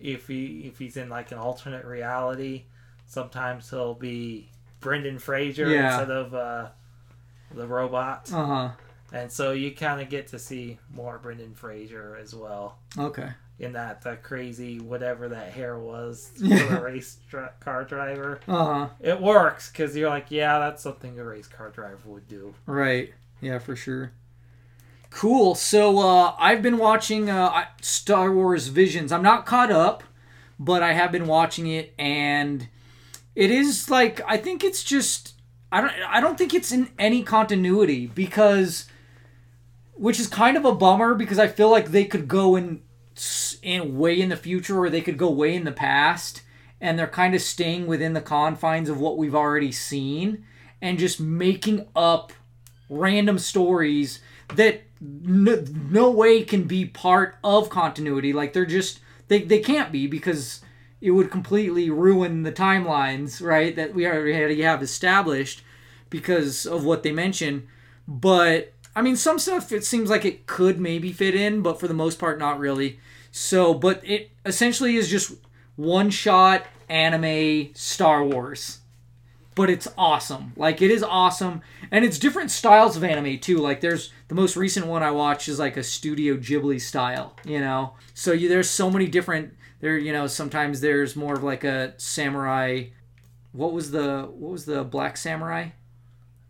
if 0.00 0.26
he 0.28 0.62
if 0.66 0.78
he's 0.78 0.96
in 0.96 1.08
like 1.08 1.30
an 1.32 1.38
alternate 1.38 1.84
reality, 1.84 2.64
sometimes 3.06 3.70
he'll 3.70 3.94
be 3.94 4.48
Brendan 4.80 5.18
Fraser 5.18 5.68
Yeah. 5.68 5.88
instead 5.98 6.10
of 6.10 6.34
uh, 6.34 6.68
the 7.54 7.66
robot, 7.66 8.30
Uh 8.32 8.44
huh. 8.46 8.70
and 9.12 9.30
so 9.30 9.52
you 9.52 9.72
kind 9.74 10.00
of 10.00 10.08
get 10.08 10.28
to 10.28 10.38
see 10.38 10.78
more 10.90 11.18
Brendan 11.18 11.54
Fraser 11.54 12.16
as 12.20 12.34
well 12.34 12.78
Okay. 12.98 13.30
In 13.58 13.72
that 13.72 14.06
uh, 14.06 14.16
crazy 14.16 14.78
whatever 14.80 15.28
that 15.28 15.52
hair 15.52 15.78
was 15.78 16.30
Yeah. 16.38 16.58
for 16.68 16.76
a 16.76 16.82
race 16.82 17.18
dri- 17.30 17.48
car 17.60 17.84
driver. 17.84 18.40
Uh 18.46 18.64
huh. 18.64 18.88
It 19.00 19.20
works 19.20 19.70
because 19.70 19.96
you're 19.96 20.10
like, 20.10 20.26
yeah, 20.30 20.58
that's 20.58 20.82
something 20.82 21.18
a 21.18 21.24
race 21.24 21.48
car 21.48 21.70
driver 21.70 21.98
would 22.06 22.28
do. 22.28 22.54
Right. 22.66 23.14
Yeah, 23.40 23.58
for 23.58 23.74
sure. 23.76 24.12
Cool. 25.10 25.54
So 25.54 25.98
uh, 25.98 26.34
I've 26.38 26.60
been 26.62 26.78
watching 26.78 27.30
uh, 27.30 27.64
Star 27.80 28.32
Wars 28.32 28.66
Visions. 28.68 29.12
I'm 29.12 29.22
not 29.22 29.46
caught 29.46 29.70
up, 29.70 30.02
but 30.58 30.82
I 30.82 30.92
have 30.92 31.10
been 31.12 31.26
watching 31.26 31.66
it, 31.66 31.94
and 31.98 32.68
it 33.34 33.50
is 33.50 33.88
like 33.88 34.20
I 34.26 34.36
think 34.36 34.62
it's 34.64 34.82
just 34.84 35.34
I 35.72 35.80
don't 35.80 35.92
I 36.08 36.20
don't 36.20 36.36
think 36.36 36.52
it's 36.52 36.72
in 36.72 36.90
any 36.98 37.22
continuity 37.22 38.06
because, 38.08 38.86
which 39.94 40.20
is 40.20 40.26
kind 40.26 40.56
of 40.56 40.64
a 40.66 40.74
bummer 40.74 41.14
because 41.14 41.38
I 41.38 41.48
feel 41.48 41.70
like 41.70 41.86
they 41.92 42.04
could 42.04 42.28
go 42.28 42.56
in 42.56 42.66
s- 42.76 42.85
in 43.62 43.98
way 43.98 44.20
in 44.20 44.28
the 44.28 44.36
future 44.36 44.78
or 44.78 44.90
they 44.90 45.00
could 45.00 45.18
go 45.18 45.30
way 45.30 45.54
in 45.54 45.64
the 45.64 45.72
past, 45.72 46.42
and 46.80 46.98
they're 46.98 47.06
kind 47.06 47.34
of 47.34 47.42
staying 47.42 47.86
within 47.86 48.12
the 48.12 48.20
confines 48.20 48.88
of 48.88 49.00
what 49.00 49.16
we've 49.16 49.34
already 49.34 49.72
seen 49.72 50.44
and 50.82 50.98
just 50.98 51.18
making 51.18 51.86
up 51.96 52.32
random 52.88 53.38
stories 53.38 54.20
that 54.54 54.82
no, 55.00 55.64
no 55.90 56.10
way 56.10 56.42
can 56.42 56.64
be 56.64 56.84
part 56.84 57.36
of 57.42 57.70
continuity. 57.70 58.32
Like 58.32 58.52
they're 58.52 58.66
just 58.66 59.00
they, 59.28 59.42
they 59.42 59.60
can't 59.60 59.92
be 59.92 60.06
because 60.06 60.60
it 61.00 61.10
would 61.10 61.30
completely 61.30 61.90
ruin 61.90 62.42
the 62.42 62.52
timelines 62.52 63.42
right 63.42 63.74
that 63.76 63.94
we 63.94 64.06
already 64.06 64.62
have 64.62 64.82
established 64.82 65.62
because 66.10 66.66
of 66.66 66.84
what 66.84 67.02
they 67.02 67.12
mention. 67.12 67.68
But 68.08 68.72
i 68.96 69.02
mean 69.02 69.14
some 69.14 69.38
stuff 69.38 69.70
it 69.70 69.84
seems 69.84 70.10
like 70.10 70.24
it 70.24 70.46
could 70.46 70.80
maybe 70.80 71.12
fit 71.12 71.34
in 71.34 71.62
but 71.62 71.78
for 71.78 71.86
the 71.86 71.94
most 71.94 72.18
part 72.18 72.38
not 72.38 72.58
really 72.58 72.98
so 73.30 73.72
but 73.72 74.00
it 74.04 74.30
essentially 74.44 74.96
is 74.96 75.08
just 75.08 75.34
one 75.76 76.10
shot 76.10 76.66
anime 76.88 77.72
star 77.74 78.24
wars 78.24 78.80
but 79.56 79.70
it's 79.70 79.88
awesome. 79.96 80.52
Like 80.54 80.80
it 80.82 80.92
is 80.92 81.02
awesome, 81.02 81.62
and 81.90 82.04
it's 82.04 82.18
different 82.18 82.52
styles 82.52 82.94
of 82.96 83.02
anime 83.02 83.38
too. 83.38 83.56
Like 83.56 83.80
there's 83.80 84.12
the 84.28 84.36
most 84.36 84.54
recent 84.54 84.86
one 84.86 85.02
I 85.02 85.10
watched 85.10 85.48
is 85.48 85.58
like 85.58 85.76
a 85.76 85.82
Studio 85.82 86.36
Ghibli 86.36 86.80
style, 86.80 87.34
you 87.44 87.58
know. 87.58 87.94
So 88.14 88.32
you, 88.32 88.48
there's 88.48 88.70
so 88.70 88.90
many 88.90 89.08
different. 89.08 89.54
There, 89.80 89.98
you 89.98 90.12
know, 90.12 90.26
sometimes 90.26 90.80
there's 90.80 91.16
more 91.16 91.34
of 91.34 91.42
like 91.42 91.64
a 91.64 91.94
samurai. 91.96 92.84
What 93.52 93.72
was 93.72 93.90
the 93.90 94.28
what 94.30 94.52
was 94.52 94.66
the 94.66 94.84
Black 94.84 95.16
Samurai? 95.16 95.70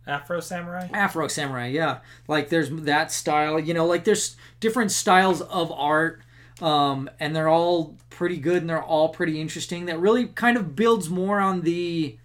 Afro 0.07 0.39
Samurai. 0.39 0.87
Afro 0.93 1.27
Samurai, 1.27 1.67
yeah. 1.67 1.99
Like 2.27 2.49
there's 2.49 2.69
that 2.69 3.11
style, 3.11 3.59
you 3.59 3.73
know, 3.73 3.85
like 3.85 4.05
there's 4.05 4.35
different 4.59 4.91
styles 4.91 5.41
of 5.41 5.71
art 5.71 6.21
um, 6.61 7.09
and 7.19 7.35
they're 7.35 7.49
all 7.49 7.95
pretty 8.09 8.37
good 8.37 8.57
and 8.57 8.69
they're 8.69 8.81
all 8.81 9.09
pretty 9.09 9.39
interesting. 9.39 9.85
That 9.85 9.99
really 9.99 10.27
kind 10.27 10.57
of 10.57 10.75
builds 10.75 11.09
more 11.09 11.39
on 11.39 11.61
the 11.61 12.17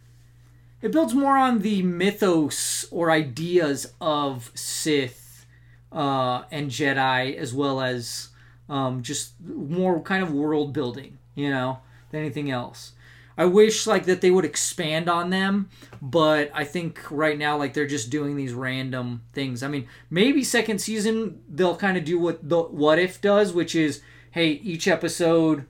it 0.80 0.91
builds 0.91 1.14
more 1.14 1.37
on 1.37 1.61
the 1.61 1.83
mythos 1.83 2.87
or 2.91 3.11
ideas 3.11 3.93
of 4.01 4.51
Sith 4.55 5.47
uh, 5.93 6.43
and 6.51 6.70
Jedi 6.70 7.37
as 7.37 7.55
well 7.55 7.80
as 7.80 8.30
um, 8.68 9.03
just 9.03 9.35
more 9.41 10.01
kind 10.01 10.22
of 10.24 10.33
world 10.33 10.72
building, 10.72 11.18
you 11.37 11.51
know, 11.51 11.78
than 12.11 12.20
anything 12.20 12.51
else. 12.51 12.93
I 13.37 13.47
wish 13.47 13.87
like 13.87 14.05
that 14.07 14.20
they 14.20 14.30
would 14.30 14.45
expand 14.45 15.09
on 15.09 15.30
them, 15.30 15.70
but 16.01 16.51
I 16.55 16.64
think 16.64 17.01
right 17.11 17.39
now 17.39 17.57
like 17.57 17.74
they're 17.74 17.87
just 17.87 18.11
doing 18.11 18.37
these 18.37 18.53
random 18.53 19.23
things. 19.32 19.62
I 19.62 19.69
mean, 19.69 19.89
maybe 20.11 20.44
second 20.44 20.81
season 20.81 21.43
they'll 21.48 21.77
kind 21.77 21.97
of 21.97 22.05
do 22.05 22.19
what 22.19 22.48
the 22.48 22.62
what 22.62 22.98
if 22.98 23.20
does, 23.20 23.52
which 23.52 23.74
is 23.74 24.02
hey, 24.32 24.51
each 24.51 24.86
episode 24.89 25.66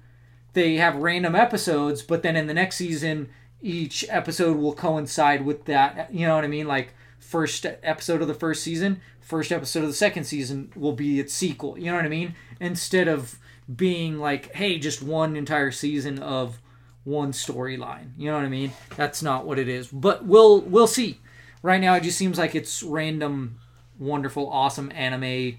they 0.55 0.77
have 0.77 0.97
random 0.97 1.35
episodes, 1.35 2.03
but 2.03 2.23
then 2.23 2.37
in 2.37 2.47
the 2.47 2.55
next 2.55 2.77
season 2.77 3.29
each 3.63 4.05
episode 4.09 4.57
will 4.57 4.75
coincide 4.75 5.45
with 5.45 5.67
that. 5.67 6.13
You 6.13 6.27
know 6.27 6.35
what 6.35 6.45
I 6.45 6.49
mean? 6.49 6.67
Like 6.67 6.95
first 7.19 7.65
episode 7.65 8.21
of 8.21 8.29
the 8.29 8.35
first 8.35 8.63
season, 8.63 9.01
first 9.21 9.53
episode 9.53 9.85
of 9.85 9.89
the 9.89 9.95
second 9.95 10.25
season 10.25 10.73
will 10.75 10.93
be 10.93 11.21
its 11.21 11.33
sequel. 11.33 11.79
You 11.79 11.87
know 11.87 11.97
what 11.97 12.05
I 12.05 12.09
mean? 12.09 12.35
Instead 12.61 13.09
of 13.09 13.39
being 13.75 14.19
like, 14.19 14.53
hey, 14.55 14.79
just 14.79 15.03
one 15.03 15.37
entire 15.37 15.71
season 15.71 16.19
of 16.19 16.61
one 17.05 17.33
storyline. 17.33 18.13
You 18.17 18.31
know 18.31 18.37
what 18.37 18.45
I 18.45 18.49
mean? 18.49 18.73
That's 18.97 19.23
not 19.23 19.47
what 19.47 19.59
it 19.59 19.69
is. 19.69 19.89
But 19.89 20.25
we'll 20.25 20.61
we'll 20.61 20.87
see. 20.87 21.19
Right 21.63 21.81
now, 21.81 21.95
it 21.95 22.03
just 22.03 22.19
seems 22.19 22.39
like 22.39 22.55
it's 22.55 22.83
random, 22.83 23.61
wonderful, 23.99 24.51
awesome 24.51 24.91
anime, 24.93 25.59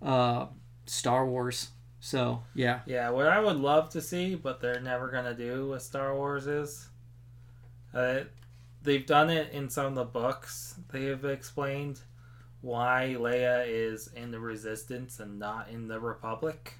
uh, 0.00 0.46
Star 0.86 1.26
Wars. 1.26 1.70
So 1.98 2.42
yeah, 2.54 2.80
Yeah, 2.86 3.10
what 3.10 3.26
I 3.26 3.40
would 3.40 3.56
love 3.56 3.90
to 3.90 4.00
see, 4.00 4.36
but 4.36 4.60
they're 4.60 4.80
never 4.80 5.08
gonna 5.10 5.34
do 5.34 5.68
with 5.68 5.82
Star 5.82 6.14
Wars 6.14 6.46
is, 6.46 6.88
uh, 7.92 8.20
they've 8.82 9.04
done 9.04 9.30
it 9.30 9.52
in 9.52 9.68
some 9.68 9.86
of 9.86 9.94
the 9.96 10.04
books. 10.04 10.76
They 10.92 11.06
have 11.06 11.24
explained 11.24 12.00
why 12.60 13.16
Leia 13.18 13.64
is 13.66 14.08
in 14.14 14.30
the 14.30 14.38
Resistance 14.38 15.18
and 15.18 15.40
not 15.40 15.68
in 15.68 15.88
the 15.88 15.98
Republic. 15.98 16.74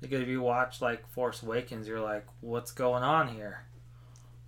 Because 0.00 0.20
if 0.22 0.28
you 0.28 0.40
watch 0.40 0.80
like 0.80 1.06
Force 1.08 1.42
Awakens, 1.42 1.86
you're 1.86 2.00
like, 2.00 2.26
what's 2.40 2.72
going 2.72 3.02
on 3.02 3.28
here? 3.28 3.64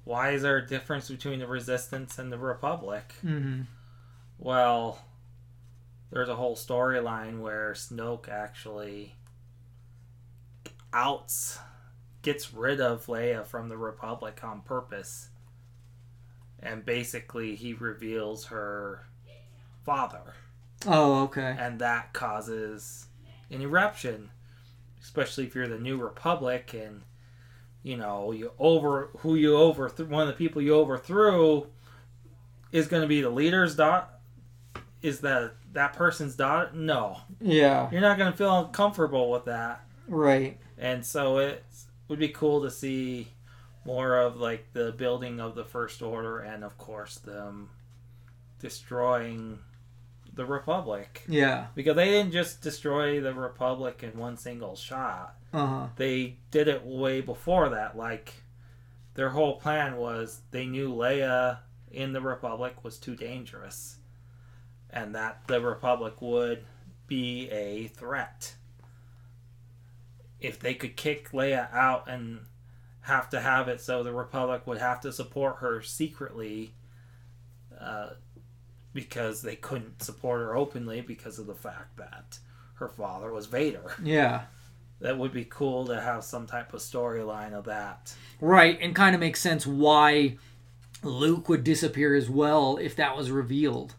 Why 0.04 0.30
is 0.30 0.42
there 0.42 0.56
a 0.56 0.66
difference 0.66 1.08
between 1.08 1.38
the 1.40 1.46
Resistance 1.46 2.18
and 2.18 2.32
the 2.32 2.38
Republic? 2.38 3.14
mm-hmm. 3.24 3.62
Well, 4.38 5.04
there's 6.10 6.28
a 6.28 6.34
whole 6.36 6.56
storyline 6.56 7.40
where 7.40 7.72
Snoke 7.74 8.28
actually 8.28 9.14
outs, 10.92 11.58
gets 12.22 12.52
rid 12.52 12.80
of 12.80 13.06
Leia 13.06 13.44
from 13.46 13.68
the 13.68 13.76
Republic 13.76 14.40
on 14.42 14.60
purpose. 14.62 15.28
and 16.64 16.84
basically 16.84 17.56
he 17.56 17.72
reveals 17.72 18.46
her 18.46 19.04
father, 19.84 20.34
Oh, 20.86 21.22
okay. 21.24 21.56
and 21.58 21.80
that 21.80 22.12
causes 22.12 23.06
an 23.50 23.60
eruption, 23.62 24.30
especially 25.02 25.44
if 25.44 25.54
you're 25.54 25.68
the 25.68 25.78
New 25.78 25.96
Republic 25.98 26.74
and 26.74 27.02
you 27.82 27.96
know 27.96 28.30
you 28.32 28.52
over 28.58 29.10
who 29.18 29.34
you 29.34 29.56
overthrew 29.56 30.06
one 30.06 30.22
of 30.22 30.28
the 30.28 30.34
people 30.34 30.62
you 30.62 30.74
overthrew 30.74 31.66
is 32.70 32.86
going 32.86 33.02
to 33.02 33.08
be 33.08 33.20
the 33.20 33.30
leader's 33.30 33.74
daughter. 33.76 34.06
Is 35.02 35.20
that 35.20 35.54
that 35.72 35.94
person's 35.94 36.36
daughter? 36.36 36.70
No, 36.74 37.18
Yeah. 37.40 37.90
you're 37.90 38.00
not 38.00 38.18
going 38.18 38.30
to 38.30 38.38
feel 38.38 38.66
comfortable 38.66 39.30
with 39.30 39.46
that. 39.46 39.84
Right. 40.08 40.58
and 40.78 41.04
so 41.04 41.38
it 41.38 41.64
would 42.08 42.18
be 42.18 42.28
cool 42.28 42.62
to 42.62 42.70
see 42.70 43.28
more 43.84 44.16
of 44.18 44.36
like 44.36 44.72
the 44.74 44.92
building 44.92 45.40
of 45.40 45.54
the 45.54 45.64
first 45.64 46.02
order 46.02 46.38
and 46.40 46.62
of 46.64 46.76
course 46.78 47.16
them 47.18 47.70
destroying 48.60 49.58
the 50.34 50.46
republic 50.46 51.24
Yeah. 51.28 51.66
because 51.74 51.94
they 51.96 52.06
didn't 52.06 52.32
just 52.32 52.62
destroy 52.62 53.20
the 53.20 53.34
republic 53.34 54.02
in 54.02 54.18
one 54.18 54.36
single 54.36 54.76
shot 54.76 55.36
Uh 55.52 55.66
huh. 55.66 55.86
they 55.96 56.38
did 56.50 56.68
it 56.68 56.84
way 56.84 57.20
before 57.20 57.68
that 57.70 57.96
like 57.96 58.34
their 59.14 59.28
whole 59.30 59.60
plan 59.60 59.96
was 59.96 60.40
they 60.50 60.64
knew 60.66 60.90
leia 60.94 61.58
in 61.90 62.12
the 62.14 62.20
republic 62.22 62.82
was 62.82 62.96
too 62.98 63.14
dangerous 63.14 63.98
and 64.88 65.14
that 65.14 65.46
the 65.48 65.60
republic 65.60 66.22
would 66.22 66.64
be 67.06 67.48
a 67.50 67.88
threat 67.88 68.54
if 70.40 70.58
they 70.58 70.74
could 70.74 70.96
kick 70.96 71.30
leia 71.32 71.72
out 71.74 72.08
and 72.08 72.40
have 73.02 73.28
to 73.28 73.40
have 73.40 73.68
it 73.68 73.80
so 73.80 74.02
the 74.02 74.12
republic 74.12 74.66
would 74.66 74.78
have 74.78 75.00
to 75.00 75.12
support 75.12 75.56
her 75.56 75.82
secretly 75.82 76.72
uh, 77.80 78.10
because 78.92 79.42
they 79.42 79.56
couldn't 79.56 80.02
support 80.02 80.40
her 80.40 80.56
openly 80.56 81.00
because 81.00 81.38
of 81.38 81.46
the 81.46 81.54
fact 81.54 81.96
that 81.96 82.38
her 82.74 82.88
father 82.88 83.32
was 83.32 83.46
vader 83.46 83.94
Yeah. 84.02 84.42
that 85.00 85.16
would 85.18 85.32
be 85.32 85.44
cool 85.44 85.86
to 85.86 86.00
have 86.00 86.24
some 86.24 86.46
type 86.46 86.72
of 86.74 86.80
storyline 86.80 87.52
of 87.52 87.64
that. 87.64 88.14
Right, 88.40 88.78
and 88.80 88.94
kind 88.94 89.14
of 89.14 89.20
makes 89.20 89.40
sense 89.40 89.66
why 89.66 90.36
Luke 91.02 91.48
would 91.48 91.64
disappear 91.64 92.14
as 92.14 92.28
well 92.30 92.76
if 92.76 92.94
that 92.96 93.16
was 93.16 93.30
revealed, 93.30 93.94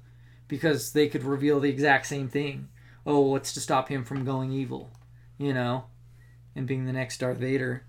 because 0.48 0.91
they 0.94 1.07
could 1.07 1.24
reveal 1.24 1.60
the 1.60 1.70
exact 1.70 2.06
same 2.06 2.28
thing. 2.30 2.70
Oh, 3.06 3.20
what's 3.22 3.53
to 3.53 3.60
stop 3.60 3.90
him 3.90 4.06
from 4.06 4.24
going 4.24 4.52
evil, 4.53 4.91
you 5.38 5.53
know, 5.53 5.86
and 6.56 6.65
being 6.68 6.86
the 6.86 6.94
next 6.94 7.18
Darth 7.18 7.38
Vader. 7.38 7.84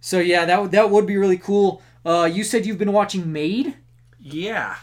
So 0.00 0.20
yeah, 0.20 0.44
that 0.44 0.62
would 0.62 0.70
that 0.72 0.90
would 0.90 1.06
be 1.06 1.16
really 1.16 1.38
cool. 1.38 1.82
Uh, 2.04 2.28
you 2.32 2.44
said 2.44 2.64
you've 2.66 2.78
been 2.78 2.92
watching 2.92 3.32
Maid. 3.32 3.74
Yeah, 4.20 4.76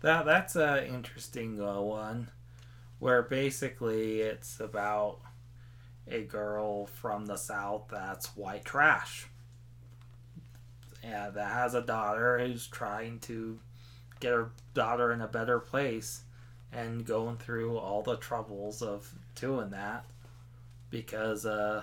that 0.00 0.24
that's 0.24 0.56
a 0.56 0.86
interesting 0.86 1.60
uh, 1.60 1.80
one, 1.80 2.30
where 2.98 3.22
basically 3.22 4.20
it's 4.20 4.60
about 4.60 5.20
a 6.06 6.22
girl 6.22 6.86
from 6.86 7.26
the 7.26 7.36
south 7.36 7.88
that's 7.90 8.36
white 8.36 8.64
trash. 8.64 9.26
Yeah, 11.02 11.30
that 11.30 11.52
has 11.52 11.74
a 11.74 11.82
daughter 11.82 12.38
who's 12.38 12.66
trying 12.66 13.20
to 13.20 13.58
get 14.20 14.32
her 14.32 14.50
daughter 14.74 15.12
in 15.12 15.20
a 15.20 15.28
better 15.28 15.58
place 15.58 16.24
and 16.72 17.04
going 17.04 17.36
through 17.36 17.78
all 17.78 18.02
the 18.02 18.16
troubles 18.16 18.82
of 18.82 19.12
doing 19.34 19.70
that 19.70 20.04
because 20.90 21.46
uh, 21.46 21.82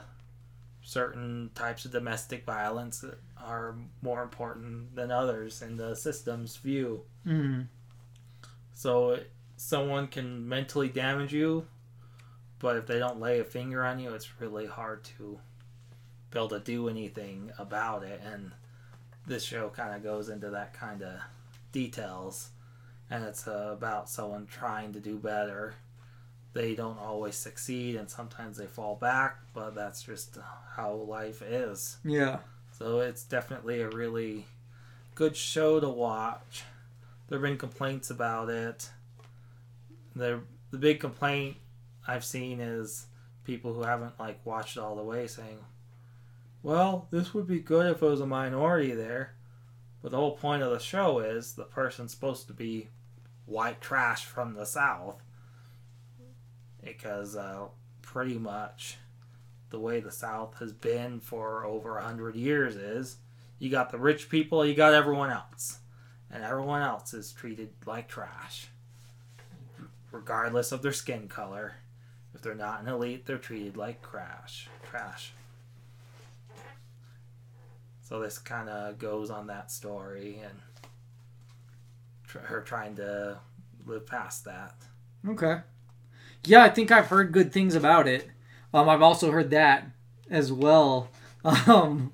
certain 0.82 1.50
types 1.56 1.86
of 1.86 1.92
domestic 1.92 2.46
violence 2.46 3.04
are 3.44 3.76
more 4.02 4.22
important 4.22 4.96
than 4.96 5.12
others 5.12 5.62
in 5.62 5.78
the 5.78 5.96
system's 5.96 6.58
view. 6.58 7.02
Mm. 7.26 7.68
So 8.78 9.18
someone 9.56 10.06
can 10.06 10.48
mentally 10.48 10.88
damage 10.88 11.34
you, 11.34 11.66
but 12.60 12.76
if 12.78 12.86
they 12.86 13.00
don't 13.00 13.20
lay 13.20 13.40
a 13.40 13.44
finger 13.44 13.84
on 13.84 13.98
you, 13.98 14.14
it's 14.14 14.40
really 14.40 14.68
hard 14.68 15.04
to 15.18 15.40
be 16.30 16.38
able 16.38 16.50
to 16.50 16.60
do 16.60 16.88
anything 16.88 17.52
about 17.58 18.04
it. 18.04 18.22
And 18.24 18.52
this 19.26 19.44
show 19.44 19.70
kind 19.70 19.96
of 19.96 20.04
goes 20.04 20.30
into 20.30 20.52
that 20.52 20.76
kind 20.76 21.02
of 21.02 21.20
details, 21.72 22.52
and 23.10 23.24
it's 23.24 23.48
uh, 23.48 23.72
about 23.74 24.12
someone 24.12 24.46
trying 24.46 24.94
to 24.94 25.00
do 25.00 25.18
better. 25.18 25.74
They 26.54 26.76
don't 26.76 27.00
always 27.00 27.36
succeed, 27.36 27.96
and 27.96 28.08
sometimes 28.08 28.58
they 28.58 28.68
fall 28.68 28.96
back, 28.96 29.40
but 29.56 29.74
that's 29.74 30.04
just 30.04 30.38
how 30.76 30.94
life 30.94 31.42
is. 31.42 31.98
Yeah. 32.06 32.38
So 32.78 33.00
it's 33.00 33.24
definitely 33.24 33.82
a 33.82 33.90
really 33.90 34.46
good 35.16 35.36
show 35.36 35.80
to 35.80 35.90
watch. 35.90 36.64
There 37.28 37.38
have 37.38 37.44
been 37.44 37.58
complaints 37.58 38.10
about 38.10 38.50
it. 38.50 38.90
The 40.16 40.42
the 40.72 40.78
big 40.78 41.00
complaint 41.00 41.58
I've 42.08 42.26
seen 42.26 42.60
is 42.60 43.08
people 43.44 43.74
who 43.74 43.84
haven't 43.84 44.20
like 44.20 44.46
watched 44.46 44.78
all 44.78 44.96
the 44.96 45.04
way 45.04 45.28
saying, 45.28 45.60
"Well, 46.64 47.08
this 47.12 47.34
would 47.34 47.48
be 47.48 47.60
good 47.60 47.92
if 47.92 48.02
it 48.02 48.06
was 48.06 48.22
a 48.22 48.26
minority 48.26 48.94
there." 48.94 49.34
But 50.02 50.12
the 50.12 50.18
whole 50.18 50.38
point 50.38 50.64
of 50.64 50.72
the 50.72 50.80
show 50.80 51.20
is 51.20 51.54
the 51.54 51.64
person's 51.64 52.12
supposed 52.12 52.48
to 52.48 52.54
be 52.54 52.90
white 53.46 53.82
trash 53.82 54.26
from 54.26 54.54
the 54.54 54.66
south. 54.66 55.22
Because 56.82 57.36
uh, 57.36 57.68
pretty 58.02 58.38
much 58.38 58.98
the 59.70 59.80
way 59.80 60.00
the 60.00 60.12
South 60.12 60.58
has 60.60 60.72
been 60.72 61.20
for 61.20 61.66
over 61.66 61.98
a 61.98 62.04
hundred 62.04 62.36
years 62.36 62.76
is 62.76 63.18
you 63.60 63.70
got 63.70 63.92
the 63.92 63.98
rich 63.98 64.30
people, 64.30 64.66
you 64.66 64.74
got 64.74 64.94
everyone 64.94 65.30
else, 65.30 65.80
and 66.32 66.44
everyone 66.44 66.82
else 66.82 67.14
is 67.14 67.32
treated 67.32 67.70
like 67.86 68.08
trash, 68.08 68.68
regardless 70.12 70.72
of 70.72 70.82
their 70.82 70.94
skin 70.94 71.28
color. 71.28 71.76
If 72.34 72.42
they're 72.42 72.56
not 72.56 72.82
an 72.82 72.88
elite, 72.88 73.26
they're 73.26 73.38
treated 73.38 73.78
like 73.78 74.02
crash, 74.02 74.70
trash. 74.90 75.34
So 78.04 78.20
this 78.20 78.38
kind 78.38 78.70
of 78.70 79.00
goes 79.00 79.30
on 79.30 79.48
that 79.48 79.72
story 79.72 80.40
and 80.44 80.54
tr- 82.26 82.40
her 82.40 82.62
trying 82.62 82.96
to 82.98 83.40
live 83.86 84.06
past 84.06 84.46
that. 84.46 84.76
Okay. 85.28 85.62
Yeah, 86.46 86.64
I 86.64 86.70
think 86.70 86.92
I've 86.92 87.08
heard 87.08 87.32
good 87.32 87.52
things 87.52 87.76
about 87.76 88.08
it. 88.08 88.30
Um, 88.74 88.88
I've 88.88 89.02
also 89.02 89.32
heard 89.32 89.50
that 89.52 89.90
as 90.30 90.52
well. 90.52 91.10
Um, 91.46 92.12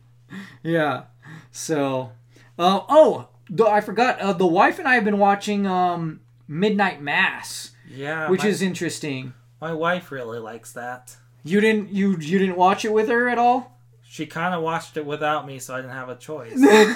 yeah. 0.62 1.06
So, 1.52 2.12
uh, 2.60 2.82
oh, 2.88 3.30
the, 3.50 3.66
I 3.66 3.82
forgot. 3.82 4.20
Uh, 4.20 4.34
the 4.34 4.48
wife 4.48 4.80
and 4.80 4.88
I 4.88 4.96
have 4.96 5.04
been 5.06 5.20
watching 5.20 5.66
um, 5.68 6.22
Midnight 6.48 7.02
Mass, 7.02 7.72
Yeah, 7.90 8.30
which 8.30 8.44
my, 8.44 8.50
is 8.50 8.62
interesting. 8.62 9.34
my 9.62 9.74
wife 9.74 10.12
really 10.12 10.40
likes 10.40 10.72
that. 10.74 11.16
You 11.44 11.60
didn't 11.60 11.90
you 11.90 12.12
you 12.20 12.40
didn't 12.40 12.56
watch 12.58 12.86
it 12.86 12.94
with 12.94 13.10
her 13.10 13.28
at 13.30 13.38
all? 13.38 13.78
She 14.02 14.26
kind 14.26 14.54
of 14.54 14.62
watched 14.62 14.96
it 14.96 15.06
without 15.06 15.46
me, 15.46 15.60
so 15.60 15.74
I 15.74 15.78
didn't 15.82 15.94
have 15.96 16.10
a 16.10 16.16
choice. 16.16 16.54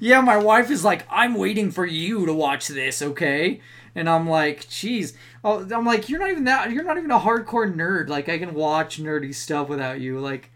Yeah, 0.00 0.20
my 0.20 0.36
wife 0.36 0.70
is 0.70 0.84
like, 0.84 1.06
I'm 1.08 1.34
waiting 1.34 1.70
for 1.70 1.86
you 1.86 2.26
to 2.26 2.34
watch 2.34 2.68
this, 2.68 3.00
okay? 3.00 3.60
And 3.94 4.10
I'm 4.10 4.28
like, 4.28 4.68
geez. 4.68 5.14
Oh, 5.42 5.66
I'm 5.74 5.86
like, 5.86 6.08
you're 6.08 6.18
not 6.18 6.30
even 6.30 6.44
that. 6.44 6.70
You're 6.72 6.84
not 6.84 6.98
even 6.98 7.10
a 7.10 7.18
hardcore 7.18 7.72
nerd. 7.72 8.08
Like, 8.08 8.28
I 8.28 8.38
can 8.38 8.54
watch 8.54 9.00
nerdy 9.00 9.34
stuff 9.34 9.68
without 9.68 10.00
you. 10.00 10.18
Like, 10.18 10.50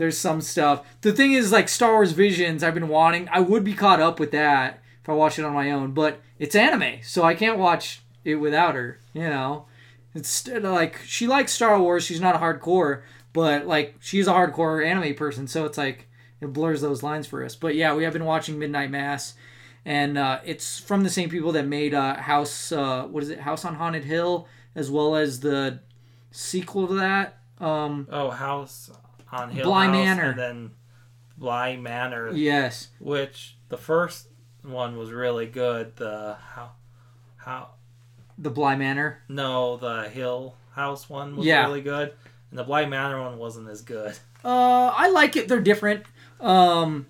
there's 0.00 0.16
some 0.16 0.40
stuff. 0.40 0.82
The 1.02 1.12
thing 1.12 1.34
is, 1.34 1.52
like 1.52 1.68
Star 1.68 1.92
Wars 1.92 2.12
Visions, 2.12 2.62
I've 2.62 2.72
been 2.72 2.88
wanting. 2.88 3.28
I 3.30 3.40
would 3.40 3.62
be 3.62 3.74
caught 3.74 4.00
up 4.00 4.18
with 4.18 4.30
that 4.30 4.80
if 5.02 5.10
I 5.10 5.12
watched 5.12 5.38
it 5.38 5.44
on 5.44 5.52
my 5.52 5.70
own, 5.70 5.92
but 5.92 6.22
it's 6.38 6.54
anime, 6.54 7.00
so 7.02 7.22
I 7.22 7.34
can't 7.34 7.58
watch 7.58 8.00
it 8.24 8.36
without 8.36 8.76
her. 8.76 8.98
You 9.12 9.28
know, 9.28 9.66
it's 10.14 10.48
like 10.48 11.00
she 11.04 11.26
likes 11.26 11.52
Star 11.52 11.78
Wars. 11.78 12.02
She's 12.02 12.18
not 12.18 12.34
a 12.34 12.38
hardcore, 12.38 13.02
but 13.34 13.66
like 13.66 13.96
she's 14.00 14.26
a 14.26 14.32
hardcore 14.32 14.82
anime 14.82 15.14
person, 15.16 15.46
so 15.46 15.66
it's 15.66 15.76
like 15.76 16.08
it 16.40 16.50
blurs 16.50 16.80
those 16.80 17.02
lines 17.02 17.26
for 17.26 17.44
us. 17.44 17.54
But 17.54 17.74
yeah, 17.74 17.94
we 17.94 18.04
have 18.04 18.14
been 18.14 18.24
watching 18.24 18.58
Midnight 18.58 18.90
Mass, 18.90 19.34
and 19.84 20.16
uh, 20.16 20.40
it's 20.46 20.78
from 20.80 21.04
the 21.04 21.10
same 21.10 21.28
people 21.28 21.52
that 21.52 21.66
made 21.66 21.92
uh, 21.92 22.16
House. 22.16 22.72
Uh, 22.72 23.02
what 23.02 23.22
is 23.22 23.28
it? 23.28 23.40
House 23.40 23.66
on 23.66 23.74
Haunted 23.74 24.04
Hill, 24.04 24.48
as 24.74 24.90
well 24.90 25.14
as 25.14 25.40
the 25.40 25.80
sequel 26.30 26.88
to 26.88 26.94
that. 26.94 27.36
Um, 27.58 28.08
Oh, 28.10 28.30
House 28.30 28.90
on 29.32 29.50
Hill 29.50 29.64
Bly 29.66 29.86
House, 29.86 29.92
Manor. 29.94 30.30
and 30.30 30.38
then 30.38 30.70
Bly 31.38 31.76
Manor, 31.76 32.32
yes, 32.32 32.88
which 32.98 33.56
the 33.68 33.76
first 33.78 34.28
one 34.62 34.96
was 34.96 35.10
really 35.10 35.46
good. 35.46 35.96
The 35.96 36.36
how 36.54 36.72
how 37.36 37.70
the 38.38 38.50
Bly 38.50 38.76
Manor. 38.76 39.22
no 39.28 39.76
the 39.76 40.08
Hill 40.08 40.54
House 40.72 41.08
one 41.08 41.36
was 41.36 41.46
Yeah. 41.46 41.64
really 41.66 41.82
good, 41.82 42.12
and 42.50 42.58
the 42.58 42.64
Bly 42.64 42.86
Manor 42.86 43.20
one 43.22 43.38
wasn't 43.38 43.68
as 43.68 43.82
good. 43.82 44.18
Uh, 44.44 44.92
I 44.96 45.10
like 45.10 45.36
it. 45.36 45.48
They're 45.48 45.60
different. 45.60 46.04
Um, 46.40 47.06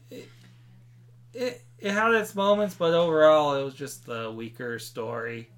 It 1.32 1.62
it 1.78 1.92
had 1.92 2.12
its 2.12 2.34
moments, 2.34 2.74
but 2.74 2.92
overall 2.92 3.55
it 3.55 3.62
was 3.64 3.72
just 3.74 4.06
a 4.09 4.30
weaker 4.30 4.78
story. 4.78 5.48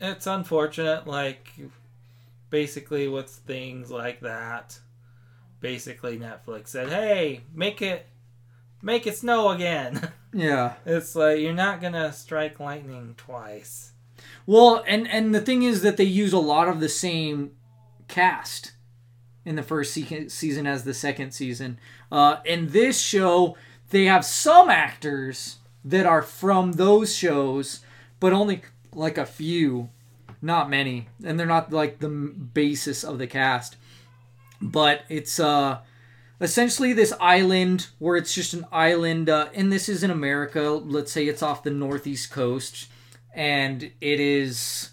It's 0.00 0.26
unfortunate, 0.26 1.06
like 1.06 1.48
basically 2.50 3.08
with 3.08 3.28
things 3.28 3.90
like 3.90 4.20
that. 4.20 4.78
Basically, 5.60 6.18
Netflix 6.18 6.68
said, 6.68 6.88
"Hey, 6.90 7.42
make 7.54 7.80
it, 7.82 8.06
make 8.82 9.06
it 9.06 9.16
snow 9.16 9.50
again. 9.50 10.10
Yeah. 10.32 10.74
It's 10.84 11.16
like 11.16 11.40
you're 11.40 11.54
not 11.54 11.80
gonna 11.80 12.12
strike 12.12 12.60
lightning 12.60 13.14
twice. 13.16 13.92
Well, 14.44 14.84
and 14.86 15.08
and 15.08 15.34
the 15.34 15.40
thing 15.40 15.62
is 15.62 15.80
that 15.80 15.96
they 15.96 16.04
use 16.04 16.34
a 16.34 16.38
lot 16.38 16.68
of 16.68 16.78
the 16.78 16.90
same 16.90 17.52
cast 18.06 18.72
in 19.46 19.56
the 19.56 19.62
first 19.62 19.94
se- 19.94 20.28
season 20.28 20.66
as 20.66 20.84
the 20.84 20.92
second 20.92 21.30
season. 21.30 21.78
Uh, 22.12 22.36
in 22.44 22.68
this 22.68 23.00
show, 23.00 23.56
they 23.88 24.04
have 24.04 24.26
some 24.26 24.68
actors 24.68 25.56
that 25.82 26.04
are 26.04 26.20
from 26.20 26.72
those 26.72 27.16
shows, 27.16 27.80
but 28.20 28.34
only 28.34 28.60
like 28.92 29.16
a 29.16 29.24
few, 29.24 29.88
not 30.42 30.70
many, 30.70 31.08
and 31.24 31.38
they're 31.38 31.46
not 31.46 31.72
like 31.72 31.98
the 31.98 32.08
basis 32.08 33.04
of 33.04 33.18
the 33.18 33.26
cast. 33.26 33.76
But 34.60 35.02
it's 35.08 35.38
uh 35.38 35.80
essentially 36.40 36.92
this 36.92 37.12
island 37.20 37.88
where 37.98 38.16
it's 38.16 38.34
just 38.34 38.52
an 38.52 38.66
island 38.70 39.28
uh, 39.28 39.48
and 39.54 39.72
this 39.72 39.88
is 39.88 40.02
in 40.02 40.10
america. 40.10 40.70
Let's 40.70 41.12
say 41.12 41.26
it's 41.26 41.42
off 41.42 41.62
the 41.62 41.70
northeast 41.70 42.30
coast. 42.30 42.88
And 43.34 43.90
it 44.00 44.20
is 44.20 44.90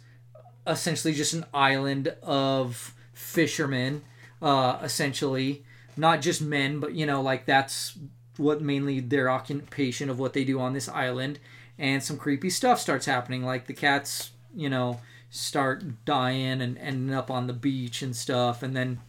essentially 0.68 1.14
just 1.14 1.34
an 1.34 1.46
island 1.54 2.16
of 2.22 2.94
fishermen 3.14 4.04
uh, 4.42 4.80
essentially. 4.82 5.64
Not 5.96 6.22
just 6.22 6.42
men 6.42 6.80
but 6.80 6.94
you 6.94 7.06
know 7.06 7.22
like 7.22 7.46
that's 7.46 7.98
what 8.38 8.62
mainly 8.62 9.00
their 9.00 9.30
occupation 9.30 10.10
of 10.10 10.20
what 10.20 10.34
they 10.34 10.44
do 10.44 10.60
on 10.60 10.74
this 10.74 10.90
island. 10.90 11.40
And 11.78 12.04
some 12.04 12.18
creepy 12.18 12.50
stuff 12.50 12.80
starts 12.80 13.06
happening 13.06 13.44
like 13.44 13.68
the 13.68 13.74
cats 13.74 14.32
you 14.56 14.70
know 14.70 15.00
start 15.36 16.06
dying 16.06 16.62
and 16.62 16.78
ending 16.78 17.12
up 17.12 17.32
on 17.32 17.48
the 17.48 17.54
beach 17.54 18.04
and 18.04 18.16
stuff 18.16 18.62
and 18.62 18.76
then 18.76 19.00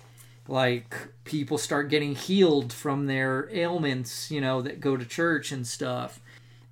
like 0.49 1.09
people 1.25 1.59
start 1.59 1.91
getting 1.91 2.15
healed 2.15 2.73
from 2.73 3.07
their 3.07 3.49
ailments, 3.53 4.31
you 4.31 4.41
know, 4.41 4.63
that 4.63 4.81
go 4.81 4.97
to 4.97 5.05
church 5.05 5.53
and 5.53 5.67
stuff. 5.67 6.21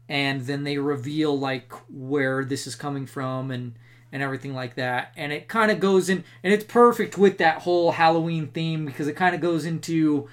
And 0.08 0.42
then 0.42 0.64
they 0.64 0.78
reveal 0.78 1.38
like 1.38 1.70
where 1.90 2.44
this 2.46 2.66
is 2.66 2.74
coming 2.74 3.06
from 3.06 3.50
and 3.50 3.74
and 4.10 4.22
everything 4.22 4.54
like 4.54 4.74
that. 4.76 5.12
And 5.16 5.32
it 5.32 5.48
kind 5.48 5.70
of 5.70 5.80
goes 5.80 6.08
in 6.08 6.24
and 6.42 6.52
it's 6.52 6.64
perfect 6.64 7.18
with 7.18 7.36
that 7.38 7.62
whole 7.62 7.92
Halloween 7.92 8.46
theme 8.46 8.86
because 8.86 9.06
it 9.06 9.16
kind 9.16 9.34
of 9.34 9.42
goes 9.42 9.66
into 9.66 10.28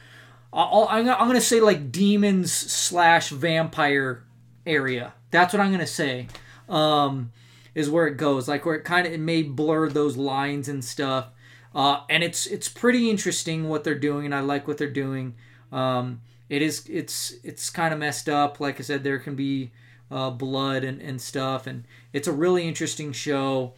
I'm 0.53 1.09
I'm 1.09 1.27
going 1.27 1.33
to 1.33 1.41
say 1.41 1.59
like 1.59 1.91
demons 1.91 2.53
slash 2.53 3.29
vampire 3.29 4.23
area. 4.65 5.13
That's 5.29 5.53
what 5.53 5.61
I'm 5.61 5.77
to 5.77 5.87
say. 5.87 6.27
Um 6.69 7.33
is 7.75 7.89
where 7.89 8.07
it 8.07 8.17
goes 8.17 8.47
like 8.47 8.65
where 8.65 8.75
it 8.75 8.83
kind 8.83 9.05
of 9.07 9.13
it 9.13 9.19
may 9.19 9.43
blur 9.43 9.89
those 9.89 10.17
lines 10.17 10.67
and 10.67 10.83
stuff 10.83 11.29
uh, 11.73 12.01
and 12.09 12.23
it's 12.23 12.45
it's 12.47 12.67
pretty 12.67 13.09
interesting 13.09 13.69
what 13.69 13.83
they're 13.83 13.97
doing, 13.97 14.25
and 14.25 14.33
I 14.33 14.39
like 14.39 14.67
what 14.67 14.77
they're 14.77 14.89
doing. 14.89 15.35
Um, 15.71 16.21
it 16.49 16.61
is 16.61 16.87
it's 16.89 17.35
it's 17.43 17.69
kind 17.69 17.93
of 17.93 17.99
messed 17.99 18.27
up. 18.27 18.59
Like 18.59 18.79
I 18.79 18.83
said, 18.83 19.03
there 19.03 19.19
can 19.19 19.35
be 19.35 19.71
uh, 20.09 20.31
blood 20.31 20.83
and, 20.83 21.01
and 21.01 21.21
stuff, 21.21 21.67
and 21.67 21.85
it's 22.11 22.27
a 22.27 22.31
really 22.31 22.67
interesting 22.67 23.11
show. 23.11 23.73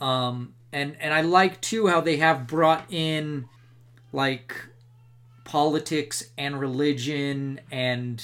Um, 0.00 0.54
and 0.72 0.96
and 1.00 1.14
I 1.14 1.22
like 1.22 1.60
too 1.62 1.86
how 1.86 2.02
they 2.02 2.18
have 2.18 2.46
brought 2.46 2.92
in 2.92 3.46
like 4.12 4.54
politics 5.44 6.30
and 6.36 6.60
religion 6.60 7.58
and 7.70 8.22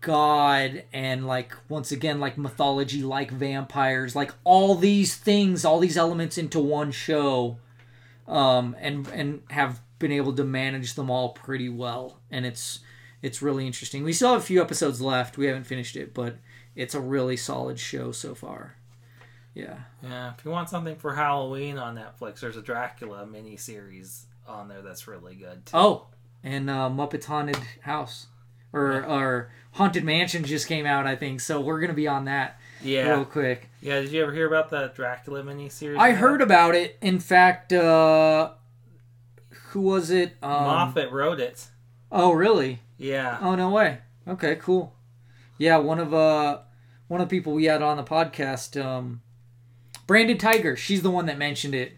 God 0.00 0.84
and 0.92 1.26
like 1.26 1.54
once 1.68 1.92
again 1.92 2.20
like 2.20 2.38
mythology 2.38 3.02
like 3.02 3.30
vampires 3.30 4.16
like 4.16 4.32
all 4.44 4.74
these 4.74 5.14
things 5.14 5.64
all 5.64 5.78
these 5.78 5.96
elements 5.98 6.38
into 6.38 6.58
one 6.58 6.90
show 6.90 7.58
um 8.26 8.74
and 8.80 9.06
and 9.08 9.42
have 9.50 9.80
been 9.98 10.12
able 10.12 10.32
to 10.34 10.44
manage 10.44 10.94
them 10.94 11.10
all 11.10 11.30
pretty 11.30 11.68
well. 11.68 12.20
And 12.30 12.46
it's 12.46 12.80
it's 13.22 13.42
really 13.42 13.66
interesting. 13.66 14.02
We 14.02 14.14
still 14.14 14.32
have 14.32 14.40
a 14.40 14.44
few 14.44 14.62
episodes 14.62 15.02
left. 15.02 15.36
We 15.36 15.46
haven't 15.46 15.64
finished 15.64 15.96
it 15.96 16.14
but 16.14 16.36
it's 16.74 16.94
a 16.94 17.00
really 17.00 17.36
solid 17.36 17.78
show 17.78 18.12
so 18.12 18.34
far. 18.34 18.76
Yeah. 19.54 19.80
Yeah, 20.02 20.32
if 20.38 20.44
you 20.44 20.50
want 20.50 20.70
something 20.70 20.96
for 20.96 21.14
Halloween 21.14 21.76
on 21.76 21.96
Netflix, 21.96 22.40
there's 22.40 22.56
a 22.56 22.62
Dracula 22.62 23.26
miniseries 23.30 24.22
on 24.46 24.68
there 24.68 24.80
that's 24.80 25.06
really 25.06 25.34
good. 25.34 25.66
Too. 25.66 25.76
oh 25.76 26.06
and 26.42 26.70
uh 26.70 26.88
muppets 26.88 27.24
haunted 27.24 27.58
house 27.82 28.28
or 28.72 29.04
or 29.04 29.50
haunted 29.72 30.04
mansion 30.04 30.44
just 30.44 30.66
came 30.66 30.86
out 30.86 31.06
i 31.06 31.14
think 31.16 31.40
so 31.40 31.60
we're 31.60 31.80
gonna 31.80 31.92
be 31.92 32.08
on 32.08 32.24
that 32.24 32.58
yeah, 32.82 33.10
real 33.10 33.24
quick 33.26 33.68
yeah. 33.82 34.00
Did 34.00 34.10
you 34.12 34.22
ever 34.22 34.32
hear 34.32 34.46
about 34.46 34.68
the 34.70 34.92
Dracula 34.94 35.42
miniseries? 35.42 35.98
I 35.98 36.12
heard 36.12 36.42
about 36.42 36.74
it. 36.74 36.98
In 37.00 37.18
fact, 37.18 37.72
uh, 37.72 38.50
who 39.68 39.80
was 39.80 40.10
it? 40.10 40.36
Um, 40.42 40.50
Moffat 40.64 41.10
wrote 41.12 41.40
it. 41.40 41.66
Oh, 42.12 42.32
really? 42.32 42.80
Yeah, 42.98 43.38
Oh, 43.40 43.54
no 43.54 43.70
way. 43.70 43.98
Okay, 44.28 44.56
cool. 44.56 44.94
Yeah, 45.58 45.78
one 45.78 45.98
of 45.98 46.12
uh, 46.12 46.58
one 47.08 47.20
of 47.20 47.28
the 47.28 47.36
people 47.36 47.54
we 47.54 47.64
had 47.64 47.80
on 47.82 47.96
the 47.96 48.02
podcast, 48.02 48.82
um, 48.82 49.22
Brandon 50.06 50.36
Tiger. 50.38 50.76
She's 50.76 51.02
the 51.02 51.10
one 51.10 51.26
that 51.26 51.38
mentioned 51.38 51.74
it 51.74 51.92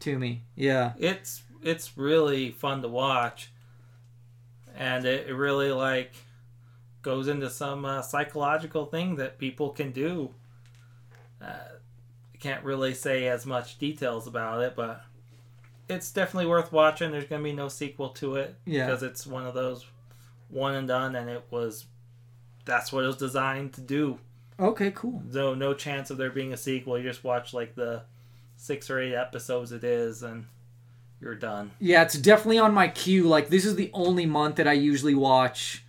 to 0.00 0.18
me. 0.18 0.42
Yeah. 0.56 0.92
it's 0.98 1.42
it's 1.62 1.96
really 1.98 2.50
fun 2.50 2.82
to 2.82 2.88
watch, 2.88 3.50
and 4.78 5.04
it, 5.04 5.28
it 5.28 5.34
really 5.34 5.70
like 5.72 6.12
goes 7.02 7.28
into 7.28 7.50
some 7.50 7.84
uh, 7.84 8.00
psychological 8.00 8.86
thing 8.86 9.16
that 9.16 9.38
people 9.38 9.70
can 9.70 9.92
do. 9.92 10.32
Uh, 11.42 11.52
can't 12.40 12.64
really 12.64 12.94
say 12.94 13.26
as 13.26 13.44
much 13.44 13.78
details 13.78 14.26
about 14.28 14.62
it, 14.62 14.74
but 14.76 15.04
it's 15.88 16.10
definitely 16.12 16.46
worth 16.48 16.72
watching. 16.72 17.10
There's 17.10 17.24
gonna 17.24 17.42
be 17.42 17.52
no 17.52 17.68
sequel 17.68 18.10
to 18.10 18.36
it 18.36 18.54
Yeah. 18.64 18.86
because 18.86 19.02
it's 19.02 19.26
one 19.26 19.44
of 19.46 19.54
those 19.54 19.84
one 20.48 20.74
and 20.74 20.86
done, 20.88 21.16
and 21.16 21.28
it 21.28 21.44
was 21.50 21.86
that's 22.64 22.92
what 22.92 23.02
it 23.04 23.08
was 23.08 23.16
designed 23.16 23.72
to 23.74 23.80
do. 23.80 24.18
Okay, 24.60 24.90
cool. 24.92 25.22
So 25.32 25.54
no 25.54 25.74
chance 25.74 26.10
of 26.10 26.16
there 26.18 26.30
being 26.30 26.52
a 26.52 26.56
sequel. 26.56 26.98
You 26.98 27.04
just 27.08 27.24
watch 27.24 27.52
like 27.54 27.74
the 27.74 28.02
six 28.56 28.90
or 28.90 28.98
eight 29.00 29.14
episodes 29.14 29.72
it 29.72 29.82
is, 29.84 30.22
and 30.22 30.46
you're 31.20 31.34
done. 31.34 31.72
Yeah, 31.80 32.02
it's 32.02 32.18
definitely 32.18 32.58
on 32.58 32.72
my 32.72 32.88
queue. 32.88 33.24
Like 33.24 33.48
this 33.48 33.64
is 33.64 33.76
the 33.76 33.90
only 33.92 34.26
month 34.26 34.56
that 34.56 34.68
I 34.68 34.72
usually 34.72 35.14
watch 35.14 35.84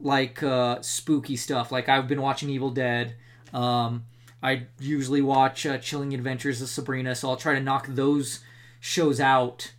like 0.00 0.42
uh 0.42 0.80
spooky 0.82 1.36
stuff. 1.36 1.72
Like 1.72 1.88
I've 1.88 2.08
been 2.08 2.22
watching 2.22 2.50
Evil 2.50 2.70
Dead. 2.70 3.16
Um 3.52 4.04
I 4.42 4.66
usually 4.80 5.22
watch 5.22 5.66
uh, 5.66 5.78
Chilling 5.78 6.14
Adventures 6.14 6.60
of 6.60 6.68
Sabrina, 6.68 7.14
so 7.14 7.30
I'll 7.30 7.36
try 7.36 7.54
to 7.54 7.60
knock 7.60 7.86
those 7.88 8.40
shows 8.80 9.20
out 9.20 9.72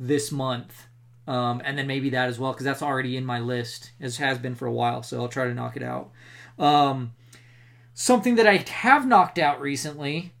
this 0.00 0.32
month. 0.32 0.88
Um, 1.28 1.60
and 1.62 1.76
then 1.76 1.86
maybe 1.86 2.08
that 2.10 2.28
as 2.28 2.38
well 2.38 2.52
because 2.52 2.64
that's 2.64 2.82
already 2.82 3.14
in 3.14 3.26
my 3.26 3.38
list 3.38 3.92
as 4.00 4.16
has 4.16 4.38
been 4.38 4.54
for 4.54 4.64
a 4.64 4.72
while 4.72 5.02
so 5.02 5.20
i'll 5.20 5.28
try 5.28 5.44
to 5.44 5.52
knock 5.52 5.76
it 5.76 5.82
out 5.82 6.10
um, 6.58 7.12
something 7.92 8.36
that 8.36 8.46
i 8.46 8.56
have 8.56 9.06
knocked 9.06 9.38
out 9.38 9.60
recently 9.60 10.32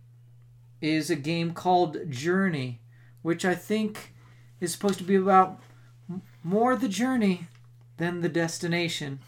is 0.80 1.10
a 1.10 1.14
game 1.14 1.52
called 1.52 2.10
journey 2.10 2.80
which 3.28 3.44
i 3.44 3.54
think 3.54 4.12
is 4.60 4.72
supposed 4.72 4.98
to 4.98 5.04
be 5.04 5.14
about 5.14 5.60
more 6.42 6.74
the 6.76 6.88
journey 6.88 7.46
than 7.98 8.22
the 8.22 8.28
destination 8.28 9.18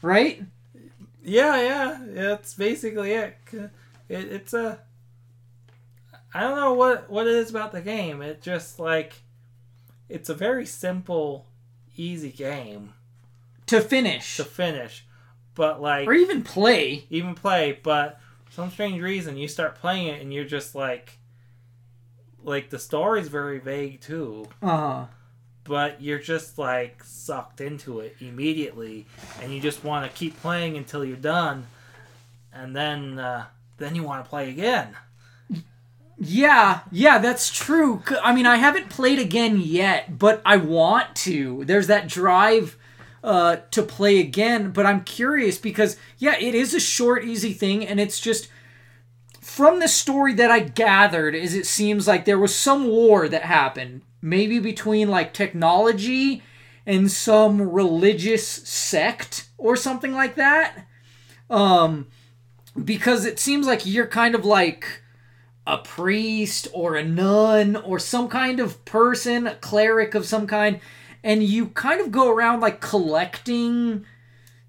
right 0.00 0.42
Yeah, 1.24 1.56
yeah, 1.56 2.30
it's 2.34 2.54
basically 2.54 3.12
it. 3.12 3.36
it 3.52 3.68
it's 4.08 4.52
a. 4.54 4.80
I 6.34 6.40
don't 6.40 6.56
know 6.56 6.74
what 6.74 7.08
what 7.10 7.26
it 7.28 7.34
is 7.34 7.50
about 7.50 7.70
the 7.72 7.80
game. 7.80 8.22
It 8.22 8.42
just 8.42 8.78
like, 8.80 9.22
it's 10.08 10.28
a 10.28 10.34
very 10.34 10.66
simple, 10.66 11.46
easy 11.96 12.30
game 12.30 12.94
to 13.66 13.80
finish 13.80 14.36
to 14.36 14.44
finish, 14.44 15.06
but 15.54 15.80
like 15.80 16.08
or 16.08 16.14
even 16.14 16.42
play 16.42 17.04
even 17.08 17.34
play. 17.34 17.78
But 17.82 18.18
for 18.46 18.52
some 18.52 18.70
strange 18.70 19.00
reason, 19.00 19.36
you 19.36 19.46
start 19.48 19.76
playing 19.76 20.08
it 20.08 20.20
and 20.20 20.32
you're 20.34 20.44
just 20.58 20.74
like, 20.74 21.18
like 22.44 22.70
the 22.70 22.78
story's 22.78 23.28
very 23.28 23.58
vague 23.58 24.00
too. 24.00 24.48
uh 24.62 25.06
but 25.64 26.02
you're 26.02 26.18
just 26.18 26.58
like 26.58 27.02
sucked 27.04 27.60
into 27.60 28.00
it 28.00 28.16
immediately 28.20 29.06
and 29.40 29.52
you 29.54 29.60
just 29.60 29.84
want 29.84 30.04
to 30.10 30.18
keep 30.18 30.36
playing 30.40 30.76
until 30.76 31.04
you're 31.04 31.16
done 31.16 31.66
and 32.52 32.74
then 32.74 33.18
uh, 33.18 33.44
then 33.78 33.94
you 33.94 34.02
want 34.02 34.24
to 34.24 34.28
play 34.28 34.50
again 34.50 34.96
Yeah, 36.18 36.80
yeah, 36.92 37.18
that's 37.18 37.50
true. 37.50 38.02
I 38.22 38.32
mean, 38.34 38.46
I 38.46 38.56
haven't 38.56 38.90
played 38.90 39.18
again 39.18 39.58
yet, 39.58 40.18
but 40.18 40.40
I 40.44 40.56
want 40.56 41.16
to. 41.16 41.64
There's 41.64 41.88
that 41.88 42.06
drive 42.06 42.76
uh, 43.24 43.56
to 43.72 43.82
play 43.82 44.20
again, 44.20 44.70
but 44.70 44.86
I'm 44.86 45.02
curious 45.02 45.58
because, 45.58 45.96
yeah, 46.18 46.36
it 46.38 46.54
is 46.54 46.74
a 46.74 46.80
short, 46.80 47.24
easy 47.24 47.52
thing, 47.52 47.84
and 47.84 47.98
it's 47.98 48.20
just 48.20 48.48
from 49.54 49.80
the 49.80 49.88
story 49.88 50.32
that 50.32 50.50
I 50.50 50.60
gathered, 50.60 51.34
is 51.34 51.54
it 51.54 51.66
seems 51.66 52.08
like 52.08 52.24
there 52.24 52.38
was 52.38 52.56
some 52.56 52.88
war 52.88 53.28
that 53.28 53.42
happened, 53.42 54.00
maybe 54.22 54.58
between 54.58 55.10
like 55.10 55.34
technology 55.34 56.42
and 56.86 57.10
some 57.10 57.60
religious 57.60 58.48
sect 58.48 59.50
or 59.58 59.76
something 59.76 60.14
like 60.14 60.36
that. 60.36 60.86
Um, 61.50 62.06
because 62.82 63.26
it 63.26 63.38
seems 63.38 63.66
like 63.66 63.84
you're 63.84 64.06
kind 64.06 64.34
of 64.34 64.46
like 64.46 65.02
a 65.66 65.76
priest 65.76 66.66
or 66.72 66.96
a 66.96 67.04
nun 67.04 67.76
or 67.76 67.98
some 67.98 68.28
kind 68.28 68.58
of 68.58 68.82
person, 68.86 69.46
a 69.46 69.54
cleric 69.56 70.14
of 70.14 70.24
some 70.24 70.46
kind, 70.46 70.80
and 71.22 71.42
you 71.42 71.66
kind 71.66 72.00
of 72.00 72.10
go 72.10 72.30
around 72.30 72.60
like 72.60 72.80
collecting 72.80 74.06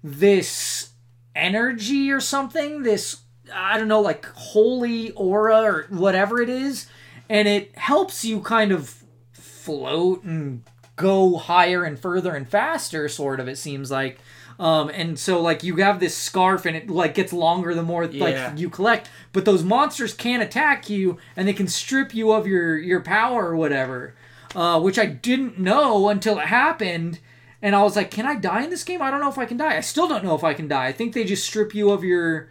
this 0.02 0.90
energy 1.34 2.12
or 2.12 2.20
something. 2.20 2.82
This 2.82 3.23
I 3.54 3.78
don't 3.78 3.88
know, 3.88 4.00
like 4.00 4.26
holy 4.26 5.12
aura 5.12 5.62
or 5.62 5.86
whatever 5.90 6.40
it 6.42 6.48
is, 6.48 6.86
and 7.28 7.46
it 7.48 7.76
helps 7.78 8.24
you 8.24 8.40
kind 8.40 8.72
of 8.72 9.02
float 9.32 10.22
and 10.24 10.62
go 10.96 11.36
higher 11.36 11.84
and 11.84 11.98
further 11.98 12.34
and 12.34 12.48
faster. 12.48 13.08
Sort 13.08 13.40
of, 13.40 13.48
it 13.48 13.56
seems 13.56 13.90
like. 13.90 14.18
Um, 14.56 14.88
and 14.90 15.18
so 15.18 15.40
like 15.42 15.64
you 15.64 15.74
have 15.78 15.98
this 15.98 16.16
scarf 16.16 16.64
and 16.64 16.76
it 16.76 16.88
like 16.88 17.14
gets 17.14 17.32
longer 17.32 17.74
the 17.74 17.82
more 17.82 18.04
Yeah. 18.04 18.50
like 18.50 18.58
you 18.60 18.70
collect 18.70 19.10
but 19.32 19.44
those 19.44 19.64
monsters 19.64 20.14
can 20.14 20.40
attack 20.40 20.88
you 20.88 21.18
and 21.34 21.48
they 21.48 21.52
can 21.52 21.66
strip 21.66 22.14
you 22.14 22.30
of 22.30 22.46
your 22.46 22.78
your 22.78 23.00
power 23.00 23.46
or 23.48 23.56
whatever 23.56 24.14
uh, 24.54 24.80
which 24.80 24.96
i 24.96 25.06
didn't 25.06 25.58
know 25.58 26.08
until 26.08 26.38
it 26.38 26.46
happened 26.46 27.18
and 27.62 27.74
i 27.74 27.82
was 27.82 27.96
like 27.96 28.12
can 28.12 28.26
i 28.26 28.36
die 28.36 28.62
in 28.62 28.70
this 28.70 28.84
game 28.84 29.02
i 29.02 29.10
don't 29.10 29.18
know 29.18 29.28
if 29.28 29.38
i 29.38 29.44
can 29.44 29.56
die 29.56 29.76
i 29.76 29.80
still 29.80 30.06
don't 30.06 30.22
know 30.22 30.36
if 30.36 30.44
i 30.44 30.54
can 30.54 30.68
die 30.68 30.86
i 30.86 30.92
think 30.92 31.14
they 31.14 31.24
just 31.24 31.44
strip 31.44 31.74
you 31.74 31.90
of 31.90 32.04
your 32.04 32.48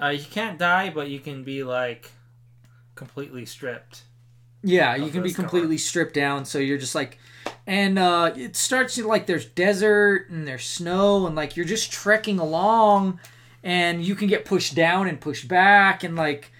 Uh, 0.00 0.08
you 0.08 0.24
can't 0.24 0.58
die, 0.58 0.90
but 0.90 1.08
you 1.08 1.20
can 1.20 1.44
be 1.44 1.62
like 1.62 2.10
completely 2.94 3.44
stripped. 3.44 4.02
yeah 4.62 4.94
you 4.94 5.10
can 5.10 5.22
be 5.22 5.32
completely 5.32 5.76
stripped 5.76 6.14
down 6.14 6.44
so 6.44 6.58
you're 6.58 6.78
just 6.78 6.94
like 6.94 7.18
and 7.66 7.98
uh, 7.98 8.32
it 8.36 8.54
starts 8.56 8.94
to 8.94 9.06
like 9.06 9.26
there's 9.26 9.46
desert 9.46 10.28
and 10.30 10.46
there's 10.46 10.64
snow 10.64 11.26
and 11.26 11.34
like 11.34 11.56
you're 11.56 11.66
just 11.66 11.90
trekking 11.90 12.38
along 12.38 13.18
and 13.62 14.04
you 14.04 14.14
can 14.14 14.28
get 14.28 14.44
pushed 14.44 14.74
down 14.74 15.08
and 15.08 15.20
pushed 15.20 15.48
back 15.48 16.04
and 16.04 16.14
like 16.16 16.52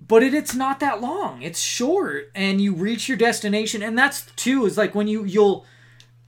but 0.00 0.22
it, 0.22 0.32
it's 0.34 0.54
not 0.54 0.80
that 0.80 1.00
long 1.00 1.42
it's 1.42 1.60
short 1.60 2.30
and 2.34 2.60
you 2.60 2.72
reach 2.74 3.08
your 3.08 3.18
destination 3.18 3.82
and 3.82 3.98
that's 3.98 4.22
too 4.36 4.64
is 4.66 4.78
like 4.78 4.94
when 4.94 5.06
you 5.06 5.24
you'll 5.24 5.66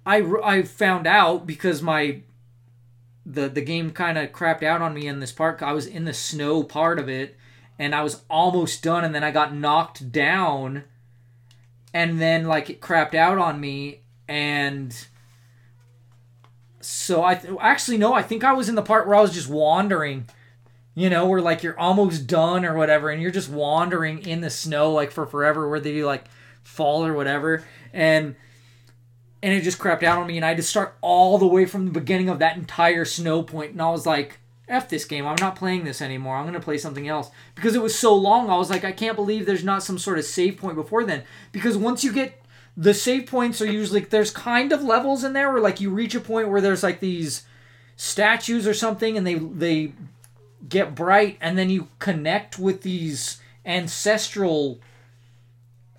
i 0.04 0.18
i 0.44 0.62
found 0.62 1.06
out 1.06 1.46
because 1.46 1.80
my 1.82 2.20
the 3.28 3.48
the 3.48 3.60
game 3.60 3.90
kind 3.90 4.16
of 4.16 4.32
crapped 4.32 4.62
out 4.62 4.80
on 4.80 4.94
me 4.94 5.06
in 5.06 5.20
this 5.20 5.32
part 5.32 5.62
i 5.62 5.72
was 5.72 5.86
in 5.86 6.04
the 6.04 6.14
snow 6.14 6.62
part 6.62 6.98
of 6.98 7.08
it 7.08 7.36
and 7.78 7.94
i 7.94 8.02
was 8.02 8.22
almost 8.30 8.82
done 8.82 9.04
and 9.04 9.14
then 9.14 9.22
i 9.22 9.30
got 9.30 9.54
knocked 9.54 10.10
down 10.10 10.82
and 11.92 12.20
then 12.20 12.46
like 12.46 12.70
it 12.70 12.80
crapped 12.80 13.14
out 13.14 13.36
on 13.36 13.60
me 13.60 14.00
and 14.26 15.06
so 16.80 17.22
i 17.22 17.34
th- 17.34 17.54
actually 17.60 17.98
no 17.98 18.14
i 18.14 18.22
think 18.22 18.42
i 18.42 18.52
was 18.52 18.68
in 18.68 18.74
the 18.74 18.82
part 18.82 19.06
where 19.06 19.16
i 19.16 19.20
was 19.20 19.34
just 19.34 19.48
wandering 19.48 20.26
you 20.94 21.10
know 21.10 21.26
where 21.26 21.42
like 21.42 21.62
you're 21.62 21.78
almost 21.78 22.26
done 22.26 22.64
or 22.64 22.74
whatever 22.74 23.10
and 23.10 23.20
you're 23.20 23.30
just 23.30 23.50
wandering 23.50 24.18
in 24.26 24.40
the 24.40 24.50
snow 24.50 24.90
like 24.90 25.10
for 25.10 25.26
forever 25.26 25.68
where 25.68 25.80
they 25.80 26.02
like 26.02 26.24
fall 26.62 27.04
or 27.04 27.12
whatever 27.12 27.62
and 27.92 28.34
and 29.42 29.52
it 29.52 29.62
just 29.62 29.78
crapped 29.78 30.02
out 30.02 30.18
on 30.18 30.26
me 30.26 30.36
and 30.36 30.44
i 30.44 30.48
had 30.48 30.56
to 30.56 30.62
start 30.62 30.96
all 31.00 31.38
the 31.38 31.46
way 31.46 31.64
from 31.64 31.84
the 31.84 31.92
beginning 31.92 32.28
of 32.28 32.38
that 32.38 32.56
entire 32.56 33.04
snow 33.04 33.42
point 33.42 33.72
and 33.72 33.82
i 33.82 33.90
was 33.90 34.06
like 34.06 34.38
F 34.68 34.90
this 34.90 35.06
game. 35.06 35.26
I'm 35.26 35.36
not 35.40 35.56
playing 35.56 35.84
this 35.84 36.02
anymore. 36.02 36.36
I'm 36.36 36.44
going 36.44 36.52
to 36.52 36.60
play 36.60 36.76
something 36.76 37.08
else. 37.08 37.30
Because 37.54 37.74
it 37.74 37.80
was 37.80 37.98
so 37.98 38.14
long, 38.14 38.50
I 38.50 38.58
was 38.58 38.68
like, 38.68 38.84
I 38.84 38.92
can't 38.92 39.16
believe 39.16 39.46
there's 39.46 39.64
not 39.64 39.82
some 39.82 39.98
sort 39.98 40.18
of 40.18 40.26
save 40.26 40.58
point 40.58 40.76
before 40.76 41.04
then. 41.04 41.22
Because 41.52 41.76
once 41.76 42.04
you 42.04 42.12
get. 42.12 42.42
The 42.76 42.94
save 42.94 43.26
points 43.26 43.60
are 43.60 43.66
usually. 43.66 44.00
There's 44.00 44.30
kind 44.30 44.70
of 44.70 44.84
levels 44.84 45.24
in 45.24 45.32
there 45.32 45.50
where, 45.50 45.62
like, 45.62 45.80
you 45.80 45.90
reach 45.90 46.14
a 46.14 46.20
point 46.20 46.48
where 46.48 46.60
there's, 46.60 46.82
like, 46.82 47.00
these 47.00 47.44
statues 47.98 48.64
or 48.64 48.72
something 48.72 49.16
and 49.18 49.26
they 49.26 49.34
they 49.34 49.92
get 50.68 50.94
bright 50.94 51.36
and 51.40 51.58
then 51.58 51.68
you 51.68 51.88
connect 51.98 52.56
with 52.56 52.82
these 52.82 53.40
ancestral 53.66 54.80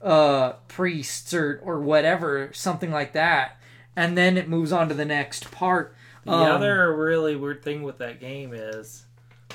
uh 0.01 0.53
priests 0.67 1.33
or 1.33 1.59
or 1.63 1.79
whatever 1.79 2.49
something 2.53 2.91
like 2.91 3.13
that. 3.13 3.57
And 3.95 4.17
then 4.17 4.37
it 4.37 4.47
moves 4.47 4.71
on 4.71 4.87
to 4.89 4.93
the 4.95 5.05
next 5.05 5.51
part. 5.51 5.93
The 6.23 6.31
Um, 6.31 6.51
other 6.51 6.95
really 6.95 7.35
weird 7.35 7.63
thing 7.63 7.83
with 7.83 7.97
that 7.97 8.19
game 8.19 8.53
is, 8.53 9.05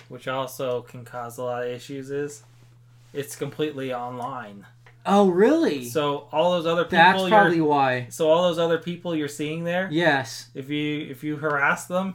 which 0.09 0.29
also 0.29 0.83
can 0.83 1.05
cause 1.05 1.39
a 1.39 1.43
lot 1.45 1.63
of 1.63 1.69
issues, 1.71 2.11
is 2.11 2.43
it's 3.13 3.37
completely 3.37 3.95
online. 3.95 4.67
oh 5.07 5.29
really? 5.29 5.85
So 5.87 6.29
all 6.33 6.53
those 6.53 6.67
other 6.67 6.85
people, 6.85 6.99
that's 6.99 7.29
probably 7.29 7.61
why. 7.61 8.07
So 8.11 8.29
all 8.29 8.43
those 8.43 8.59
other 8.59 8.79
people 8.79 9.15
you're 9.15 9.29
seeing 9.29 9.65
there, 9.65 9.89
yes. 9.91 10.49
if 10.55 10.69
you 10.69 11.07
if 11.11 11.23
you 11.25 11.37
harass 11.37 11.87
them, 11.87 12.15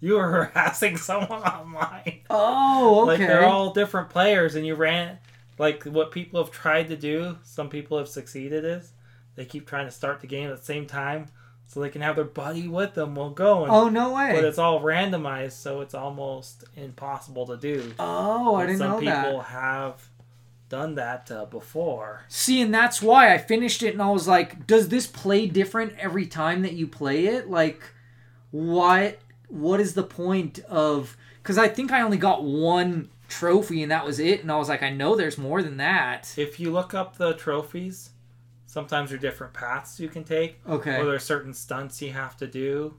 you 0.00 0.16
are 0.18 0.30
harassing 0.54 0.96
someone 0.96 1.42
online. 1.42 2.20
oh 2.30 3.02
okay 3.02 3.10
Like 3.10 3.18
they're 3.28 3.44
all 3.44 3.72
different 3.74 4.08
players, 4.08 4.54
and 4.54 4.64
you 4.66 4.74
ran 4.76 5.18
like 5.58 5.84
what 5.84 6.10
people 6.10 6.42
have 6.42 6.52
tried 6.52 6.88
to 6.88 6.96
do. 6.96 7.38
Some 7.42 7.68
people 7.68 7.98
have 7.98 8.08
succeeded 8.08 8.64
is 8.64 8.92
they 9.36 9.44
keep 9.44 9.66
trying 9.66 9.86
to 9.86 9.92
start 9.92 10.20
the 10.20 10.26
game 10.26 10.50
at 10.50 10.58
the 10.58 10.64
same 10.64 10.86
time, 10.86 11.26
so 11.66 11.80
they 11.80 11.88
can 11.90 12.02
have 12.02 12.16
their 12.16 12.24
buddy 12.24 12.68
with 12.68 12.94
them 12.94 13.14
while 13.14 13.30
going. 13.30 13.70
oh 13.70 13.88
no 13.88 14.14
way! 14.14 14.32
But 14.34 14.44
it's 14.44 14.58
all 14.58 14.80
randomized, 14.80 15.52
so 15.52 15.80
it's 15.80 15.94
almost 15.94 16.64
impossible 16.76 17.46
to 17.46 17.56
do. 17.56 17.92
oh 17.98 18.54
i 18.54 18.66
didn't 18.66 18.80
know 18.80 19.00
that. 19.00 19.14
Some 19.14 19.24
people 19.24 19.40
have 19.42 20.08
done 20.68 20.96
that 20.96 21.30
uh, 21.30 21.44
before. 21.46 22.24
See, 22.28 22.60
and 22.60 22.74
that's 22.74 23.00
why 23.00 23.32
I 23.32 23.38
finished 23.38 23.82
it 23.82 23.92
and 23.92 24.02
I 24.02 24.10
was 24.10 24.26
like, 24.26 24.66
does 24.66 24.88
this 24.88 25.06
play 25.06 25.46
different 25.46 25.94
every 25.98 26.26
time 26.26 26.62
that 26.62 26.72
you 26.72 26.86
play 26.86 27.26
it? 27.26 27.48
Like, 27.48 27.82
what 28.50 29.18
what 29.48 29.80
is 29.80 29.94
the 29.94 30.02
point 30.02 30.58
of 30.68 31.16
because 31.42 31.58
I 31.58 31.68
think 31.68 31.92
I 31.92 32.00
only 32.00 32.16
got 32.16 32.42
one 32.42 33.10
trophy 33.28 33.82
and 33.82 33.90
that 33.92 34.04
was 34.04 34.18
it, 34.18 34.42
and 34.42 34.50
I 34.52 34.56
was 34.56 34.68
like, 34.68 34.82
I 34.82 34.90
know 34.90 35.16
there's 35.16 35.38
more 35.38 35.62
than 35.62 35.76
that. 35.78 36.34
If 36.36 36.58
you 36.60 36.70
look 36.72 36.94
up 36.94 37.16
the 37.16 37.34
trophies, 37.34 38.10
sometimes 38.66 39.10
there 39.10 39.18
are 39.18 39.20
different 39.20 39.52
paths 39.54 39.98
you 40.00 40.08
can 40.08 40.24
take, 40.24 40.60
Okay. 40.68 40.96
or 40.96 41.04
there 41.06 41.14
are 41.14 41.18
certain 41.18 41.54
stunts 41.54 42.00
you 42.02 42.12
have 42.12 42.36
to 42.38 42.46
do 42.46 42.96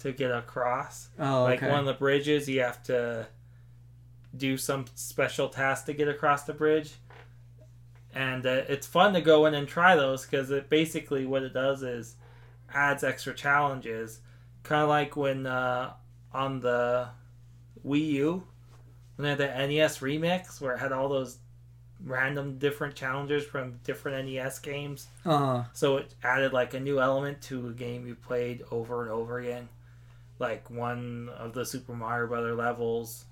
to 0.00 0.12
get 0.12 0.30
across. 0.30 1.08
Oh, 1.18 1.44
Like 1.44 1.62
okay. 1.62 1.70
one 1.70 1.80
of 1.80 1.86
the 1.86 1.94
bridges, 1.94 2.48
you 2.48 2.60
have 2.60 2.82
to 2.84 3.28
do 4.36 4.56
some 4.56 4.86
special 4.94 5.48
task 5.48 5.86
to 5.86 5.92
get 5.92 6.08
across 6.08 6.44
the 6.44 6.54
bridge. 6.54 6.94
And 8.14 8.44
uh, 8.46 8.62
it's 8.68 8.86
fun 8.86 9.14
to 9.14 9.20
go 9.20 9.46
in 9.46 9.54
and 9.54 9.66
try 9.68 9.96
those 9.96 10.24
because 10.26 10.50
it 10.50 10.68
basically 10.68 11.24
what 11.24 11.42
it 11.42 11.52
does 11.54 11.82
is 11.82 12.16
adds 12.72 13.04
extra 13.04 13.32
challenges. 13.34 14.20
Kind 14.64 14.82
of 14.82 14.88
like 14.88 15.16
when 15.16 15.46
uh, 15.46 15.92
on 16.32 16.60
the 16.60 17.08
Wii 17.86 18.06
U, 18.12 18.44
they 19.22 19.30
had 19.30 19.38
the 19.38 19.46
NES 19.66 19.98
remix 19.98 20.60
where 20.60 20.74
it 20.74 20.78
had 20.78 20.92
all 20.92 21.08
those 21.08 21.38
random 22.04 22.58
different 22.58 22.94
challenges 22.94 23.44
from 23.44 23.78
different 23.84 24.26
NES 24.28 24.58
games. 24.58 25.06
Uh, 25.24 25.64
So 25.72 25.98
it 25.98 26.14
added 26.22 26.52
like 26.52 26.74
a 26.74 26.80
new 26.80 27.00
element 27.00 27.40
to 27.42 27.68
a 27.68 27.72
game 27.72 28.06
you 28.06 28.14
played 28.16 28.64
over 28.70 29.02
and 29.02 29.10
over 29.10 29.38
again. 29.38 29.68
Like 30.38 30.68
one 30.70 31.30
of 31.36 31.52
the 31.52 31.64
Super 31.64 31.94
Mario 31.94 32.26
Brother 32.26 32.54
levels, 32.54 33.24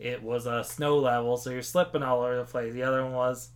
it 0.00 0.22
was 0.22 0.46
a 0.46 0.64
snow 0.64 0.98
level, 0.98 1.36
so 1.36 1.50
you're 1.50 1.62
slipping 1.62 2.02
all 2.02 2.22
over 2.22 2.36
the 2.36 2.44
place. 2.44 2.72
The 2.72 2.82
other 2.82 3.04
one 3.04 3.12
was 3.12 3.50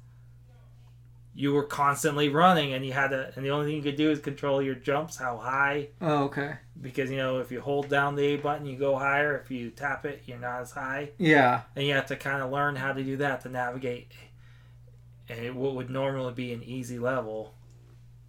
you 1.41 1.53
were 1.53 1.63
constantly 1.63 2.29
running, 2.29 2.73
and 2.73 2.85
you 2.85 2.93
had 2.93 3.11
to, 3.11 3.33
and 3.37 3.45
the 3.47 3.51
only 3.51 3.67
thing 3.67 3.77
you 3.77 3.83
could 3.83 3.95
do 3.97 4.11
is 4.11 4.19
control 4.19 4.61
your 4.61 4.75
jumps, 4.75 5.17
how 5.17 5.37
high, 5.37 5.87
oh, 6.01 6.25
okay. 6.25 6.55
because 6.83 7.09
you 7.13 7.17
know 7.17 7.39
if 7.39 7.53
you 7.53 7.61
hold 7.61 7.89
down 7.89 8.17
the 8.17 8.25
A 8.25 8.37
button, 8.39 8.67
you 8.67 8.77
go 8.77 8.99
higher. 8.99 9.39
If 9.39 9.49
you 9.49 9.71
tap 9.71 10.05
it, 10.05 10.23
you're 10.27 10.37
not 10.41 10.63
as 10.63 10.73
high, 10.73 11.11
Yeah. 11.17 11.61
and 11.77 11.87
you 11.87 11.95
have 11.95 12.07
to 12.07 12.17
kind 12.17 12.43
of 12.43 12.51
learn 12.51 12.75
how 12.75 12.93
to 12.93 13.05
do 13.05 13.19
that 13.19 13.43
to 13.43 13.49
navigate. 13.51 14.11
And 15.29 15.39
it, 15.39 15.55
what 15.55 15.77
would 15.77 15.91
normally 15.91 16.33
be 16.33 16.53
an 16.53 16.65
easy 16.65 16.99
level. 16.99 17.55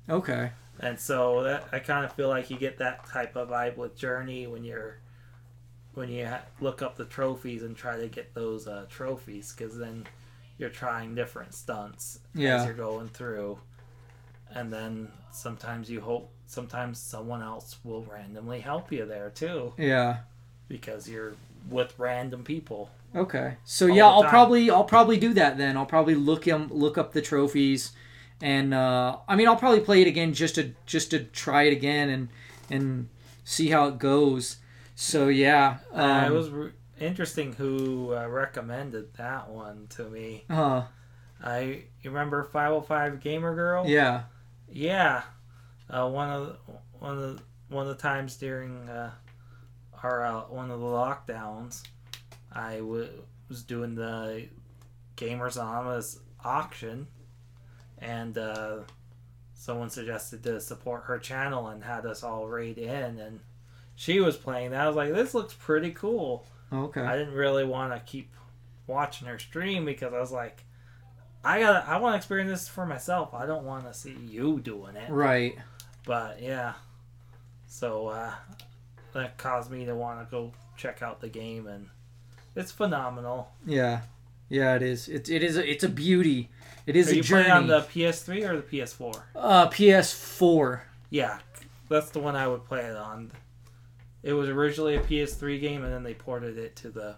Okay. 0.07 0.51
And 0.79 0.99
so 0.99 1.41
that 1.43 1.67
I 1.71 1.79
kind 1.79 2.05
of 2.05 2.13
feel 2.13 2.29
like 2.29 2.51
you 2.51 2.57
get 2.57 2.77
that 2.77 3.07
type 3.07 3.35
of 3.35 3.49
vibe 3.49 3.75
with 3.75 3.97
Journey 3.97 4.45
when 4.45 4.63
you're 4.63 4.99
when 5.95 6.09
you 6.09 6.27
ha- 6.27 6.43
look 6.61 6.83
up 6.83 6.95
the 6.95 7.05
trophies 7.05 7.63
and 7.63 7.75
try 7.75 7.97
to 7.97 8.07
get 8.07 8.35
those 8.35 8.67
uh, 8.67 8.85
trophies 8.87 9.51
because 9.51 9.75
then 9.77 10.05
you're 10.59 10.69
trying 10.69 11.15
different 11.15 11.55
stunts 11.55 12.19
Yeah. 12.35 12.57
as 12.57 12.65
you're 12.65 12.75
going 12.75 13.07
through, 13.07 13.57
and 14.53 14.71
then 14.71 15.11
sometimes 15.31 15.89
you 15.89 16.01
hope 16.01 16.29
sometimes 16.45 16.99
someone 16.99 17.41
else 17.41 17.77
will 17.83 18.03
randomly 18.03 18.59
help 18.59 18.91
you 18.91 19.05
there 19.05 19.29
too 19.29 19.73
Yeah. 19.77 20.17
because 20.67 21.07
you're 21.09 21.33
with 21.69 21.93
random 21.97 22.43
people. 22.43 22.89
Okay. 23.15 23.55
So 23.65 23.85
yeah, 23.87 24.05
I'll 24.07 24.23
probably 24.23 24.69
I'll 24.69 24.83
probably 24.83 25.17
do 25.17 25.33
that 25.33 25.57
then. 25.57 25.77
I'll 25.77 25.85
probably 25.85 26.15
look 26.15 26.45
him 26.45 26.67
look 26.71 26.97
up 26.97 27.13
the 27.13 27.21
trophies 27.21 27.91
and 28.41 28.73
uh 28.73 29.17
I 29.27 29.35
mean 29.35 29.47
I'll 29.47 29.55
probably 29.55 29.81
play 29.81 30.01
it 30.01 30.07
again 30.07 30.33
just 30.33 30.55
to 30.55 30.73
just 30.85 31.11
to 31.11 31.23
try 31.23 31.63
it 31.63 31.73
again 31.73 32.09
and 32.09 32.29
and 32.69 33.09
see 33.43 33.69
how 33.69 33.87
it 33.87 33.97
goes. 33.99 34.57
So 34.95 35.27
yeah. 35.27 35.77
Um, 35.91 36.09
uh, 36.09 36.29
was 36.31 36.49
re- 36.49 36.71
interesting 36.99 37.53
who 37.53 38.13
uh, 38.15 38.27
recommended 38.27 39.13
that 39.15 39.49
one 39.49 39.87
to 39.91 40.03
me. 40.09 40.43
uh 40.49 40.83
I 41.41 41.83
you 42.01 42.11
remember 42.11 42.43
505 42.43 43.21
Gamer 43.21 43.55
Girl? 43.55 43.85
yeah. 43.87 44.23
Yeah, 44.71 45.23
uh, 45.89 46.07
one 46.09 46.29
of 46.29 46.45
the, 46.47 46.55
one 46.99 47.11
of 47.17 47.19
the, 47.37 47.41
one 47.69 47.87
of 47.87 47.97
the 47.97 48.01
times 48.01 48.35
during 48.35 48.87
uh, 48.87 49.09
our 50.03 50.23
uh, 50.25 50.41
one 50.41 50.69
of 50.69 50.79
the 50.79 50.85
lockdowns, 50.85 51.83
I 52.53 52.75
w- 52.77 53.09
was 53.47 53.63
doing 53.63 53.95
the 53.95 54.45
Gamers 55.17 55.55
Anonymous 55.55 56.19
auction, 56.43 57.07
and 57.97 58.37
uh, 58.37 58.77
someone 59.55 59.89
suggested 59.89 60.43
to 60.43 60.61
support 60.61 61.03
her 61.05 61.17
channel 61.17 61.67
and 61.69 61.83
had 61.83 62.05
us 62.05 62.21
all 62.21 62.47
raid 62.47 62.77
in, 62.77 63.17
and 63.19 63.39
she 63.95 64.19
was 64.19 64.37
playing 64.37 64.69
that. 64.71 64.81
I 64.83 64.87
was 64.87 64.95
like, 64.95 65.13
this 65.13 65.33
looks 65.33 65.55
pretty 65.55 65.91
cool. 65.91 66.45
Okay. 66.71 67.01
I 67.01 67.17
didn't 67.17 67.33
really 67.33 67.63
want 67.65 67.93
to 67.93 67.99
keep 67.99 68.31
watching 68.87 69.27
her 69.27 69.39
stream 69.39 69.85
because 69.85 70.13
I 70.13 70.19
was 70.19 70.31
like, 70.31 70.63
I 71.43 71.59
got 71.61 71.87
I 71.87 71.97
want 71.97 72.13
to 72.13 72.17
experience 72.17 72.49
this 72.51 72.67
for 72.67 72.85
myself. 72.85 73.33
I 73.33 73.45
don't 73.45 73.63
want 73.65 73.85
to 73.85 73.93
see 73.93 74.15
you 74.29 74.59
doing 74.59 74.95
it. 74.95 75.09
Right. 75.09 75.55
But 76.05 76.41
yeah, 76.41 76.73
so 77.67 78.07
uh, 78.07 78.31
that 79.13 79.37
caused 79.37 79.71
me 79.71 79.85
to 79.85 79.95
want 79.95 80.19
to 80.27 80.29
go 80.31 80.51
check 80.77 81.01
out 81.01 81.21
the 81.21 81.29
game, 81.29 81.67
and 81.67 81.87
it's 82.55 82.71
phenomenal. 82.71 83.49
Yeah. 83.65 84.01
Yeah, 84.49 84.75
it 84.75 84.81
is. 84.81 85.07
It, 85.07 85.29
it 85.29 85.43
is. 85.43 85.57
A, 85.57 85.69
it's 85.69 85.83
a 85.83 85.89
beauty. 85.89 86.49
It 86.87 86.95
is 86.95 87.09
Are 87.09 87.11
a 87.11 87.15
you 87.17 87.21
journey. 87.23 87.43
playing 87.43 87.55
on 87.55 87.67
the 87.67 87.81
PS3 87.81 88.49
or 88.49 88.57
the 88.57 88.63
PS4? 88.63 89.21
uh, 89.35 89.69
PS4. 89.69 90.81
Yeah, 91.11 91.37
that's 91.87 92.09
the 92.09 92.19
one 92.19 92.35
I 92.35 92.47
would 92.47 92.65
play 92.65 92.79
it 92.79 92.95
on. 92.97 93.31
It 94.21 94.33
was 94.33 94.49
originally 94.49 94.95
a 94.95 95.01
PS3 95.01 95.59
game, 95.61 95.83
and 95.83 95.93
then 95.93 96.03
they 96.03 96.13
ported 96.13 96.57
it 96.57 96.75
to 96.77 96.89
the 96.89 97.15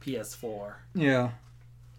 PS4. 0.00 0.74
Yeah. 0.94 1.30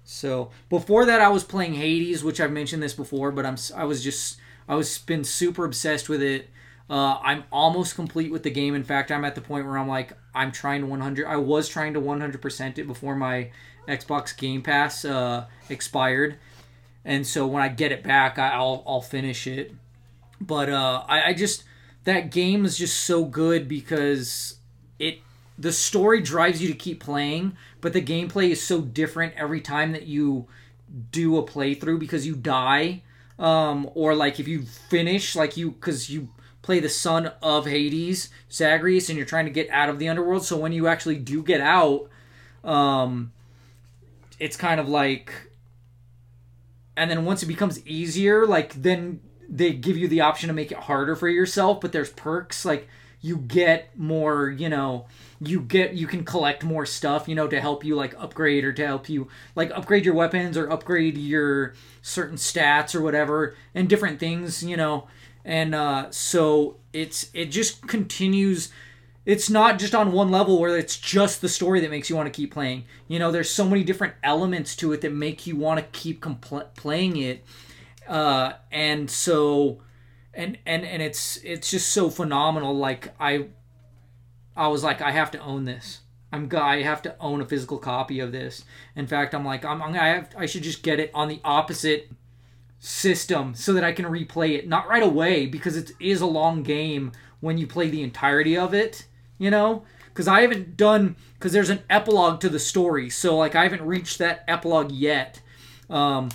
So 0.03 0.51
before 0.69 1.05
that, 1.05 1.21
I 1.21 1.27
was 1.27 1.43
playing 1.43 1.73
Hades, 1.73 2.23
which 2.23 2.39
I've 2.39 2.51
mentioned 2.51 2.81
this 2.81 2.93
before, 2.93 3.31
but 3.31 3.45
I'm 3.45 3.57
I 3.75 3.83
was 3.83 4.03
just 4.03 4.37
I 4.67 4.75
was 4.75 4.97
been 4.99 5.23
super 5.23 5.65
obsessed 5.65 6.07
with 6.07 6.21
it. 6.21 6.49
Uh, 6.89 7.19
I'm 7.21 7.43
almost 7.51 7.95
complete 7.95 8.31
with 8.31 8.43
the 8.43 8.49
game. 8.49 8.73
In 8.73 8.85
fact, 8.85 9.11
I'm 9.11 9.25
at 9.25 9.35
the 9.35 9.41
point 9.41 9.65
where 9.65 9.77
I'm 9.77 9.89
like 9.89 10.13
I'm 10.33 10.53
trying 10.53 10.81
to 10.81 10.87
100. 10.87 11.27
I 11.27 11.35
was 11.35 11.67
trying 11.67 11.93
to 11.93 12.01
100% 12.01 12.77
it 12.77 12.87
before 12.87 13.15
my 13.15 13.51
Xbox 13.87 14.35
Game 14.35 14.61
Pass 14.61 15.03
uh, 15.03 15.45
expired, 15.69 16.37
and 17.03 17.27
so 17.27 17.45
when 17.45 17.61
I 17.61 17.67
get 17.67 17.91
it 17.91 18.01
back, 18.03 18.39
I, 18.39 18.51
I'll 18.51 18.83
I'll 18.87 19.01
finish 19.01 19.45
it. 19.45 19.73
But 20.39 20.69
uh, 20.69 21.03
I, 21.09 21.29
I 21.29 21.33
just 21.33 21.65
that 22.07 22.31
game 22.31 22.63
is 22.63 22.77
just 22.77 23.01
so 23.01 23.25
good 23.25 23.67
because 23.67 24.59
it 24.97 25.19
the 25.59 25.73
story 25.73 26.21
drives 26.21 26.61
you 26.61 26.69
to 26.69 26.73
keep 26.73 27.03
playing, 27.03 27.57
but 27.81 27.91
the 27.91 28.01
gameplay 28.01 28.49
is 28.49 28.63
so 28.63 28.79
different 28.79 29.33
every 29.35 29.59
time 29.59 29.91
that 29.91 30.07
you 30.07 30.47
do 31.11 31.37
a 31.37 31.43
playthrough 31.43 31.99
because 31.99 32.25
you 32.25 32.33
die, 32.33 33.03
um, 33.37 33.89
or 33.93 34.15
like 34.15 34.39
if 34.39 34.47
you 34.47 34.61
finish, 34.61 35.35
like 35.35 35.57
you 35.57 35.71
because 35.71 36.09
you 36.09 36.29
play 36.61 36.79
the 36.79 36.87
son 36.87 37.33
of 37.41 37.65
Hades, 37.65 38.29
Zagreus, 38.49 39.09
and 39.09 39.17
you're 39.17 39.27
trying 39.27 39.45
to 39.45 39.51
get 39.51 39.69
out 39.69 39.89
of 39.89 39.99
the 39.99 40.07
underworld. 40.07 40.45
So 40.45 40.55
when 40.55 40.71
you 40.71 40.87
actually 40.87 41.17
do 41.17 41.43
get 41.43 41.59
out, 41.59 42.07
um, 42.63 43.33
it's 44.39 44.55
kind 44.55 44.79
of 44.79 44.87
like, 44.87 45.33
and 46.95 47.11
then 47.11 47.25
once 47.25 47.43
it 47.43 47.47
becomes 47.47 47.85
easier, 47.85 48.45
like 48.45 48.81
then 48.81 49.19
they 49.49 49.73
give 49.73 49.97
you 49.97 50.07
the 50.07 50.21
option 50.21 50.47
to 50.47 50.53
make 50.53 50.71
it 50.71 50.77
harder 50.79 51.15
for 51.15 51.29
yourself. 51.29 51.81
But 51.81 51.91
there's 51.91 52.09
perks 52.11 52.65
like 52.65 52.87
you 53.21 53.37
get 53.37 53.97
more, 53.97 54.49
you 54.49 54.69
know 54.69 55.05
you 55.39 55.61
get 55.61 55.93
you 55.93 56.07
can 56.07 56.23
collect 56.23 56.63
more 56.63 56.85
stuff 56.85 57.27
you 57.27 57.35
know 57.35 57.47
to 57.47 57.61
help 57.61 57.83
you 57.83 57.95
like 57.95 58.15
upgrade 58.17 58.63
or 58.63 58.73
to 58.73 58.85
help 58.85 59.07
you 59.07 59.27
like 59.55 59.71
upgrade 59.71 60.05
your 60.05 60.15
weapons 60.15 60.57
or 60.57 60.69
upgrade 60.71 61.17
your 61.17 61.73
certain 62.01 62.37
stats 62.37 62.95
or 62.95 63.01
whatever 63.01 63.55
and 63.75 63.87
different 63.87 64.19
things 64.19 64.63
you 64.63 64.77
know. 64.77 65.07
And 65.45 65.75
uh 65.75 66.09
so 66.11 66.77
it's 66.93 67.29
it 67.33 67.45
just 67.45 67.87
continues. 67.87 68.71
It's 69.25 69.49
not 69.49 69.77
just 69.77 69.93
on 69.93 70.13
one 70.13 70.31
level 70.31 70.59
where 70.59 70.77
it's 70.77 70.97
just 70.97 71.41
the 71.41 71.49
story 71.49 71.81
that 71.81 71.91
makes 71.91 72.09
you 72.09 72.15
want 72.15 72.27
to 72.27 72.35
keep 72.35 72.53
playing. 72.53 72.85
You 73.07 73.19
know 73.19 73.31
there's 73.31 73.49
so 73.49 73.67
many 73.67 73.83
different 73.83 74.15
elements 74.23 74.75
to 74.77 74.91
it 74.93 75.01
that 75.01 75.13
make 75.13 75.45
you 75.45 75.55
want 75.55 75.79
to 75.79 75.85
keep 75.99 76.21
compl- 76.21 76.73
playing 76.75 77.17
it 77.17 77.43
uh 78.07 78.53
and 78.71 79.09
so 79.09 79.81
and 80.33 80.57
and 80.65 80.85
and 80.85 81.01
it's 81.01 81.37
it's 81.37 81.71
just 81.71 81.89
so 81.89 82.09
phenomenal 82.09 82.75
like 82.75 83.13
i 83.19 83.47
I 84.57 84.67
was 84.67 84.83
like, 84.83 85.01
I 85.01 85.11
have 85.11 85.31
to 85.31 85.39
own 85.39 85.65
this. 85.65 86.01
I'm 86.33 86.49
I 86.53 86.81
have 86.81 87.01
to 87.03 87.15
own 87.21 87.39
a 87.39 87.45
physical 87.45 87.77
copy 87.77 88.19
of 88.19 88.31
this. 88.31 88.65
In 88.95 89.07
fact, 89.07 89.33
I'm 89.33 89.45
like, 89.45 89.63
I'm, 89.63 89.81
I'm 89.81 89.93
I 89.93 90.07
have 90.07 90.29
I 90.35 90.45
should 90.47 90.63
just 90.63 90.83
get 90.83 90.99
it 90.99 91.11
on 91.13 91.29
the 91.29 91.39
opposite 91.45 92.09
system 92.79 93.55
so 93.55 93.71
that 93.73 93.83
I 93.83 93.93
can 93.93 94.05
replay 94.05 94.57
it. 94.57 94.67
Not 94.67 94.89
right 94.89 95.03
away 95.03 95.45
because 95.45 95.77
it 95.77 95.91
is 95.99 96.19
a 96.19 96.25
long 96.25 96.63
game 96.63 97.13
when 97.39 97.57
you 97.57 97.67
play 97.67 97.89
the 97.89 98.01
entirety 98.01 98.57
of 98.57 98.73
it. 98.73 99.05
You 99.37 99.51
know, 99.51 99.83
because 100.07 100.27
I 100.27 100.41
haven't 100.41 100.75
done 100.75 101.15
because 101.35 101.53
there's 101.53 101.69
an 101.69 101.83
epilogue 101.89 102.41
to 102.41 102.49
the 102.49 102.59
story. 102.59 103.09
So 103.09 103.37
like 103.37 103.55
I 103.55 103.63
haven't 103.63 103.83
reached 103.83 104.17
that 104.17 104.43
epilogue 104.47 104.91
yet. 104.91 105.39
Um, 105.89 106.29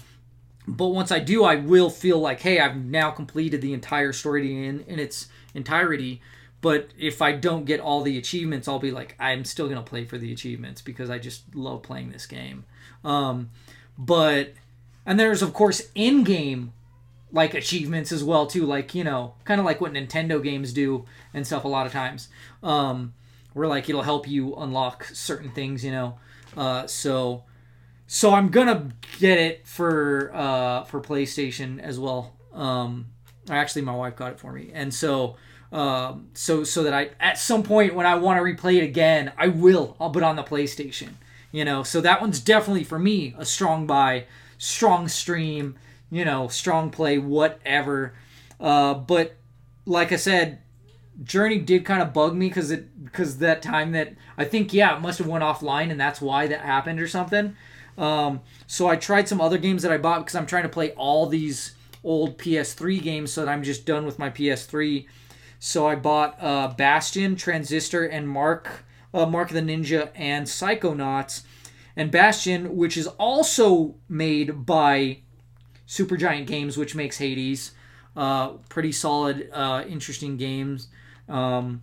but 0.66 0.88
once 0.88 1.10
I 1.10 1.18
do, 1.18 1.44
I 1.44 1.56
will 1.56 1.90
feel 1.90 2.18
like, 2.18 2.40
hey, 2.40 2.60
I've 2.60 2.76
now 2.76 3.10
completed 3.10 3.60
the 3.60 3.72
entire 3.72 4.12
story 4.12 4.66
in 4.66 4.80
in 4.80 4.98
its 4.98 5.28
entirety. 5.54 6.20
But 6.60 6.90
if 6.96 7.20
I 7.20 7.32
don't 7.32 7.64
get 7.64 7.80
all 7.80 8.02
the 8.02 8.16
achievements, 8.16 8.68
I'll 8.68 8.78
be 8.78 8.92
like, 8.92 9.16
I'm 9.18 9.44
still 9.44 9.68
gonna 9.68 9.82
play 9.82 10.04
for 10.04 10.18
the 10.18 10.32
achievements 10.32 10.80
because 10.80 11.10
I 11.10 11.18
just 11.18 11.54
love 11.54 11.82
playing 11.82 12.10
this 12.10 12.26
game. 12.26 12.64
Um, 13.04 13.50
but 13.98 14.52
and 15.04 15.18
there's 15.18 15.42
of 15.42 15.52
course 15.52 15.88
in-game 15.94 16.72
like 17.32 17.54
achievements 17.54 18.12
as 18.12 18.22
well 18.22 18.46
too, 18.46 18.64
like 18.64 18.94
you 18.94 19.02
know, 19.02 19.34
kind 19.44 19.58
of 19.58 19.64
like 19.64 19.80
what 19.80 19.92
Nintendo 19.92 20.42
games 20.42 20.72
do 20.72 21.06
and 21.34 21.46
stuff 21.46 21.64
a 21.64 21.68
lot 21.68 21.86
of 21.86 21.92
times. 21.92 22.28
Um, 22.62 23.14
where 23.54 23.66
like 23.66 23.88
it'll 23.88 24.02
help 24.02 24.28
you 24.28 24.54
unlock 24.54 25.04
certain 25.06 25.50
things, 25.50 25.84
you 25.84 25.90
know. 25.90 26.18
Uh, 26.56 26.86
so 26.86 27.42
so 28.06 28.32
I'm 28.32 28.48
gonna 28.48 28.90
get 29.18 29.38
it 29.38 29.66
for 29.66 30.30
uh, 30.34 30.84
for 30.84 31.00
PlayStation 31.00 31.80
as 31.80 31.98
well. 31.98 32.34
Um, 32.52 33.06
actually, 33.48 33.82
my 33.82 33.94
wife 33.94 34.16
got 34.16 34.32
it 34.32 34.38
for 34.38 34.52
me, 34.52 34.70
and 34.72 34.92
so 34.92 35.36
um, 35.72 36.28
so 36.34 36.64
so 36.64 36.82
that 36.82 36.92
I 36.92 37.10
at 37.18 37.38
some 37.38 37.62
point 37.62 37.94
when 37.94 38.06
I 38.06 38.16
want 38.16 38.38
to 38.38 38.42
replay 38.42 38.76
it 38.76 38.84
again, 38.84 39.32
I 39.38 39.48
will. 39.48 39.96
I'll 39.98 40.10
put 40.10 40.22
on 40.22 40.36
the 40.36 40.42
PlayStation. 40.42 41.14
You 41.50 41.64
know, 41.64 41.82
so 41.82 42.00
that 42.00 42.20
one's 42.20 42.40
definitely 42.40 42.84
for 42.84 42.98
me 42.98 43.34
a 43.38 43.44
strong 43.44 43.86
buy, 43.86 44.26
strong 44.58 45.08
stream. 45.08 45.76
You 46.10 46.24
know, 46.24 46.48
strong 46.48 46.90
play, 46.90 47.18
whatever. 47.18 48.14
Uh, 48.60 48.94
but 48.94 49.36
like 49.86 50.12
I 50.12 50.16
said, 50.16 50.60
Journey 51.22 51.58
did 51.58 51.84
kind 51.84 52.02
of 52.02 52.12
bug 52.12 52.34
me 52.34 52.48
because 52.48 52.70
it 52.70 53.04
because 53.04 53.38
that 53.38 53.62
time 53.62 53.92
that 53.92 54.14
I 54.36 54.44
think 54.44 54.72
yeah 54.72 54.96
it 54.96 55.00
must 55.00 55.18
have 55.18 55.26
went 55.26 55.44
offline 55.44 55.90
and 55.90 56.00
that's 56.00 56.20
why 56.20 56.46
that 56.46 56.60
happened 56.60 57.00
or 57.00 57.08
something. 57.08 57.56
Um, 57.98 58.40
so 58.66 58.88
I 58.88 58.96
tried 58.96 59.28
some 59.28 59.40
other 59.40 59.58
games 59.58 59.82
that 59.82 59.92
I 59.92 59.98
bought 59.98 60.20
because 60.20 60.34
I'm 60.34 60.46
trying 60.46 60.62
to 60.64 60.68
play 60.68 60.92
all 60.92 61.26
these 61.26 61.74
old 62.02 62.38
PS3 62.38 63.02
games 63.02 63.32
so 63.32 63.44
that 63.44 63.50
I'm 63.50 63.62
just 63.62 63.86
done 63.86 64.06
with 64.06 64.18
my 64.18 64.30
PS3. 64.30 65.06
So 65.58 65.86
I 65.86 65.94
bought 65.94 66.36
uh, 66.40 66.68
Bastion, 66.68 67.36
Transistor, 67.36 68.04
and 68.04 68.28
Mark 68.28 68.84
uh, 69.14 69.26
Mark 69.26 69.50
the 69.50 69.60
Ninja 69.60 70.10
and 70.14 70.46
Psychonauts. 70.46 71.42
And 71.96 72.10
Bastion, 72.10 72.76
which 72.76 72.96
is 72.96 73.06
also 73.06 73.94
made 74.08 74.64
by 74.64 75.18
Supergiant 75.86 76.46
Games, 76.46 76.78
which 76.78 76.94
makes 76.94 77.18
Hades. 77.18 77.72
Uh, 78.16 78.52
pretty 78.68 78.92
solid, 78.92 79.50
uh, 79.52 79.84
interesting 79.88 80.36
games. 80.36 80.88
Um, 81.28 81.82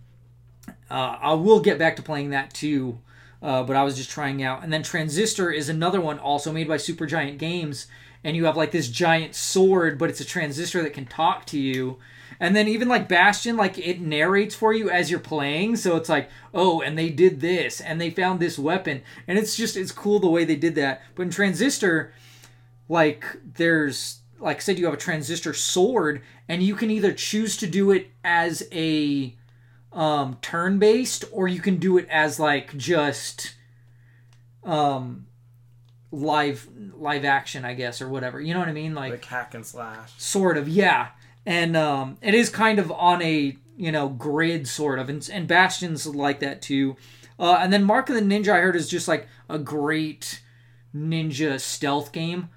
uh, 0.90 1.16
I 1.20 1.34
will 1.34 1.60
get 1.60 1.78
back 1.78 1.96
to 1.96 2.02
playing 2.02 2.30
that 2.30 2.52
too, 2.54 3.00
uh, 3.42 3.62
but 3.62 3.76
I 3.76 3.82
was 3.82 3.96
just 3.96 4.10
trying 4.10 4.42
out. 4.42 4.62
And 4.62 4.72
then 4.72 4.82
Transistor 4.82 5.50
is 5.50 5.68
another 5.68 6.00
one 6.00 6.18
also 6.18 6.52
made 6.52 6.68
by 6.68 6.76
Supergiant 6.76 7.38
Games, 7.38 7.86
and 8.22 8.36
you 8.36 8.44
have 8.44 8.56
like 8.56 8.70
this 8.70 8.88
giant 8.88 9.34
sword, 9.34 9.98
but 9.98 10.10
it's 10.10 10.20
a 10.20 10.24
transistor 10.24 10.82
that 10.82 10.92
can 10.92 11.06
talk 11.06 11.46
to 11.46 11.58
you. 11.58 11.98
And 12.38 12.56
then 12.56 12.68
even 12.68 12.88
like 12.88 13.08
Bastion, 13.08 13.56
like 13.56 13.78
it 13.78 14.00
narrates 14.00 14.54
for 14.54 14.72
you 14.72 14.90
as 14.90 15.10
you're 15.10 15.20
playing, 15.20 15.76
so 15.76 15.96
it's 15.96 16.08
like, 16.08 16.30
oh, 16.54 16.80
and 16.80 16.96
they 16.96 17.10
did 17.10 17.40
this, 17.40 17.80
and 17.80 18.00
they 18.00 18.10
found 18.10 18.40
this 18.40 18.58
weapon, 18.58 19.02
and 19.26 19.38
it's 19.38 19.56
just 19.56 19.76
it's 19.76 19.92
cool 19.92 20.20
the 20.20 20.28
way 20.28 20.44
they 20.44 20.56
did 20.56 20.74
that. 20.76 21.02
But 21.14 21.24
in 21.24 21.30
Transistor, 21.30 22.12
like 22.88 23.24
there's 23.54 24.20
like 24.40 24.56
I 24.56 24.60
said, 24.60 24.78
you 24.78 24.86
have 24.86 24.94
a 24.94 24.98
transistor 24.98 25.52
sword, 25.52 26.22
and 26.48 26.62
you 26.62 26.74
can 26.74 26.90
either 26.90 27.12
choose 27.12 27.56
to 27.58 27.66
do 27.66 27.90
it 27.90 28.10
as 28.24 28.66
a 28.72 29.36
um, 29.92 30.38
turn 30.42 30.78
based, 30.78 31.24
or 31.32 31.48
you 31.48 31.60
can 31.60 31.76
do 31.76 31.98
it 31.98 32.06
as 32.10 32.38
like 32.38 32.76
just 32.76 33.54
um, 34.64 35.26
live 36.12 36.68
live 36.96 37.24
action, 37.24 37.64
I 37.64 37.74
guess, 37.74 38.00
or 38.00 38.08
whatever. 38.08 38.40
You 38.40 38.54
know 38.54 38.60
what 38.60 38.68
I 38.68 38.72
mean? 38.72 38.94
Like 38.94 39.12
Like 39.12 39.24
hack 39.24 39.54
and 39.54 39.66
slash. 39.66 40.12
sort 40.18 40.56
of, 40.56 40.68
yeah. 40.68 41.08
And 41.46 41.76
um, 41.76 42.18
it 42.22 42.34
is 42.34 42.50
kind 42.50 42.78
of 42.78 42.92
on 42.92 43.22
a 43.22 43.56
you 43.76 43.92
know 43.92 44.08
grid, 44.08 44.68
sort 44.68 44.98
of, 44.98 45.08
and, 45.08 45.28
and 45.32 45.48
Bastion's 45.48 46.06
like 46.06 46.40
that 46.40 46.62
too. 46.62 46.96
Uh, 47.38 47.58
and 47.60 47.72
then 47.72 47.82
Mark 47.82 48.10
of 48.10 48.14
the 48.14 48.20
Ninja, 48.20 48.50
I 48.50 48.60
heard, 48.60 48.76
is 48.76 48.88
just 48.88 49.08
like 49.08 49.26
a 49.48 49.58
great 49.58 50.42
ninja 50.94 51.58
stealth 51.58 52.12
game. 52.12 52.50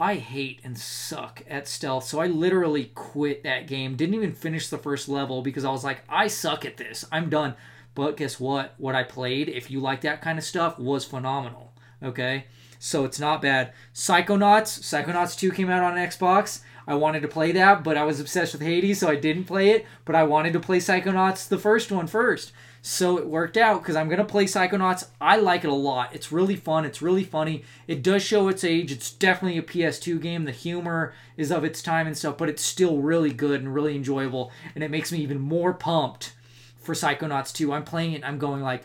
I 0.00 0.16
hate 0.16 0.60
and 0.64 0.76
suck 0.76 1.42
at 1.48 1.68
stealth, 1.68 2.04
so 2.04 2.20
I 2.20 2.26
literally 2.26 2.90
quit 2.94 3.44
that 3.44 3.68
game. 3.68 3.94
Didn't 3.94 4.16
even 4.16 4.34
finish 4.34 4.68
the 4.68 4.78
first 4.78 5.08
level 5.08 5.40
because 5.40 5.64
I 5.64 5.70
was 5.70 5.84
like, 5.84 6.02
I 6.08 6.26
suck 6.26 6.64
at 6.64 6.76
this. 6.76 7.04
I'm 7.12 7.30
done. 7.30 7.54
But 7.94 8.16
guess 8.16 8.40
what? 8.40 8.74
What 8.76 8.96
I 8.96 9.04
played, 9.04 9.48
if 9.48 9.70
you 9.70 9.78
like 9.78 10.00
that 10.00 10.20
kind 10.20 10.36
of 10.36 10.44
stuff, 10.44 10.78
was 10.80 11.04
phenomenal. 11.04 11.72
Okay? 12.02 12.46
So 12.80 13.04
it's 13.04 13.20
not 13.20 13.40
bad. 13.40 13.72
Psychonauts, 13.94 14.80
Psychonauts 14.80 15.38
2 15.38 15.52
came 15.52 15.70
out 15.70 15.84
on 15.84 15.96
Xbox. 15.96 16.60
I 16.86 16.94
wanted 16.96 17.20
to 17.20 17.28
play 17.28 17.52
that, 17.52 17.84
but 17.84 17.96
I 17.96 18.04
was 18.04 18.20
obsessed 18.20 18.52
with 18.52 18.62
Hades, 18.62 18.98
so 18.98 19.08
I 19.08 19.16
didn't 19.16 19.44
play 19.44 19.70
it. 19.70 19.86
But 20.04 20.16
I 20.16 20.24
wanted 20.24 20.52
to 20.54 20.60
play 20.60 20.78
Psychonauts, 20.78 21.48
the 21.48 21.56
first 21.56 21.92
one, 21.92 22.08
first. 22.08 22.52
So 22.86 23.16
it 23.16 23.26
worked 23.26 23.56
out 23.56 23.80
because 23.80 23.96
I'm 23.96 24.10
gonna 24.10 24.26
play 24.26 24.44
Psychonauts. 24.44 25.06
I 25.18 25.38
like 25.38 25.64
it 25.64 25.70
a 25.70 25.74
lot. 25.74 26.14
It's 26.14 26.30
really 26.30 26.54
fun. 26.54 26.84
It's 26.84 27.00
really 27.00 27.24
funny. 27.24 27.64
It 27.88 28.02
does 28.02 28.22
show 28.22 28.48
its 28.48 28.62
age. 28.62 28.92
It's 28.92 29.10
definitely 29.10 29.56
a 29.56 29.62
PS2 29.62 30.20
game. 30.20 30.44
The 30.44 30.52
humor 30.52 31.14
is 31.38 31.50
of 31.50 31.64
its 31.64 31.80
time 31.80 32.06
and 32.06 32.16
stuff, 32.16 32.36
but 32.36 32.50
it's 32.50 32.62
still 32.62 32.98
really 32.98 33.32
good 33.32 33.62
and 33.62 33.74
really 33.74 33.96
enjoyable. 33.96 34.52
And 34.74 34.84
it 34.84 34.90
makes 34.90 35.10
me 35.10 35.20
even 35.20 35.40
more 35.40 35.72
pumped 35.72 36.34
for 36.76 36.94
Psychonauts 36.94 37.54
2. 37.54 37.72
I'm 37.72 37.84
playing 37.84 38.12
it. 38.12 38.22
I'm 38.22 38.38
going 38.38 38.60
like, 38.60 38.82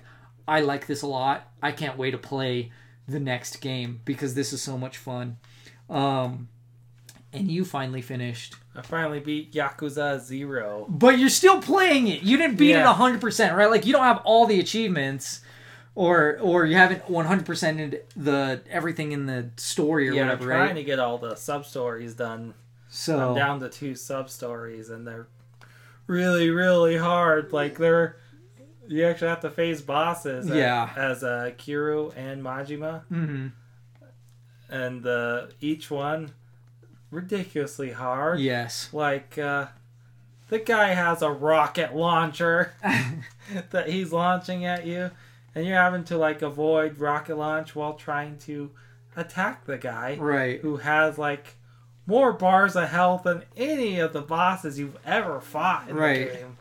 I 0.48 0.62
like 0.62 0.88
this 0.88 1.02
a 1.02 1.08
lot. 1.08 1.52
I 1.62 1.74
can't 1.74 1.98
wait 1.98 2.12
to 2.12 2.18
play 2.18 2.72
the 3.06 3.20
next 3.20 3.58
game 3.58 4.00
because 4.06 4.34
this 4.34 4.54
is 4.54 4.62
so 4.62 4.78
much 4.78 4.98
fun. 4.98 5.36
Um, 5.90 6.48
and 7.34 7.50
you 7.52 7.64
finally 7.66 8.02
finished. 8.02 8.56
I 8.76 8.82
finally 8.82 9.20
beat 9.20 9.54
Yakuza 9.54 10.20
Zero. 10.20 10.86
But 10.90 11.20
you're 11.20 11.30
still 11.30 11.62
playing 11.62 12.08
it. 12.08 12.24
You 12.24 12.38
didn't 12.38 12.56
beat 12.58 12.70
Yeah. 12.72 12.90
it 12.90 12.96
100%, 12.96 13.56
right? 13.56 13.70
Like 13.70 13.86
you 13.86 13.94
don't 13.94 14.04
have 14.04 14.22
all 14.24 14.46
the 14.48 14.60
achievements 14.60 15.42
or 15.96 16.38
or 16.42 16.66
you 16.66 16.76
haven't 16.78 17.04
100%ed 17.08 18.04
the 18.16 18.62
everything 18.70 19.12
in 19.12 19.26
the 19.26 19.50
story 19.58 20.08
or 20.08 20.14
yeah, 20.14 20.22
whatever, 20.24 20.44
I'm 20.54 20.58
trying 20.60 20.68
right? 20.70 20.76
to 20.76 20.84
get 20.84 21.00
all 21.00 21.18
the 21.18 21.36
sub 21.36 21.66
stories 21.66 22.14
done. 22.14 22.54
So 22.90 23.30
I'm 23.32 23.36
down 23.36 23.60
to 23.60 23.70
two 23.70 23.94
sub 23.96 24.30
stories, 24.30 24.90
and 24.90 25.06
they're 25.06 25.28
really, 26.08 26.50
really 26.50 26.98
hard. 26.98 27.52
Like 27.54 27.78
they're 27.78 28.16
you 28.88 29.06
actually 29.06 29.28
have 29.28 29.42
to 29.42 29.52
face 29.52 29.82
bosses. 29.82 30.48
Yeah. 30.50 30.90
As, 30.98 31.24
uh, 31.24 31.52
Kiryu 31.60 32.12
and 32.18 32.42
Majima, 32.42 33.02
Mm-hmm. 33.12 33.48
and 34.70 35.06
uh, 35.06 35.48
each 35.62 35.92
one 35.92 36.32
ridiculously 37.12 37.92
hard. 37.92 38.40
Yes. 38.40 38.90
Like 38.94 39.38
uh, 39.38 39.68
the 40.50 40.60
guy 40.60 40.90
has 40.90 41.22
a 41.22 41.30
rocket 41.32 41.96
launcher 41.96 42.74
that 43.72 43.90
he's 43.90 44.12
launching 44.14 44.66
at 44.66 44.86
you, 44.86 45.12
and 45.56 45.66
you're 45.66 45.78
having 45.78 46.04
to 46.06 46.18
like 46.18 46.42
avoid 46.42 47.00
rocket 47.00 47.36
launch 47.38 47.76
while 47.76 47.94
trying 47.94 48.38
to 48.40 48.72
attack 49.16 49.66
the 49.66 49.78
guy 49.78 50.16
Right. 50.20 50.60
who 50.62 50.78
has 50.78 51.18
like 51.18 51.56
more 52.06 52.32
bars 52.34 52.76
of 52.76 52.90
health 52.90 53.24
than 53.24 53.44
any 53.58 54.00
of 54.00 54.14
the 54.14 54.22
bosses 54.22 54.80
you've 54.80 54.98
ever 55.06 55.40
fought 55.42 55.90
in 55.90 55.96
Right. 55.96 56.32
the 56.32 56.38
game. 56.38 56.58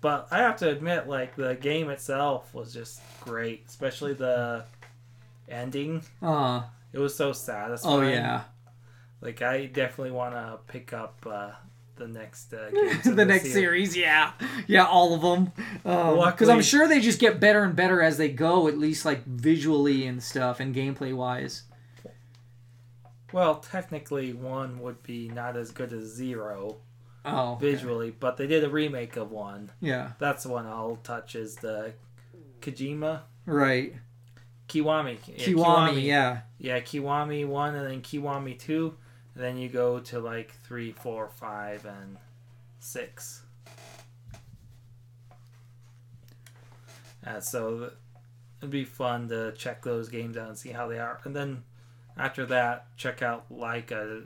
But 0.00 0.28
I 0.30 0.38
have 0.38 0.56
to 0.58 0.68
admit, 0.70 1.08
like 1.08 1.34
the 1.36 1.54
game 1.56 1.90
itself 1.90 2.54
was 2.54 2.72
just 2.72 3.00
great, 3.22 3.64
especially 3.68 4.14
the 4.14 4.64
ending. 5.48 6.02
Uh 6.22 6.62
It 6.92 6.98
was 6.98 7.14
so 7.16 7.32
satisfying. 7.32 8.04
oh 8.04 8.08
yeah. 8.08 8.42
Like 9.20 9.42
I 9.42 9.66
definitely 9.66 10.12
want 10.12 10.34
to 10.34 10.58
pick 10.66 10.92
up 10.92 11.24
uh, 11.28 11.50
the 11.96 12.06
next 12.08 12.52
uh, 12.54 12.70
the 13.04 13.12
this 13.14 13.26
next 13.26 13.52
series, 13.52 13.96
yeah, 13.96 14.32
yeah, 14.66 14.84
all 14.86 15.14
of 15.14 15.20
them. 15.22 15.52
Because 15.82 16.16
Luckily- 16.16 16.52
I'm 16.52 16.62
sure 16.62 16.86
they 16.86 17.00
just 17.00 17.18
get 17.18 17.40
better 17.40 17.64
and 17.64 17.74
better 17.74 18.00
as 18.00 18.16
they 18.18 18.28
go, 18.28 18.68
at 18.68 18.78
least 18.78 19.04
like 19.04 19.24
visually 19.24 20.06
and 20.06 20.22
stuff 20.22 20.60
and 20.60 20.74
gameplay 20.74 21.14
wise. 21.14 21.64
Well, 23.32 23.56
technically, 23.56 24.32
one 24.32 24.80
would 24.80 25.02
be 25.02 25.28
not 25.28 25.56
as 25.56 25.70
good 25.70 25.92
as 25.92 26.04
zero 26.06 26.78
Oh, 27.24 27.52
okay. 27.54 27.72
visually, 27.72 28.10
but 28.10 28.36
they 28.38 28.46
did 28.46 28.64
a 28.64 28.70
remake 28.70 29.16
of 29.16 29.30
one. 29.30 29.70
yeah, 29.80 30.12
That's 30.18 30.44
the 30.44 30.48
one 30.50 30.66
I'll 30.66 30.96
touch 31.02 31.34
is 31.34 31.56
the 31.56 31.92
Kojima 32.62 33.20
right. 33.44 33.94
Kiwami. 34.68 35.18
Yeah, 35.26 35.46
Kiwami, 35.46 36.02
yeah, 36.04 36.40
Yeah, 36.58 36.80
Kiwami 36.80 37.46
one, 37.46 37.74
and 37.74 37.86
then 37.90 38.00
Kiwami 38.02 38.58
two, 38.58 38.86
and 38.88 38.96
then 39.38 39.56
you 39.56 39.68
go 39.68 40.00
to 40.00 40.18
like 40.18 40.52
three, 40.64 40.92
four, 40.92 41.28
five, 41.28 41.84
and 41.86 42.16
six. 42.80 43.42
Uh, 47.26 47.40
so 47.40 47.90
it'd 48.60 48.70
be 48.70 48.84
fun 48.84 49.28
to 49.28 49.52
check 49.52 49.82
those 49.82 50.08
games 50.08 50.36
out 50.36 50.48
and 50.48 50.58
see 50.58 50.70
how 50.70 50.86
they 50.88 50.98
are, 50.98 51.20
and 51.24 51.34
then 51.34 51.62
after 52.16 52.46
that, 52.46 52.86
check 52.96 53.22
out 53.22 53.46
like 53.50 53.90
a 53.90 54.22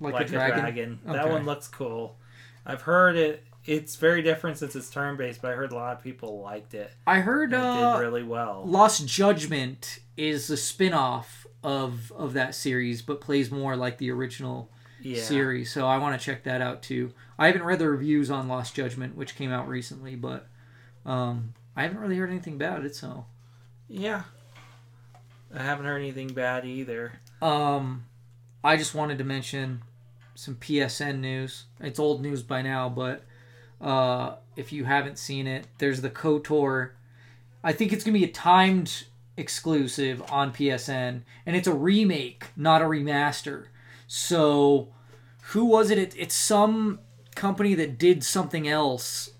like, 0.00 0.14
like 0.14 0.26
a 0.28 0.30
dragon. 0.30 1.00
That 1.04 1.24
Okay. 1.24 1.30
one 1.32 1.44
looks 1.44 1.68
cool. 1.68 2.18
I've 2.66 2.82
heard 2.82 3.16
it. 3.16 3.44
It's 3.64 3.94
very 3.96 4.22
different 4.22 4.58
since 4.58 4.74
it's 4.74 4.90
turn 4.90 5.16
based, 5.16 5.40
but 5.40 5.52
I 5.52 5.54
heard 5.54 5.70
a 5.72 5.74
lot 5.76 5.96
of 5.96 6.02
people 6.02 6.40
liked 6.40 6.74
it. 6.74 6.92
I 7.06 7.20
heard 7.20 7.52
it 7.52 7.56
uh, 7.56 7.72
did 7.96 8.00
really 8.00 8.24
well. 8.24 8.64
Lost 8.66 9.06
Judgment 9.06 10.00
is 10.16 10.48
the 10.48 10.56
spin-off 10.56 11.41
of 11.62 12.12
of 12.16 12.32
that 12.34 12.54
series, 12.54 13.02
but 13.02 13.20
plays 13.20 13.50
more 13.50 13.76
like 13.76 13.98
the 13.98 14.10
original 14.10 14.68
Yeah. 15.00 15.22
series. 15.22 15.72
So 15.72 15.86
I 15.86 15.98
want 15.98 16.18
to 16.18 16.24
check 16.24 16.42
that 16.44 16.60
out 16.60 16.82
too. 16.82 17.12
I 17.38 17.46
haven't 17.46 17.64
read 17.64 17.78
the 17.78 17.88
reviews 17.88 18.30
on 18.30 18.48
Lost 18.48 18.74
Judgment, 18.74 19.16
which 19.16 19.34
came 19.36 19.50
out 19.52 19.68
recently, 19.68 20.14
but 20.16 20.46
um, 21.04 21.54
I 21.76 21.82
haven't 21.82 21.98
really 21.98 22.16
heard 22.16 22.30
anything 22.30 22.54
about 22.54 22.84
it. 22.84 22.94
So 22.94 23.26
Yeah. 23.88 24.22
I 25.54 25.62
haven't 25.62 25.84
heard 25.86 25.98
anything 25.98 26.28
bad 26.32 26.64
either. 26.64 27.20
um, 27.42 28.04
I 28.64 28.76
just 28.76 28.94
wanted 28.94 29.18
to 29.18 29.24
mention 29.24 29.82
some 30.34 30.54
PSN 30.54 31.18
news. 31.20 31.64
It's 31.80 31.98
old 31.98 32.22
news 32.22 32.42
by 32.42 32.62
now, 32.62 32.88
but 32.88 33.24
uh, 33.80 34.36
if 34.56 34.72
you 34.72 34.84
haven't 34.84 35.18
seen 35.18 35.46
it, 35.48 35.66
there's 35.78 36.00
the 36.00 36.08
KOTOR. 36.10 36.90
I 37.64 37.72
think 37.72 37.92
it's 37.92 38.04
gonna 38.04 38.16
be 38.18 38.24
a 38.24 38.28
timed 38.30 39.04
exclusive 39.36 40.22
on 40.30 40.52
PSN, 40.52 41.22
and 41.46 41.56
it's 41.56 41.68
a 41.68 41.74
remake, 41.74 42.46
not 42.56 42.82
a 42.82 42.86
remaster. 42.86 43.66
So, 44.06 44.92
who 45.52 45.64
was 45.64 45.90
it? 45.90 45.98
it 45.98 46.14
it's 46.16 46.34
some 46.34 47.00
company 47.34 47.74
that 47.74 47.98
did 47.98 48.22
something 48.22 48.68
else 48.68 49.30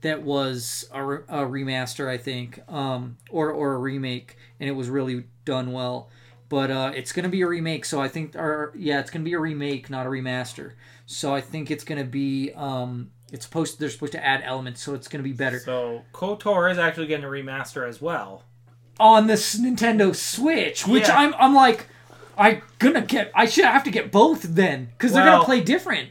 that 0.00 0.22
was 0.22 0.88
a, 0.92 1.02
a 1.04 1.46
remaster, 1.46 2.08
I 2.08 2.18
think, 2.18 2.60
um, 2.70 3.18
or 3.30 3.50
or 3.50 3.74
a 3.74 3.78
remake, 3.78 4.36
and 4.60 4.68
it 4.68 4.72
was 4.72 4.88
really 4.88 5.24
done 5.44 5.72
well. 5.72 6.10
But 6.48 6.70
uh, 6.70 6.92
it's 6.94 7.12
gonna 7.12 7.28
be 7.28 7.42
a 7.42 7.46
remake, 7.46 7.84
so 7.84 8.00
I 8.00 8.08
think, 8.08 8.36
or 8.36 8.72
yeah, 8.76 9.00
it's 9.00 9.10
gonna 9.10 9.24
be 9.24 9.32
a 9.32 9.40
remake, 9.40 9.90
not 9.90 10.06
a 10.06 10.08
remaster. 10.08 10.72
So 11.06 11.34
I 11.34 11.40
think 11.40 11.70
it's 11.70 11.84
gonna 11.84 12.04
be, 12.04 12.52
um, 12.54 13.10
it's 13.32 13.44
supposed 13.44 13.78
they're 13.80 13.90
supposed 13.90 14.12
to 14.12 14.24
add 14.24 14.42
elements, 14.44 14.82
so 14.82 14.94
it's 14.94 15.08
gonna 15.08 15.24
be 15.24 15.32
better 15.32 15.58
So 15.58 16.02
KOTOR 16.12 16.70
is 16.70 16.78
actually 16.78 17.06
getting 17.06 17.24
a 17.24 17.28
remaster 17.28 17.88
as 17.88 18.00
well. 18.00 18.44
On 18.98 19.26
this 19.26 19.58
Nintendo 19.58 20.14
Switch, 20.14 20.86
which 20.86 21.08
Yeah. 21.08 21.18
I'm 21.18 21.34
I'm 21.38 21.54
like, 21.54 21.86
I 22.38 22.62
gonna 22.78 23.02
get, 23.02 23.30
I 23.34 23.46
should 23.46 23.64
have 23.64 23.84
to 23.84 23.90
get 23.90 24.10
both 24.12 24.42
then, 24.42 24.90
because 24.96 25.12
they're 25.12 25.24
Well- 25.24 25.34
gonna 25.36 25.44
play 25.44 25.60
different. 25.62 26.10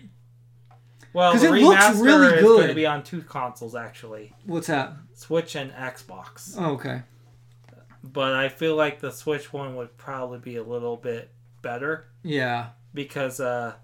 Well, 1.14 1.32
'Cause 1.32 1.42
the 1.44 1.54
it 1.54 1.62
looks 1.64 1.82
remaster 1.82 2.02
really 2.04 2.28
is 2.36 2.44
going 2.44 2.62
good. 2.64 2.68
to 2.68 2.74
be 2.74 2.86
on 2.86 3.02
two 3.04 3.22
consoles 3.22 3.74
actually, 3.74 4.34
What's 4.46 4.68
that? 4.68 4.94
Switch 5.14 5.56
and 5.56 5.72
Xbox. 5.72 6.56
Oh, 6.60 6.72
okay. 6.74 7.04
But 8.04 8.34
I 8.34 8.50
feel 8.50 8.76
like 8.76 9.00
the 9.00 9.12
Switch 9.12 9.54
one 9.54 9.76
would 9.78 9.98
probably 9.98 10.40
be 10.40 10.58
a 10.58 10.64
little 10.64 10.98
bit 10.98 11.32
better 11.62 12.08
Yeah. 12.22 12.68
because 12.94 13.40
uh, 13.40 13.76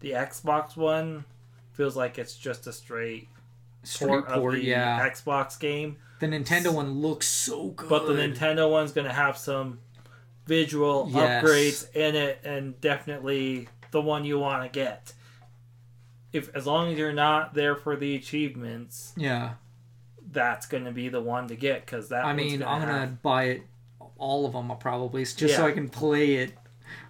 the 0.00 0.10
Xbox 0.10 0.76
one 0.76 1.24
feels 1.72 1.96
like 1.96 2.18
it's 2.18 2.34
just 2.36 2.66
a 2.66 2.72
straight 2.72 3.28
Straight 3.84 4.08
port, 4.08 4.28
port, 4.28 4.54
of 4.56 4.60
the 4.60 4.66
yeah. 4.66 5.08
Xbox 5.08 5.58
game. 5.58 5.96
The 6.22 6.28
Nintendo 6.28 6.72
one 6.72 7.00
looks 7.02 7.26
so 7.26 7.70
good. 7.70 7.88
But 7.88 8.06
the 8.06 8.12
Nintendo 8.12 8.70
one's 8.70 8.92
going 8.92 9.08
to 9.08 9.12
have 9.12 9.36
some 9.36 9.80
visual 10.46 11.08
Yes. 11.12 11.42
upgrades 11.44 11.96
in 11.96 12.14
it, 12.14 12.38
and 12.44 12.80
definitely 12.80 13.68
the 13.90 14.00
one 14.00 14.24
you 14.24 14.38
want 14.38 14.62
to 14.62 14.68
get. 14.68 15.14
If 16.32 16.54
as 16.54 16.64
long 16.64 16.92
as 16.92 16.96
you're 16.96 17.12
not 17.12 17.54
there 17.54 17.74
for 17.74 17.96
the 17.96 18.14
achievements, 18.14 19.12
Yeah. 19.16 19.54
that's 20.30 20.66
going 20.66 20.84
to 20.84 20.92
be 20.92 21.08
the 21.08 21.20
one 21.20 21.48
to 21.48 21.56
get 21.56 21.84
because 21.84 22.08
that. 22.10 22.24
I 22.24 22.32
mean, 22.34 22.62
I'm 22.62 22.82
gonna 22.82 23.00
have- 23.00 23.22
buy 23.22 23.44
it, 23.46 23.62
all 24.16 24.46
of 24.46 24.52
them 24.52 24.70
uh, 24.70 24.76
probably, 24.76 25.24
just 25.24 25.56
so 25.56 25.66
I 25.66 25.72
can 25.72 25.88
play 25.88 26.36
it 26.36 26.54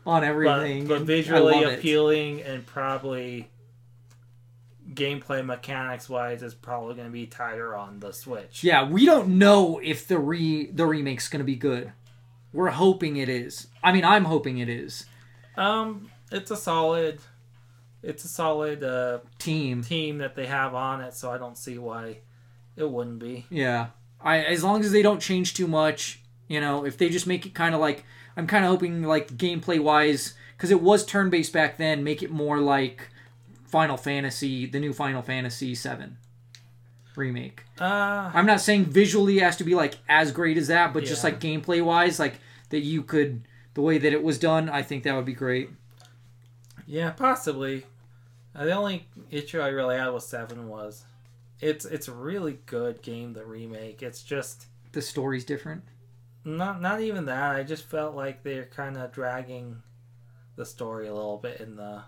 on 0.06 0.24
everything. 0.24 0.86
but 0.86 0.96
and 0.98 1.06
visually 1.06 1.52
love 1.52 1.64
it. 1.64 1.78
appealing 1.80 2.40
and 2.40 2.64
probably 2.64 3.50
gameplay 4.94 5.44
mechanics 5.44 6.08
wise 6.08 6.42
is 6.42 6.54
probably 6.54 6.94
going 6.94 7.06
to 7.08 7.12
be 7.12 7.26
tighter 7.26 7.74
on 7.76 8.00
the 8.00 8.12
Switch. 8.12 8.62
Yeah, 8.64 8.88
we 8.88 9.04
don't 9.06 9.38
know 9.38 9.80
if 9.82 10.06
the 10.06 10.18
re 10.18 10.66
the 10.70 10.86
remake's 10.86 11.28
gonna 11.28 11.44
be 11.44 11.56
good. 11.56 11.92
We're 12.52 12.70
hoping 12.70 13.16
it 13.16 13.28
is. 13.28 13.68
I 13.82 13.92
mean, 13.92 14.04
I'm 14.04 14.24
hoping 14.26 14.58
it 14.58 14.68
is. 14.68 15.06
Um, 15.56 16.10
it's 16.30 16.50
a 16.50 16.56
solid, 16.56 17.20
it's 18.02 18.24
a 18.24 18.28
solid 18.28 18.82
uh, 18.84 19.20
Team. 19.38 19.82
team 19.82 20.18
that 20.18 20.34
they 20.34 20.46
have 20.46 20.74
on 20.74 21.00
it, 21.00 21.14
so 21.14 21.30
I 21.30 21.38
don't 21.38 21.56
see 21.56 21.78
why 21.78 22.18
it 22.76 22.90
wouldn't 22.90 23.18
be. 23.18 23.46
Yeah. 23.50 23.88
I 24.20 24.38
as 24.38 24.62
long 24.62 24.80
as 24.80 24.92
they 24.92 25.02
don't 25.02 25.20
change 25.20 25.54
too 25.54 25.66
much, 25.66 26.20
you 26.48 26.60
know, 26.60 26.84
if 26.84 26.96
they 26.98 27.08
just 27.08 27.26
make 27.26 27.44
it 27.46 27.54
kind 27.54 27.74
of 27.74 27.80
like 27.80 28.04
I'm 28.36 28.46
kind 28.46 28.64
of 28.64 28.70
hoping 28.70 29.02
like 29.02 29.36
gameplay 29.36 29.80
wise 29.80 30.34
cuz 30.58 30.70
it 30.70 30.80
was 30.80 31.04
turn 31.04 31.28
based 31.28 31.52
back 31.52 31.76
then, 31.76 32.04
make 32.04 32.22
it 32.22 32.30
more 32.30 32.60
like 32.60 33.08
Final 33.72 33.96
Fantasy, 33.96 34.66
the 34.66 34.78
new 34.78 34.92
Final 34.92 35.22
Fantasy 35.22 35.74
7 35.74 36.18
remake. 37.16 37.64
Uh, 37.80 38.30
I'm 38.34 38.44
not 38.46 38.60
saying 38.60 38.84
visually 38.84 39.38
it 39.38 39.42
has 39.42 39.56
to 39.56 39.64
be 39.64 39.74
like 39.74 39.94
as 40.10 40.30
great 40.30 40.58
as 40.58 40.68
that, 40.68 40.92
but 40.92 41.04
just 41.04 41.24
like 41.24 41.40
gameplay 41.40 41.82
wise 41.82 42.18
like 42.18 42.34
that 42.68 42.80
you 42.80 43.02
could 43.02 43.48
the 43.74 43.80
way 43.80 43.96
that 43.96 44.12
it 44.12 44.22
was 44.22 44.38
done, 44.38 44.68
I 44.68 44.82
think 44.82 45.04
that 45.04 45.14
would 45.16 45.24
be 45.24 45.32
great. 45.32 45.70
Yeah, 46.86 47.10
possibly. 47.10 47.86
Uh, 48.54 48.66
the 48.66 48.72
only 48.72 49.06
issue 49.30 49.60
I 49.60 49.68
really 49.68 49.96
had 49.96 50.08
with 50.10 50.24
seven 50.24 50.68
was 50.68 51.04
it's 51.60 51.86
it's 51.86 52.08
a 52.08 52.12
really 52.12 52.58
good 52.66 53.00
game. 53.00 53.32
The 53.32 53.46
remake. 53.46 54.02
It's 54.02 54.22
just 54.22 54.66
The 54.92 55.00
story's 55.00 55.46
different. 55.46 55.82
not 56.44 56.82
not 56.82 57.00
even 57.00 57.24
that. 57.24 57.56
I 57.56 57.62
just 57.62 57.84
felt 57.84 58.14
like 58.14 58.42
they're 58.42 58.66
kind 58.66 58.98
of 58.98 59.12
dragging 59.12 59.82
the 60.56 60.66
story 60.66 61.08
a 61.08 61.14
little 61.14 61.38
bit 61.38 61.60
in 61.60 61.76
the 61.76 62.02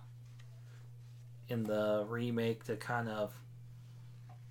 in 1.48 1.64
the 1.64 2.06
remake 2.08 2.64
to 2.64 2.76
kind 2.76 3.08
of 3.08 3.32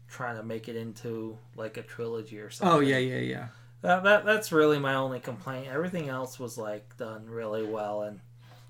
trying 0.08 0.38
to 0.38 0.44
make 0.44 0.70
it 0.70 0.76
into 0.76 1.38
like 1.56 1.78
a 1.78 1.82
trilogy 1.82 2.40
or 2.40 2.50
something. 2.50 2.78
Oh 2.78 2.80
yeah, 2.80 3.00
yeah, 3.00 3.20
yeah. 3.20 3.48
That, 3.82 4.04
that 4.04 4.26
that's 4.26 4.52
really 4.52 4.80
my 4.80 4.96
only 4.96 5.20
complaint. 5.20 5.68
Everything 5.68 6.08
else 6.08 6.40
was 6.40 6.58
like 6.58 6.96
done 6.98 7.26
really 7.28 7.66
well, 7.66 8.04
and 8.04 8.20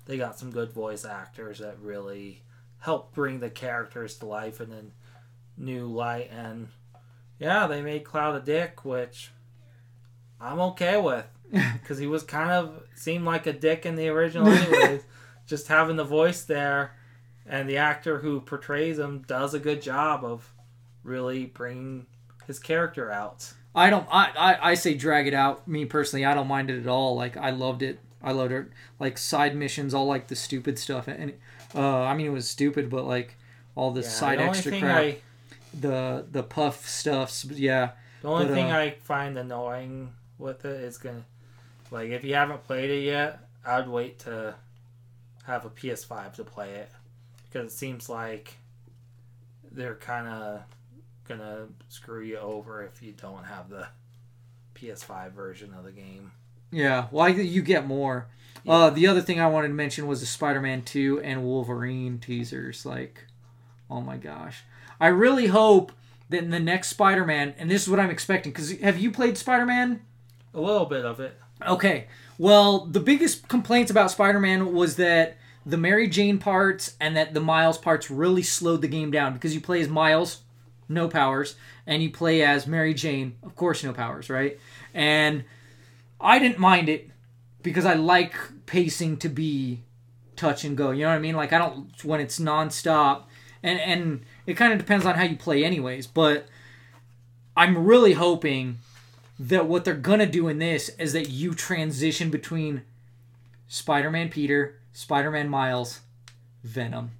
they 0.06 0.16
got 0.16 0.38
some 0.38 0.50
good 0.50 0.72
voice 0.72 1.04
actors 1.04 1.58
that 1.58 1.78
really 1.80 2.42
helped 2.78 3.14
bring 3.14 3.40
the 3.40 3.50
characters 3.50 4.16
to 4.18 4.26
life 4.26 4.60
in 4.60 4.72
a 4.72 5.60
new 5.60 5.86
light. 5.86 6.30
And 6.32 6.68
yeah, 7.38 7.66
they 7.66 7.80
made 7.82 8.04
Cloud 8.04 8.36
a 8.36 8.40
dick, 8.40 8.84
which 8.84 9.30
I'm 10.40 10.60
okay 10.60 11.00
with 11.00 11.26
because 11.52 11.98
he 11.98 12.06
was 12.06 12.22
kind 12.22 12.50
of 12.50 12.82
seemed 12.94 13.24
like 13.24 13.46
a 13.46 13.52
dick 13.52 13.86
in 13.86 13.96
the 13.96 14.08
original, 14.08 14.48
anyways. 14.48 15.02
Just 15.46 15.68
having 15.68 15.96
the 15.96 16.04
voice 16.04 16.44
there, 16.44 16.96
and 17.46 17.68
the 17.68 17.76
actor 17.76 18.18
who 18.18 18.40
portrays 18.40 18.98
him 18.98 19.22
does 19.26 19.54
a 19.54 19.58
good 19.58 19.82
job 19.82 20.24
of 20.24 20.52
really 21.02 21.46
bringing 21.46 22.06
his 22.46 22.58
character 22.58 23.10
out. 23.10 23.52
I 23.74 23.90
don't. 23.90 24.06
I, 24.10 24.30
I 24.36 24.70
I 24.70 24.74
say 24.74 24.94
drag 24.94 25.26
it 25.26 25.34
out. 25.34 25.66
Me 25.66 25.84
personally, 25.84 26.24
I 26.24 26.34
don't 26.34 26.46
mind 26.48 26.70
it 26.70 26.80
at 26.80 26.86
all. 26.86 27.16
Like 27.16 27.36
I 27.36 27.50
loved 27.50 27.82
it. 27.82 27.98
I 28.22 28.32
loved 28.32 28.52
it. 28.52 28.66
Like 29.00 29.18
side 29.18 29.56
missions, 29.56 29.92
all 29.94 30.06
like 30.06 30.28
the 30.28 30.36
stupid 30.36 30.78
stuff. 30.78 31.08
And 31.08 31.34
uh, 31.74 32.02
I 32.02 32.14
mean, 32.14 32.26
it 32.26 32.30
was 32.30 32.48
stupid, 32.48 32.88
but 32.88 33.04
like 33.04 33.36
all 33.74 33.90
the 33.90 34.02
Yeah, 34.02 34.08
side 34.08 34.38
the 34.38 34.40
extra 34.40 34.72
crap, 34.72 34.96
I 34.98 35.22
the 35.72 36.26
the 36.30 36.42
puff 36.42 36.88
stuffs. 36.88 37.44
Yeah, 37.44 37.92
The 38.20 38.28
only 38.28 38.46
But, 38.46 38.54
thing 38.54 38.70
uh, 38.70 38.72
I 38.72 38.90
find 39.02 39.36
annoying 39.38 40.14
with 40.38 40.64
it 40.64 40.80
is 40.82 40.98
gonna, 40.98 41.24
like, 41.90 42.10
if 42.10 42.24
you 42.24 42.34
haven't 42.34 42.64
played 42.64 42.90
it 42.90 43.02
yet, 43.04 43.40
I'd 43.64 43.88
wait 43.88 44.18
to 44.20 44.56
have 45.44 45.64
a 45.64 45.70
PS5 45.70 46.34
to 46.36 46.44
play 46.44 46.72
it 46.74 46.90
because 47.54 47.72
it 47.72 47.76
seems 47.76 48.08
like 48.08 48.56
they're 49.70 49.94
kind 49.94 50.26
of 50.26 50.62
gonna 51.28 51.68
screw 51.88 52.22
you 52.22 52.36
over 52.36 52.82
if 52.84 53.00
you 53.02 53.12
don't 53.12 53.44
have 53.44 53.70
the 53.70 53.86
PS5 54.74 55.32
version 55.32 55.72
of 55.72 55.84
the 55.84 55.92
game. 55.92 56.32
yeah. 56.72 57.06
Well, 57.10 57.26
I, 57.26 57.28
you 57.28 57.62
get 57.62 57.86
more. 57.86 58.26
Uh, 58.66 58.90
the 58.90 59.06
other 59.06 59.20
thing 59.20 59.40
I 59.40 59.46
wanted 59.46 59.68
to 59.68 59.74
mention 59.74 60.06
was 60.06 60.20
the 60.20 60.26
Spider-Man 60.26 60.82
2 60.82 61.20
and 61.20 61.44
Wolverine 61.44 62.18
teasers. 62.18 62.84
Like, 62.84 63.24
oh 63.90 64.00
my 64.00 64.16
gosh, 64.16 64.62
I 65.00 65.08
really 65.08 65.46
hope 65.46 65.92
that 66.30 66.42
in 66.42 66.50
the 66.50 66.60
next 66.60 66.88
Spider-Man, 66.88 67.54
and 67.58 67.70
this 67.70 67.82
is 67.82 67.88
what 67.88 68.00
I'm 68.00 68.10
expecting. 68.10 68.52
Because 68.52 68.72
have 68.80 68.98
you 68.98 69.10
played 69.10 69.38
Spider-Man? 69.38 70.00
A 70.54 70.60
little 70.60 70.86
bit 70.86 71.04
of 71.04 71.20
it. 71.20 71.38
Okay. 71.64 72.06
Well, 72.36 72.86
the 72.86 73.00
biggest 73.00 73.48
complaints 73.48 73.90
about 73.90 74.10
Spider-Man 74.10 74.72
was 74.72 74.96
that 74.96 75.36
the 75.66 75.76
Mary 75.76 76.08
Jane 76.08 76.38
parts 76.38 76.94
and 77.00 77.16
that 77.16 77.34
the 77.34 77.40
Miles 77.40 77.78
parts 77.78 78.10
really 78.10 78.42
slowed 78.42 78.82
the 78.82 78.88
game 78.88 79.10
down 79.10 79.32
because 79.32 79.54
you 79.54 79.60
play 79.60 79.80
as 79.80 79.88
Miles, 79.88 80.42
no 80.88 81.08
powers, 81.08 81.56
and 81.86 82.02
you 82.02 82.10
play 82.10 82.42
as 82.42 82.66
Mary 82.66 82.94
Jane, 82.94 83.36
of 83.42 83.56
course, 83.56 83.82
no 83.82 83.92
powers, 83.92 84.28
right? 84.28 84.58
And 84.92 85.44
I 86.20 86.38
didn't 86.38 86.58
mind 86.58 86.88
it 86.88 87.10
because 87.62 87.86
I 87.86 87.94
like 87.94 88.34
pacing 88.66 89.16
to 89.18 89.28
be 89.28 89.82
touch 90.36 90.64
and 90.64 90.76
go. 90.76 90.90
You 90.90 91.04
know 91.04 91.10
what 91.10 91.16
I 91.16 91.20
mean? 91.20 91.36
Like 91.36 91.52
I 91.52 91.58
don't 91.58 92.04
when 92.04 92.20
it's 92.20 92.38
nonstop, 92.38 93.24
and 93.62 93.80
and 93.80 94.20
it 94.46 94.54
kind 94.54 94.72
of 94.72 94.78
depends 94.78 95.06
on 95.06 95.14
how 95.14 95.24
you 95.24 95.36
play, 95.36 95.64
anyways. 95.64 96.06
But 96.06 96.46
I'm 97.56 97.86
really 97.86 98.12
hoping 98.12 98.78
that 99.38 99.66
what 99.66 99.84
they're 99.84 99.94
gonna 99.94 100.26
do 100.26 100.48
in 100.48 100.58
this 100.58 100.90
is 100.90 101.12
that 101.12 101.30
you 101.30 101.54
transition 101.54 102.30
between 102.30 102.82
Spider-Man 103.66 104.28
Peter, 104.28 104.78
Spider-Man 104.94 105.50
Miles, 105.50 106.00
Venom. 106.62 107.10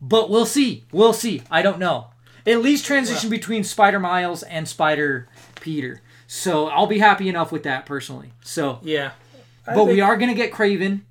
But 0.00 0.30
we'll 0.30 0.46
see. 0.46 0.84
We'll 0.90 1.12
see. 1.12 1.42
I 1.50 1.60
don't 1.60 1.78
know. 1.78 2.06
At 2.46 2.62
least 2.62 2.86
transition 2.86 3.28
between 3.28 3.62
Spider 3.62 4.00
Miles 4.00 4.42
and 4.42 4.66
Spider 4.66 5.28
Peter. 5.60 6.00
So 6.26 6.68
I'll 6.68 6.86
be 6.86 6.98
happy 6.98 7.28
enough 7.28 7.52
with 7.52 7.64
that 7.64 7.84
personally. 7.84 8.32
So, 8.42 8.80
Yeah. 8.82 9.12
I 9.66 9.74
but 9.74 9.84
we 9.84 10.00
are 10.00 10.16
gonna 10.16 10.34
get 10.34 10.50
Kraven, 10.50 11.02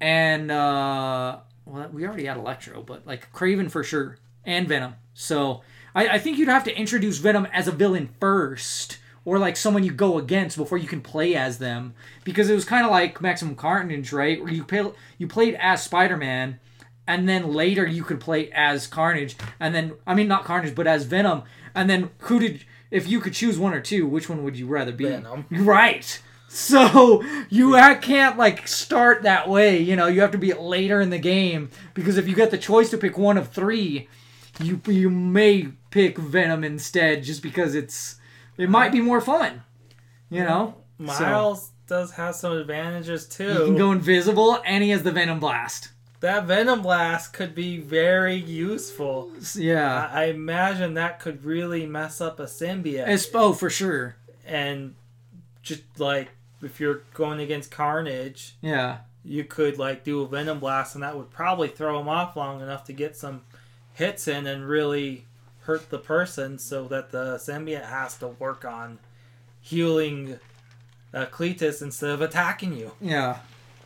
and 0.00 0.50
uh, 0.50 1.38
well, 1.66 1.88
we 1.92 2.06
already 2.06 2.24
had 2.24 2.38
Electro, 2.38 2.82
but 2.82 3.06
like 3.06 3.30
Kraven 3.32 3.70
for 3.70 3.84
sure, 3.84 4.16
and 4.44 4.66
Venom. 4.66 4.94
So 5.12 5.60
I, 5.94 6.08
I 6.08 6.18
think 6.18 6.38
you'd 6.38 6.48
have 6.48 6.64
to 6.64 6.74
introduce 6.74 7.18
Venom 7.18 7.46
as 7.52 7.68
a 7.68 7.72
villain 7.72 8.08
first, 8.18 8.96
or 9.30 9.38
like 9.38 9.56
someone 9.56 9.84
you 9.84 9.92
go 9.92 10.18
against 10.18 10.56
before 10.56 10.76
you 10.76 10.88
can 10.88 11.00
play 11.00 11.36
as 11.36 11.58
them, 11.58 11.94
because 12.24 12.50
it 12.50 12.54
was 12.54 12.64
kind 12.64 12.84
of 12.84 12.90
like 12.90 13.20
Maximum 13.20 13.54
Carnage, 13.54 14.12
right? 14.12 14.42
Where 14.42 14.52
you 14.52 14.64
play, 14.64 14.90
you 15.18 15.28
played 15.28 15.54
as 15.60 15.84
Spider 15.84 16.16
Man, 16.16 16.58
and 17.06 17.28
then 17.28 17.54
later 17.54 17.86
you 17.86 18.02
could 18.02 18.18
play 18.18 18.50
as 18.50 18.88
Carnage, 18.88 19.36
and 19.60 19.72
then 19.72 19.92
I 20.04 20.16
mean 20.16 20.26
not 20.26 20.42
Carnage, 20.42 20.74
but 20.74 20.88
as 20.88 21.04
Venom, 21.04 21.44
and 21.76 21.88
then 21.88 22.10
who 22.22 22.40
did? 22.40 22.64
If 22.90 23.06
you 23.06 23.20
could 23.20 23.32
choose 23.32 23.56
one 23.56 23.72
or 23.72 23.80
two, 23.80 24.04
which 24.04 24.28
one 24.28 24.42
would 24.42 24.58
you 24.58 24.66
rather 24.66 24.90
be? 24.90 25.04
Venom. 25.04 25.46
Right. 25.48 26.20
So 26.48 27.22
you 27.50 27.74
can't 28.02 28.36
like 28.36 28.66
start 28.66 29.22
that 29.22 29.48
way. 29.48 29.78
You 29.78 29.94
know, 29.94 30.08
you 30.08 30.22
have 30.22 30.32
to 30.32 30.38
be 30.38 30.52
later 30.54 31.00
in 31.00 31.10
the 31.10 31.20
game 31.20 31.70
because 31.94 32.18
if 32.18 32.26
you 32.26 32.34
get 32.34 32.50
the 32.50 32.58
choice 32.58 32.90
to 32.90 32.98
pick 32.98 33.16
one 33.16 33.38
of 33.38 33.52
three, 33.52 34.08
you 34.60 34.80
you 34.88 35.08
may 35.08 35.68
pick 35.92 36.18
Venom 36.18 36.64
instead 36.64 37.22
just 37.22 37.44
because 37.44 37.76
it's 37.76 38.16
it 38.60 38.68
might 38.70 38.92
be 38.92 39.00
more 39.00 39.20
fun. 39.20 39.62
You 40.28 40.44
know, 40.44 40.74
So, 40.98 41.04
Miles 41.04 41.70
does 41.88 42.12
have 42.12 42.34
some 42.36 42.52
advantages 42.56 43.26
too. 43.26 43.52
you 43.52 43.64
can 43.66 43.76
go 43.76 43.90
invisible, 43.92 44.60
and 44.64 44.84
he 44.84 44.90
has 44.90 45.02
the 45.02 45.10
Venom 45.10 45.40
Blast. 45.40 45.88
that 46.20 46.44
Venom 46.44 46.82
Blast 46.82 47.32
could 47.32 47.54
be 47.54 47.78
very 47.78 48.36
useful. 48.36 49.30
Yeah, 49.56 50.08
I, 50.12 50.22
I 50.22 50.24
imagine 50.26 50.94
that 50.94 51.18
could 51.18 51.44
really 51.44 51.86
mess 51.86 52.20
up 52.20 52.38
a 52.38 52.44
symbiote. 52.44 53.08
it's, 53.08 53.26
oh 53.34 53.52
for 53.54 53.70
sure. 53.70 54.14
and 54.46 54.94
just 55.62 55.82
like 55.98 56.28
if 56.62 56.78
you're 56.78 57.02
going 57.14 57.40
against 57.40 57.70
Carnage, 57.72 58.54
Yeah, 58.60 58.98
you 59.24 59.42
could 59.44 59.78
like 59.78 60.04
do 60.04 60.22
a 60.22 60.28
Venom 60.28 60.60
Blast, 60.60 60.94
and 60.94 61.02
that 61.02 61.16
would 61.16 61.30
probably 61.30 61.68
throw 61.68 61.98
him 62.00 62.08
off 62.08 62.36
long 62.36 62.60
enough 62.60 62.84
to 62.84 62.92
get 62.92 63.16
some 63.16 63.42
hits 63.94 64.28
in 64.28 64.46
and 64.46 64.68
really 64.68 65.26
hurt 65.70 65.88
the 65.88 65.98
person, 65.98 66.58
so 66.58 66.88
that 66.88 67.12
the 67.12 67.36
symbiote 67.36 67.88
has 67.88 68.18
to 68.18 68.26
work 68.26 68.64
on 68.64 68.98
healing 69.60 70.40
uh, 71.14 71.26
Cletus 71.26 71.80
instead 71.80 72.10
of 72.10 72.20
attacking 72.20 72.76
you. 72.76 72.90
yeah. 73.00 73.38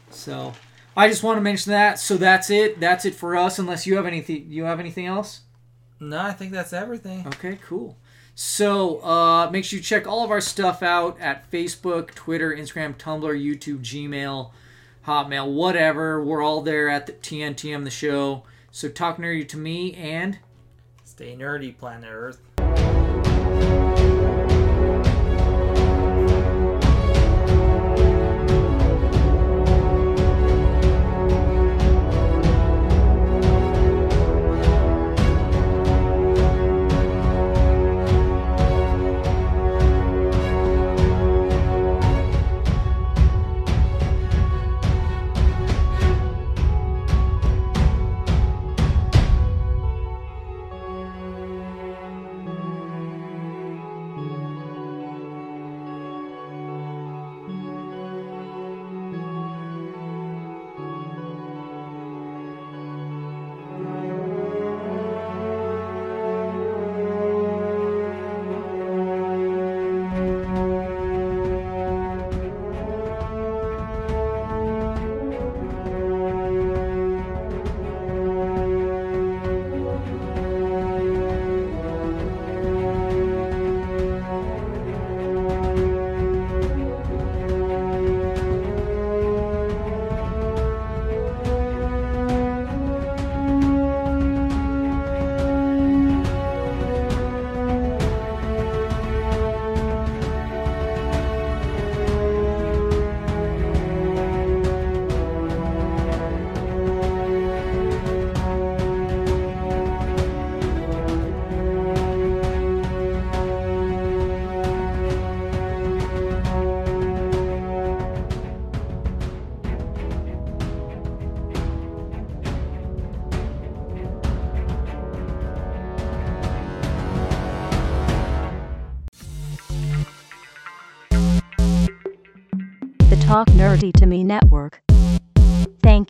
So 0.08 0.54
I 0.96 1.08
just 1.08 1.22
want 1.22 1.36
to 1.36 1.42
mention 1.42 1.72
that. 1.72 1.98
So 1.98 2.16
that's 2.16 2.48
it. 2.48 2.80
That's 2.80 3.04
it 3.04 3.14
for 3.14 3.36
us. 3.36 3.58
Unless 3.58 3.86
you 3.86 3.96
have 3.96 4.06
anything, 4.06 4.46
you 4.48 4.64
have 4.64 4.80
anything 4.80 5.04
else? 5.04 5.40
No, 6.00 6.18
I 6.18 6.32
think 6.32 6.52
that's 6.52 6.72
everything. 6.72 7.26
Okay, 7.26 7.58
cool. 7.66 7.98
So 8.34 9.04
uh, 9.04 9.50
make 9.50 9.64
sure 9.64 9.76
you 9.76 9.82
check 9.82 10.06
all 10.06 10.24
of 10.24 10.30
our 10.30 10.40
stuff 10.40 10.82
out 10.82 11.20
at 11.20 11.50
Facebook, 11.50 12.14
Twitter, 12.14 12.54
Instagram, 12.54 12.96
Tumblr, 12.96 13.22
YouTube, 13.22 13.80
Gmail, 13.80 14.52
Hotmail, 15.06 15.52
whatever. 15.52 16.24
We're 16.24 16.42
all 16.42 16.62
there 16.62 16.88
at 16.88 17.06
the 17.06 17.12
TNTM 17.12 17.84
the 17.84 17.90
show. 17.90 18.44
So 18.70 18.88
talk 18.88 19.18
nerdy 19.18 19.46
to 19.48 19.58
me 19.58 19.94
and 19.94 20.38
Stay 21.14 21.36
nerdy, 21.36 21.78
planet 21.78 22.10
Earth. 22.12 22.43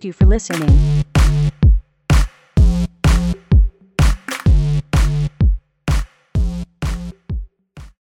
You 0.04 0.12
for 0.12 0.26
listening. 0.26 1.03